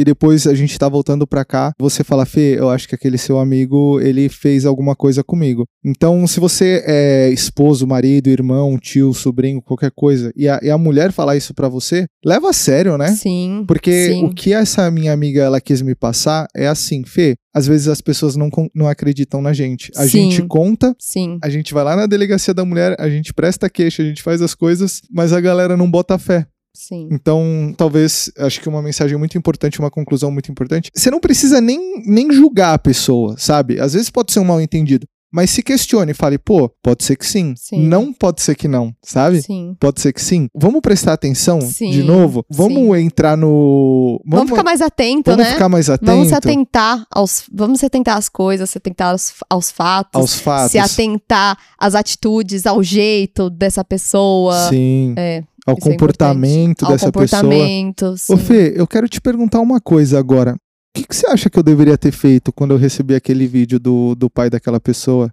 e 0.00 0.04
depois 0.04 0.46
a 0.46 0.54
gente 0.54 0.78
tá 0.78 0.88
voltando 0.88 1.26
pra 1.26 1.44
cá, 1.44 1.72
você 1.78 2.02
fala, 2.02 2.24
Fê, 2.24 2.58
eu 2.58 2.70
acho 2.70 2.88
que 2.88 2.94
aquele 2.94 3.18
seu 3.18 3.38
amigo, 3.38 4.00
ele 4.00 4.30
fez 4.30 4.64
alguma 4.64 4.96
coisa 4.96 5.22
comigo. 5.22 5.66
Então, 5.84 6.26
se 6.26 6.40
você 6.40 6.82
é 6.86 7.28
esposo, 7.28 7.86
marido, 7.86 8.28
irmão, 8.28 8.78
tio, 8.78 9.12
sobrinho, 9.12 9.60
qualquer 9.60 9.90
coisa, 9.94 10.32
e 10.34 10.48
a, 10.48 10.58
e 10.62 10.70
a 10.70 10.78
mulher 10.78 11.12
falar 11.12 11.36
isso 11.36 11.52
pra 11.52 11.68
você, 11.68 12.06
leva 12.24 12.48
a 12.48 12.52
sério, 12.54 12.96
né? 12.96 13.08
Sim. 13.08 13.62
Porque 13.68 14.08
sim. 14.08 14.24
o 14.24 14.34
que 14.34 14.54
essa 14.54 14.90
minha 14.90 15.12
amiga 15.12 15.42
ela 15.42 15.60
quis 15.60 15.82
me 15.82 15.94
passar 15.94 16.46
é 16.56 16.66
assim, 16.66 17.04
Fê, 17.04 17.36
às 17.54 17.66
vezes 17.66 17.88
as 17.88 18.00
pessoas 18.00 18.36
não, 18.36 18.48
não 18.74 18.88
acreditam 18.88 19.42
na 19.42 19.52
gente. 19.52 19.90
A 19.96 20.04
Sim. 20.04 20.30
gente 20.30 20.46
conta, 20.46 20.96
Sim. 20.98 21.38
a 21.42 21.50
gente 21.50 21.74
vai 21.74 21.84
lá 21.84 21.94
na 21.94 22.06
delegacia 22.06 22.54
da 22.54 22.64
mulher, 22.64 22.96
a 22.98 23.08
gente 23.10 23.34
presta 23.34 23.68
queixa, 23.68 24.02
a 24.02 24.06
gente 24.06 24.22
faz 24.22 24.40
as 24.40 24.54
coisas, 24.54 25.02
mas 25.10 25.32
a 25.32 25.40
galera 25.42 25.76
não 25.76 25.90
bota 25.90 26.16
fé. 26.18 26.46
Sim. 26.74 27.08
Então, 27.10 27.74
talvez, 27.76 28.30
acho 28.38 28.60
que 28.60 28.68
uma 28.68 28.82
mensagem 28.82 29.16
muito 29.18 29.36
importante, 29.36 29.80
uma 29.80 29.90
conclusão 29.90 30.30
muito 30.30 30.50
importante. 30.50 30.90
Você 30.94 31.10
não 31.10 31.20
precisa 31.20 31.60
nem, 31.60 32.02
nem 32.06 32.32
julgar 32.32 32.74
a 32.74 32.78
pessoa, 32.78 33.36
sabe? 33.38 33.80
Às 33.80 33.94
vezes 33.94 34.10
pode 34.10 34.32
ser 34.32 34.40
um 34.40 34.44
mal 34.44 34.60
entendido. 34.60 35.06
Mas 35.32 35.50
se 35.50 35.62
questione 35.62 36.10
e 36.10 36.14
fale, 36.14 36.38
pô, 36.38 36.68
pode 36.82 37.04
ser 37.04 37.14
que 37.14 37.24
sim. 37.24 37.54
Sim. 37.56 37.86
Não 37.86 38.12
pode 38.12 38.42
ser 38.42 38.56
que 38.56 38.66
não, 38.66 38.92
sabe? 39.00 39.40
Sim. 39.40 39.76
Pode 39.78 40.00
ser 40.00 40.12
que 40.12 40.20
sim. 40.20 40.48
Vamos 40.52 40.80
prestar 40.80 41.12
atenção 41.12 41.60
Sim, 41.60 41.90
de 41.90 42.02
novo? 42.02 42.44
Vamos 42.50 42.98
entrar 42.98 43.36
no. 43.36 44.20
Vamos, 44.26 44.50
ficar 44.50 44.64
mais 44.64 44.80
atento, 44.80 45.30
vamos 45.30 45.46
né? 45.46 45.52
ficar 45.52 45.68
mais 45.68 45.88
atento 45.88 46.10
Vamos 46.10 46.28
se 46.28 46.34
atentar 46.34 47.06
aos, 47.14 47.44
vamos 47.52 47.78
se 47.78 47.86
atentar 47.86 48.16
às 48.16 48.28
coisas, 48.28 48.68
se 48.70 48.78
atentar 48.78 49.12
aos, 49.12 49.32
aos 49.48 49.70
fatos, 49.70 50.20
aos 50.20 50.40
fatos. 50.40 50.72
se 50.72 50.78
atentar 50.78 51.56
às 51.78 51.94
atitudes, 51.94 52.66
ao 52.66 52.82
jeito 52.82 53.48
dessa 53.48 53.84
pessoa, 53.84 54.68
Sim. 54.68 55.14
É, 55.16 55.44
ao 55.66 55.76
isso 55.76 55.88
é 55.88 55.92
comportamento 55.92 56.84
ao 56.84 56.92
dessa 56.92 57.12
pessoa. 57.12 57.42
comportamento. 57.42 58.16
sim. 58.16 58.32
Ô 58.32 58.36
Fê, 58.36 58.72
eu 58.76 58.86
quero 58.86 59.08
te 59.08 59.20
perguntar 59.20 59.60
uma 59.60 59.80
coisa 59.80 60.18
agora. 60.18 60.54
O 60.54 60.98
que, 60.98 61.06
que 61.06 61.14
você 61.14 61.26
acha 61.28 61.48
que 61.48 61.58
eu 61.58 61.62
deveria 61.62 61.96
ter 61.96 62.12
feito 62.12 62.52
quando 62.52 62.72
eu 62.72 62.76
recebi 62.76 63.14
aquele 63.14 63.46
vídeo 63.46 63.78
do, 63.78 64.14
do 64.14 64.28
pai 64.28 64.50
daquela 64.50 64.80
pessoa? 64.80 65.32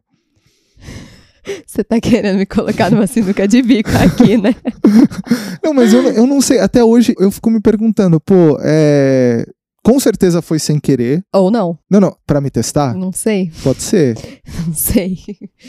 Você 1.65 1.81
tá 1.81 1.99
querendo 2.01 2.37
me 2.37 2.45
colocar 2.45 2.91
numa 2.91 3.07
sinuca 3.07 3.47
de 3.47 3.61
bico 3.61 3.89
aqui, 3.89 4.37
né? 4.37 4.53
Não, 5.63 5.73
mas 5.73 5.93
eu, 5.93 6.03
eu 6.09 6.27
não 6.27 6.41
sei. 6.41 6.59
Até 6.59 6.83
hoje 6.83 7.13
eu 7.17 7.31
fico 7.31 7.49
me 7.49 7.61
perguntando, 7.61 8.19
pô, 8.19 8.57
é. 8.61 9.45
Com 9.87 9.99
certeza 10.01 10.41
foi 10.41 10.59
sem 10.59 10.79
querer. 10.79 11.23
Ou 11.33 11.49
não, 11.49 11.77
Não, 11.89 12.01
não, 12.01 12.15
pra 12.25 12.41
me 12.41 12.49
testar? 12.49 12.93
não 12.93 13.11
sei, 13.13 13.49
Pode 13.63 13.81
ser, 13.81 14.17
não 14.67 14.73
sei. 14.73 15.17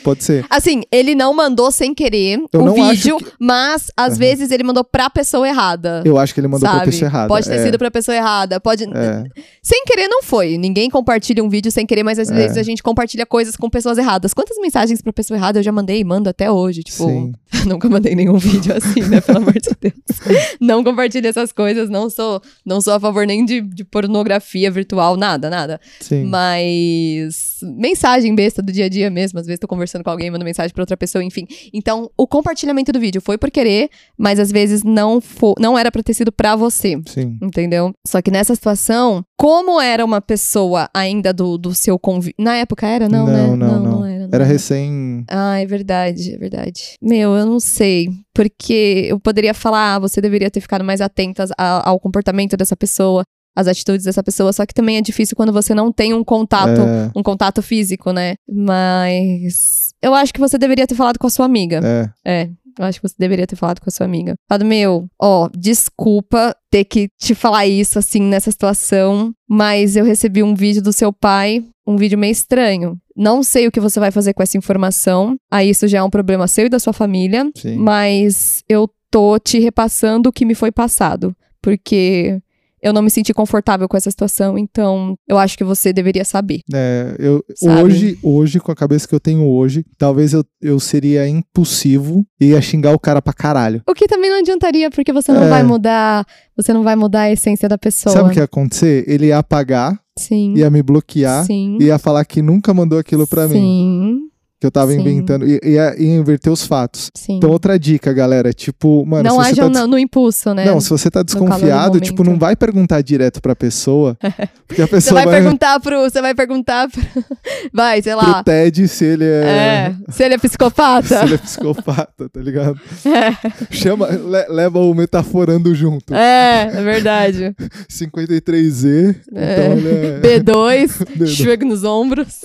pode 0.02 0.24
ser. 0.24 0.44
Assim, 0.50 0.82
ele 0.90 1.14
não 1.14 1.32
mandou 1.32 1.70
sem 1.70 1.94
querer 1.94 2.40
Eu 2.52 2.64
o 2.64 2.74
vídeo, 2.74 3.16
que- 3.18 3.26
mas 3.38 3.86
às 3.96 4.10
Aham. 4.14 4.18
vezes 4.18 4.50
ele 4.50 4.64
mandou 4.64 4.82
pra 4.82 5.08
pessoa 5.08 5.46
errada. 5.48 6.02
Eu 6.04 6.18
acho 6.18 6.34
que 6.34 6.40
ele 6.40 6.48
mandou 6.48 6.68
sabe? 6.68 6.78
pra 6.82 6.84
pessoa 6.86 7.08
errada. 7.08 7.28
Pode 7.28 7.46
ter 7.48 7.54
é, 7.54 7.62
sido 7.64 7.78
pra 7.78 7.90
pessoa 7.92 8.16
errada. 8.16 8.58
Pode. 8.58 8.84
É, 8.84 9.24
Sem 9.62 9.84
querer 9.84 10.08
não 10.08 10.20
foi. 10.22 10.58
Ninguém 10.58 10.90
compartilha 10.90 11.42
um 11.44 11.48
vídeo 11.48 11.70
sem 11.70 11.86
querer, 11.86 12.02
mas 12.02 12.18
às 12.18 12.28
É. 12.30 12.34
vezes 12.34 12.56
a 12.56 12.62
gente 12.64 12.82
compartilha 12.82 13.24
coisas 13.24 13.54
com 13.56 13.70
pessoas 13.70 13.98
erradas. 13.98 14.34
Quantas 14.34 14.56
mensagens 14.60 15.00
pra 15.00 15.12
pessoa 15.12 15.38
errada 15.38 15.60
eu 15.60 15.62
já 15.62 15.70
mandei 15.70 16.00
e 16.00 16.04
mando 16.04 16.28
até 16.28 16.50
hoje? 16.50 16.82
Tipo, 16.82 17.04
sim. 17.06 17.32
nunca 17.66 17.88
mandei 17.88 18.14
nenhum 18.16 18.36
vídeo 18.36 18.74
assim, 18.76 19.00
né? 19.02 19.20
Pelo 19.20 19.38
amor 19.38 19.52
de 19.54 19.70
Deus. 19.80 19.94
Não 20.60 20.82
compartilho 20.82 21.28
essas 21.28 21.52
coisas. 21.52 21.88
Não 21.88 22.10
sou, 22.10 22.42
não 22.66 22.80
sou 22.80 22.94
a 22.94 23.00
favor 23.00 23.24
nem 23.26 23.44
de, 23.44 23.60
de 23.60 23.84
pornografia 24.08 24.70
virtual, 24.70 25.16
nada, 25.16 25.50
nada. 25.50 25.80
Sim. 26.00 26.24
Mas 26.24 27.58
mensagem 27.76 28.34
besta 28.34 28.62
do 28.62 28.72
dia 28.72 28.86
a 28.86 28.88
dia 28.88 29.10
mesmo. 29.10 29.38
Às 29.38 29.46
vezes 29.46 29.60
tô 29.60 29.68
conversando 29.68 30.02
com 30.02 30.10
alguém, 30.10 30.30
mando 30.30 30.44
mensagem 30.44 30.72
pra 30.72 30.82
outra 30.82 30.96
pessoa, 30.96 31.22
enfim. 31.22 31.46
Então, 31.72 32.10
o 32.16 32.26
compartilhamento 32.26 32.90
do 32.92 32.98
vídeo 32.98 33.20
foi 33.20 33.36
por 33.36 33.50
querer, 33.50 33.90
mas 34.16 34.38
às 34.38 34.50
vezes 34.50 34.82
não, 34.82 35.20
fo 35.20 35.54
não 35.60 35.78
era 35.78 35.92
pra 35.92 36.02
ter 36.02 36.14
sido 36.14 36.32
pra 36.32 36.56
você. 36.56 37.00
Sim. 37.06 37.38
Entendeu? 37.42 37.92
Só 38.06 38.22
que 38.22 38.30
nessa 38.30 38.54
situação, 38.54 39.22
como 39.36 39.80
era 39.80 40.04
uma 40.04 40.20
pessoa 40.20 40.88
ainda 40.94 41.32
do, 41.32 41.58
do 41.58 41.74
seu 41.74 41.98
convívio. 41.98 42.34
Na 42.38 42.56
época 42.56 42.86
era? 42.86 43.08
Não, 43.08 43.26
Não, 43.26 43.56
né? 43.56 43.66
não, 43.66 43.82
não. 43.82 44.04
era, 44.06 44.24
Era 44.32 44.38
não. 44.44 44.46
recém. 44.46 45.24
Ah, 45.28 45.60
é 45.60 45.66
verdade, 45.66 46.34
é 46.34 46.38
verdade. 46.38 46.96
Meu, 47.02 47.34
eu 47.36 47.44
não 47.46 47.60
sei. 47.60 48.08
Porque 48.34 49.06
eu 49.08 49.18
poderia 49.18 49.52
falar, 49.52 49.96
ah, 49.96 49.98
você 49.98 50.20
deveria 50.20 50.50
ter 50.50 50.60
ficado 50.60 50.84
mais 50.84 51.00
atenta 51.00 51.44
ao 51.58 51.98
comportamento 51.98 52.56
dessa 52.56 52.76
pessoa, 52.76 53.24
às 53.56 53.66
atitudes 53.66 54.04
dessa 54.04 54.22
pessoa. 54.22 54.52
Só 54.52 54.64
que 54.66 54.74
também 54.74 54.96
é 54.96 55.00
difícil 55.02 55.36
quando 55.36 55.52
você 55.52 55.74
não 55.74 55.92
tem 55.92 56.14
um 56.14 56.22
contato, 56.24 56.80
É, 56.80 57.10
um 57.14 57.22
contato 57.22 57.62
físico, 57.62 58.12
né? 58.12 58.34
Mas 58.48 59.90
eu 60.02 60.14
acho 60.14 60.32
que 60.32 60.40
você 60.40 60.58
deveria 60.58 60.86
ter 60.86 60.94
falado 60.94 61.18
com 61.18 61.26
a 61.26 61.30
sua 61.30 61.46
amiga. 61.46 61.80
é. 61.84 62.10
É. 62.42 62.50
Eu 62.78 62.84
acho 62.84 63.00
que 63.00 63.08
você 63.08 63.14
deveria 63.18 63.44
ter 63.44 63.56
falado 63.56 63.80
com 63.80 63.88
a 63.88 63.90
sua 63.90 64.06
amiga. 64.06 64.36
Falado, 64.48 64.64
meu, 64.64 65.08
ó, 65.20 65.48
desculpa 65.52 66.54
ter 66.70 66.84
que 66.84 67.08
te 67.18 67.34
falar 67.34 67.66
isso 67.66 67.98
assim 67.98 68.20
nessa 68.20 68.52
situação, 68.52 69.32
mas 69.48 69.96
eu 69.96 70.04
recebi 70.04 70.44
um 70.44 70.54
vídeo 70.54 70.80
do 70.80 70.92
seu 70.92 71.12
pai, 71.12 71.64
um 71.84 71.96
vídeo 71.96 72.16
meio 72.16 72.30
estranho. 72.30 72.96
Não 73.16 73.42
sei 73.42 73.66
o 73.66 73.72
que 73.72 73.80
você 73.80 73.98
vai 73.98 74.12
fazer 74.12 74.32
com 74.32 74.44
essa 74.44 74.56
informação. 74.56 75.36
Aí 75.50 75.70
isso 75.70 75.88
já 75.88 75.98
é 75.98 76.02
um 76.04 76.10
problema 76.10 76.46
seu 76.46 76.66
e 76.66 76.68
da 76.68 76.78
sua 76.78 76.92
família, 76.92 77.50
Sim. 77.56 77.78
mas 77.78 78.62
eu 78.68 78.88
tô 79.10 79.40
te 79.40 79.58
repassando 79.58 80.28
o 80.28 80.32
que 80.32 80.44
me 80.44 80.54
foi 80.54 80.70
passado, 80.70 81.34
porque 81.60 82.38
eu 82.82 82.92
não 82.92 83.02
me 83.02 83.10
senti 83.10 83.32
confortável 83.34 83.88
com 83.88 83.96
essa 83.96 84.10
situação, 84.10 84.56
então 84.58 85.14
eu 85.28 85.38
acho 85.38 85.56
que 85.56 85.64
você 85.64 85.92
deveria 85.92 86.24
saber. 86.24 86.60
É, 86.72 87.16
eu, 87.18 87.44
Sabe? 87.54 87.82
hoje, 87.82 88.18
hoje, 88.22 88.60
com 88.60 88.70
a 88.72 88.76
cabeça 88.76 89.06
que 89.08 89.14
eu 89.14 89.20
tenho 89.20 89.46
hoje, 89.46 89.84
talvez 89.96 90.32
eu, 90.32 90.44
eu 90.60 90.78
seria 90.80 91.26
impulsivo 91.28 92.24
e 92.40 92.46
ia 92.46 92.60
xingar 92.60 92.92
o 92.92 92.98
cara 92.98 93.20
pra 93.22 93.32
caralho. 93.32 93.82
O 93.88 93.94
que 93.94 94.06
também 94.06 94.30
não 94.30 94.38
adiantaria, 94.38 94.90
porque 94.90 95.12
você 95.12 95.32
não 95.32 95.44
É. 95.44 95.48
vai 95.48 95.62
mudar, 95.62 96.24
você 96.56 96.72
não 96.72 96.82
vai 96.82 96.96
mudar 96.96 97.22
a 97.22 97.32
essência 97.32 97.68
da 97.68 97.78
pessoa. 97.78 98.12
Sabe 98.12 98.28
o 98.30 98.32
que 98.32 98.38
ia 98.38 98.44
acontecer? 98.44 99.04
Ele 99.06 99.26
ia 99.26 99.38
apagar, 99.38 99.98
Sim. 100.18 100.54
ia 100.56 100.70
me 100.70 100.82
bloquear, 100.82 101.44
Sim. 101.44 101.78
ia 101.80 101.98
falar 101.98 102.24
que 102.24 102.40
nunca 102.42 102.72
mandou 102.74 102.98
aquilo 102.98 103.26
pra 103.26 103.46
mim, 103.48 103.54
Sim. 103.54 104.20
Que 104.60 104.66
eu 104.66 104.70
tava 104.72 104.90
Sim. 104.92 104.98
inventando, 105.00 105.46
ia, 105.46 105.60
ia, 105.62 105.94
ia 106.02 106.16
inverter 106.16 106.52
os 106.52 106.64
fatos. 106.66 107.10
Sim. 107.14 107.36
Então, 107.36 107.48
outra 107.50 107.78
dica, 107.78 108.12
galera, 108.12 108.52
tipo, 108.52 109.06
mano, 109.06 109.22
não 109.22 109.36
se 109.36 109.54
você 109.54 109.60
haja 109.60 109.70
tá 109.70 109.80
no, 109.82 109.86
no 109.86 109.98
impulso, 109.98 110.52
né? 110.52 110.64
Não, 110.64 110.80
se 110.80 110.90
você 110.90 111.08
tá 111.10 111.22
desconfiado, 111.22 112.00
tipo, 112.00 112.24
não 112.24 112.36
vai 112.36 112.56
perguntar 112.56 113.00
direto 113.02 113.40
pra 113.40 113.54
pessoa, 113.54 114.16
porque 114.66 114.82
a 114.82 114.86
Você 114.86 114.90
pessoa 114.90 115.14
vai 115.22 115.26
vai, 115.26 115.40
perguntar 115.40 115.78
pro. 115.78 116.00
Você 116.02 116.20
vai 116.20 116.34
perguntar 116.34 116.88
pro. 116.88 117.02
Vai, 117.72 118.02
sei 118.02 118.14
pro 118.16 118.26
lá. 118.26 118.42
TED 118.42 118.88
se 118.88 119.04
ele 119.04 119.24
é, 119.24 119.44
É. 119.44 119.94
Se 120.12 120.24
ele 120.24 120.34
é 120.34 120.38
se 120.38 120.48
psicopata. 120.48 121.22
ele 121.24 121.34
é 121.34 121.38
psicopata, 121.38 122.28
tá 122.28 122.40
ligado? 122.40 122.80
É, 123.04 123.74
Chama, 123.74 124.06
le- 124.08 124.46
leva 124.48 124.78
o 124.80 124.92
metaforando 124.94 125.74
junto. 125.74 126.12
é, 126.14 126.62
é 126.72 126.82
verdade. 126.82 127.54
53Z, 127.90 129.14
É. 129.34 129.52
então 129.66 129.72
ele 129.78 129.88
é... 129.88 130.20
B2, 130.40 130.88
B2. 131.16 131.26
chega 131.28 131.64
nos 131.66 131.84
ombros. 131.84 132.40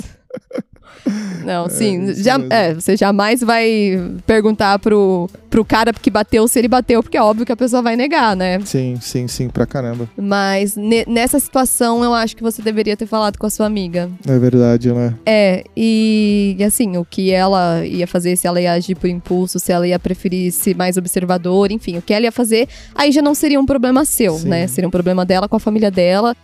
Não, 1.43 1.69
sim. 1.69 2.05
isso 2.05 2.23
já, 2.23 2.37
é, 2.49 2.73
você 2.73 2.95
jamais 2.95 3.41
vai 3.41 3.99
perguntar 4.25 4.79
pro, 4.79 5.29
pro 5.49 5.65
cara 5.65 5.91
que 5.91 6.09
bateu 6.09 6.47
se 6.47 6.57
ele 6.57 6.67
bateu, 6.67 7.03
porque 7.03 7.17
é 7.17 7.21
óbvio 7.21 7.45
que 7.45 7.51
a 7.51 7.57
pessoa 7.57 7.81
vai 7.81 7.95
negar, 7.95 8.35
né? 8.35 8.59
Sim, 8.63 8.97
sim, 9.01 9.27
sim, 9.27 9.49
pra 9.49 9.65
caramba. 9.65 10.07
Mas 10.17 10.75
ne- 10.75 11.05
nessa 11.07 11.39
situação 11.39 12.03
eu 12.03 12.13
acho 12.13 12.35
que 12.35 12.43
você 12.43 12.61
deveria 12.61 12.95
ter 12.95 13.05
falado 13.05 13.37
com 13.37 13.45
a 13.45 13.49
sua 13.49 13.65
amiga. 13.65 14.09
É 14.27 14.39
verdade, 14.39 14.91
né? 14.93 15.13
É, 15.25 15.65
e 15.75 16.57
assim, 16.65 16.95
o 16.97 17.03
que 17.05 17.31
ela 17.31 17.85
ia 17.85 18.07
fazer, 18.07 18.37
se 18.37 18.47
ela 18.47 18.61
ia 18.61 18.71
agir 18.71 18.95
por 18.95 19.09
impulso, 19.09 19.59
se 19.59 19.71
ela 19.71 19.87
ia 19.87 19.99
preferir 19.99 20.51
ser 20.51 20.75
mais 20.75 20.95
observadora, 20.97 21.73
enfim, 21.73 21.97
o 21.97 22.01
que 22.01 22.13
ela 22.13 22.25
ia 22.25 22.31
fazer, 22.31 22.67
aí 22.95 23.11
já 23.11 23.21
não 23.21 23.35
seria 23.35 23.59
um 23.59 23.65
problema 23.65 24.05
seu, 24.05 24.35
Sim. 24.37 24.47
né? 24.47 24.67
Seria 24.67 24.87
um 24.87 24.91
problema 24.91 25.25
dela 25.25 25.47
com 25.49 25.55
a 25.57 25.59
família 25.59 25.91
dela. 25.91 26.35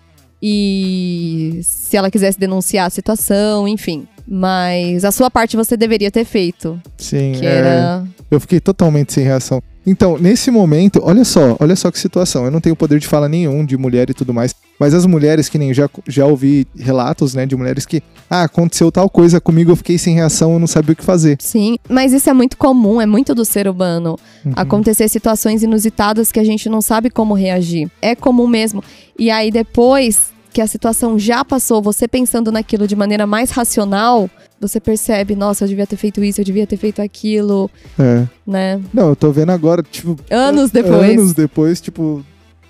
E 0.42 1.60
se 1.64 1.98
ela 1.98 2.10
quisesse 2.10 2.40
denunciar 2.40 2.88
a 2.88 2.90
situação, 2.90 3.68
enfim. 3.68 4.08
Mas 4.28 5.04
a 5.04 5.12
sua 5.12 5.30
parte 5.32 5.58
você 5.58 5.76
deveria 5.76 6.12
ter 6.12 6.24
feito, 6.24 6.80
Sim, 6.98 7.34
que 7.34 7.46
é. 7.46 7.50
era. 7.50 8.08
Eu 8.30 8.40
fiquei 8.40 8.60
totalmente 8.60 9.12
sem 9.12 9.24
reação. 9.24 9.62
Então, 9.90 10.20
nesse 10.20 10.52
momento, 10.52 11.02
olha 11.04 11.26
só, 11.26 11.58
olha 11.60 11.76
só 11.76 11.90
que 11.90 11.98
situação. 11.98 12.46
Eu 12.46 12.52
não 12.52 12.62
tenho 12.62 12.76
poder 12.76 13.00
de 13.00 13.08
fala 13.08 13.28
nenhum 13.28 13.66
de 13.66 13.76
mulher 13.76 14.08
e 14.08 14.14
tudo 14.14 14.32
mais. 14.32 14.54
Mas 14.80 14.94
as 14.94 15.04
mulheres, 15.08 15.50
que 15.50 15.58
nem 15.58 15.74
já, 15.74 15.90
já 16.08 16.28
ouvi 16.28 16.68
relatos, 16.78 17.34
né, 17.34 17.44
de 17.48 17.56
mulheres 17.56 17.88
que, 17.88 18.04
ah, 18.30 18.44
aconteceu 18.44 18.92
tal 18.92 19.10
coisa 19.10 19.42
comigo, 19.42 19.72
eu 19.72 19.76
fiquei 19.76 19.98
sem 19.98 20.14
reação, 20.14 20.54
eu 20.54 20.60
não 20.60 20.68
sabia 20.68 20.94
o 20.94 20.96
que 20.96 21.04
fazer. 21.04 21.38
Sim, 21.42 21.78
mas 21.90 22.14
isso 22.14 22.30
é 22.30 22.34
muito 22.34 22.56
comum, 22.56 23.02
é 23.02 23.08
muito 23.08 23.34
do 23.34 23.44
ser 23.44 23.68
humano. 23.68 24.16
Uhum. 24.46 24.54
acontecer 24.56 25.10
situações 25.10 25.64
inusitadas 25.64 26.32
que 26.32 26.40
a 26.40 26.44
gente 26.44 26.70
não 26.70 26.82
sabe 26.82 27.10
como 27.10 27.34
reagir. 27.34 27.90
É 28.00 28.16
comum 28.16 28.48
mesmo. 28.48 28.84
E 29.18 29.32
aí 29.32 29.50
depois 29.50 30.32
que 30.52 30.62
a 30.62 30.68
situação 30.68 31.18
já 31.20 31.44
passou, 31.46 31.82
você 31.82 32.08
pensando 32.08 32.52
naquilo 32.52 32.88
de 32.88 32.96
maneira 32.96 33.28
mais 33.28 33.52
racional, 33.52 34.30
você 34.60 34.80
percebe, 34.80 35.36
nossa, 35.36 35.64
eu 35.64 35.68
devia 35.68 35.86
ter 35.88 35.96
feito 35.96 36.24
isso, 36.24 36.42
eu 36.42 36.46
devia 36.46 36.66
ter 36.68 36.78
feito 36.78 37.02
aquilo, 37.02 37.70
É. 37.98 38.26
né? 38.46 38.82
Não, 38.94 39.10
eu 39.10 39.16
tô 39.16 39.32
vendo 39.32 39.52
agora, 39.52 39.84
tipo, 39.84 40.18
Anos 40.30 40.72
depois. 40.72 41.12
anos 41.18 41.34
depois, 41.34 41.80
tipo, 41.80 42.26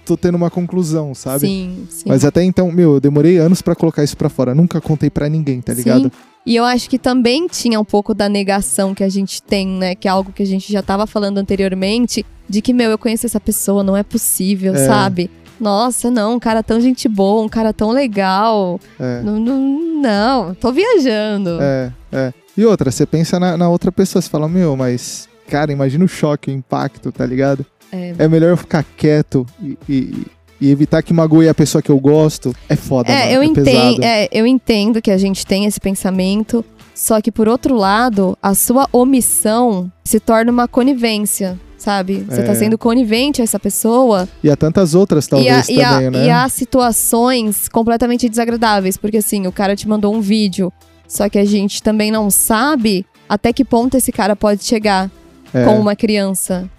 tô 0.05 0.17
tendo 0.17 0.35
uma 0.35 0.49
conclusão, 0.49 1.13
sabe? 1.15 1.41
Sim, 1.47 1.87
sim. 1.89 2.03
Mas 2.07 2.25
até 2.25 2.43
então, 2.43 2.71
meu, 2.71 2.95
eu 2.95 2.99
demorei 2.99 3.37
anos 3.37 3.61
pra 3.61 3.75
colocar 3.75 4.03
isso 4.03 4.17
pra 4.17 4.27
fora. 4.29 4.53
Nunca 4.55 4.81
contei 4.81 5.09
pra 5.09 5.29
ninguém, 5.29 5.61
tá 5.61 5.73
ligado? 5.73 6.03
Sim. 6.05 6.11
E 6.45 6.55
eu 6.55 6.63
acho 6.65 6.89
que 6.89 6.97
também 6.97 7.45
tinha 7.47 7.79
um 7.79 7.85
pouco 7.85 8.13
da 8.13 8.27
negação 8.27 8.95
que 8.95 9.03
a 9.03 9.09
gente 9.09 9.41
tem, 9.43 9.67
né? 9.67 9.93
Que 9.93 10.07
é 10.07 10.11
algo 10.11 10.31
que 10.31 10.41
a 10.41 10.45
gente 10.45 10.71
já 10.71 10.81
tava 10.81 11.05
falando 11.05 11.37
anteriormente, 11.37 12.25
de 12.47 12.61
que, 12.61 12.73
meu, 12.73 12.89
eu 12.89 12.97
conheço 12.97 13.25
essa 13.27 13.39
pessoa, 13.39 13.83
não 13.83 13.95
é 13.95 14.01
possível, 14.01 14.73
É. 14.73 14.87
sabe? 14.87 15.29
Nossa, 15.59 16.09
não, 16.09 16.35
um 16.35 16.39
cara 16.39 16.63
tão 16.63 16.79
gente 16.79 17.07
boa, 17.09 17.43
um 17.43 17.49
cara 17.49 17.73
tão 17.73 17.91
legal. 17.91 18.79
É. 18.99 19.21
Não, 19.21 19.39
não, 19.39 19.59
não, 20.01 20.53
tô 20.55 20.71
viajando. 20.71 21.57
É, 21.61 21.91
é. 22.11 22.33
E 22.57 22.65
outra, 22.65 22.91
você 22.91 23.05
pensa 23.05 23.39
na, 23.39 23.57
na 23.57 23.69
outra 23.69 23.91
pessoa, 23.91 24.21
você 24.21 24.29
fala, 24.29 24.47
meu, 24.47 24.75
mas, 24.75 25.27
cara, 25.49 25.71
imagina 25.71 26.03
o 26.05 26.07
choque, 26.07 26.49
o 26.49 26.53
impacto, 26.53 27.11
tá 27.11 27.25
ligado? 27.25 27.65
É. 27.91 28.13
É 28.19 28.27
melhor 28.27 28.49
eu 28.51 28.57
ficar 28.57 28.83
quieto 28.97 29.45
e, 29.61 29.77
e- 29.89 30.25
e 30.61 30.69
evitar 30.71 31.01
que 31.01 31.13
magoe 31.13 31.47
a 31.47 31.53
pessoa 31.55 31.81
que 31.81 31.89
eu 31.89 31.97
gosto. 31.99 32.53
É 32.67 32.75
foda, 32.75 33.09
É, 33.09 33.19
mano, 33.19 33.31
eu, 33.31 33.41
é 33.41 33.45
entendo, 33.45 34.03
é, 34.03 34.27
eu 34.31 34.45
entendo 34.45 35.01
que 35.01 35.09
a 35.09 35.17
gente 35.17 35.45
tem 35.45 35.65
esse 35.65 35.79
pensamento, 35.79 36.65
só 36.93 37.21
que 37.21 37.31
por 37.31 37.47
outro 37.47 37.75
lado, 37.75 38.37
a 38.43 38.53
sua 38.53 38.85
omissão 38.91 39.89
se 40.03 40.19
torna 40.19 40.51
uma 40.51 40.67
conivência, 40.67 41.57
sabe? 41.79 42.23
Você 42.29 42.43
tá 42.43 42.51
É. 42.51 42.55
sendo 42.55 42.77
conivente 42.77 43.41
a 43.41 43.43
essa 43.43 43.57
pessoa 43.59 44.27
E 44.43 44.49
há 44.51 44.55
tantas 44.55 44.93
outras, 44.93 45.25
e, 45.25 45.29
talvez, 45.29 45.69
e, 45.69 45.81
há- 45.81 45.89
também, 45.93 46.09
né? 46.11 46.25
e 46.27 46.29
há 46.29 46.47
situações 46.49 47.67
completamente 47.69 48.27
desagradáveis, 48.29 48.97
porque 48.97 49.17
assim, 49.17 49.47
o 49.47 49.51
cara 49.51 49.75
te 49.75 49.87
mandou 49.87 50.13
um 50.13 50.21
vídeo, 50.21 50.71
só 51.07 51.27
que 51.29 51.39
a 51.39 51.45
gente 51.45 51.81
também 51.81 52.11
não 52.11 52.29
sabe 52.29 53.05
até 53.27 53.51
que 53.53 53.63
ponto 53.65 53.95
esse 53.97 54.11
cara 54.11 54.35
pode 54.35 54.63
chegar 54.63 55.09
É, 55.53 55.65
com 55.65 55.79
uma 55.79 55.95
criança. 55.95 56.69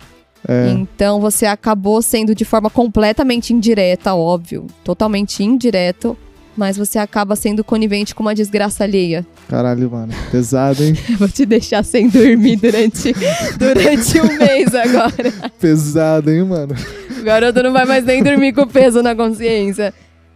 é. 0.48 0.68
Então 0.70 1.20
você 1.20 1.46
acabou 1.46 2.00
sendo 2.02 2.34
de 2.34 2.44
forma 2.44 2.68
completamente 2.70 3.52
indireta, 3.52 4.14
óbvio, 4.14 4.66
totalmente 4.84 5.42
indireto, 5.42 6.16
mas 6.56 6.76
você 6.76 6.98
acaba 6.98 7.36
sendo 7.36 7.62
conivente 7.64 8.14
com 8.14 8.22
uma 8.22 8.34
desgraça 8.34 8.84
alheia. 8.84 9.26
Caralho, 9.48 9.90
mano. 9.90 10.12
Pesado, 10.30 10.82
hein? 10.82 10.94
Vou 11.18 11.28
te 11.28 11.46
deixar 11.46 11.84
sem 11.84 12.08
dormir 12.08 12.56
durante, 12.56 13.12
durante 13.58 14.20
um 14.20 14.38
mês 14.38 14.74
agora. 14.74 15.32
pesado, 15.60 16.30
hein, 16.30 16.44
mano? 16.44 16.74
O 17.18 17.22
garoto 17.22 17.62
não 17.62 17.72
vai 17.72 17.84
mais 17.84 18.04
nem 18.04 18.22
dormir 18.22 18.52
com 18.52 18.66
peso 18.66 19.02
na 19.02 19.14
consciência. 19.14 19.92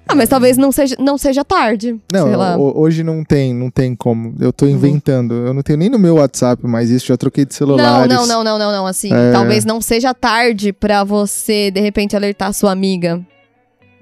Ah, 0.06 0.14
mas 0.14 0.28
talvez 0.28 0.58
não 0.58 0.70
seja, 0.70 0.94
não 0.98 1.16
seja 1.16 1.42
tarde. 1.42 1.98
Não, 2.12 2.26
sei 2.26 2.36
lá. 2.36 2.58
ho- 2.58 2.78
hoje 2.78 3.02
não 3.02 3.24
tem, 3.24 3.54
não 3.54 3.70
tem 3.70 3.94
como. 3.94 4.34
Eu 4.38 4.52
tô 4.52 4.66
inventando. 4.66 5.32
Eu 5.46 5.54
não 5.54 5.62
tenho 5.62 5.78
nem 5.78 5.88
no 5.88 5.98
meu 5.98 6.16
WhatsApp 6.16 6.66
mais 6.66 6.90
isso, 6.90 7.06
já 7.06 7.16
troquei 7.16 7.46
de 7.46 7.52
Não, 7.52 7.56
celulares. 7.56 8.12
não, 8.12 8.26
não, 8.26 8.44
não, 8.44 8.58
não, 8.58 8.70
não. 8.70 8.86
Assim, 8.86 9.08
É. 9.10 9.32
talvez 9.32 9.64
não 9.64 9.80
seja 9.80 10.12
tarde 10.12 10.74
pra 10.74 11.04
você, 11.04 11.70
de 11.70 11.80
repente, 11.80 12.14
alertar 12.14 12.52
sua 12.52 12.70
amiga. 12.70 13.18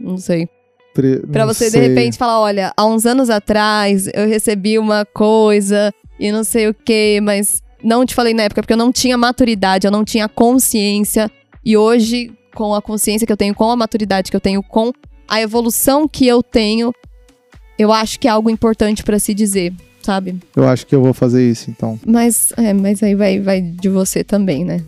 Não 0.00 0.18
sei. 0.18 0.48
Pre- 0.94 1.20
Pra 1.20 1.46
você, 1.46 1.70
sei. 1.70 1.80
de 1.80 1.88
repente, 1.88 2.18
falar: 2.18 2.40
olha, 2.40 2.72
há 2.76 2.86
uns 2.86 3.06
anos 3.06 3.30
atrás 3.30 4.06
eu 4.12 4.28
recebi 4.28 4.78
uma 4.78 5.04
coisa 5.04 5.92
e 6.18 6.30
não 6.30 6.44
sei 6.44 6.68
o 6.68 6.74
quê, 6.74 7.18
mas 7.22 7.62
não 7.82 8.04
te 8.06 8.14
falei 8.14 8.34
na 8.34 8.42
época 8.44 8.62
porque 8.62 8.72
eu 8.72 8.76
não 8.78 8.92
tinha 8.92 9.16
maturidade, 9.16 9.86
eu 9.86 9.90
não 9.90 10.04
tinha 10.04 10.28
consciência. 10.28 11.30
E 11.64 11.76
hoje, 11.76 12.32
com 12.54 12.74
a 12.74 12.82
consciência 12.82 13.26
que 13.26 13.32
eu 13.32 13.36
tenho, 13.36 13.54
com 13.54 13.70
a 13.70 13.76
maturidade 13.76 14.30
que 14.30 14.36
eu 14.36 14.40
tenho, 14.40 14.62
com 14.62 14.92
a 15.28 15.40
evolução 15.40 16.06
que 16.06 16.26
eu 16.26 16.42
tenho, 16.42 16.92
eu 17.78 17.92
acho 17.92 18.18
que 18.20 18.28
é 18.28 18.30
algo 18.30 18.50
importante 18.50 19.02
pra 19.02 19.18
se 19.18 19.32
dizer, 19.32 19.72
sabe? 20.02 20.38
Eu 20.54 20.68
acho 20.68 20.86
que 20.86 20.94
eu 20.94 21.02
vou 21.02 21.14
fazer 21.14 21.48
isso, 21.48 21.70
então. 21.70 21.98
Mas, 22.06 22.52
é, 22.56 22.72
mas 22.74 23.02
aí 23.02 23.14
vai, 23.14 23.40
vai 23.40 23.60
de 23.62 23.88
você 23.88 24.22
também, 24.22 24.64
né? 24.64 24.82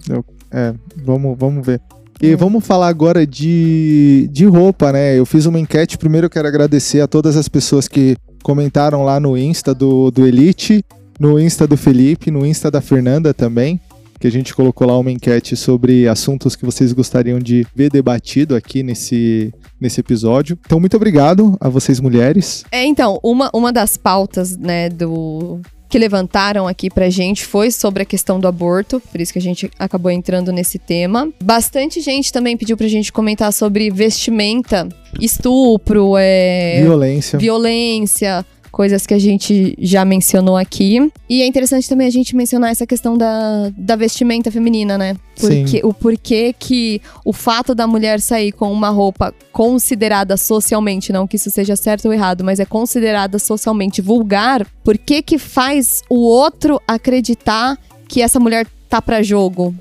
É, 0.52 0.74
vamos, 0.96 1.36
vamos 1.38 1.64
ver. 1.66 1.80
E 2.24 2.34
vamos 2.34 2.66
falar 2.66 2.88
agora 2.88 3.26
de, 3.26 4.30
de 4.32 4.46
roupa, 4.46 4.90
né? 4.90 5.18
Eu 5.18 5.26
fiz 5.26 5.44
uma 5.44 5.60
enquete. 5.60 5.98
Primeiro 5.98 6.24
eu 6.24 6.30
quero 6.30 6.48
agradecer 6.48 7.02
a 7.02 7.06
todas 7.06 7.36
as 7.36 7.50
pessoas 7.50 7.86
que 7.86 8.16
comentaram 8.42 9.04
lá 9.04 9.20
no 9.20 9.36
Insta 9.36 9.74
do, 9.74 10.10
do 10.10 10.26
Elite, 10.26 10.82
no 11.20 11.38
Insta 11.38 11.66
do 11.66 11.76
Felipe, 11.76 12.30
no 12.30 12.46
Insta 12.46 12.70
da 12.70 12.80
Fernanda 12.80 13.34
também. 13.34 13.78
Que 14.18 14.26
a 14.26 14.30
gente 14.30 14.54
colocou 14.54 14.86
lá 14.86 14.98
uma 14.98 15.12
enquete 15.12 15.54
sobre 15.54 16.08
assuntos 16.08 16.56
que 16.56 16.64
vocês 16.64 16.94
gostariam 16.94 17.38
de 17.38 17.66
ver 17.76 17.90
debatido 17.90 18.56
aqui 18.56 18.82
nesse, 18.82 19.52
nesse 19.78 20.00
episódio. 20.00 20.58
Então, 20.64 20.80
muito 20.80 20.96
obrigado 20.96 21.58
a 21.60 21.68
vocês, 21.68 22.00
mulheres. 22.00 22.64
É, 22.72 22.86
então, 22.86 23.20
uma, 23.22 23.50
uma 23.52 23.70
das 23.70 23.98
pautas, 23.98 24.56
né, 24.56 24.88
do. 24.88 25.60
Que 25.94 25.98
levantaram 26.00 26.66
aqui 26.66 26.90
pra 26.90 27.08
gente 27.08 27.46
foi 27.46 27.70
sobre 27.70 28.02
a 28.02 28.04
questão 28.04 28.40
do 28.40 28.48
aborto, 28.48 29.00
por 29.12 29.20
isso 29.20 29.32
que 29.32 29.38
a 29.38 29.42
gente 29.42 29.70
acabou 29.78 30.10
entrando 30.10 30.50
nesse 30.50 30.76
tema. 30.76 31.30
Bastante 31.40 32.00
gente 32.00 32.32
também 32.32 32.56
pediu 32.56 32.76
pra 32.76 32.88
gente 32.88 33.12
comentar 33.12 33.52
sobre 33.52 33.88
vestimenta, 33.92 34.88
estupro, 35.20 36.16
é, 36.18 36.80
Violência. 36.82 37.38
violência, 37.38 38.44
coisas 38.74 39.06
que 39.06 39.14
a 39.14 39.18
gente 39.20 39.76
já 39.78 40.04
mencionou 40.04 40.56
aqui. 40.56 40.98
E 41.28 41.42
é 41.42 41.46
interessante 41.46 41.88
também 41.88 42.08
a 42.08 42.10
gente 42.10 42.34
mencionar 42.34 42.72
essa 42.72 42.84
questão 42.84 43.16
da, 43.16 43.70
da 43.76 43.94
vestimenta 43.94 44.50
feminina, 44.50 44.98
né? 44.98 45.14
Sim. 45.36 45.62
Porque, 45.62 45.80
o 45.84 45.94
porquê 45.94 46.52
que 46.58 47.00
o 47.24 47.32
fato 47.32 47.72
da 47.72 47.86
mulher 47.86 48.20
sair 48.20 48.50
com 48.50 48.72
uma 48.72 48.88
roupa 48.88 49.32
considerada 49.52 50.36
socialmente, 50.36 51.12
não 51.12 51.24
que 51.24 51.36
isso 51.36 51.52
seja 51.52 51.76
certo 51.76 52.06
ou 52.06 52.12
errado, 52.12 52.42
mas 52.42 52.58
é 52.58 52.64
considerada 52.64 53.38
socialmente 53.38 54.02
vulgar, 54.02 54.66
por 54.82 54.98
que 54.98 55.22
que 55.22 55.38
faz 55.38 56.02
o 56.10 56.26
outro 56.26 56.80
acreditar 56.88 57.78
que 58.08 58.22
essa 58.22 58.40
mulher 58.40 58.66
tá 58.88 59.00
pra 59.00 59.22
jogo? 59.22 59.72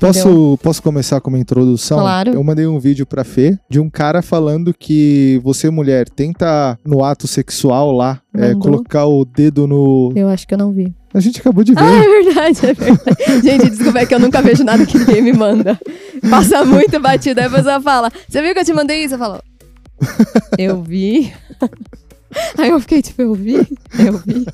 Posso, 0.00 0.58
posso 0.62 0.82
começar 0.82 1.20
com 1.20 1.30
uma 1.30 1.38
introdução? 1.38 1.98
Claro. 1.98 2.32
Eu 2.34 2.42
mandei 2.42 2.66
um 2.66 2.78
vídeo 2.78 3.06
pra 3.06 3.24
Fê 3.24 3.58
de 3.70 3.78
um 3.80 3.88
cara 3.88 4.22
falando 4.22 4.74
que 4.74 5.40
você, 5.42 5.70
mulher, 5.70 6.08
tenta 6.08 6.78
no 6.84 7.04
ato 7.04 7.26
sexual 7.26 7.92
lá, 7.92 8.20
é, 8.36 8.54
colocar 8.54 9.06
o 9.06 9.24
dedo 9.24 9.66
no. 9.66 10.12
Eu 10.14 10.28
acho 10.28 10.46
que 10.46 10.54
eu 10.54 10.58
não 10.58 10.72
vi. 10.72 10.94
A 11.14 11.20
gente 11.20 11.40
acabou 11.40 11.62
de 11.62 11.72
ver. 11.72 11.80
Ah, 11.80 12.04
é 12.04 12.24
verdade, 12.24 12.66
é 12.66 12.74
verdade. 12.74 13.40
Gente, 13.46 13.70
desculpa, 13.70 14.00
é 14.00 14.06
que 14.06 14.14
eu 14.14 14.18
nunca 14.18 14.42
vejo 14.42 14.64
nada 14.64 14.84
que 14.84 14.98
ninguém 14.98 15.22
me 15.22 15.32
manda. 15.32 15.78
Passa 16.28 16.64
muito 16.64 16.98
batido. 16.98 17.40
Aí 17.40 17.46
a 17.46 17.50
pessoa 17.50 17.80
fala: 17.80 18.10
Você 18.28 18.42
viu 18.42 18.52
que 18.52 18.58
eu 18.58 18.64
te 18.64 18.72
mandei 18.72 19.04
isso? 19.04 19.14
Eu 19.14 19.18
falo: 19.20 19.40
Eu 20.58 20.82
vi. 20.82 21.32
Aí 22.58 22.70
eu 22.70 22.80
fiquei 22.80 23.00
tipo: 23.00 23.22
Eu 23.22 23.34
vi? 23.34 23.54
Eu 23.96 24.18
vi. 24.18 24.44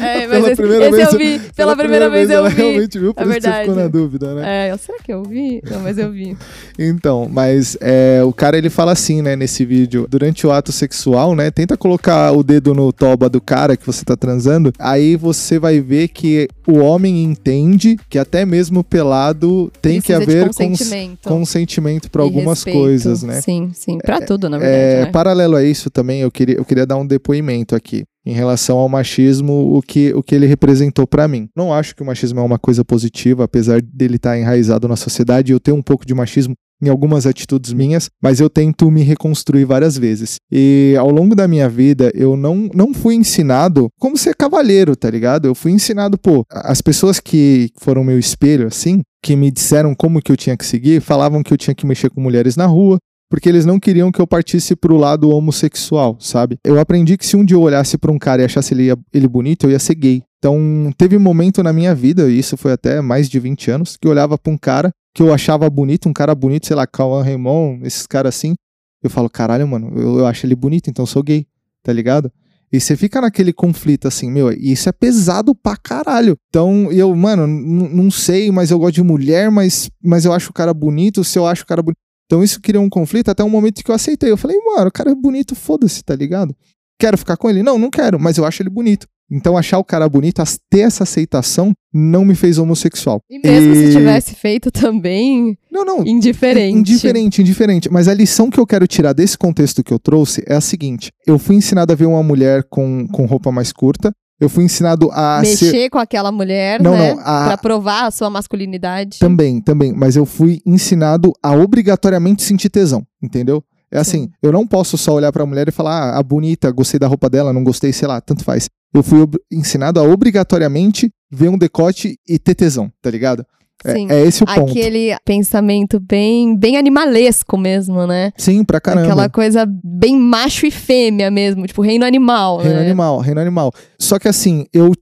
É, 0.00 0.26
mas 0.28 0.30
Pela 0.30 0.46
esse, 0.48 0.56
primeira 0.56 0.86
esse 0.88 0.96
vez- 0.96 1.12
eu 1.12 1.18
vi. 1.18 1.40
Pela, 1.56 1.76
primeira, 1.76 2.10
vez, 2.10 2.28
eu 2.30 2.36
ela 2.38 2.48
vi. 2.50 2.56
realmente 2.62 2.98
viu, 2.98 3.14
por 3.14 3.22
É 3.22 3.24
isso 3.24 3.32
você 3.32 3.40
ficou 3.40 3.52
verdade. 3.74 3.80
na 3.80 3.88
dúvida, 3.88 4.34
né? 4.34 4.68
É, 4.68 4.72
eu, 4.72 4.78
será 4.78 4.98
que 5.02 5.12
eu 5.12 5.22
vi? 5.22 5.62
Não, 5.70 5.80
mas 5.80 5.98
eu 5.98 6.10
vi. 6.12 6.36
Então, 6.78 7.28
mas 7.30 7.76
é, 7.80 8.20
o 8.24 8.32
cara 8.32 8.56
ele 8.58 8.70
fala 8.70 8.92
assim, 8.92 9.22
né, 9.22 9.34
nesse 9.36 9.64
vídeo, 9.64 10.06
durante 10.08 10.46
o 10.46 10.52
ato 10.52 10.72
sexual, 10.72 11.34
né, 11.34 11.50
tenta 11.50 11.76
colocar 11.76 12.32
o 12.32 12.42
dedo 12.42 12.74
no 12.74 12.92
toba 12.92 13.28
do 13.28 13.40
cara 13.40 13.76
que 13.76 13.86
você 13.86 14.04
tá 14.04 14.16
transando, 14.16 14.72
aí 14.78 15.16
você 15.16 15.58
vai 15.58 15.80
ver 15.80 16.08
que 16.08 16.48
o 16.68 16.78
homem 16.78 17.22
entende 17.24 17.96
que 18.10 18.18
até 18.18 18.44
mesmo 18.44 18.84
pelado 18.84 19.72
tem 19.80 20.00
que 20.00 20.12
Precisa 20.12 20.18
de 20.18 20.24
haver 20.38 20.46
cons- 20.48 20.56
consentimento. 20.56 21.28
consentimento 21.28 22.10
para 22.10 22.22
algumas 22.22 22.58
respeito. 22.58 22.78
coisas, 22.78 23.22
né? 23.22 23.40
Sim, 23.40 23.70
sim. 23.72 23.98
Pra 23.98 24.20
tudo, 24.20 24.48
na 24.50 24.58
verdade. 24.58 24.82
É, 24.82 25.04
né? 25.06 25.10
Paralelo 25.10 25.56
a 25.56 25.64
isso 25.64 25.88
também, 25.90 26.20
eu 26.20 26.30
queria, 26.30 26.56
eu 26.56 26.64
queria 26.64 26.84
dar 26.86 26.96
um 26.96 27.06
depoimento 27.06 27.74
aqui 27.74 28.04
em 28.26 28.32
relação 28.32 28.76
ao 28.76 28.88
machismo, 28.88 29.74
o 29.76 29.80
que, 29.80 30.12
o 30.14 30.22
que 30.22 30.34
ele 30.34 30.44
representou 30.46 31.06
pra 31.06 31.26
mim. 31.26 31.48
Não 31.56 31.72
acho 31.72 31.96
que 31.96 32.02
o 32.02 32.06
machismo 32.06 32.40
é 32.40 32.42
uma 32.42 32.58
coisa 32.58 32.84
positiva, 32.84 33.44
apesar 33.44 33.80
dele 33.80 34.16
estar 34.16 34.38
enraizado 34.38 34.86
na 34.86 34.96
sociedade. 34.96 35.50
Eu 35.52 35.58
tenho 35.60 35.76
um 35.78 35.82
pouco 35.82 36.04
de 36.04 36.12
machismo 36.12 36.54
em 36.80 36.88
algumas 36.88 37.26
atitudes 37.26 37.72
minhas, 37.72 38.08
mas 38.22 38.40
eu 38.40 38.48
tento 38.48 38.90
me 38.90 39.02
reconstruir 39.02 39.64
várias 39.64 39.96
vezes. 39.96 40.36
E 40.50 40.94
ao 40.98 41.10
longo 41.10 41.34
da 41.34 41.48
minha 41.48 41.68
vida, 41.68 42.10
eu 42.14 42.36
não, 42.36 42.68
não 42.74 42.94
fui 42.94 43.14
ensinado 43.14 43.88
como 43.98 44.16
ser 44.16 44.34
cavalheiro, 44.34 44.94
tá 44.96 45.10
ligado? 45.10 45.46
Eu 45.46 45.54
fui 45.54 45.72
ensinado, 45.72 46.18
pô, 46.18 46.44
as 46.50 46.80
pessoas 46.80 47.20
que 47.20 47.70
foram 47.78 48.04
meu 48.04 48.18
espelho, 48.18 48.68
assim, 48.68 49.00
que 49.22 49.34
me 49.36 49.50
disseram 49.50 49.94
como 49.94 50.22
que 50.22 50.30
eu 50.30 50.36
tinha 50.36 50.56
que 50.56 50.64
seguir, 50.64 51.00
falavam 51.00 51.42
que 51.42 51.52
eu 51.52 51.58
tinha 51.58 51.74
que 51.74 51.86
mexer 51.86 52.10
com 52.10 52.20
mulheres 52.20 52.56
na 52.56 52.66
rua, 52.66 52.98
porque 53.30 53.48
eles 53.48 53.66
não 53.66 53.78
queriam 53.78 54.10
que 54.10 54.20
eu 54.20 54.26
partisse 54.26 54.74
pro 54.74 54.96
lado 54.96 55.28
homossexual, 55.28 56.16
sabe? 56.18 56.56
Eu 56.64 56.78
aprendi 56.78 57.16
que 57.18 57.26
se 57.26 57.36
um 57.36 57.44
dia 57.44 57.56
eu 57.56 57.62
olhasse 57.62 57.98
pra 57.98 58.10
um 58.10 58.18
cara 58.18 58.42
e 58.42 58.44
achasse 58.44 58.72
ele, 58.72 58.88
ele 59.12 59.28
bonito, 59.28 59.66
eu 59.66 59.70
ia 59.70 59.78
ser 59.78 59.94
gay. 59.94 60.22
Então, 60.38 60.90
teve 60.96 61.16
um 61.16 61.20
momento 61.20 61.62
na 61.62 61.72
minha 61.72 61.94
vida, 61.94 62.30
e 62.30 62.38
isso 62.38 62.56
foi 62.56 62.72
até 62.72 63.00
mais 63.00 63.28
de 63.28 63.38
20 63.38 63.70
anos, 63.70 63.96
que 63.96 64.06
eu 64.06 64.12
olhava 64.12 64.38
pra 64.38 64.52
um 64.52 64.56
cara 64.56 64.90
que 65.18 65.22
eu 65.22 65.34
achava 65.34 65.68
bonito, 65.68 66.08
um 66.08 66.12
cara 66.12 66.32
bonito, 66.32 66.68
sei 66.68 66.76
lá, 66.76 66.86
Cauã 66.86 67.24
Raymond, 67.24 67.84
esses 67.84 68.06
caras 68.06 68.36
assim. 68.36 68.54
Eu 69.02 69.10
falo, 69.10 69.28
caralho, 69.28 69.66
mano, 69.66 69.90
eu, 69.96 70.20
eu 70.20 70.26
acho 70.26 70.46
ele 70.46 70.54
bonito, 70.54 70.88
então 70.88 71.04
sou 71.04 71.24
gay, 71.24 71.44
tá 71.82 71.92
ligado? 71.92 72.30
E 72.70 72.78
você 72.78 72.96
fica 72.96 73.20
naquele 73.20 73.52
conflito 73.52 74.06
assim, 74.06 74.30
meu, 74.30 74.52
e 74.52 74.70
isso 74.70 74.88
é 74.88 74.92
pesado 74.92 75.56
pra 75.56 75.76
caralho. 75.76 76.36
Então, 76.48 76.92
eu, 76.92 77.12
mano, 77.16 77.48
não 77.48 78.12
sei, 78.12 78.52
mas 78.52 78.70
eu 78.70 78.78
gosto 78.78 78.94
de 78.94 79.02
mulher, 79.02 79.50
mas, 79.50 79.90
mas 80.00 80.24
eu 80.24 80.32
acho 80.32 80.50
o 80.50 80.54
cara 80.54 80.72
bonito, 80.72 81.24
se 81.24 81.36
eu 81.36 81.48
acho 81.48 81.64
o 81.64 81.66
cara 81.66 81.82
bonito. 81.82 81.98
Então 82.26 82.44
isso 82.44 82.60
criou 82.60 82.84
um 82.84 82.88
conflito 82.88 83.28
até 83.28 83.42
um 83.42 83.50
momento 83.50 83.82
que 83.82 83.90
eu 83.90 83.96
aceitei. 83.96 84.30
Eu 84.30 84.36
falei, 84.36 84.56
mano, 84.58 84.86
o 84.86 84.92
cara 84.92 85.10
é 85.10 85.14
bonito, 85.16 85.56
foda-se, 85.56 86.00
tá 86.04 86.14
ligado? 86.14 86.54
Quero 86.98 87.16
ficar 87.18 87.36
com 87.36 87.48
ele? 87.48 87.62
Não, 87.62 87.78
não 87.78 87.90
quero, 87.90 88.18
mas 88.18 88.36
eu 88.38 88.44
acho 88.44 88.62
ele 88.62 88.70
bonito. 88.70 89.06
Então 89.30 89.58
achar 89.58 89.78
o 89.78 89.84
cara 89.84 90.08
bonito, 90.08 90.42
ter 90.70 90.80
essa 90.80 91.02
aceitação, 91.02 91.72
não 91.92 92.24
me 92.24 92.34
fez 92.34 92.56
homossexual. 92.56 93.20
E 93.28 93.38
mesmo 93.38 93.74
E- 93.74 93.86
se 93.88 93.92
tivesse 93.98 94.34
feito 94.34 94.70
também, 94.70 95.56
Não, 95.70 95.84
não. 95.84 96.02
indiferente. 96.06 96.78
Indiferente, 96.78 97.42
indiferente. 97.42 97.88
Mas 97.92 98.08
a 98.08 98.14
lição 98.14 98.48
que 98.48 98.58
eu 98.58 98.66
quero 98.66 98.86
tirar 98.86 99.12
desse 99.12 99.36
contexto 99.36 99.84
que 99.84 99.92
eu 99.92 99.98
trouxe 99.98 100.42
é 100.46 100.54
a 100.54 100.60
seguinte: 100.62 101.10
eu 101.26 101.38
fui 101.38 101.56
ensinado 101.56 101.92
a 101.92 101.96
ver 101.96 102.06
uma 102.06 102.22
mulher 102.22 102.64
com, 102.70 103.06
com 103.12 103.26
roupa 103.26 103.52
mais 103.52 103.70
curta. 103.70 104.12
Eu 104.40 104.48
fui 104.48 104.62
ensinado 104.64 105.10
a 105.12 105.40
Mexer 105.42 105.70
ser. 105.70 105.90
com 105.90 105.98
aquela 105.98 106.30
mulher, 106.30 106.80
Não, 106.80 106.92
né? 106.96 107.12
não, 107.12 107.20
a- 107.24 107.44
Pra 107.48 107.58
provar 107.58 108.06
a 108.06 108.10
sua 108.10 108.30
masculinidade. 108.30 109.18
Também, 109.18 109.60
também. 109.60 109.92
Mas 109.92 110.14
eu 110.16 110.24
fui 110.24 110.60
ensinado 110.64 111.32
a 111.42 111.52
obrigatoriamente 111.54 112.42
sentir 112.44 112.70
tesão, 112.70 113.04
entendeu? 113.22 113.62
É 113.90 113.98
assim, 113.98 114.24
Sim. 114.24 114.30
eu 114.42 114.52
não 114.52 114.66
posso 114.66 114.98
só 114.98 115.12
olhar 115.14 115.32
pra 115.32 115.46
mulher 115.46 115.68
e 115.68 115.72
falar, 115.72 116.10
ah, 116.14 116.18
a 116.18 116.22
bonita, 116.22 116.70
gostei 116.70 117.00
da 117.00 117.06
roupa 117.06 117.28
dela, 117.30 117.52
não 117.52 117.64
gostei, 117.64 117.92
sei 117.92 118.06
lá, 118.06 118.20
tanto 118.20 118.44
faz. 118.44 118.68
Eu 118.92 119.02
fui 119.02 119.26
ensinado 119.50 119.98
a 120.00 120.02
obrigatoriamente 120.02 121.10
ver 121.30 121.48
um 121.48 121.58
decote 121.58 122.18
e 122.28 122.38
ter 122.38 122.54
tesão, 122.54 122.90
tá 123.02 123.10
ligado? 123.10 123.44
É- 123.84 123.92
Sim. 123.94 124.10
É, 124.10 124.20
esse 124.22 124.42
o 124.42 124.46
ponto. 124.46 124.70
Aquele 124.72 125.16
pensamento 125.24 126.00
bem, 126.00 126.56
bem 126.56 126.76
animalesco 126.76 127.56
mesmo, 127.56 128.06
né? 128.06 128.32
Sim, 128.36 128.64
pra 128.64 128.80
caramba. 128.80 129.06
Aquela 129.06 129.28
coisa 129.28 129.64
bem 129.84 130.16
macho 130.16 130.66
e 130.66 130.70
fêmea 130.70 131.30
mesmo, 131.30 131.66
tipo 131.66 131.80
reino 131.80 132.04
animal, 132.04 132.58
Reino 132.58 132.76
né? 132.80 132.84
animal, 132.84 133.18
reino 133.20 133.40
animal. 133.40 133.72
Só 133.98 134.18
que 134.18 134.26
assim, 134.26 134.66
eu, 134.72 134.92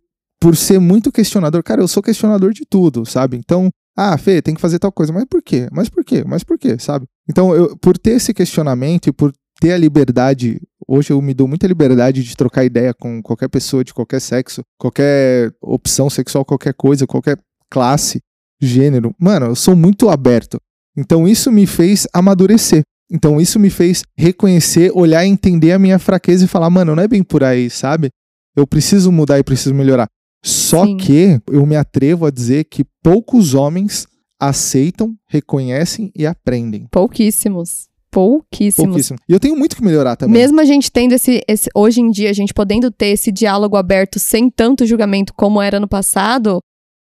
por 0.41 0.55
ser 0.57 0.79
muito 0.79 1.11
questionador, 1.11 1.63
cara, 1.63 1.81
eu 1.81 1.89
sou 1.89 2.03
questionador 2.03 2.53
de 2.53 2.65
tudo, 2.69 3.07
sabe? 3.07 3.37
Então, 3.39 3.71
ah, 3.97 4.19
Fê, 4.19 4.43
tem 4.43 4.55
que 4.55 4.61
fazer 4.61 4.79
tal 4.79 4.93
coisa. 4.93 5.13
Mas 5.13 5.25
por 5.25 5.43
quê? 5.43 5.69
Mas 5.73 5.89
por 5.89 6.05
quê? 6.05 6.23
Mas 6.27 6.45
por 6.45 6.59
quê, 6.59 6.77
sabe? 6.79 7.07
Então, 7.29 7.55
eu, 7.55 7.77
por 7.79 7.97
ter 7.97 8.11
esse 8.13 8.35
questionamento 8.35 9.09
e 9.09 9.13
por 9.13 9.33
ter 9.59 9.73
a 9.73 9.79
liberdade, 9.79 10.61
hoje 10.87 11.13
eu 11.13 11.23
me 11.23 11.33
dou 11.33 11.49
muita 11.49 11.67
liberdade 11.67 12.23
de 12.23 12.37
trocar 12.37 12.65
ideia 12.65 12.93
com 12.93 13.23
qualquer 13.23 13.49
pessoa 13.49 13.83
de 13.83 13.95
qualquer 13.95 14.21
sexo, 14.21 14.63
qualquer 14.79 15.51
opção 15.63 16.11
sexual, 16.11 16.45
qualquer 16.45 16.75
coisa, 16.75 17.07
qualquer 17.07 17.39
classe, 17.71 18.21
gênero. 18.61 19.15
Mano, 19.19 19.47
eu 19.47 19.57
sou 19.57 19.75
muito 19.75 20.11
aberto. 20.11 20.59
Então, 20.95 21.27
isso 21.27 21.51
me 21.51 21.67
fez 21.67 22.07
amadurecer. 22.13 22.83
Então, 23.11 23.41
isso 23.41 23.59
me 23.59 23.71
fez 23.71 24.03
reconhecer, 24.17 24.91
olhar 24.95 25.25
e 25.25 25.29
entender 25.29 25.73
a 25.73 25.79
minha 25.79 25.99
fraqueza 25.99 26.45
e 26.45 26.49
falar, 26.49 26.69
mano, 26.69 26.95
não 26.95 27.03
é 27.03 27.09
bem 27.09 27.23
por 27.23 27.43
aí, 27.43 27.71
sabe? 27.71 28.11
Eu 28.55 28.67
preciso 28.67 29.11
mudar 29.13 29.39
e 29.39 29.45
preciso 29.45 29.75
melhorar. 29.75 30.07
Só 30.45 30.85
Sim. 30.85 30.97
que 30.97 31.41
eu 31.49 31.65
me 31.67 31.77
atrevo 31.77 32.27
a 32.27 32.31
dizer 32.31 32.65
que 32.65 32.85
poucos 33.03 33.55
homens 33.55 34.07
aceitam, 34.39 35.15
reconhecem 35.29 36.13
e 36.15 36.27
aprendem. 36.27 36.87
Pouquíssimos. 36.91 37.89
Pouquíssimos. 38.11 38.89
Pouquíssimo. 38.89 39.19
E 39.29 39.33
eu 39.33 39.41
tenho 39.41 39.57
muito 39.57 39.77
que 39.77 39.85
melhorar 39.85 40.17
também. 40.17 40.41
Mesmo 40.41 40.61
a 40.61 40.65
gente 40.65 40.91
tendo 40.91 41.13
esse, 41.13 41.43
esse. 41.47 41.69
Hoje 41.75 42.01
em 42.01 42.11
dia, 42.11 42.31
a 42.31 42.33
gente 42.33 42.55
podendo 42.55 42.91
ter 42.91 43.09
esse 43.09 43.31
diálogo 43.31 43.77
aberto 43.77 44.19
sem 44.19 44.49
tanto 44.49 44.87
julgamento 44.87 45.35
como 45.35 45.61
era 45.61 45.79
no 45.79 45.89
passado, 45.89 46.61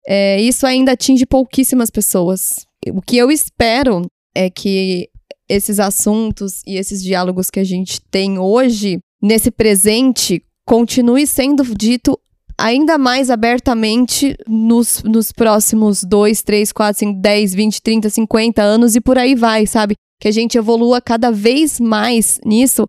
é, 0.07 0.39
isso 0.41 0.65
ainda 0.65 0.93
atinge 0.93 1.25
pouquíssimas 1.25 1.89
pessoas. 1.89 2.65
O 2.93 3.01
que 3.01 3.17
eu 3.17 3.29
espero 3.29 4.05
é 4.33 4.49
que 4.49 5.09
esses 5.49 5.79
assuntos 5.79 6.61
e 6.65 6.77
esses 6.77 7.03
diálogos 7.03 7.49
que 7.49 7.59
a 7.59 7.63
gente 7.63 7.99
tem 8.09 8.39
hoje, 8.39 8.99
nesse 9.21 9.51
presente, 9.51 10.41
continue 10.65 11.27
sendo 11.27 11.63
dito 11.75 12.17
ainda 12.61 12.97
mais 12.97 13.29
abertamente 13.29 14.37
nos, 14.47 15.01
nos 15.03 15.31
próximos 15.31 16.03
2, 16.03 16.41
3, 16.43 16.71
4, 16.71 16.99
5, 16.99 17.19
10, 17.19 17.53
20, 17.53 17.81
30, 17.81 18.09
50 18.09 18.61
anos 18.61 18.95
e 18.95 19.01
por 19.01 19.17
aí 19.17 19.35
vai, 19.35 19.65
sabe? 19.65 19.95
Que 20.19 20.27
a 20.27 20.31
gente 20.31 20.57
evolua 20.57 21.01
cada 21.01 21.31
vez 21.31 21.79
mais 21.79 22.39
nisso 22.45 22.85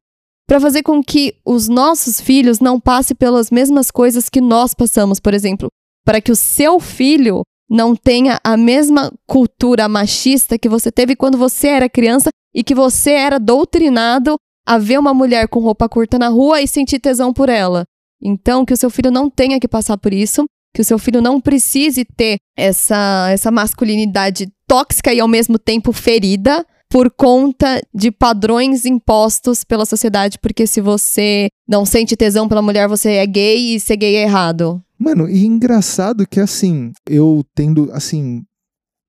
para 0.47 0.61
fazer 0.61 0.83
com 0.83 1.03
que 1.03 1.35
os 1.45 1.69
nossos 1.69 2.21
filhos 2.21 2.61
não 2.61 2.79
passem 2.79 3.17
pelas 3.17 3.51
mesmas 3.51 3.91
coisas 3.91 4.29
que 4.29 4.41
nós 4.41 4.75
passamos, 4.75 5.19
por 5.19 5.33
exemplo, 5.33 5.69
para 6.05 6.21
que 6.21 6.31
o 6.31 6.37
seu 6.37 6.79
filho 6.79 7.43
não 7.71 7.97
tenha 7.97 8.39
a 8.45 8.57
mesma 8.57 9.11
cultura 9.27 9.89
machista 9.89 10.59
que 10.59 10.69
você 10.69 10.93
teve 10.93 11.17
quando 11.17 11.39
você 11.39 11.69
era 11.69 11.89
criança 11.89 12.29
e 12.55 12.63
que 12.63 12.75
você 12.75 13.13
era 13.13 13.39
doutrinado 13.39 14.37
a 14.67 14.77
ver 14.77 14.99
uma 14.99 15.15
mulher 15.15 15.49
com 15.49 15.61
roupa 15.61 15.89
curta 15.89 16.19
na 16.19 16.29
rua 16.29 16.61
e 16.61 16.69
sentir 16.69 17.01
tesão 17.01 17.33
por 17.33 17.49
ela. 17.49 17.85
Então, 18.23 18.65
que 18.65 18.73
o 18.73 18.77
seu 18.77 18.89
filho 18.91 19.11
não 19.11 19.29
tenha 19.29 19.59
que 19.59 19.67
passar 19.69 19.97
por 19.99 20.13
isso, 20.13 20.45
que 20.75 20.81
o 20.81 20.85
seu 20.85 20.99
filho 20.99 21.21
não 21.21 21.41
precise 21.41 22.05
ter 22.05 22.37
essa, 22.57 23.29
essa 23.31 23.51
masculinidade 23.51 24.49
tóxica 24.67 25.13
e 25.13 25.21
ao 25.21 25.29
mesmo 25.29 25.59
tempo 25.59 25.93
ferida 25.93 26.65
por 26.89 27.11
conta 27.11 27.81
de 27.95 28.11
padrões 28.11 28.85
impostos 28.85 29.65
pela 29.65 29.87
sociedade, 29.87 30.39
porque 30.41 30.67
se 30.67 30.81
você 30.81 31.49
não 31.67 31.87
sente 31.87 32.15
tesão 32.17 32.47
pela 32.49 32.61
mulher, 32.63 32.87
você 32.87 33.13
é 33.13 33.27
gay 33.27 33.75
e 33.75 33.81
ser 33.81 33.97
gay 33.97 34.17
é 34.17 34.23
errado. 34.23 34.83
Mano, 34.99 35.29
e 35.29 35.45
engraçado 35.47 36.27
que 36.29 36.39
assim, 36.39 36.93
eu 37.09 37.43
tendo, 37.55 37.91
assim, 37.93 38.45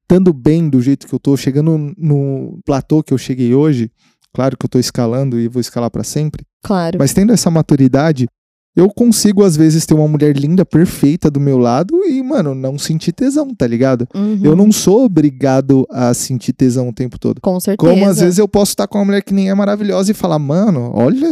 estando 0.02 0.32
bem 0.34 0.70
do 0.70 0.82
jeito 0.82 1.06
que 1.08 1.14
eu 1.14 1.20
tô, 1.20 1.36
chegando 1.36 1.94
no 1.98 2.58
platô 2.66 3.04
que 3.04 3.14
eu 3.14 3.18
cheguei 3.18 3.54
hoje, 3.54 3.92
claro 4.34 4.58
que 4.58 4.66
eu 4.66 4.70
tô 4.70 4.80
escalando 4.80 5.38
e 5.40 5.48
vou 5.50 5.60
escalar 5.60 5.92
para 5.92 6.04
sempre, 6.04 6.46
Claro. 6.64 6.98
mas 7.00 7.14
tendo 7.14 7.34
essa 7.34 7.52
maturidade, 7.52 8.28
eu 8.76 8.90
consigo 8.90 9.44
às 9.44 9.56
vezes 9.56 9.86
ter 9.86 9.94
uma 9.94 10.08
mulher 10.08 10.36
linda, 10.36 10.66
perfeita 10.66 11.30
do 11.30 11.40
meu 11.40 11.58
lado 11.58 12.04
e, 12.06 12.22
mano, 12.24 12.56
não 12.56 12.78
sentir 12.78 13.12
tesão, 13.12 13.54
tá 13.54 13.68
ligado? 13.68 14.08
Uhum. 14.16 14.40
Eu 14.44 14.56
não 14.56 14.72
sou 14.72 15.06
obrigado 15.06 15.86
a 15.92 16.14
sentir 16.14 16.54
tesão 16.54 16.90
o 16.90 16.94
tempo 16.94 17.20
todo. 17.20 17.40
Com 17.40 17.60
certeza. 17.60 17.92
Como 17.94 18.06
às 18.10 18.20
vezes 18.20 18.40
eu 18.40 18.48
posso 18.48 18.72
estar 18.72 18.88
com 18.88 18.98
uma 18.98 19.06
mulher 19.06 19.22
que 19.24 19.34
nem 19.34 19.50
é 19.50 19.54
maravilhosa 19.54 20.12
e 20.12 20.16
falar, 20.16 20.40
mano, 20.40 20.92
olha, 20.94 21.30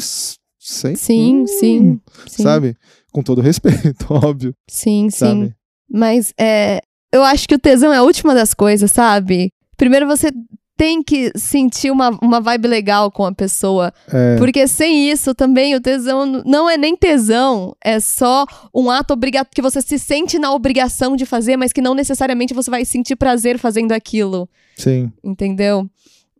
sei, 0.59 0.95
Sim, 0.95 1.41
hum, 1.41 1.47
sim, 1.47 1.99
sim. 2.27 2.43
sabe? 2.43 2.75
Com 3.11 3.23
todo 3.23 3.41
respeito, 3.41 4.05
óbvio, 4.09 4.53
Sim, 4.69 5.09
sim. 5.09 5.17
sabe? 5.17 5.55
Mas 5.89 6.33
é, 6.39 6.79
eu 7.11 7.23
acho 7.23 7.47
que 7.47 7.55
o 7.55 7.59
tesão 7.59 7.91
é 7.91 7.97
a 7.97 8.03
última 8.03 8.33
das 8.35 8.53
coisas, 8.53 8.91
sabe? 8.91 9.51
Primeiro 9.75 10.05
você 10.05 10.31
tem 10.81 11.03
que 11.03 11.31
sentir 11.35 11.91
uma, 11.91 12.09
uma 12.23 12.41
vibe 12.41 12.67
legal 12.67 13.11
com 13.11 13.23
a 13.23 13.31
pessoa. 13.31 13.93
É, 14.11 14.35
Porque 14.37 14.67
sem 14.67 15.11
isso 15.11 15.35
também 15.35 15.75
o 15.75 15.79
tesão 15.79 16.25
não 16.43 16.67
é 16.67 16.75
nem 16.75 16.97
tesão, 16.97 17.75
é 17.85 17.99
só 17.99 18.47
um 18.73 18.89
ato 18.89 19.13
obrigatório 19.13 19.51
que 19.53 19.61
você 19.61 19.79
se 19.79 19.99
sente 19.99 20.39
na 20.39 20.51
obrigação 20.51 21.15
de 21.15 21.23
fazer, 21.23 21.55
mas 21.55 21.71
que 21.71 21.83
não 21.83 21.93
necessariamente 21.93 22.55
você 22.55 22.71
vai 22.71 22.83
sentir 22.83 23.15
prazer 23.15 23.59
fazendo 23.59 23.91
aquilo, 23.91 24.49
sim. 24.75 25.11
entendeu? 25.23 25.87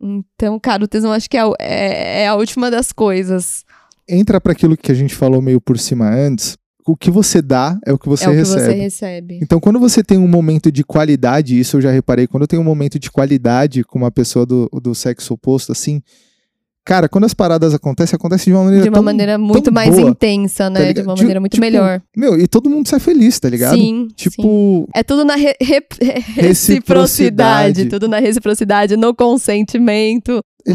Então, 0.00 0.58
cara, 0.58 0.82
o 0.82 0.88
tesão 0.88 1.12
acho 1.12 1.30
que 1.30 1.38
é, 1.38 1.44
é, 1.60 2.22
é 2.22 2.26
a 2.26 2.34
última 2.34 2.68
das 2.68 2.90
coisas. 2.90 3.64
Entra 4.08 4.40
para 4.40 4.50
aquilo 4.50 4.76
que 4.76 4.90
a 4.90 4.96
gente 4.96 5.14
falou 5.14 5.40
meio 5.40 5.60
por 5.60 5.78
cima 5.78 6.10
antes. 6.10 6.58
O 6.86 6.96
que 6.96 7.10
você 7.10 7.40
dá 7.40 7.78
é 7.86 7.92
o 7.92 7.98
que 7.98 8.08
você 8.08 8.24
é 8.24 8.28
o 8.28 8.32
que 8.32 8.38
recebe. 8.38 8.60
você 8.64 8.72
recebe. 8.72 9.38
Então, 9.42 9.60
quando 9.60 9.78
você 9.78 10.02
tem 10.02 10.18
um 10.18 10.26
momento 10.26 10.70
de 10.72 10.82
qualidade, 10.82 11.58
isso 11.58 11.76
eu 11.76 11.80
já 11.80 11.90
reparei, 11.92 12.26
quando 12.26 12.42
eu 12.42 12.48
tenho 12.48 12.60
um 12.62 12.64
momento 12.64 12.98
de 12.98 13.10
qualidade 13.10 13.84
com 13.84 13.98
uma 13.98 14.10
pessoa 14.10 14.44
do, 14.44 14.68
do 14.82 14.92
sexo 14.94 15.34
oposto, 15.34 15.70
assim, 15.70 16.02
cara, 16.84 17.08
quando 17.08 17.22
as 17.24 17.32
paradas 17.34 17.72
acontecem, 17.72 18.16
acontece 18.16 18.46
de 18.46 18.52
uma 18.52 18.64
maneira 18.64 18.82
De 18.82 18.88
uma 18.88 18.94
tão- 18.94 19.02
maneira 19.04 19.38
muito 19.38 19.72
mais 19.72 19.94
boa, 19.94 20.10
intensa, 20.10 20.64
tá 20.64 20.70
né? 20.70 20.80
de 20.80 20.86
ligado? 20.88 21.06
uma 21.06 21.14
Ti- 21.14 21.20
maneira 21.20 21.38
muito 21.40 21.52
tipo, 21.52 21.60
melhor. 21.64 22.02
Meu, 22.16 22.36
e 22.36 22.48
todo 22.48 22.68
mundo 22.68 22.88
sai 22.88 22.98
feliz, 22.98 23.38
tá 23.38 23.48
ligado? 23.48 23.76
Sim. 23.76 24.08
sim. 24.16 24.30
Tipo, 24.30 24.88
É 24.92 25.04
tudo 25.04 25.24
na 25.24 25.36
re- 25.36 25.54
re- 25.60 25.86
Reciprocidade. 26.34 26.42
reciprocidade. 26.42 27.84
Tudo 27.86 28.08
na 28.08 28.18
reciprocidade, 28.18 28.96
no 28.96 29.14
consentimento. 29.14 30.40
né? 30.66 30.74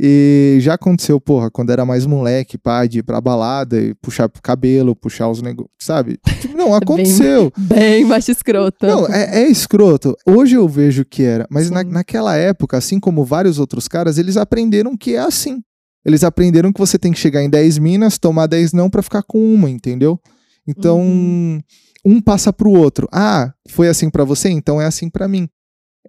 E 0.00 0.58
já 0.60 0.74
aconteceu, 0.74 1.20
porra, 1.20 1.50
quando 1.50 1.70
era 1.70 1.84
mais 1.84 2.06
moleque, 2.06 2.56
pá, 2.56 2.86
de 2.86 3.00
ir 3.00 3.02
pra 3.02 3.20
balada 3.20 3.80
e 3.80 3.94
puxar 3.94 4.28
pro 4.28 4.40
cabelo, 4.40 4.94
puxar 4.94 5.28
os 5.28 5.42
negócios, 5.42 5.74
sabe? 5.80 6.18
Tipo, 6.40 6.56
não, 6.56 6.72
aconteceu. 6.74 7.52
Bem 7.56 8.04
macho 8.04 8.30
escroto. 8.30 8.86
Não, 8.86 9.06
é, 9.08 9.42
é 9.42 9.48
escroto. 9.48 10.14
Hoje 10.24 10.54
eu 10.54 10.68
vejo 10.68 11.04
que 11.04 11.24
era, 11.24 11.46
mas 11.50 11.68
na, 11.68 11.82
naquela 11.82 12.36
época, 12.36 12.76
assim 12.76 13.00
como 13.00 13.24
vários 13.24 13.58
outros 13.58 13.88
caras, 13.88 14.18
eles 14.18 14.36
aprenderam 14.36 14.96
que 14.96 15.16
é 15.16 15.18
assim. 15.18 15.60
Eles 16.04 16.22
aprenderam 16.22 16.72
que 16.72 16.78
você 16.78 16.96
tem 16.96 17.12
que 17.12 17.18
chegar 17.18 17.42
em 17.42 17.50
10 17.50 17.78
minas, 17.78 18.18
tomar 18.18 18.46
10 18.46 18.72
não 18.72 18.88
pra 18.88 19.02
ficar 19.02 19.22
com 19.24 19.52
uma, 19.52 19.68
entendeu? 19.68 20.18
Então, 20.66 21.00
Uhum. 21.00 21.60
um 22.04 22.20
passa 22.20 22.52
pro 22.52 22.70
outro. 22.70 23.08
Ah, 23.12 23.52
foi 23.68 23.88
assim 23.88 24.08
pra 24.08 24.22
você, 24.22 24.48
então 24.48 24.80
é 24.80 24.86
assim 24.86 25.10
pra 25.10 25.26
mim. 25.26 25.48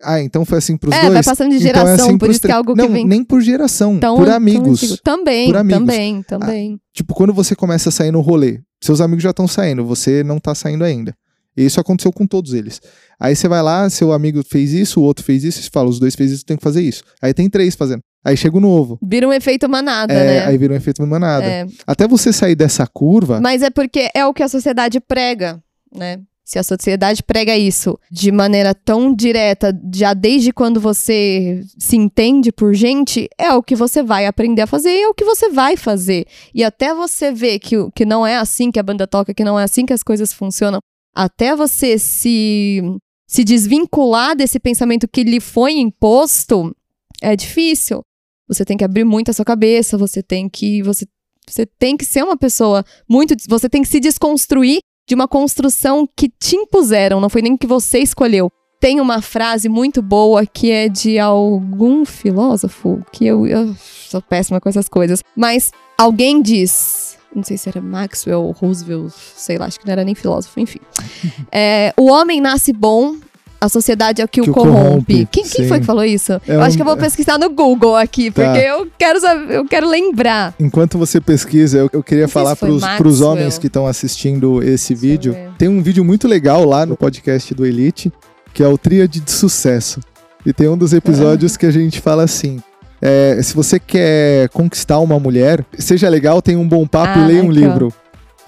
Ah, 0.04 0.22
então 0.22 0.46
foi 0.46 0.58
assim 0.60 0.78
pros 0.78 0.94
É, 0.96 1.02
dois. 1.02 1.14
vai 1.14 1.24
passando 1.24 1.50
de 1.52 1.58
então 1.58 1.70
é 1.70 1.74
geração, 1.86 2.06
assim 2.08 2.18
por 2.18 2.30
isso 2.30 2.42
que 2.42 2.48
é 2.48 2.52
algo 2.54 2.76
não, 2.76 2.88
que 2.88 2.94
vem 2.94 3.06
nem 3.06 3.24
por 3.24 3.42
geração, 3.42 4.00
tão 4.00 4.16
por 4.18 4.30
amigos. 4.30 5.00
Também, 5.04 5.48
Por 5.48 5.58
amigos. 5.58 5.80
também, 5.80 6.24
também. 6.24 6.80
Tipo, 6.94 7.14
quando 7.14 7.34
você 7.34 7.56
começa 7.56 7.90
a 7.90 7.92
sair 7.92 8.12
no 8.12 8.22
rolê, 8.22 8.60
seus 8.82 9.02
amigos 9.02 9.24
já 9.24 9.32
estão 9.32 9.48
saindo, 9.48 9.86
você 9.86 10.24
não 10.24 10.40
tá 10.40 10.56
saindo 10.56 10.84
ainda. 10.84 11.14
E 11.58 11.66
isso 11.66 11.80
aconteceu 11.80 12.14
com 12.14 12.26
todos 12.26 12.54
eles. 12.54 12.80
Aí 13.20 13.36
você 13.36 13.48
vai 13.50 13.62
lá, 13.62 13.90
seu 13.90 14.14
amigo 14.14 14.42
fez 14.48 14.72
isso, 14.72 15.02
o 15.02 15.04
outro 15.04 15.26
fez 15.26 15.44
isso, 15.44 15.60
e 15.60 15.64
você 15.64 15.70
fala, 15.70 15.90
os 15.90 16.00
dois 16.00 16.16
fez 16.16 16.32
isso, 16.32 16.46
tem 16.46 16.56
que 16.56 16.64
fazer 16.64 16.82
isso. 16.82 17.04
Aí 17.22 17.34
tem 17.34 17.50
três 17.50 17.76
fazendo. 17.76 18.02
Aí 18.24 18.38
chega 18.38 18.56
o 18.56 18.62
novo. 18.62 18.98
Vira 19.02 19.28
um 19.28 19.34
efeito 19.34 19.68
manada, 19.68 20.14
É, 20.14 20.26
né? 20.26 20.46
Aí 20.46 20.58
vira 20.58 20.74
um 20.74 20.78
efeito 20.78 21.06
manada. 21.06 21.46
É. 21.46 21.66
Até 21.86 22.08
você 22.08 22.32
sair 22.32 22.56
dessa 22.56 22.86
curva, 22.88 23.40
Mas 23.42 23.62
é 23.62 23.70
porque 23.70 24.10
é 24.16 24.26
o 24.26 24.34
que 24.34 24.44
a 24.44 24.48
sociedade 24.48 25.00
prega, 25.02 25.62
né? 25.94 26.20
Se 26.50 26.58
a 26.58 26.64
sociedade 26.64 27.22
prega 27.22 27.56
isso 27.56 27.96
de 28.10 28.32
maneira 28.32 28.74
tão 28.74 29.14
direta, 29.14 29.72
já 29.94 30.16
desde 30.16 30.52
quando 30.52 30.82
você 30.82 31.64
se 31.78 31.96
entende 31.96 32.52
por 32.52 32.74
gente, 32.74 33.30
é 33.38 33.54
o 33.54 33.62
que 33.62 33.76
você 33.76 34.02
vai 34.02 34.26
aprender 34.26 34.64
a 34.64 34.66
fazer 34.66 34.90
e 34.90 35.04
é 35.04 35.08
o 35.08 35.14
que 35.14 35.24
você 35.24 35.50
vai 35.50 35.78
fazer. 35.78 36.26
E 36.52 36.64
até 36.64 36.92
você 36.92 37.32
ver 37.32 37.60
que, 37.60 37.76
que 37.92 38.04
não 38.04 38.26
é 38.26 38.36
assim 38.36 38.72
que 38.72 38.80
a 38.80 38.84
banda 38.84 39.06
toca, 39.06 39.32
que 39.32 39.44
não 39.44 39.60
é 39.60 39.64
assim 39.64 39.86
que 39.86 39.94
as 39.94 40.02
coisas 40.02 40.34
funcionam, 40.34 40.80
até 41.14 41.56
você 41.56 42.00
se, 42.00 42.82
se 43.28 43.44
desvincular 43.44 44.36
desse 44.36 44.60
pensamento 44.60 45.08
que 45.08 45.24
lhe 45.24 45.40
foi 45.40 45.74
imposto, 45.74 46.76
é 47.22 47.36
difícil. 47.36 48.02
Você 48.48 48.66
tem 48.66 48.76
que 48.76 48.84
abrir 48.84 49.04
muito 49.04 49.30
a 49.30 49.34
sua 49.36 49.46
cabeça, 49.46 50.00
você 50.00 50.24
tem 50.24 50.50
que. 50.50 50.82
Você, 50.82 51.06
você 51.48 51.68
tem 51.68 51.96
que 51.96 52.06
ser 52.06 52.24
uma 52.24 52.36
pessoa 52.36 52.84
muito. 53.08 53.36
Você 53.48 53.70
tem 53.70 53.84
que 53.84 53.88
se 53.88 54.00
desconstruir 54.00 54.80
de 55.10 55.16
uma 55.16 55.28
construção 55.28 56.08
que 56.16 56.30
te 56.30 56.56
impuseram, 56.56 57.20
não 57.20 57.30
foi 57.30 57.42
nem 57.42 57.58
que 57.58 57.66
você 57.66 57.98
escolheu. 57.98 58.52
Tem 58.80 59.02
uma 59.02 59.24
frase 59.24 59.68
muito 59.68 60.04
boa 60.04 60.46
que 60.46 60.70
é 60.70 60.88
de 60.88 61.18
algum 61.18 62.06
filósofo, 62.06 63.04
que 63.12 63.26
eu, 63.26 63.48
eu 63.48 63.76
sou 64.08 64.22
péssima 64.22 64.62
com 64.62 64.70
essas 64.70 64.88
coisas, 64.88 65.24
mas 65.36 65.72
alguém 65.98 66.44
diz, 66.44 67.18
não 67.36 67.42
sei 67.42 67.58
se 67.58 67.68
era 67.68 67.82
Maxwell, 67.82 68.52
Roosevelt, 68.52 69.12
sei 69.12 69.58
lá, 69.58 69.66
acho 69.66 69.80
que 69.80 69.88
não 69.88 69.94
era 69.94 70.04
nem 70.04 70.14
filósofo, 70.14 70.60
enfim. 70.60 70.80
É, 71.52 71.92
o 71.98 72.06
homem 72.06 72.40
nasce 72.40 72.72
bom, 72.72 73.16
a 73.62 73.68
sociedade 73.70 74.22
é 74.22 74.26
o 74.26 74.28
que, 74.28 74.42
Que 74.42 74.50
o 74.50 74.54
corrompe. 74.54 74.76
corrompe, 74.84 75.28
Quem, 75.32 75.44
quem 75.44 75.68
foi 75.68 75.80
que 75.80 75.86
falou 75.86 76.04
isso? 76.04 76.34
É 76.48 76.56
eu 76.56 76.60
um- 76.60 76.64
acho 76.64 76.76
que 76.78 76.82
eu 76.82 76.86
vou 76.86 76.96
pesquisar 76.98 77.38
no 77.38 77.50
Google 77.50 77.96
aqui, 77.96 78.32
Tá. 78.32 78.44
porque 78.46 78.60
eu 78.60 78.88
quero 78.98 79.20
saber, 79.20 79.54
eu 79.56 79.66
quero 79.66 79.90
lembrar. 79.90 80.54
enquanto 80.60 80.98
você 80.98 81.20
pesquisa, 81.20 81.78
eu, 81.80 81.90
eu 81.92 82.02
queria 82.04 82.28
falar 82.28 82.52
Maxwell. 82.52 82.98
pros 82.98 83.22
homens 83.22 83.58
que 83.58 83.68
estão 83.68 83.86
assistindo 83.86 84.64
esse 84.64 84.94
Deixa 84.94 85.08
vídeo. 85.08 85.36
Tem 85.58 85.68
um 85.68 85.82
vídeo 85.82 86.04
muito 86.06 86.28
legal 86.28 86.64
lá 86.66 86.86
no 86.86 86.96
podcast 86.96 87.54
do 87.54 87.66
Elite, 87.66 88.12
que 88.54 88.64
é 88.64 88.68
o 88.68 88.78
Tríade 88.78 89.20
de 89.20 89.32
Sucesso. 89.32 90.00
E 90.46 90.54
tem 90.54 90.68
um 90.70 90.78
dos 90.78 90.94
episódios 90.94 91.58
que 91.58 91.66
a 91.66 91.72
gente 91.72 92.00
fala 92.00 92.24
assim. 92.24 92.62
é, 93.02 93.40
se 93.42 93.54
você 93.56 93.80
quer 93.80 94.50
conquistar 94.50 95.00
uma 95.00 95.18
mulher, 95.18 95.64
seja 95.78 96.10
legal, 96.10 96.42
tenha 96.42 96.60
um 96.60 96.68
bom 96.68 96.86
papo 96.86 97.18
Ah, 97.20 97.24
e 97.24 97.28
leia 97.28 97.44
um 97.44 97.50
livro. 97.52 97.94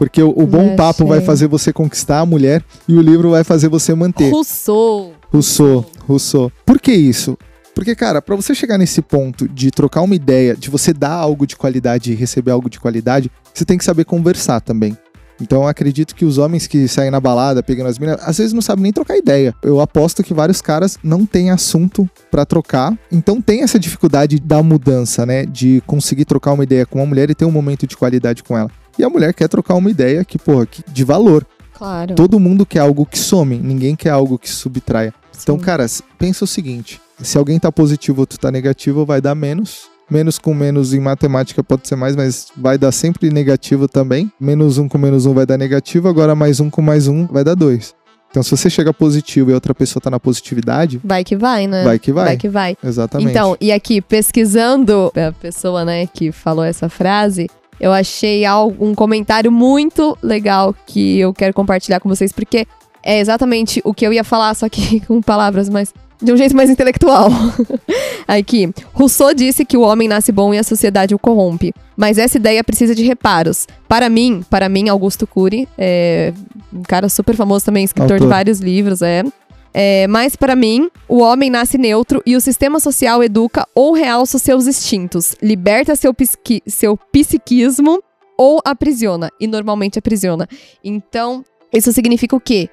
Porque 0.01 0.23
o, 0.23 0.29
o 0.29 0.47
bom 0.47 0.69
Já 0.69 0.75
papo 0.77 1.05
vai 1.05 1.21
fazer 1.21 1.45
você 1.45 1.71
conquistar 1.71 2.21
a 2.21 2.25
mulher 2.25 2.63
e 2.87 2.95
o 2.95 3.01
livro 3.03 3.29
vai 3.29 3.43
fazer 3.43 3.67
você 3.67 3.93
manter. 3.93 4.31
Rousseau. 4.31 5.13
Rousseau, 5.31 5.85
Rousseau. 6.07 6.51
Por 6.65 6.81
que 6.81 6.91
isso? 6.91 7.37
Porque, 7.75 7.93
cara, 7.93 8.19
pra 8.19 8.35
você 8.35 8.55
chegar 8.55 8.79
nesse 8.79 8.99
ponto 8.99 9.47
de 9.47 9.69
trocar 9.69 10.01
uma 10.01 10.15
ideia, 10.15 10.55
de 10.55 10.71
você 10.71 10.91
dar 10.91 11.13
algo 11.13 11.45
de 11.45 11.55
qualidade 11.55 12.11
e 12.11 12.15
receber 12.15 12.49
algo 12.49 12.67
de 12.67 12.79
qualidade, 12.79 13.29
você 13.53 13.63
tem 13.63 13.77
que 13.77 13.85
saber 13.85 14.03
conversar 14.05 14.59
também. 14.59 14.97
Então 15.39 15.61
eu 15.61 15.67
acredito 15.67 16.15
que 16.15 16.25
os 16.25 16.39
homens 16.39 16.65
que 16.65 16.87
saem 16.87 17.11
na 17.11 17.19
balada, 17.19 17.61
pegando 17.61 17.87
as 17.87 17.99
minas, 17.99 18.17
às 18.21 18.39
vezes 18.39 18.53
não 18.53 18.61
sabem 18.61 18.81
nem 18.81 18.91
trocar 18.91 19.15
ideia. 19.17 19.53
Eu 19.61 19.79
aposto 19.79 20.23
que 20.23 20.33
vários 20.33 20.61
caras 20.61 20.97
não 21.03 21.27
têm 21.27 21.51
assunto 21.51 22.09
pra 22.31 22.43
trocar. 22.43 22.97
Então 23.11 23.39
tem 23.39 23.61
essa 23.61 23.77
dificuldade 23.77 24.39
da 24.39 24.63
mudança, 24.63 25.27
né? 25.27 25.45
De 25.45 25.83
conseguir 25.85 26.25
trocar 26.25 26.53
uma 26.53 26.63
ideia 26.63 26.87
com 26.87 26.97
uma 26.97 27.05
mulher 27.05 27.29
e 27.29 27.35
ter 27.35 27.45
um 27.45 27.51
momento 27.51 27.85
de 27.85 27.95
qualidade 27.95 28.41
com 28.41 28.57
ela. 28.57 28.71
E 29.01 29.03
a 29.03 29.09
mulher 29.09 29.33
quer 29.33 29.47
trocar 29.47 29.73
uma 29.73 29.89
ideia 29.89 30.23
que, 30.23 30.37
porra, 30.37 30.63
que, 30.67 30.83
de 30.87 31.03
valor. 31.03 31.43
Claro. 31.73 32.13
Todo 32.13 32.39
mundo 32.39 32.67
quer 32.67 32.79
algo 32.81 33.03
que 33.03 33.17
some, 33.17 33.57
ninguém 33.57 33.95
quer 33.95 34.11
algo 34.11 34.37
que 34.37 34.47
subtraia. 34.47 35.11
Então, 35.41 35.57
Sim. 35.57 35.63
cara, 35.65 35.83
s- 35.85 36.03
pensa 36.19 36.43
o 36.43 36.47
seguinte: 36.47 37.01
se 37.19 37.35
alguém 37.35 37.57
tá 37.57 37.71
positivo 37.71 38.19
ou 38.21 38.27
tu 38.27 38.37
tá 38.39 38.51
negativo, 38.51 39.03
vai 39.03 39.19
dar 39.19 39.33
menos. 39.33 39.89
Menos 40.07 40.37
com 40.37 40.53
menos 40.53 40.93
em 40.93 40.99
matemática 40.99 41.63
pode 41.63 41.87
ser 41.87 41.95
mais, 41.95 42.15
mas 42.15 42.49
vai 42.55 42.77
dar 42.77 42.91
sempre 42.91 43.31
negativo 43.31 43.87
também. 43.87 44.31
Menos 44.39 44.77
um 44.77 44.87
com 44.87 44.99
menos 44.99 45.25
um 45.25 45.33
vai 45.33 45.45
dar 45.47 45.57
negativo, 45.57 46.07
agora 46.07 46.35
mais 46.35 46.59
um 46.59 46.69
com 46.69 46.81
mais 46.81 47.07
um 47.07 47.25
vai 47.25 47.43
dar 47.43 47.55
dois. 47.55 47.95
Então, 48.29 48.43
se 48.43 48.51
você 48.51 48.69
chega 48.69 48.93
positivo 48.93 49.49
e 49.49 49.53
outra 49.53 49.73
pessoa 49.73 49.99
tá 50.01 50.09
na 50.11 50.19
positividade, 50.19 51.01
Vai 51.03 51.23
que 51.23 51.35
vai, 51.35 51.65
né? 51.65 51.83
vai 51.83 51.97
que 51.97 52.11
vai. 52.13 52.25
Vai 52.25 52.37
que 52.37 52.47
vai. 52.49 52.77
Exatamente. 52.83 53.29
Então, 53.31 53.57
e 53.59 53.71
aqui, 53.71 53.99
pesquisando 54.01 55.11
a 55.15 55.31
pessoa, 55.33 55.83
né, 55.83 56.05
que 56.07 56.31
falou 56.31 56.63
essa 56.63 56.87
frase, 56.87 57.49
eu 57.81 57.91
achei 57.91 58.43
um 58.79 58.93
comentário 58.93 59.51
muito 59.51 60.15
legal 60.21 60.75
que 60.85 61.19
eu 61.19 61.33
quero 61.33 61.51
compartilhar 61.51 61.99
com 61.99 62.07
vocês, 62.07 62.31
porque 62.31 62.67
é 63.03 63.19
exatamente 63.19 63.81
o 63.83 63.91
que 63.91 64.05
eu 64.05 64.13
ia 64.13 64.23
falar, 64.23 64.53
só 64.53 64.69
que 64.69 64.99
com 65.07 65.19
palavras 65.19 65.67
mais. 65.67 65.91
De 66.21 66.31
um 66.31 66.37
jeito 66.37 66.55
mais 66.55 66.69
intelectual. 66.69 67.31
Aqui. 68.27 68.71
Rousseau 68.93 69.33
disse 69.33 69.65
que 69.65 69.75
o 69.75 69.81
homem 69.81 70.07
nasce 70.07 70.31
bom 70.31 70.53
e 70.53 70.59
a 70.59 70.63
sociedade 70.63 71.15
o 71.15 71.19
corrompe. 71.19 71.73
Mas 71.97 72.19
essa 72.19 72.37
ideia 72.37 72.63
precisa 72.63 72.93
de 72.93 73.03
reparos. 73.03 73.65
Para 73.87 74.07
mim, 74.07 74.45
para 74.47 74.69
mim, 74.69 74.87
Augusto 74.87 75.25
Cury, 75.25 75.67
é 75.75 76.31
um 76.71 76.83
cara 76.83 77.09
super 77.09 77.35
famoso 77.35 77.65
também, 77.65 77.83
escritor 77.83 78.19
de 78.19 78.23
Autor. 78.25 78.29
vários 78.29 78.59
livros, 78.59 79.01
é. 79.01 79.23
É, 79.73 80.05
mas 80.07 80.35
para 80.35 80.55
mim, 80.55 80.89
o 81.07 81.19
homem 81.19 81.49
nasce 81.49 81.77
neutro 81.77 82.21
e 82.25 82.35
o 82.35 82.41
sistema 82.41 82.79
social 82.79 83.23
educa 83.23 83.65
ou 83.73 83.93
realça 83.93 84.37
seus 84.37 84.67
instintos, 84.67 85.35
liberta 85.41 85.95
seu, 85.95 86.13
psiqui- 86.13 86.61
seu 86.67 86.97
psiquismo 86.97 88.01
ou 88.37 88.59
aprisiona, 88.65 89.29
e 89.39 89.47
normalmente 89.47 89.99
aprisiona. 89.99 90.47
Então, 90.83 91.43
Isso 91.73 91.91
significa 91.93 92.35
o 92.35 92.39
quê? 92.39 92.69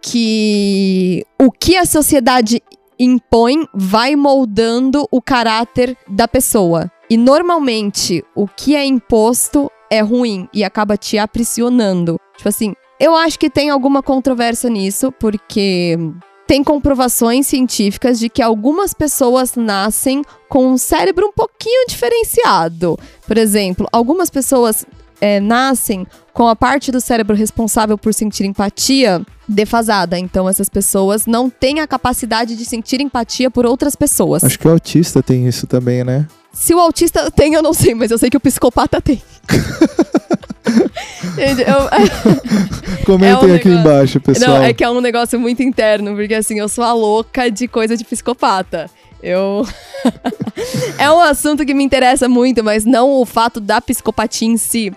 Que 0.00 1.24
o 1.40 1.50
que 1.50 1.76
a 1.76 1.84
sociedade 1.84 2.60
impõe 2.98 3.66
vai 3.72 4.16
moldando 4.16 5.06
o 5.10 5.22
caráter 5.22 5.96
da 6.08 6.26
pessoa. 6.26 6.90
E 7.08 7.16
normalmente 7.16 8.24
o 8.34 8.48
que 8.48 8.74
é 8.74 8.84
imposto 8.84 9.70
é 9.90 10.00
ruim 10.00 10.48
e 10.52 10.64
acaba 10.64 10.96
te 10.96 11.18
aprisionando. 11.18 12.18
Tipo 12.36 12.48
assim, 12.48 12.74
eu 12.98 13.14
acho 13.14 13.38
que 13.38 13.50
tem 13.50 13.70
alguma 13.70 14.02
controvérsia 14.02 14.68
nisso, 14.68 15.12
porque 15.12 15.96
tem 16.52 16.62
comprovações 16.62 17.46
científicas 17.46 18.18
de 18.18 18.28
que 18.28 18.42
algumas 18.42 18.92
pessoas 18.92 19.54
nascem 19.56 20.22
com 20.50 20.70
um 20.70 20.76
cérebro 20.76 21.28
um 21.28 21.32
pouquinho 21.32 21.86
diferenciado. 21.88 22.98
Por 23.26 23.38
exemplo, 23.38 23.88
algumas 23.90 24.28
pessoas 24.28 24.84
é, 25.18 25.40
nascem 25.40 26.06
com 26.34 26.46
a 26.46 26.54
parte 26.54 26.92
do 26.92 27.00
cérebro 27.00 27.34
responsável 27.34 27.96
por 27.96 28.12
sentir 28.12 28.44
empatia 28.44 29.24
defasada. 29.48 30.18
Então, 30.18 30.46
essas 30.46 30.68
pessoas 30.68 31.24
não 31.24 31.48
têm 31.48 31.80
a 31.80 31.86
capacidade 31.86 32.54
de 32.54 32.66
sentir 32.66 33.00
empatia 33.00 33.50
por 33.50 33.64
outras 33.64 33.96
pessoas. 33.96 34.44
Acho 34.44 34.58
que 34.58 34.68
o 34.68 34.72
autista 34.72 35.22
tem 35.22 35.48
isso 35.48 35.66
também, 35.66 36.04
né? 36.04 36.28
Se 36.52 36.74
o 36.74 36.78
autista 36.78 37.30
tem, 37.30 37.54
eu 37.54 37.62
não 37.62 37.72
sei, 37.72 37.94
mas 37.94 38.10
eu 38.10 38.18
sei 38.18 38.28
que 38.28 38.36
o 38.36 38.40
psicopata 38.40 39.00
tem. 39.00 39.22
eu, 40.64 42.96
Comentem 43.04 43.50
é 43.50 43.52
um 43.52 43.56
aqui 43.56 43.68
negócio... 43.68 43.72
embaixo, 43.72 44.20
pessoal. 44.20 44.58
Não, 44.58 44.62
é 44.62 44.72
que 44.72 44.84
é 44.84 44.90
um 44.90 45.00
negócio 45.00 45.38
muito 45.38 45.62
interno, 45.62 46.14
porque 46.14 46.34
assim, 46.34 46.58
eu 46.58 46.68
sou 46.68 46.84
a 46.84 46.92
louca 46.92 47.50
de 47.50 47.66
coisa 47.66 47.96
de 47.96 48.04
psicopata. 48.04 48.90
Eu. 49.22 49.64
é 50.98 51.10
um 51.10 51.20
assunto 51.20 51.64
que 51.64 51.72
me 51.72 51.84
interessa 51.84 52.28
muito, 52.28 52.64
mas 52.64 52.84
não 52.84 53.12
o 53.12 53.24
fato 53.24 53.60
da 53.60 53.80
psicopatia 53.80 54.48
em 54.48 54.56
si. 54.56 54.92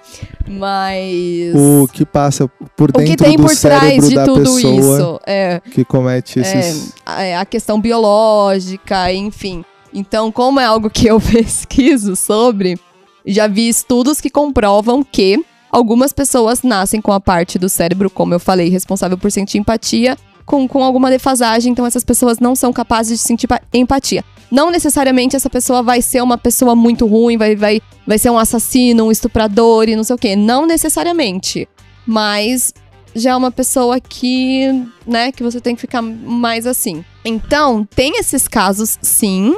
Mas. 0.47 1.53
O 1.53 1.87
que 1.87 2.05
passa 2.05 2.47
por 2.75 2.91
dentro 2.91 3.13
o 3.13 3.17
que 3.17 3.23
tem 3.23 3.37
por 3.37 3.55
trás 3.55 4.09
de 4.09 4.15
tudo 4.25 4.59
isso. 4.59 5.19
É, 5.27 5.61
que 5.71 5.85
comete 5.85 6.39
esses. 6.39 6.93
É, 7.05 7.37
a 7.37 7.45
questão 7.45 7.79
biológica, 7.79 9.13
enfim. 9.13 9.63
Então, 9.93 10.31
como 10.31 10.59
é 10.59 10.65
algo 10.65 10.89
que 10.89 11.07
eu 11.07 11.21
pesquiso 11.21 12.15
sobre, 12.15 12.79
já 13.25 13.47
vi 13.47 13.69
estudos 13.69 14.19
que 14.19 14.29
comprovam 14.29 15.03
que 15.03 15.45
algumas 15.76 16.14
pessoas 16.14 16.64
nascem 16.64 17.02
com 17.02 17.11
a 17.11 17.19
parte 17.19 17.60
do 17.60 17.68
cérebro, 17.68 18.10
como 18.10 18.34
eu 18.34 18.39
falei, 18.39 18.69
responsável 18.69 19.18
por 19.18 19.30
sentir 19.30 19.57
empatia, 19.57 20.18
com, 20.45 20.65
com 20.69 20.81
alguma 20.81 21.10
defasagem, 21.10 21.73
então 21.73 21.85
essas 21.85 22.03
pessoas 22.03 22.39
não 22.39 22.56
são 22.56 22.72
capazes 22.72 23.19
de 23.19 23.26
sentir 23.26 23.45
empatia. 23.73 24.23
Não 24.49 24.72
necessariamente 24.72 25.35
essa 25.35 25.49
pessoa 25.49 25.84
vai 25.84 26.02
ser 26.02 26.23
uma 26.23 26.38
pessoa 26.38 26.77
muito 26.77 27.06
ruim, 27.06 27.38
vai, 27.38 27.57
vai, 27.57 27.81
vai 28.07 28.18
ser 28.18 28.30
um 28.30 28.38
assassino, 28.38 29.07
um 29.07 29.11
estuprador 29.11 29.89
e 29.89 29.97
não 29.97 30.03
sei 30.06 30.15
o 30.15 30.19
quê. 30.19 30.34
Não 30.34 30.65
necessariamente. 30.65 31.68
Mas 32.07 32.73
já 33.14 33.31
é 33.31 33.35
uma 33.35 33.52
pessoa 33.52 33.99
que, 33.99 34.68
né, 35.06 35.34
que 35.34 35.43
você 35.43 35.60
tem 35.60 35.76
que 35.76 35.81
ficar 35.81 36.02
mais 36.02 36.65
assim. 36.65 37.03
Então, 37.26 37.85
tem 37.93 38.18
esses 38.18 38.47
casos, 38.47 38.97
sim, 39.02 39.57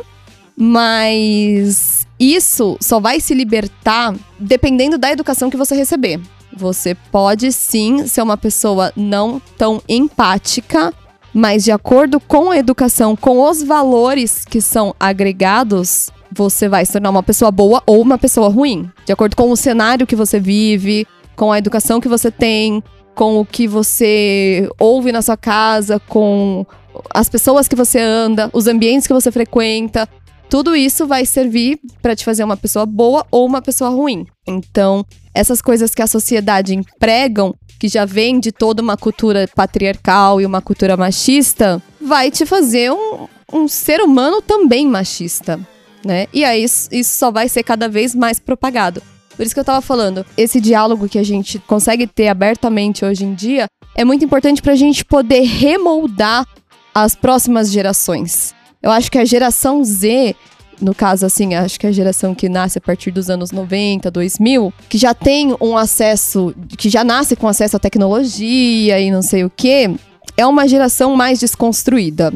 mas 0.56 2.07
isso 2.20 2.78
só 2.82 3.00
vai 3.00 3.20
se 3.20 3.34
libertar 3.34 4.16
dependendo 4.40 4.98
da 4.98 5.12
educação 5.12 5.50
que 5.50 5.58
você 5.58 5.76
receber. 5.76 6.20
Você 6.56 6.96
pode 7.12 7.52
sim 7.52 8.08
ser 8.08 8.22
uma 8.22 8.38
pessoa 8.38 8.92
não 8.96 9.42
tão 9.58 9.82
empática, 9.88 10.94
mas 11.34 11.64
de 11.64 11.72
acordo 11.72 12.20
com 12.20 12.50
a 12.50 12.58
educação, 12.58 13.16
com 13.16 13.42
os 13.48 13.62
valores 13.62 14.44
que 14.44 14.60
são 14.60 14.96
agregados, 15.00 16.10
você 16.32 16.68
vai 16.68 16.86
se 16.86 16.94
tornar 16.94 17.10
uma 17.10 17.22
pessoa 17.22 17.52
boa 17.52 17.84
ou 17.86 18.02
uma 18.02 18.18
pessoa 18.18 18.50
ruim. 18.50 18.90
De 19.06 19.12
acordo 19.12 19.36
com 19.36 19.52
o 19.52 19.58
cenário 19.58 20.08
que 20.08 20.16
você 20.16 20.40
vive, 20.40 21.06
com 21.36 21.52
a 21.52 21.60
educação 21.60 22.02
que 22.02 22.08
você 22.08 22.32
tem, 22.32 22.84
com 23.14 23.40
o 23.40 23.46
que 23.46 23.68
você 23.68 24.70
ouve 24.80 25.12
na 25.12 25.22
sua 25.22 25.38
casa, 25.38 26.00
com 26.00 26.66
as 27.14 27.30
pessoas 27.30 27.68
que 27.68 27.76
você 27.76 28.00
anda, 28.00 28.50
os 28.54 28.68
ambientes 28.68 29.08
que 29.08 29.14
você 29.14 29.32
frequenta. 29.32 30.10
Tudo 30.50 30.76
isso 30.76 31.06
vai 31.06 31.26
servir 31.26 31.80
para 32.02 32.16
te 32.16 32.24
fazer 32.24 32.44
uma 32.44 32.56
pessoa 32.56 32.86
boa 32.86 33.26
ou 33.30 33.46
uma 33.46 33.62
pessoa 33.62 33.90
ruim. 33.90 34.26
Então, 34.48 35.06
essas 35.34 35.62
coisas 35.62 35.94
que 35.94 36.02
a 36.02 36.08
sociedade 36.08 36.74
empregam, 36.74 37.54
que 37.80 37.88
já 37.88 38.06
vem 38.06 38.40
de 38.40 38.52
toda 38.52 38.82
uma 38.82 38.98
cultura 38.98 39.48
patriarcal 39.54 40.40
e 40.40 40.46
uma 40.46 40.62
cultura 40.62 40.96
machista, 40.96 41.82
vai 42.02 42.32
te 42.32 42.46
fazer 42.46 42.92
um, 42.92 43.28
um 43.52 43.68
ser 43.68 44.02
humano 44.02 44.42
também 44.42 44.88
machista, 44.88 45.60
né? 46.04 46.28
E 46.34 46.44
aí 46.44 46.64
isso, 46.64 46.90
só 47.04 47.30
vai 47.30 47.50
ser 47.50 47.64
cada 47.64 47.90
vez 47.90 48.16
mais 48.16 48.40
propagado. 48.40 49.02
Por 49.36 49.46
isso 49.46 49.54
que 49.54 49.60
eu 49.60 49.66
tava 49.66 49.82
falando, 49.82 50.26
esse 50.36 50.60
diálogo 50.60 51.08
que 51.08 51.20
a 51.20 51.24
gente 51.24 51.60
consegue 51.60 52.08
ter 52.08 52.30
abertamente 52.30 53.06
hoje 53.06 53.24
em 53.24 53.36
dia 53.36 53.68
é 53.96 54.04
muito 54.04 54.26
importante 54.26 54.62
pra 54.62 54.76
gente 54.76 55.06
poder 55.06 55.42
remoldar 55.42 56.48
as 56.96 57.14
próximas 57.14 57.72
gerações. 57.72 58.57
Eu 58.88 58.92
acho 58.94 59.12
que 59.12 59.18
a 59.18 59.26
geração 59.26 59.84
Z, 59.84 60.34
no 60.82 60.96
caso, 60.96 61.26
assim, 61.26 61.56
acho 61.56 61.78
que 61.78 61.86
a 61.86 61.92
geração 61.92 62.34
que 62.34 62.48
nasce 62.48 62.78
a 62.78 62.82
partir 62.82 63.12
dos 63.12 63.30
anos 63.30 63.52
90, 63.52 64.10
2000, 64.10 64.74
que 64.88 64.98
já 64.98 65.14
tem 65.14 65.54
um 65.60 65.76
acesso, 65.76 66.56
que 66.78 66.88
já 66.88 67.04
nasce 67.04 67.36
com 67.36 67.50
acesso 67.50 67.76
à 67.76 67.80
tecnologia 67.80 68.98
e 68.98 69.12
não 69.12 69.22
sei 69.22 69.44
o 69.44 69.50
quê, 69.50 69.94
é 70.38 70.48
uma 70.48 70.66
geração 70.70 71.18
mais 71.18 71.38
desconstruída. 71.38 72.34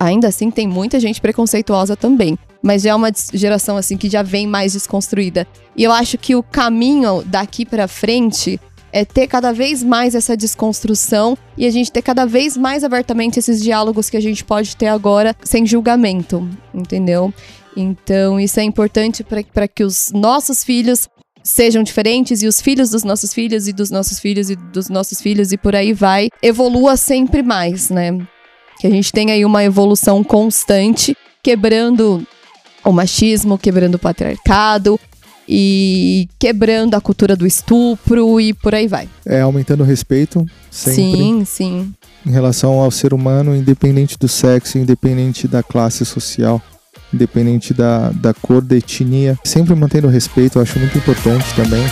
Ainda 0.00 0.28
assim, 0.28 0.50
tem 0.50 0.66
muita 0.66 0.98
gente 0.98 1.20
preconceituosa 1.20 1.94
também. 1.94 2.38
Mas 2.62 2.84
já 2.84 2.92
é 2.92 2.94
uma 2.94 3.10
geração, 3.34 3.76
assim, 3.76 3.98
que 3.98 4.08
já 4.08 4.22
vem 4.22 4.46
mais 4.46 4.72
desconstruída. 4.72 5.46
E 5.76 5.84
eu 5.84 5.92
acho 5.92 6.16
que 6.16 6.34
o 6.34 6.42
caminho 6.42 7.22
daqui 7.26 7.66
para 7.66 7.86
frente 7.86 8.58
é 8.96 9.04
ter 9.04 9.26
cada 9.26 9.52
vez 9.52 9.82
mais 9.82 10.14
essa 10.14 10.34
desconstrução 10.34 11.36
e 11.54 11.66
a 11.66 11.70
gente 11.70 11.92
ter 11.92 12.00
cada 12.00 12.24
vez 12.24 12.56
mais 12.56 12.82
abertamente 12.82 13.38
esses 13.38 13.62
diálogos 13.62 14.08
que 14.08 14.16
a 14.16 14.22
gente 14.22 14.42
pode 14.42 14.74
ter 14.74 14.86
agora 14.86 15.36
sem 15.44 15.66
julgamento, 15.66 16.48
entendeu? 16.72 17.30
Então, 17.76 18.40
isso 18.40 18.58
é 18.58 18.62
importante 18.62 19.22
para 19.22 19.68
que 19.68 19.84
os 19.84 20.10
nossos 20.14 20.64
filhos 20.64 21.10
sejam 21.42 21.82
diferentes 21.82 22.42
e 22.42 22.46
os 22.46 22.58
filhos 22.58 22.88
dos 22.88 23.04
nossos 23.04 23.34
filhos 23.34 23.68
e 23.68 23.72
dos 23.74 23.90
nossos 23.90 24.18
filhos 24.18 24.48
e 24.48 24.56
dos 24.56 24.88
nossos 24.88 25.20
filhos 25.20 25.52
e 25.52 25.58
por 25.58 25.76
aí 25.76 25.92
vai, 25.92 26.30
evolua 26.42 26.96
sempre 26.96 27.42
mais, 27.42 27.90
né? 27.90 28.18
Que 28.80 28.86
a 28.86 28.90
gente 28.90 29.12
tenha 29.12 29.34
aí 29.34 29.44
uma 29.44 29.62
evolução 29.62 30.24
constante, 30.24 31.14
quebrando 31.42 32.26
o 32.82 32.92
machismo, 32.92 33.58
quebrando 33.58 33.96
o 33.96 33.98
patriarcado, 33.98 34.98
e 35.48 36.28
quebrando 36.38 36.94
a 36.94 37.00
cultura 37.00 37.36
do 37.36 37.46
estupro 37.46 38.40
e 38.40 38.52
por 38.52 38.74
aí 38.74 38.86
vai. 38.86 39.08
É, 39.24 39.40
aumentando 39.40 39.82
o 39.82 39.86
respeito 39.86 40.44
sempre. 40.70 41.02
Sim, 41.02 41.44
sim. 41.44 41.94
Em 42.24 42.30
relação 42.30 42.80
ao 42.80 42.90
ser 42.90 43.14
humano, 43.14 43.54
independente 43.54 44.18
do 44.18 44.28
sexo, 44.28 44.78
independente 44.78 45.46
da 45.46 45.62
classe 45.62 46.04
social, 46.04 46.60
independente 47.12 47.72
da, 47.72 48.10
da 48.10 48.34
cor, 48.34 48.60
da 48.60 48.76
etnia. 48.76 49.38
Sempre 49.44 49.74
mantendo 49.74 50.08
o 50.08 50.10
respeito, 50.10 50.58
eu 50.58 50.62
acho 50.62 50.78
muito 50.78 50.98
importante 50.98 51.46
também. 51.54 51.84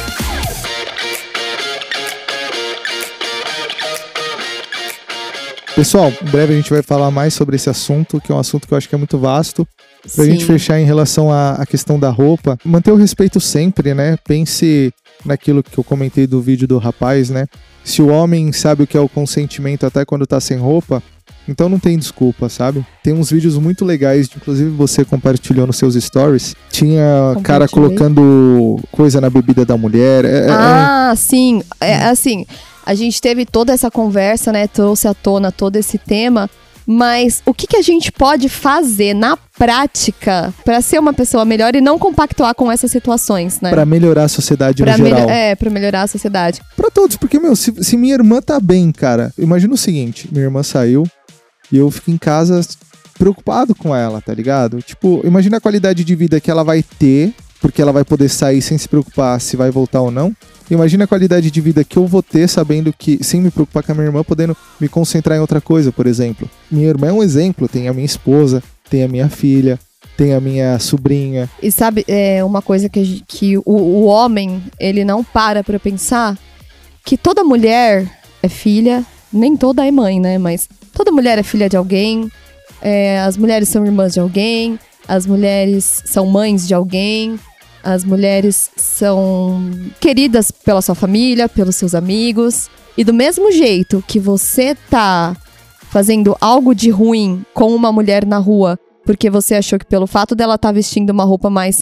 Pessoal, 5.74 6.12
em 6.22 6.30
breve 6.30 6.52
a 6.52 6.56
gente 6.56 6.70
vai 6.70 6.82
falar 6.82 7.10
mais 7.10 7.34
sobre 7.34 7.56
esse 7.56 7.68
assunto, 7.68 8.20
que 8.20 8.30
é 8.30 8.34
um 8.34 8.38
assunto 8.38 8.66
que 8.66 8.72
eu 8.72 8.78
acho 8.78 8.88
que 8.88 8.94
é 8.94 8.98
muito 8.98 9.18
vasto. 9.18 9.66
Pra 10.14 10.24
Sim. 10.24 10.32
gente 10.32 10.44
fechar 10.44 10.78
em 10.78 10.84
relação 10.84 11.32
à, 11.32 11.64
questão 11.66 11.98
da 11.98 12.10
roupa, 12.10 12.58
manter 12.64 12.92
o 12.92 12.96
respeito 12.96 13.40
sempre, 13.40 13.94
né? 13.94 14.16
Pense 14.26 14.92
naquilo 15.24 15.62
que 15.62 15.78
eu 15.78 15.84
comentei 15.84 16.26
do 16.26 16.40
vídeo 16.40 16.68
do 16.68 16.78
rapaz, 16.78 17.30
né? 17.30 17.46
Se 17.82 18.02
o 18.02 18.08
homem 18.08 18.52
sabe 18.52 18.82
o 18.82 18.86
que 18.86 18.96
é 18.96 19.00
o 19.00 19.08
consentimento 19.08 19.86
até 19.86 20.04
quando 20.04 20.26
tá 20.26 20.40
sem 20.40 20.58
roupa, 20.58 21.02
então 21.46 21.68
não 21.68 21.78
tem 21.78 21.98
desculpa, 21.98 22.48
sabe? 22.48 22.84
Tem 23.02 23.12
uns 23.12 23.30
vídeos 23.30 23.58
muito 23.58 23.84
legais, 23.84 24.28
inclusive 24.34 24.70
você 24.70 25.04
compartilhou 25.04 25.66
nos 25.66 25.76
seus 25.76 25.94
stories. 25.94 26.54
Tinha 26.70 27.36
cara 27.42 27.68
colocando 27.68 28.80
coisa 28.90 29.20
na 29.20 29.28
bebida 29.28 29.64
da 29.64 29.76
mulher. 29.76 30.24
É, 30.24 30.46
é 30.46 30.50
ah, 30.50 31.10
é... 31.12 31.16
sim. 31.16 31.62
É, 31.80 31.96
assim, 32.06 32.46
a 32.84 32.94
gente 32.94 33.20
teve 33.20 33.44
toda 33.44 33.72
essa 33.72 33.90
conversa, 33.90 34.52
né? 34.52 34.66
Trouxe 34.66 35.06
à 35.06 35.14
tona 35.14 35.52
todo 35.52 35.76
esse 35.76 35.98
tema. 35.98 36.48
Mas 36.86 37.42
o 37.46 37.54
que, 37.54 37.66
que 37.66 37.76
a 37.76 37.82
gente 37.82 38.12
pode 38.12 38.48
fazer 38.48 39.14
na 39.14 39.36
prática 39.36 40.52
para 40.64 40.80
ser 40.80 40.98
uma 40.98 41.12
pessoa 41.12 41.44
melhor 41.44 41.74
e 41.74 41.80
não 41.80 41.98
compactuar 41.98 42.54
com 42.54 42.70
essas 42.70 42.90
situações, 42.90 43.60
né? 43.60 43.70
Para 43.70 43.86
melhorar 43.86 44.24
a 44.24 44.28
sociedade 44.28 44.82
pra 44.82 44.98
no 44.98 45.06
geral. 45.06 45.30
É, 45.30 45.54
para 45.54 45.70
melhorar 45.70 46.02
a 46.02 46.06
sociedade. 46.06 46.60
Para 46.76 46.90
todos, 46.90 47.16
porque, 47.16 47.38
meu, 47.38 47.56
se, 47.56 47.72
se 47.82 47.96
minha 47.96 48.14
irmã 48.14 48.40
tá 48.40 48.60
bem, 48.60 48.92
cara, 48.92 49.32
imagina 49.38 49.74
o 49.74 49.78
seguinte: 49.78 50.28
minha 50.30 50.44
irmã 50.44 50.62
saiu 50.62 51.04
e 51.72 51.78
eu 51.78 51.90
fico 51.90 52.10
em 52.10 52.18
casa 52.18 52.60
preocupado 53.18 53.74
com 53.74 53.94
ela, 53.94 54.20
tá 54.20 54.34
ligado? 54.34 54.82
Tipo, 54.82 55.22
imagina 55.24 55.56
a 55.56 55.60
qualidade 55.60 56.04
de 56.04 56.14
vida 56.14 56.40
que 56.40 56.50
ela 56.50 56.64
vai 56.64 56.82
ter, 56.82 57.32
porque 57.60 57.80
ela 57.80 57.92
vai 57.92 58.04
poder 58.04 58.28
sair 58.28 58.60
sem 58.60 58.76
se 58.76 58.88
preocupar 58.88 59.40
se 59.40 59.56
vai 59.56 59.70
voltar 59.70 60.00
ou 60.00 60.10
não. 60.10 60.34
Imagina 60.70 61.04
a 61.04 61.06
qualidade 61.06 61.50
de 61.50 61.60
vida 61.60 61.84
que 61.84 61.96
eu 61.96 62.06
vou 62.06 62.22
ter 62.22 62.48
sabendo 62.48 62.92
que, 62.92 63.22
sem 63.22 63.40
me 63.40 63.50
preocupar 63.50 63.82
com 63.82 63.92
a 63.92 63.94
minha 63.94 64.06
irmã, 64.06 64.22
podendo 64.24 64.56
me 64.80 64.88
concentrar 64.88 65.36
em 65.36 65.40
outra 65.40 65.60
coisa, 65.60 65.92
por 65.92 66.06
exemplo. 66.06 66.48
Minha 66.70 66.88
irmã 66.88 67.08
é 67.08 67.12
um 67.12 67.22
exemplo, 67.22 67.68
tem 67.68 67.88
a 67.88 67.92
minha 67.92 68.06
esposa, 68.06 68.62
tem 68.88 69.04
a 69.04 69.08
minha 69.08 69.28
filha, 69.28 69.78
tem 70.16 70.32
a 70.32 70.40
minha 70.40 70.78
sobrinha. 70.78 71.50
E 71.62 71.70
sabe, 71.70 72.04
é 72.08 72.42
uma 72.42 72.62
coisa 72.62 72.88
que, 72.88 73.22
que 73.26 73.58
o, 73.58 73.62
o 73.66 74.04
homem, 74.04 74.62
ele 74.80 75.04
não 75.04 75.22
para 75.22 75.62
pra 75.62 75.78
pensar, 75.78 76.38
que 77.04 77.16
toda 77.16 77.44
mulher 77.44 78.10
é 78.42 78.48
filha, 78.48 79.04
nem 79.32 79.56
toda 79.56 79.86
é 79.86 79.90
mãe, 79.90 80.18
né? 80.18 80.38
Mas 80.38 80.68
toda 80.92 81.12
mulher 81.12 81.38
é 81.38 81.42
filha 81.42 81.68
de 81.68 81.76
alguém, 81.76 82.30
é, 82.80 83.20
as 83.20 83.36
mulheres 83.36 83.68
são 83.68 83.84
irmãs 83.84 84.14
de 84.14 84.20
alguém, 84.20 84.78
as 85.06 85.26
mulheres 85.26 86.02
são 86.06 86.26
mães 86.26 86.66
de 86.66 86.72
alguém, 86.72 87.38
as 87.84 88.02
mulheres 88.04 88.70
são 88.76 89.62
queridas 90.00 90.50
pela 90.50 90.80
sua 90.80 90.94
família, 90.94 91.48
pelos 91.48 91.76
seus 91.76 91.94
amigos. 91.94 92.70
E 92.96 93.04
do 93.04 93.12
mesmo 93.12 93.52
jeito 93.52 94.02
que 94.06 94.18
você 94.18 94.74
tá 94.88 95.36
fazendo 95.90 96.36
algo 96.40 96.74
de 96.74 96.90
ruim 96.90 97.44
com 97.52 97.74
uma 97.74 97.92
mulher 97.92 98.24
na 98.24 98.38
rua, 98.38 98.78
porque 99.04 99.28
você 99.28 99.54
achou 99.54 99.78
que 99.78 99.84
pelo 99.84 100.06
fato 100.06 100.34
dela 100.34 100.54
estar 100.54 100.68
tá 100.68 100.72
vestindo 100.72 101.10
uma 101.10 101.24
roupa 101.24 101.50
mais 101.50 101.78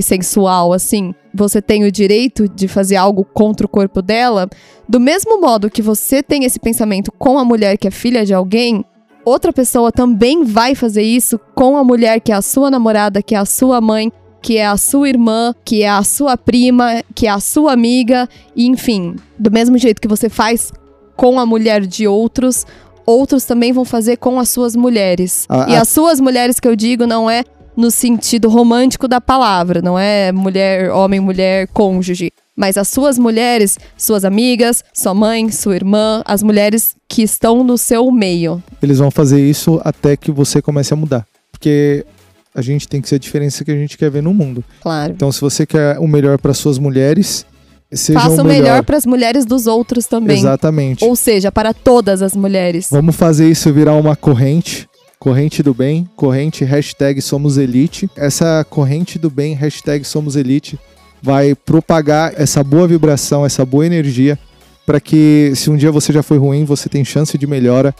sensual, 0.00 0.72
assim, 0.72 1.14
você 1.34 1.60
tem 1.60 1.84
o 1.84 1.92
direito 1.92 2.48
de 2.48 2.66
fazer 2.66 2.96
algo 2.96 3.24
contra 3.24 3.66
o 3.66 3.68
corpo 3.68 4.00
dela, 4.00 4.48
do 4.88 4.98
mesmo 4.98 5.40
modo 5.40 5.70
que 5.70 5.82
você 5.82 6.22
tem 6.22 6.44
esse 6.44 6.58
pensamento 6.58 7.12
com 7.12 7.38
a 7.38 7.44
mulher 7.44 7.76
que 7.76 7.86
é 7.86 7.90
filha 7.90 8.24
de 8.24 8.32
alguém, 8.32 8.84
outra 9.24 9.52
pessoa 9.52 9.92
também 9.92 10.42
vai 10.42 10.74
fazer 10.74 11.02
isso 11.02 11.38
com 11.54 11.76
a 11.76 11.84
mulher 11.84 12.20
que 12.20 12.32
é 12.32 12.34
a 12.34 12.42
sua 12.42 12.70
namorada, 12.70 13.22
que 13.22 13.34
é 13.34 13.38
a 13.38 13.44
sua 13.44 13.80
mãe, 13.80 14.10
que 14.48 14.56
é 14.56 14.64
a 14.64 14.78
sua 14.78 15.10
irmã, 15.10 15.54
que 15.62 15.82
é 15.82 15.90
a 15.90 16.02
sua 16.02 16.34
prima, 16.34 17.04
que 17.14 17.26
é 17.26 17.30
a 17.30 17.38
sua 17.38 17.70
amiga, 17.70 18.26
e 18.56 18.66
enfim, 18.66 19.14
do 19.38 19.50
mesmo 19.50 19.76
jeito 19.76 20.00
que 20.00 20.08
você 20.08 20.30
faz 20.30 20.72
com 21.14 21.38
a 21.38 21.44
mulher 21.44 21.84
de 21.84 22.08
outros, 22.08 22.64
outros 23.04 23.44
também 23.44 23.74
vão 23.74 23.84
fazer 23.84 24.16
com 24.16 24.40
as 24.40 24.48
suas 24.48 24.74
mulheres. 24.74 25.46
e 25.68 25.76
as 25.76 25.90
suas 25.90 26.18
mulheres 26.18 26.58
que 26.58 26.66
eu 26.66 26.74
digo 26.74 27.06
não 27.06 27.28
é 27.28 27.44
no 27.76 27.90
sentido 27.90 28.48
romântico 28.48 29.06
da 29.06 29.20
palavra, 29.20 29.82
não 29.82 29.98
é 29.98 30.32
mulher, 30.32 30.92
homem, 30.92 31.20
mulher, 31.20 31.68
cônjuge. 31.68 32.32
Mas 32.56 32.78
as 32.78 32.88
suas 32.88 33.18
mulheres, 33.18 33.78
suas 33.98 34.24
amigas, 34.24 34.82
sua 34.94 35.12
mãe, 35.12 35.50
sua 35.50 35.76
irmã, 35.76 36.22
as 36.24 36.42
mulheres 36.42 36.96
que 37.06 37.20
estão 37.22 37.62
no 37.62 37.76
seu 37.76 38.10
meio. 38.10 38.62
Eles 38.82 38.96
vão 38.96 39.10
fazer 39.10 39.46
isso 39.46 39.78
até 39.84 40.16
que 40.16 40.30
você 40.32 40.62
comece 40.62 40.94
a 40.94 40.96
mudar. 40.96 41.26
Porque 41.52 42.06
a 42.54 42.62
gente 42.62 42.88
tem 42.88 43.00
que 43.00 43.08
ser 43.08 43.16
a 43.16 43.18
diferença 43.18 43.64
que 43.64 43.70
a 43.70 43.74
gente 43.74 43.96
quer 43.96 44.10
ver 44.10 44.22
no 44.22 44.32
mundo. 44.34 44.64
Claro. 44.80 45.12
Então, 45.12 45.30
se 45.30 45.40
você 45.40 45.66
quer 45.66 45.98
o 45.98 46.08
melhor 46.08 46.38
para 46.38 46.54
suas 46.54 46.78
mulheres, 46.78 47.46
seja 47.92 48.20
Faça 48.20 48.42
o 48.42 48.44
melhor, 48.44 48.62
melhor 48.62 48.84
para 48.84 48.96
as 48.96 49.06
mulheres 49.06 49.44
dos 49.44 49.66
outros 49.66 50.06
também. 50.06 50.38
Exatamente. 50.38 51.04
Ou 51.04 51.14
seja, 51.14 51.50
para 51.52 51.72
todas 51.72 52.22
as 52.22 52.34
mulheres. 52.34 52.88
Vamos 52.90 53.16
fazer 53.16 53.48
isso 53.48 53.72
virar 53.72 53.94
uma 53.94 54.16
corrente. 54.16 54.88
Corrente 55.18 55.64
do 55.64 55.74
bem, 55.74 56.08
corrente 56.14 56.64
hashtag 56.64 57.20
Somos 57.20 57.58
Elite. 57.58 58.08
Essa 58.16 58.64
corrente 58.70 59.18
do 59.18 59.28
bem, 59.28 59.52
hashtag 59.52 60.04
Somos 60.04 60.36
Elite, 60.36 60.78
vai 61.20 61.56
propagar 61.56 62.32
essa 62.36 62.62
boa 62.62 62.86
vibração, 62.86 63.44
essa 63.44 63.66
boa 63.66 63.84
energia, 63.84 64.38
para 64.86 65.00
que 65.00 65.52
se 65.56 65.70
um 65.70 65.76
dia 65.76 65.90
você 65.90 66.12
já 66.12 66.22
foi 66.22 66.38
ruim, 66.38 66.64
você 66.64 66.88
tem 66.88 67.04
chance 67.04 67.36
de 67.36 67.48
melhora 67.48 67.92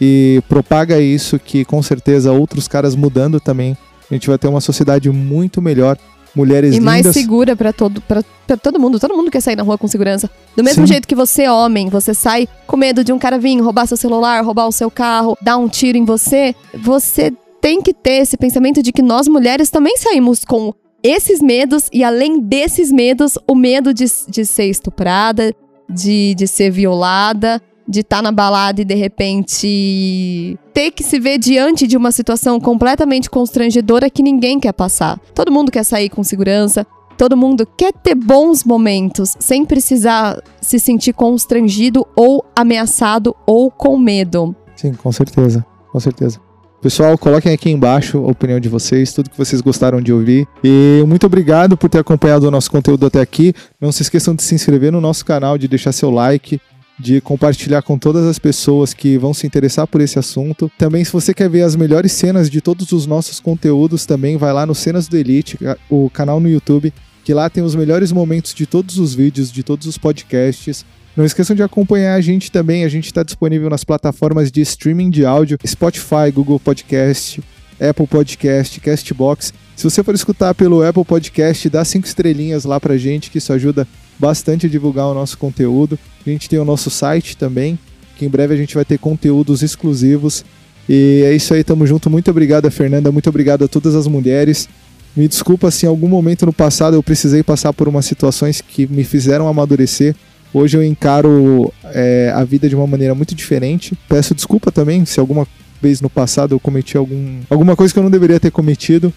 e 0.00 0.42
propaga 0.48 0.98
isso 0.98 1.38
que 1.38 1.64
com 1.64 1.80
certeza 1.80 2.32
outros 2.32 2.66
caras 2.66 2.96
mudando 2.96 3.38
também 3.38 3.76
a 4.10 4.14
gente 4.14 4.28
vai 4.28 4.38
ter 4.38 4.48
uma 4.48 4.60
sociedade 4.60 5.10
muito 5.10 5.60
melhor. 5.62 5.98
Mulheres 6.34 6.70
e 6.70 6.78
lindas. 6.78 6.84
mais 6.84 7.06
segura 7.14 7.54
para 7.54 7.72
todo, 7.72 8.00
pra, 8.00 8.20
pra 8.44 8.56
todo 8.56 8.80
mundo. 8.80 8.98
Todo 8.98 9.16
mundo 9.16 9.30
quer 9.30 9.40
sair 9.40 9.54
na 9.54 9.62
rua 9.62 9.78
com 9.78 9.86
segurança. 9.86 10.28
Do 10.56 10.64
mesmo 10.64 10.84
Sim. 10.84 10.94
jeito 10.94 11.06
que 11.06 11.14
você, 11.14 11.48
homem, 11.48 11.88
você 11.88 12.12
sai 12.12 12.48
com 12.66 12.76
medo 12.76 13.04
de 13.04 13.12
um 13.12 13.18
cara 13.20 13.38
vir 13.38 13.60
roubar 13.60 13.86
seu 13.86 13.96
celular, 13.96 14.44
roubar 14.44 14.66
o 14.66 14.72
seu 14.72 14.90
carro, 14.90 15.38
dar 15.40 15.56
um 15.56 15.68
tiro 15.68 15.96
em 15.96 16.04
você, 16.04 16.52
você 16.82 17.32
tem 17.60 17.80
que 17.80 17.94
ter 17.94 18.22
esse 18.22 18.36
pensamento 18.36 18.82
de 18.82 18.90
que 18.90 19.00
nós 19.00 19.28
mulheres 19.28 19.70
também 19.70 19.96
saímos 19.96 20.44
com 20.44 20.74
esses 21.04 21.40
medos 21.40 21.88
e 21.92 22.02
além 22.02 22.40
desses 22.40 22.90
medos, 22.90 23.38
o 23.46 23.54
medo 23.54 23.94
de, 23.94 24.06
de 24.28 24.44
ser 24.44 24.64
estuprada, 24.64 25.54
de, 25.88 26.34
de 26.34 26.46
ser 26.48 26.70
violada, 26.70 27.62
de 27.88 28.00
estar 28.00 28.16
tá 28.16 28.22
na 28.22 28.32
balada 28.32 28.80
e 28.80 28.84
de 28.84 28.94
repente 28.94 30.58
ter 30.72 30.90
que 30.90 31.02
se 31.02 31.18
ver 31.18 31.38
diante 31.38 31.86
de 31.86 31.96
uma 31.96 32.10
situação 32.10 32.58
completamente 32.58 33.30
constrangedora 33.30 34.10
que 34.10 34.22
ninguém 34.22 34.58
quer 34.58 34.72
passar. 34.72 35.18
Todo 35.34 35.52
mundo 35.52 35.70
quer 35.70 35.84
sair 35.84 36.08
com 36.08 36.22
segurança, 36.22 36.86
todo 37.16 37.36
mundo 37.36 37.66
quer 37.76 37.92
ter 37.92 38.14
bons 38.14 38.64
momentos 38.64 39.36
sem 39.38 39.64
precisar 39.64 40.42
se 40.60 40.78
sentir 40.78 41.12
constrangido 41.12 42.06
ou 42.16 42.44
ameaçado 42.56 43.34
ou 43.46 43.70
com 43.70 43.98
medo. 43.98 44.54
Sim, 44.74 44.92
com 44.94 45.12
certeza, 45.12 45.64
com 45.92 46.00
certeza. 46.00 46.40
Pessoal, 46.84 47.16
coloquem 47.16 47.50
aqui 47.50 47.70
embaixo 47.70 48.18
a 48.18 48.30
opinião 48.30 48.60
de 48.60 48.68
vocês, 48.68 49.10
tudo 49.10 49.30
que 49.30 49.38
vocês 49.38 49.62
gostaram 49.62 50.02
de 50.02 50.12
ouvir. 50.12 50.46
E 50.62 51.02
muito 51.06 51.24
obrigado 51.24 51.78
por 51.78 51.88
ter 51.88 52.00
acompanhado 52.00 52.46
o 52.46 52.50
nosso 52.50 52.70
conteúdo 52.70 53.06
até 53.06 53.22
aqui. 53.22 53.54
Não 53.80 53.90
se 53.90 54.02
esqueçam 54.02 54.34
de 54.34 54.42
se 54.42 54.54
inscrever 54.54 54.92
no 54.92 55.00
nosso 55.00 55.24
canal, 55.24 55.56
de 55.56 55.66
deixar 55.66 55.92
seu 55.92 56.10
like, 56.10 56.60
de 56.98 57.20
compartilhar 57.20 57.82
com 57.82 57.98
todas 57.98 58.24
as 58.24 58.38
pessoas 58.38 58.94
que 58.94 59.18
vão 59.18 59.34
se 59.34 59.46
interessar 59.46 59.86
por 59.86 60.00
esse 60.00 60.18
assunto. 60.18 60.70
Também, 60.78 61.04
se 61.04 61.12
você 61.12 61.34
quer 61.34 61.48
ver 61.48 61.62
as 61.62 61.74
melhores 61.74 62.12
cenas 62.12 62.48
de 62.48 62.60
todos 62.60 62.92
os 62.92 63.06
nossos 63.06 63.40
conteúdos, 63.40 64.06
também 64.06 64.36
vai 64.36 64.52
lá 64.52 64.64
no 64.64 64.74
Cenas 64.74 65.08
do 65.08 65.16
Elite, 65.16 65.58
o 65.90 66.08
canal 66.08 66.38
no 66.38 66.48
YouTube, 66.48 66.92
que 67.24 67.34
lá 67.34 67.50
tem 67.50 67.64
os 67.64 67.74
melhores 67.74 68.12
momentos 68.12 68.54
de 68.54 68.66
todos 68.66 68.98
os 68.98 69.14
vídeos, 69.14 69.50
de 69.50 69.62
todos 69.62 69.86
os 69.86 69.98
podcasts. 69.98 70.84
Não 71.16 71.24
esqueçam 71.24 71.54
de 71.54 71.62
acompanhar 71.62 72.14
a 72.14 72.20
gente 72.20 72.50
também, 72.50 72.84
a 72.84 72.88
gente 72.88 73.06
está 73.06 73.22
disponível 73.22 73.70
nas 73.70 73.84
plataformas 73.84 74.50
de 74.50 74.60
streaming 74.60 75.10
de 75.10 75.24
áudio, 75.24 75.58
Spotify, 75.66 76.30
Google 76.32 76.60
Podcast, 76.60 77.42
Apple 77.80 78.06
Podcast, 78.06 78.80
Castbox. 78.80 79.52
Se 79.76 79.84
você 79.84 80.02
for 80.02 80.14
escutar 80.14 80.54
pelo 80.54 80.82
Apple 80.86 81.04
Podcast, 81.04 81.68
dá 81.68 81.84
cinco 81.84 82.06
estrelinhas 82.06 82.64
lá 82.64 82.78
pra 82.78 82.96
gente, 82.96 83.30
que 83.30 83.38
isso 83.38 83.52
ajuda 83.52 83.86
bastante 84.18 84.68
divulgar 84.68 85.06
o 85.06 85.14
nosso 85.14 85.36
conteúdo. 85.38 85.98
A 86.26 86.30
gente 86.30 86.48
tem 86.48 86.58
o 86.58 86.64
nosso 86.64 86.90
site 86.90 87.36
também, 87.36 87.78
que 88.16 88.24
em 88.24 88.28
breve 88.28 88.54
a 88.54 88.56
gente 88.56 88.74
vai 88.74 88.84
ter 88.84 88.98
conteúdos 88.98 89.62
exclusivos. 89.62 90.44
E 90.88 91.22
é 91.24 91.34
isso 91.34 91.54
aí, 91.54 91.64
tamo 91.64 91.86
junto. 91.86 92.10
Muito 92.10 92.30
obrigado, 92.30 92.70
Fernanda. 92.70 93.10
Muito 93.10 93.28
obrigado 93.28 93.64
a 93.64 93.68
todas 93.68 93.94
as 93.94 94.06
mulheres. 94.06 94.68
Me 95.16 95.28
desculpa 95.28 95.70
se 95.70 95.86
em 95.86 95.88
algum 95.88 96.08
momento 96.08 96.44
no 96.44 96.52
passado 96.52 96.94
eu 96.94 97.02
precisei 97.02 97.42
passar 97.42 97.72
por 97.72 97.88
umas 97.88 98.04
situações 98.04 98.60
que 98.60 98.86
me 98.86 99.04
fizeram 99.04 99.46
amadurecer. 99.46 100.14
Hoje 100.52 100.76
eu 100.76 100.82
encaro 100.82 101.72
é, 101.86 102.32
a 102.34 102.44
vida 102.44 102.68
de 102.68 102.74
uma 102.74 102.86
maneira 102.86 103.14
muito 103.14 103.34
diferente. 103.34 103.96
Peço 104.08 104.34
desculpa 104.34 104.72
também 104.72 105.04
se 105.04 105.20
alguma 105.20 105.46
vez 105.80 106.00
no 106.00 106.10
passado 106.10 106.54
eu 106.54 106.60
cometi 106.60 106.96
algum, 106.96 107.40
alguma 107.48 107.76
coisa 107.76 107.92
que 107.92 107.98
eu 107.98 108.02
não 108.02 108.10
deveria 108.10 108.40
ter 108.40 108.50
cometido. 108.50 109.12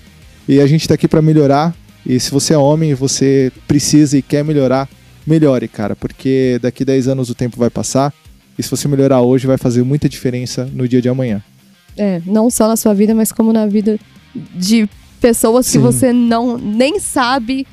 E 0.48 0.62
a 0.62 0.68
gente 0.68 0.82
está 0.82 0.94
aqui 0.94 1.08
para 1.08 1.22
melhorar. 1.22 1.76
E 2.08 2.18
se 2.22 2.32
você 2.32 2.54
é 2.54 2.58
homem 2.58 2.92
e 2.92 2.94
você 2.94 3.52
precisa 3.68 4.18
e 4.18 4.22
quer 4.22 4.42
melhorar, 4.42 4.88
melhore, 5.26 5.68
cara, 5.68 5.94
porque 5.94 6.58
daqui 6.62 6.86
10 6.86 7.10
anos 7.10 7.30
o 7.30 7.36
tempo 7.36 7.58
vai 7.58 7.70
passar. 7.70 8.14
E 8.58 8.64
se 8.64 8.72
você 8.72 8.88
melhorar 8.88 9.22
hoje, 9.22 9.46
vai 9.46 9.58
fazer 9.58 9.84
muita 9.84 10.08
diferença 10.08 10.68
no 10.74 10.88
dia 10.88 11.02
de 11.02 11.10
amanhã. 11.10 11.44
É, 11.98 12.22
não 12.26 12.50
só 12.50 12.68
na 12.70 12.78
sua 12.78 12.94
vida, 12.94 13.14
mas 13.14 13.34
como 13.34 13.52
na 13.52 13.68
vida 13.68 14.00
de 14.56 14.88
pessoas 15.20 15.66
Sim. 15.66 15.74
que 15.74 15.78
você 15.84 16.14
não 16.14 16.58
nem 16.58 16.98
sabe 16.98 17.68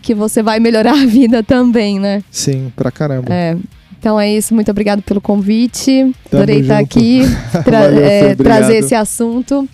que 0.00 0.14
você 0.14 0.40
vai 0.40 0.60
melhorar 0.60 0.92
a 0.92 1.06
vida 1.06 1.42
também, 1.42 1.98
né? 1.98 2.22
Sim, 2.30 2.72
pra 2.76 2.92
caramba. 2.92 3.34
É. 3.34 3.56
Então 3.98 4.18
é 4.18 4.32
isso, 4.32 4.54
muito 4.54 4.70
obrigado 4.70 5.02
pelo 5.02 5.20
convite. 5.20 6.14
Tamo 6.30 6.42
Adorei 6.42 6.62
junto. 6.62 6.72
estar 6.72 6.78
aqui, 6.78 7.22
tra 7.64 7.80
Valeu, 7.80 8.04
é, 8.04 8.34
trazer 8.36 8.76
esse 8.76 8.94
assunto. 8.94 9.68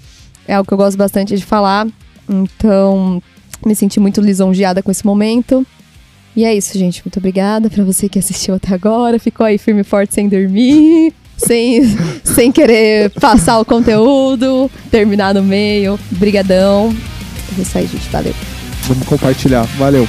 É 0.48 0.54
algo 0.54 0.66
que 0.66 0.72
eu 0.72 0.78
gosto 0.78 0.96
bastante 0.96 1.36
de 1.36 1.44
falar. 1.44 1.86
Então, 2.28 3.22
me 3.64 3.74
senti 3.74 4.00
muito 4.00 4.20
lisonjeada 4.20 4.82
com 4.82 4.90
esse 4.90 5.04
momento. 5.04 5.66
E 6.34 6.44
é 6.44 6.54
isso, 6.54 6.78
gente. 6.78 7.02
Muito 7.04 7.18
obrigada 7.18 7.70
para 7.70 7.82
você 7.82 8.08
que 8.08 8.18
assistiu 8.18 8.54
até 8.54 8.74
agora. 8.74 9.18
Ficou 9.18 9.46
aí 9.46 9.56
firme 9.56 9.80
e 9.80 9.84
forte 9.84 10.14
sem 10.14 10.28
dormir, 10.28 11.12
sem, 11.36 11.82
sem 12.22 12.52
querer 12.52 13.10
passar 13.10 13.58
o 13.58 13.64
conteúdo, 13.64 14.70
terminar 14.90 15.32
no 15.32 15.42
meio. 15.42 15.98
Brigadão. 16.10 16.94
É 17.56 17.62
isso 17.62 17.78
aí, 17.78 17.86
gente. 17.86 18.08
Valeu. 18.10 18.34
Vamos 18.86 19.06
compartilhar. 19.06 19.64
Valeu. 19.78 20.06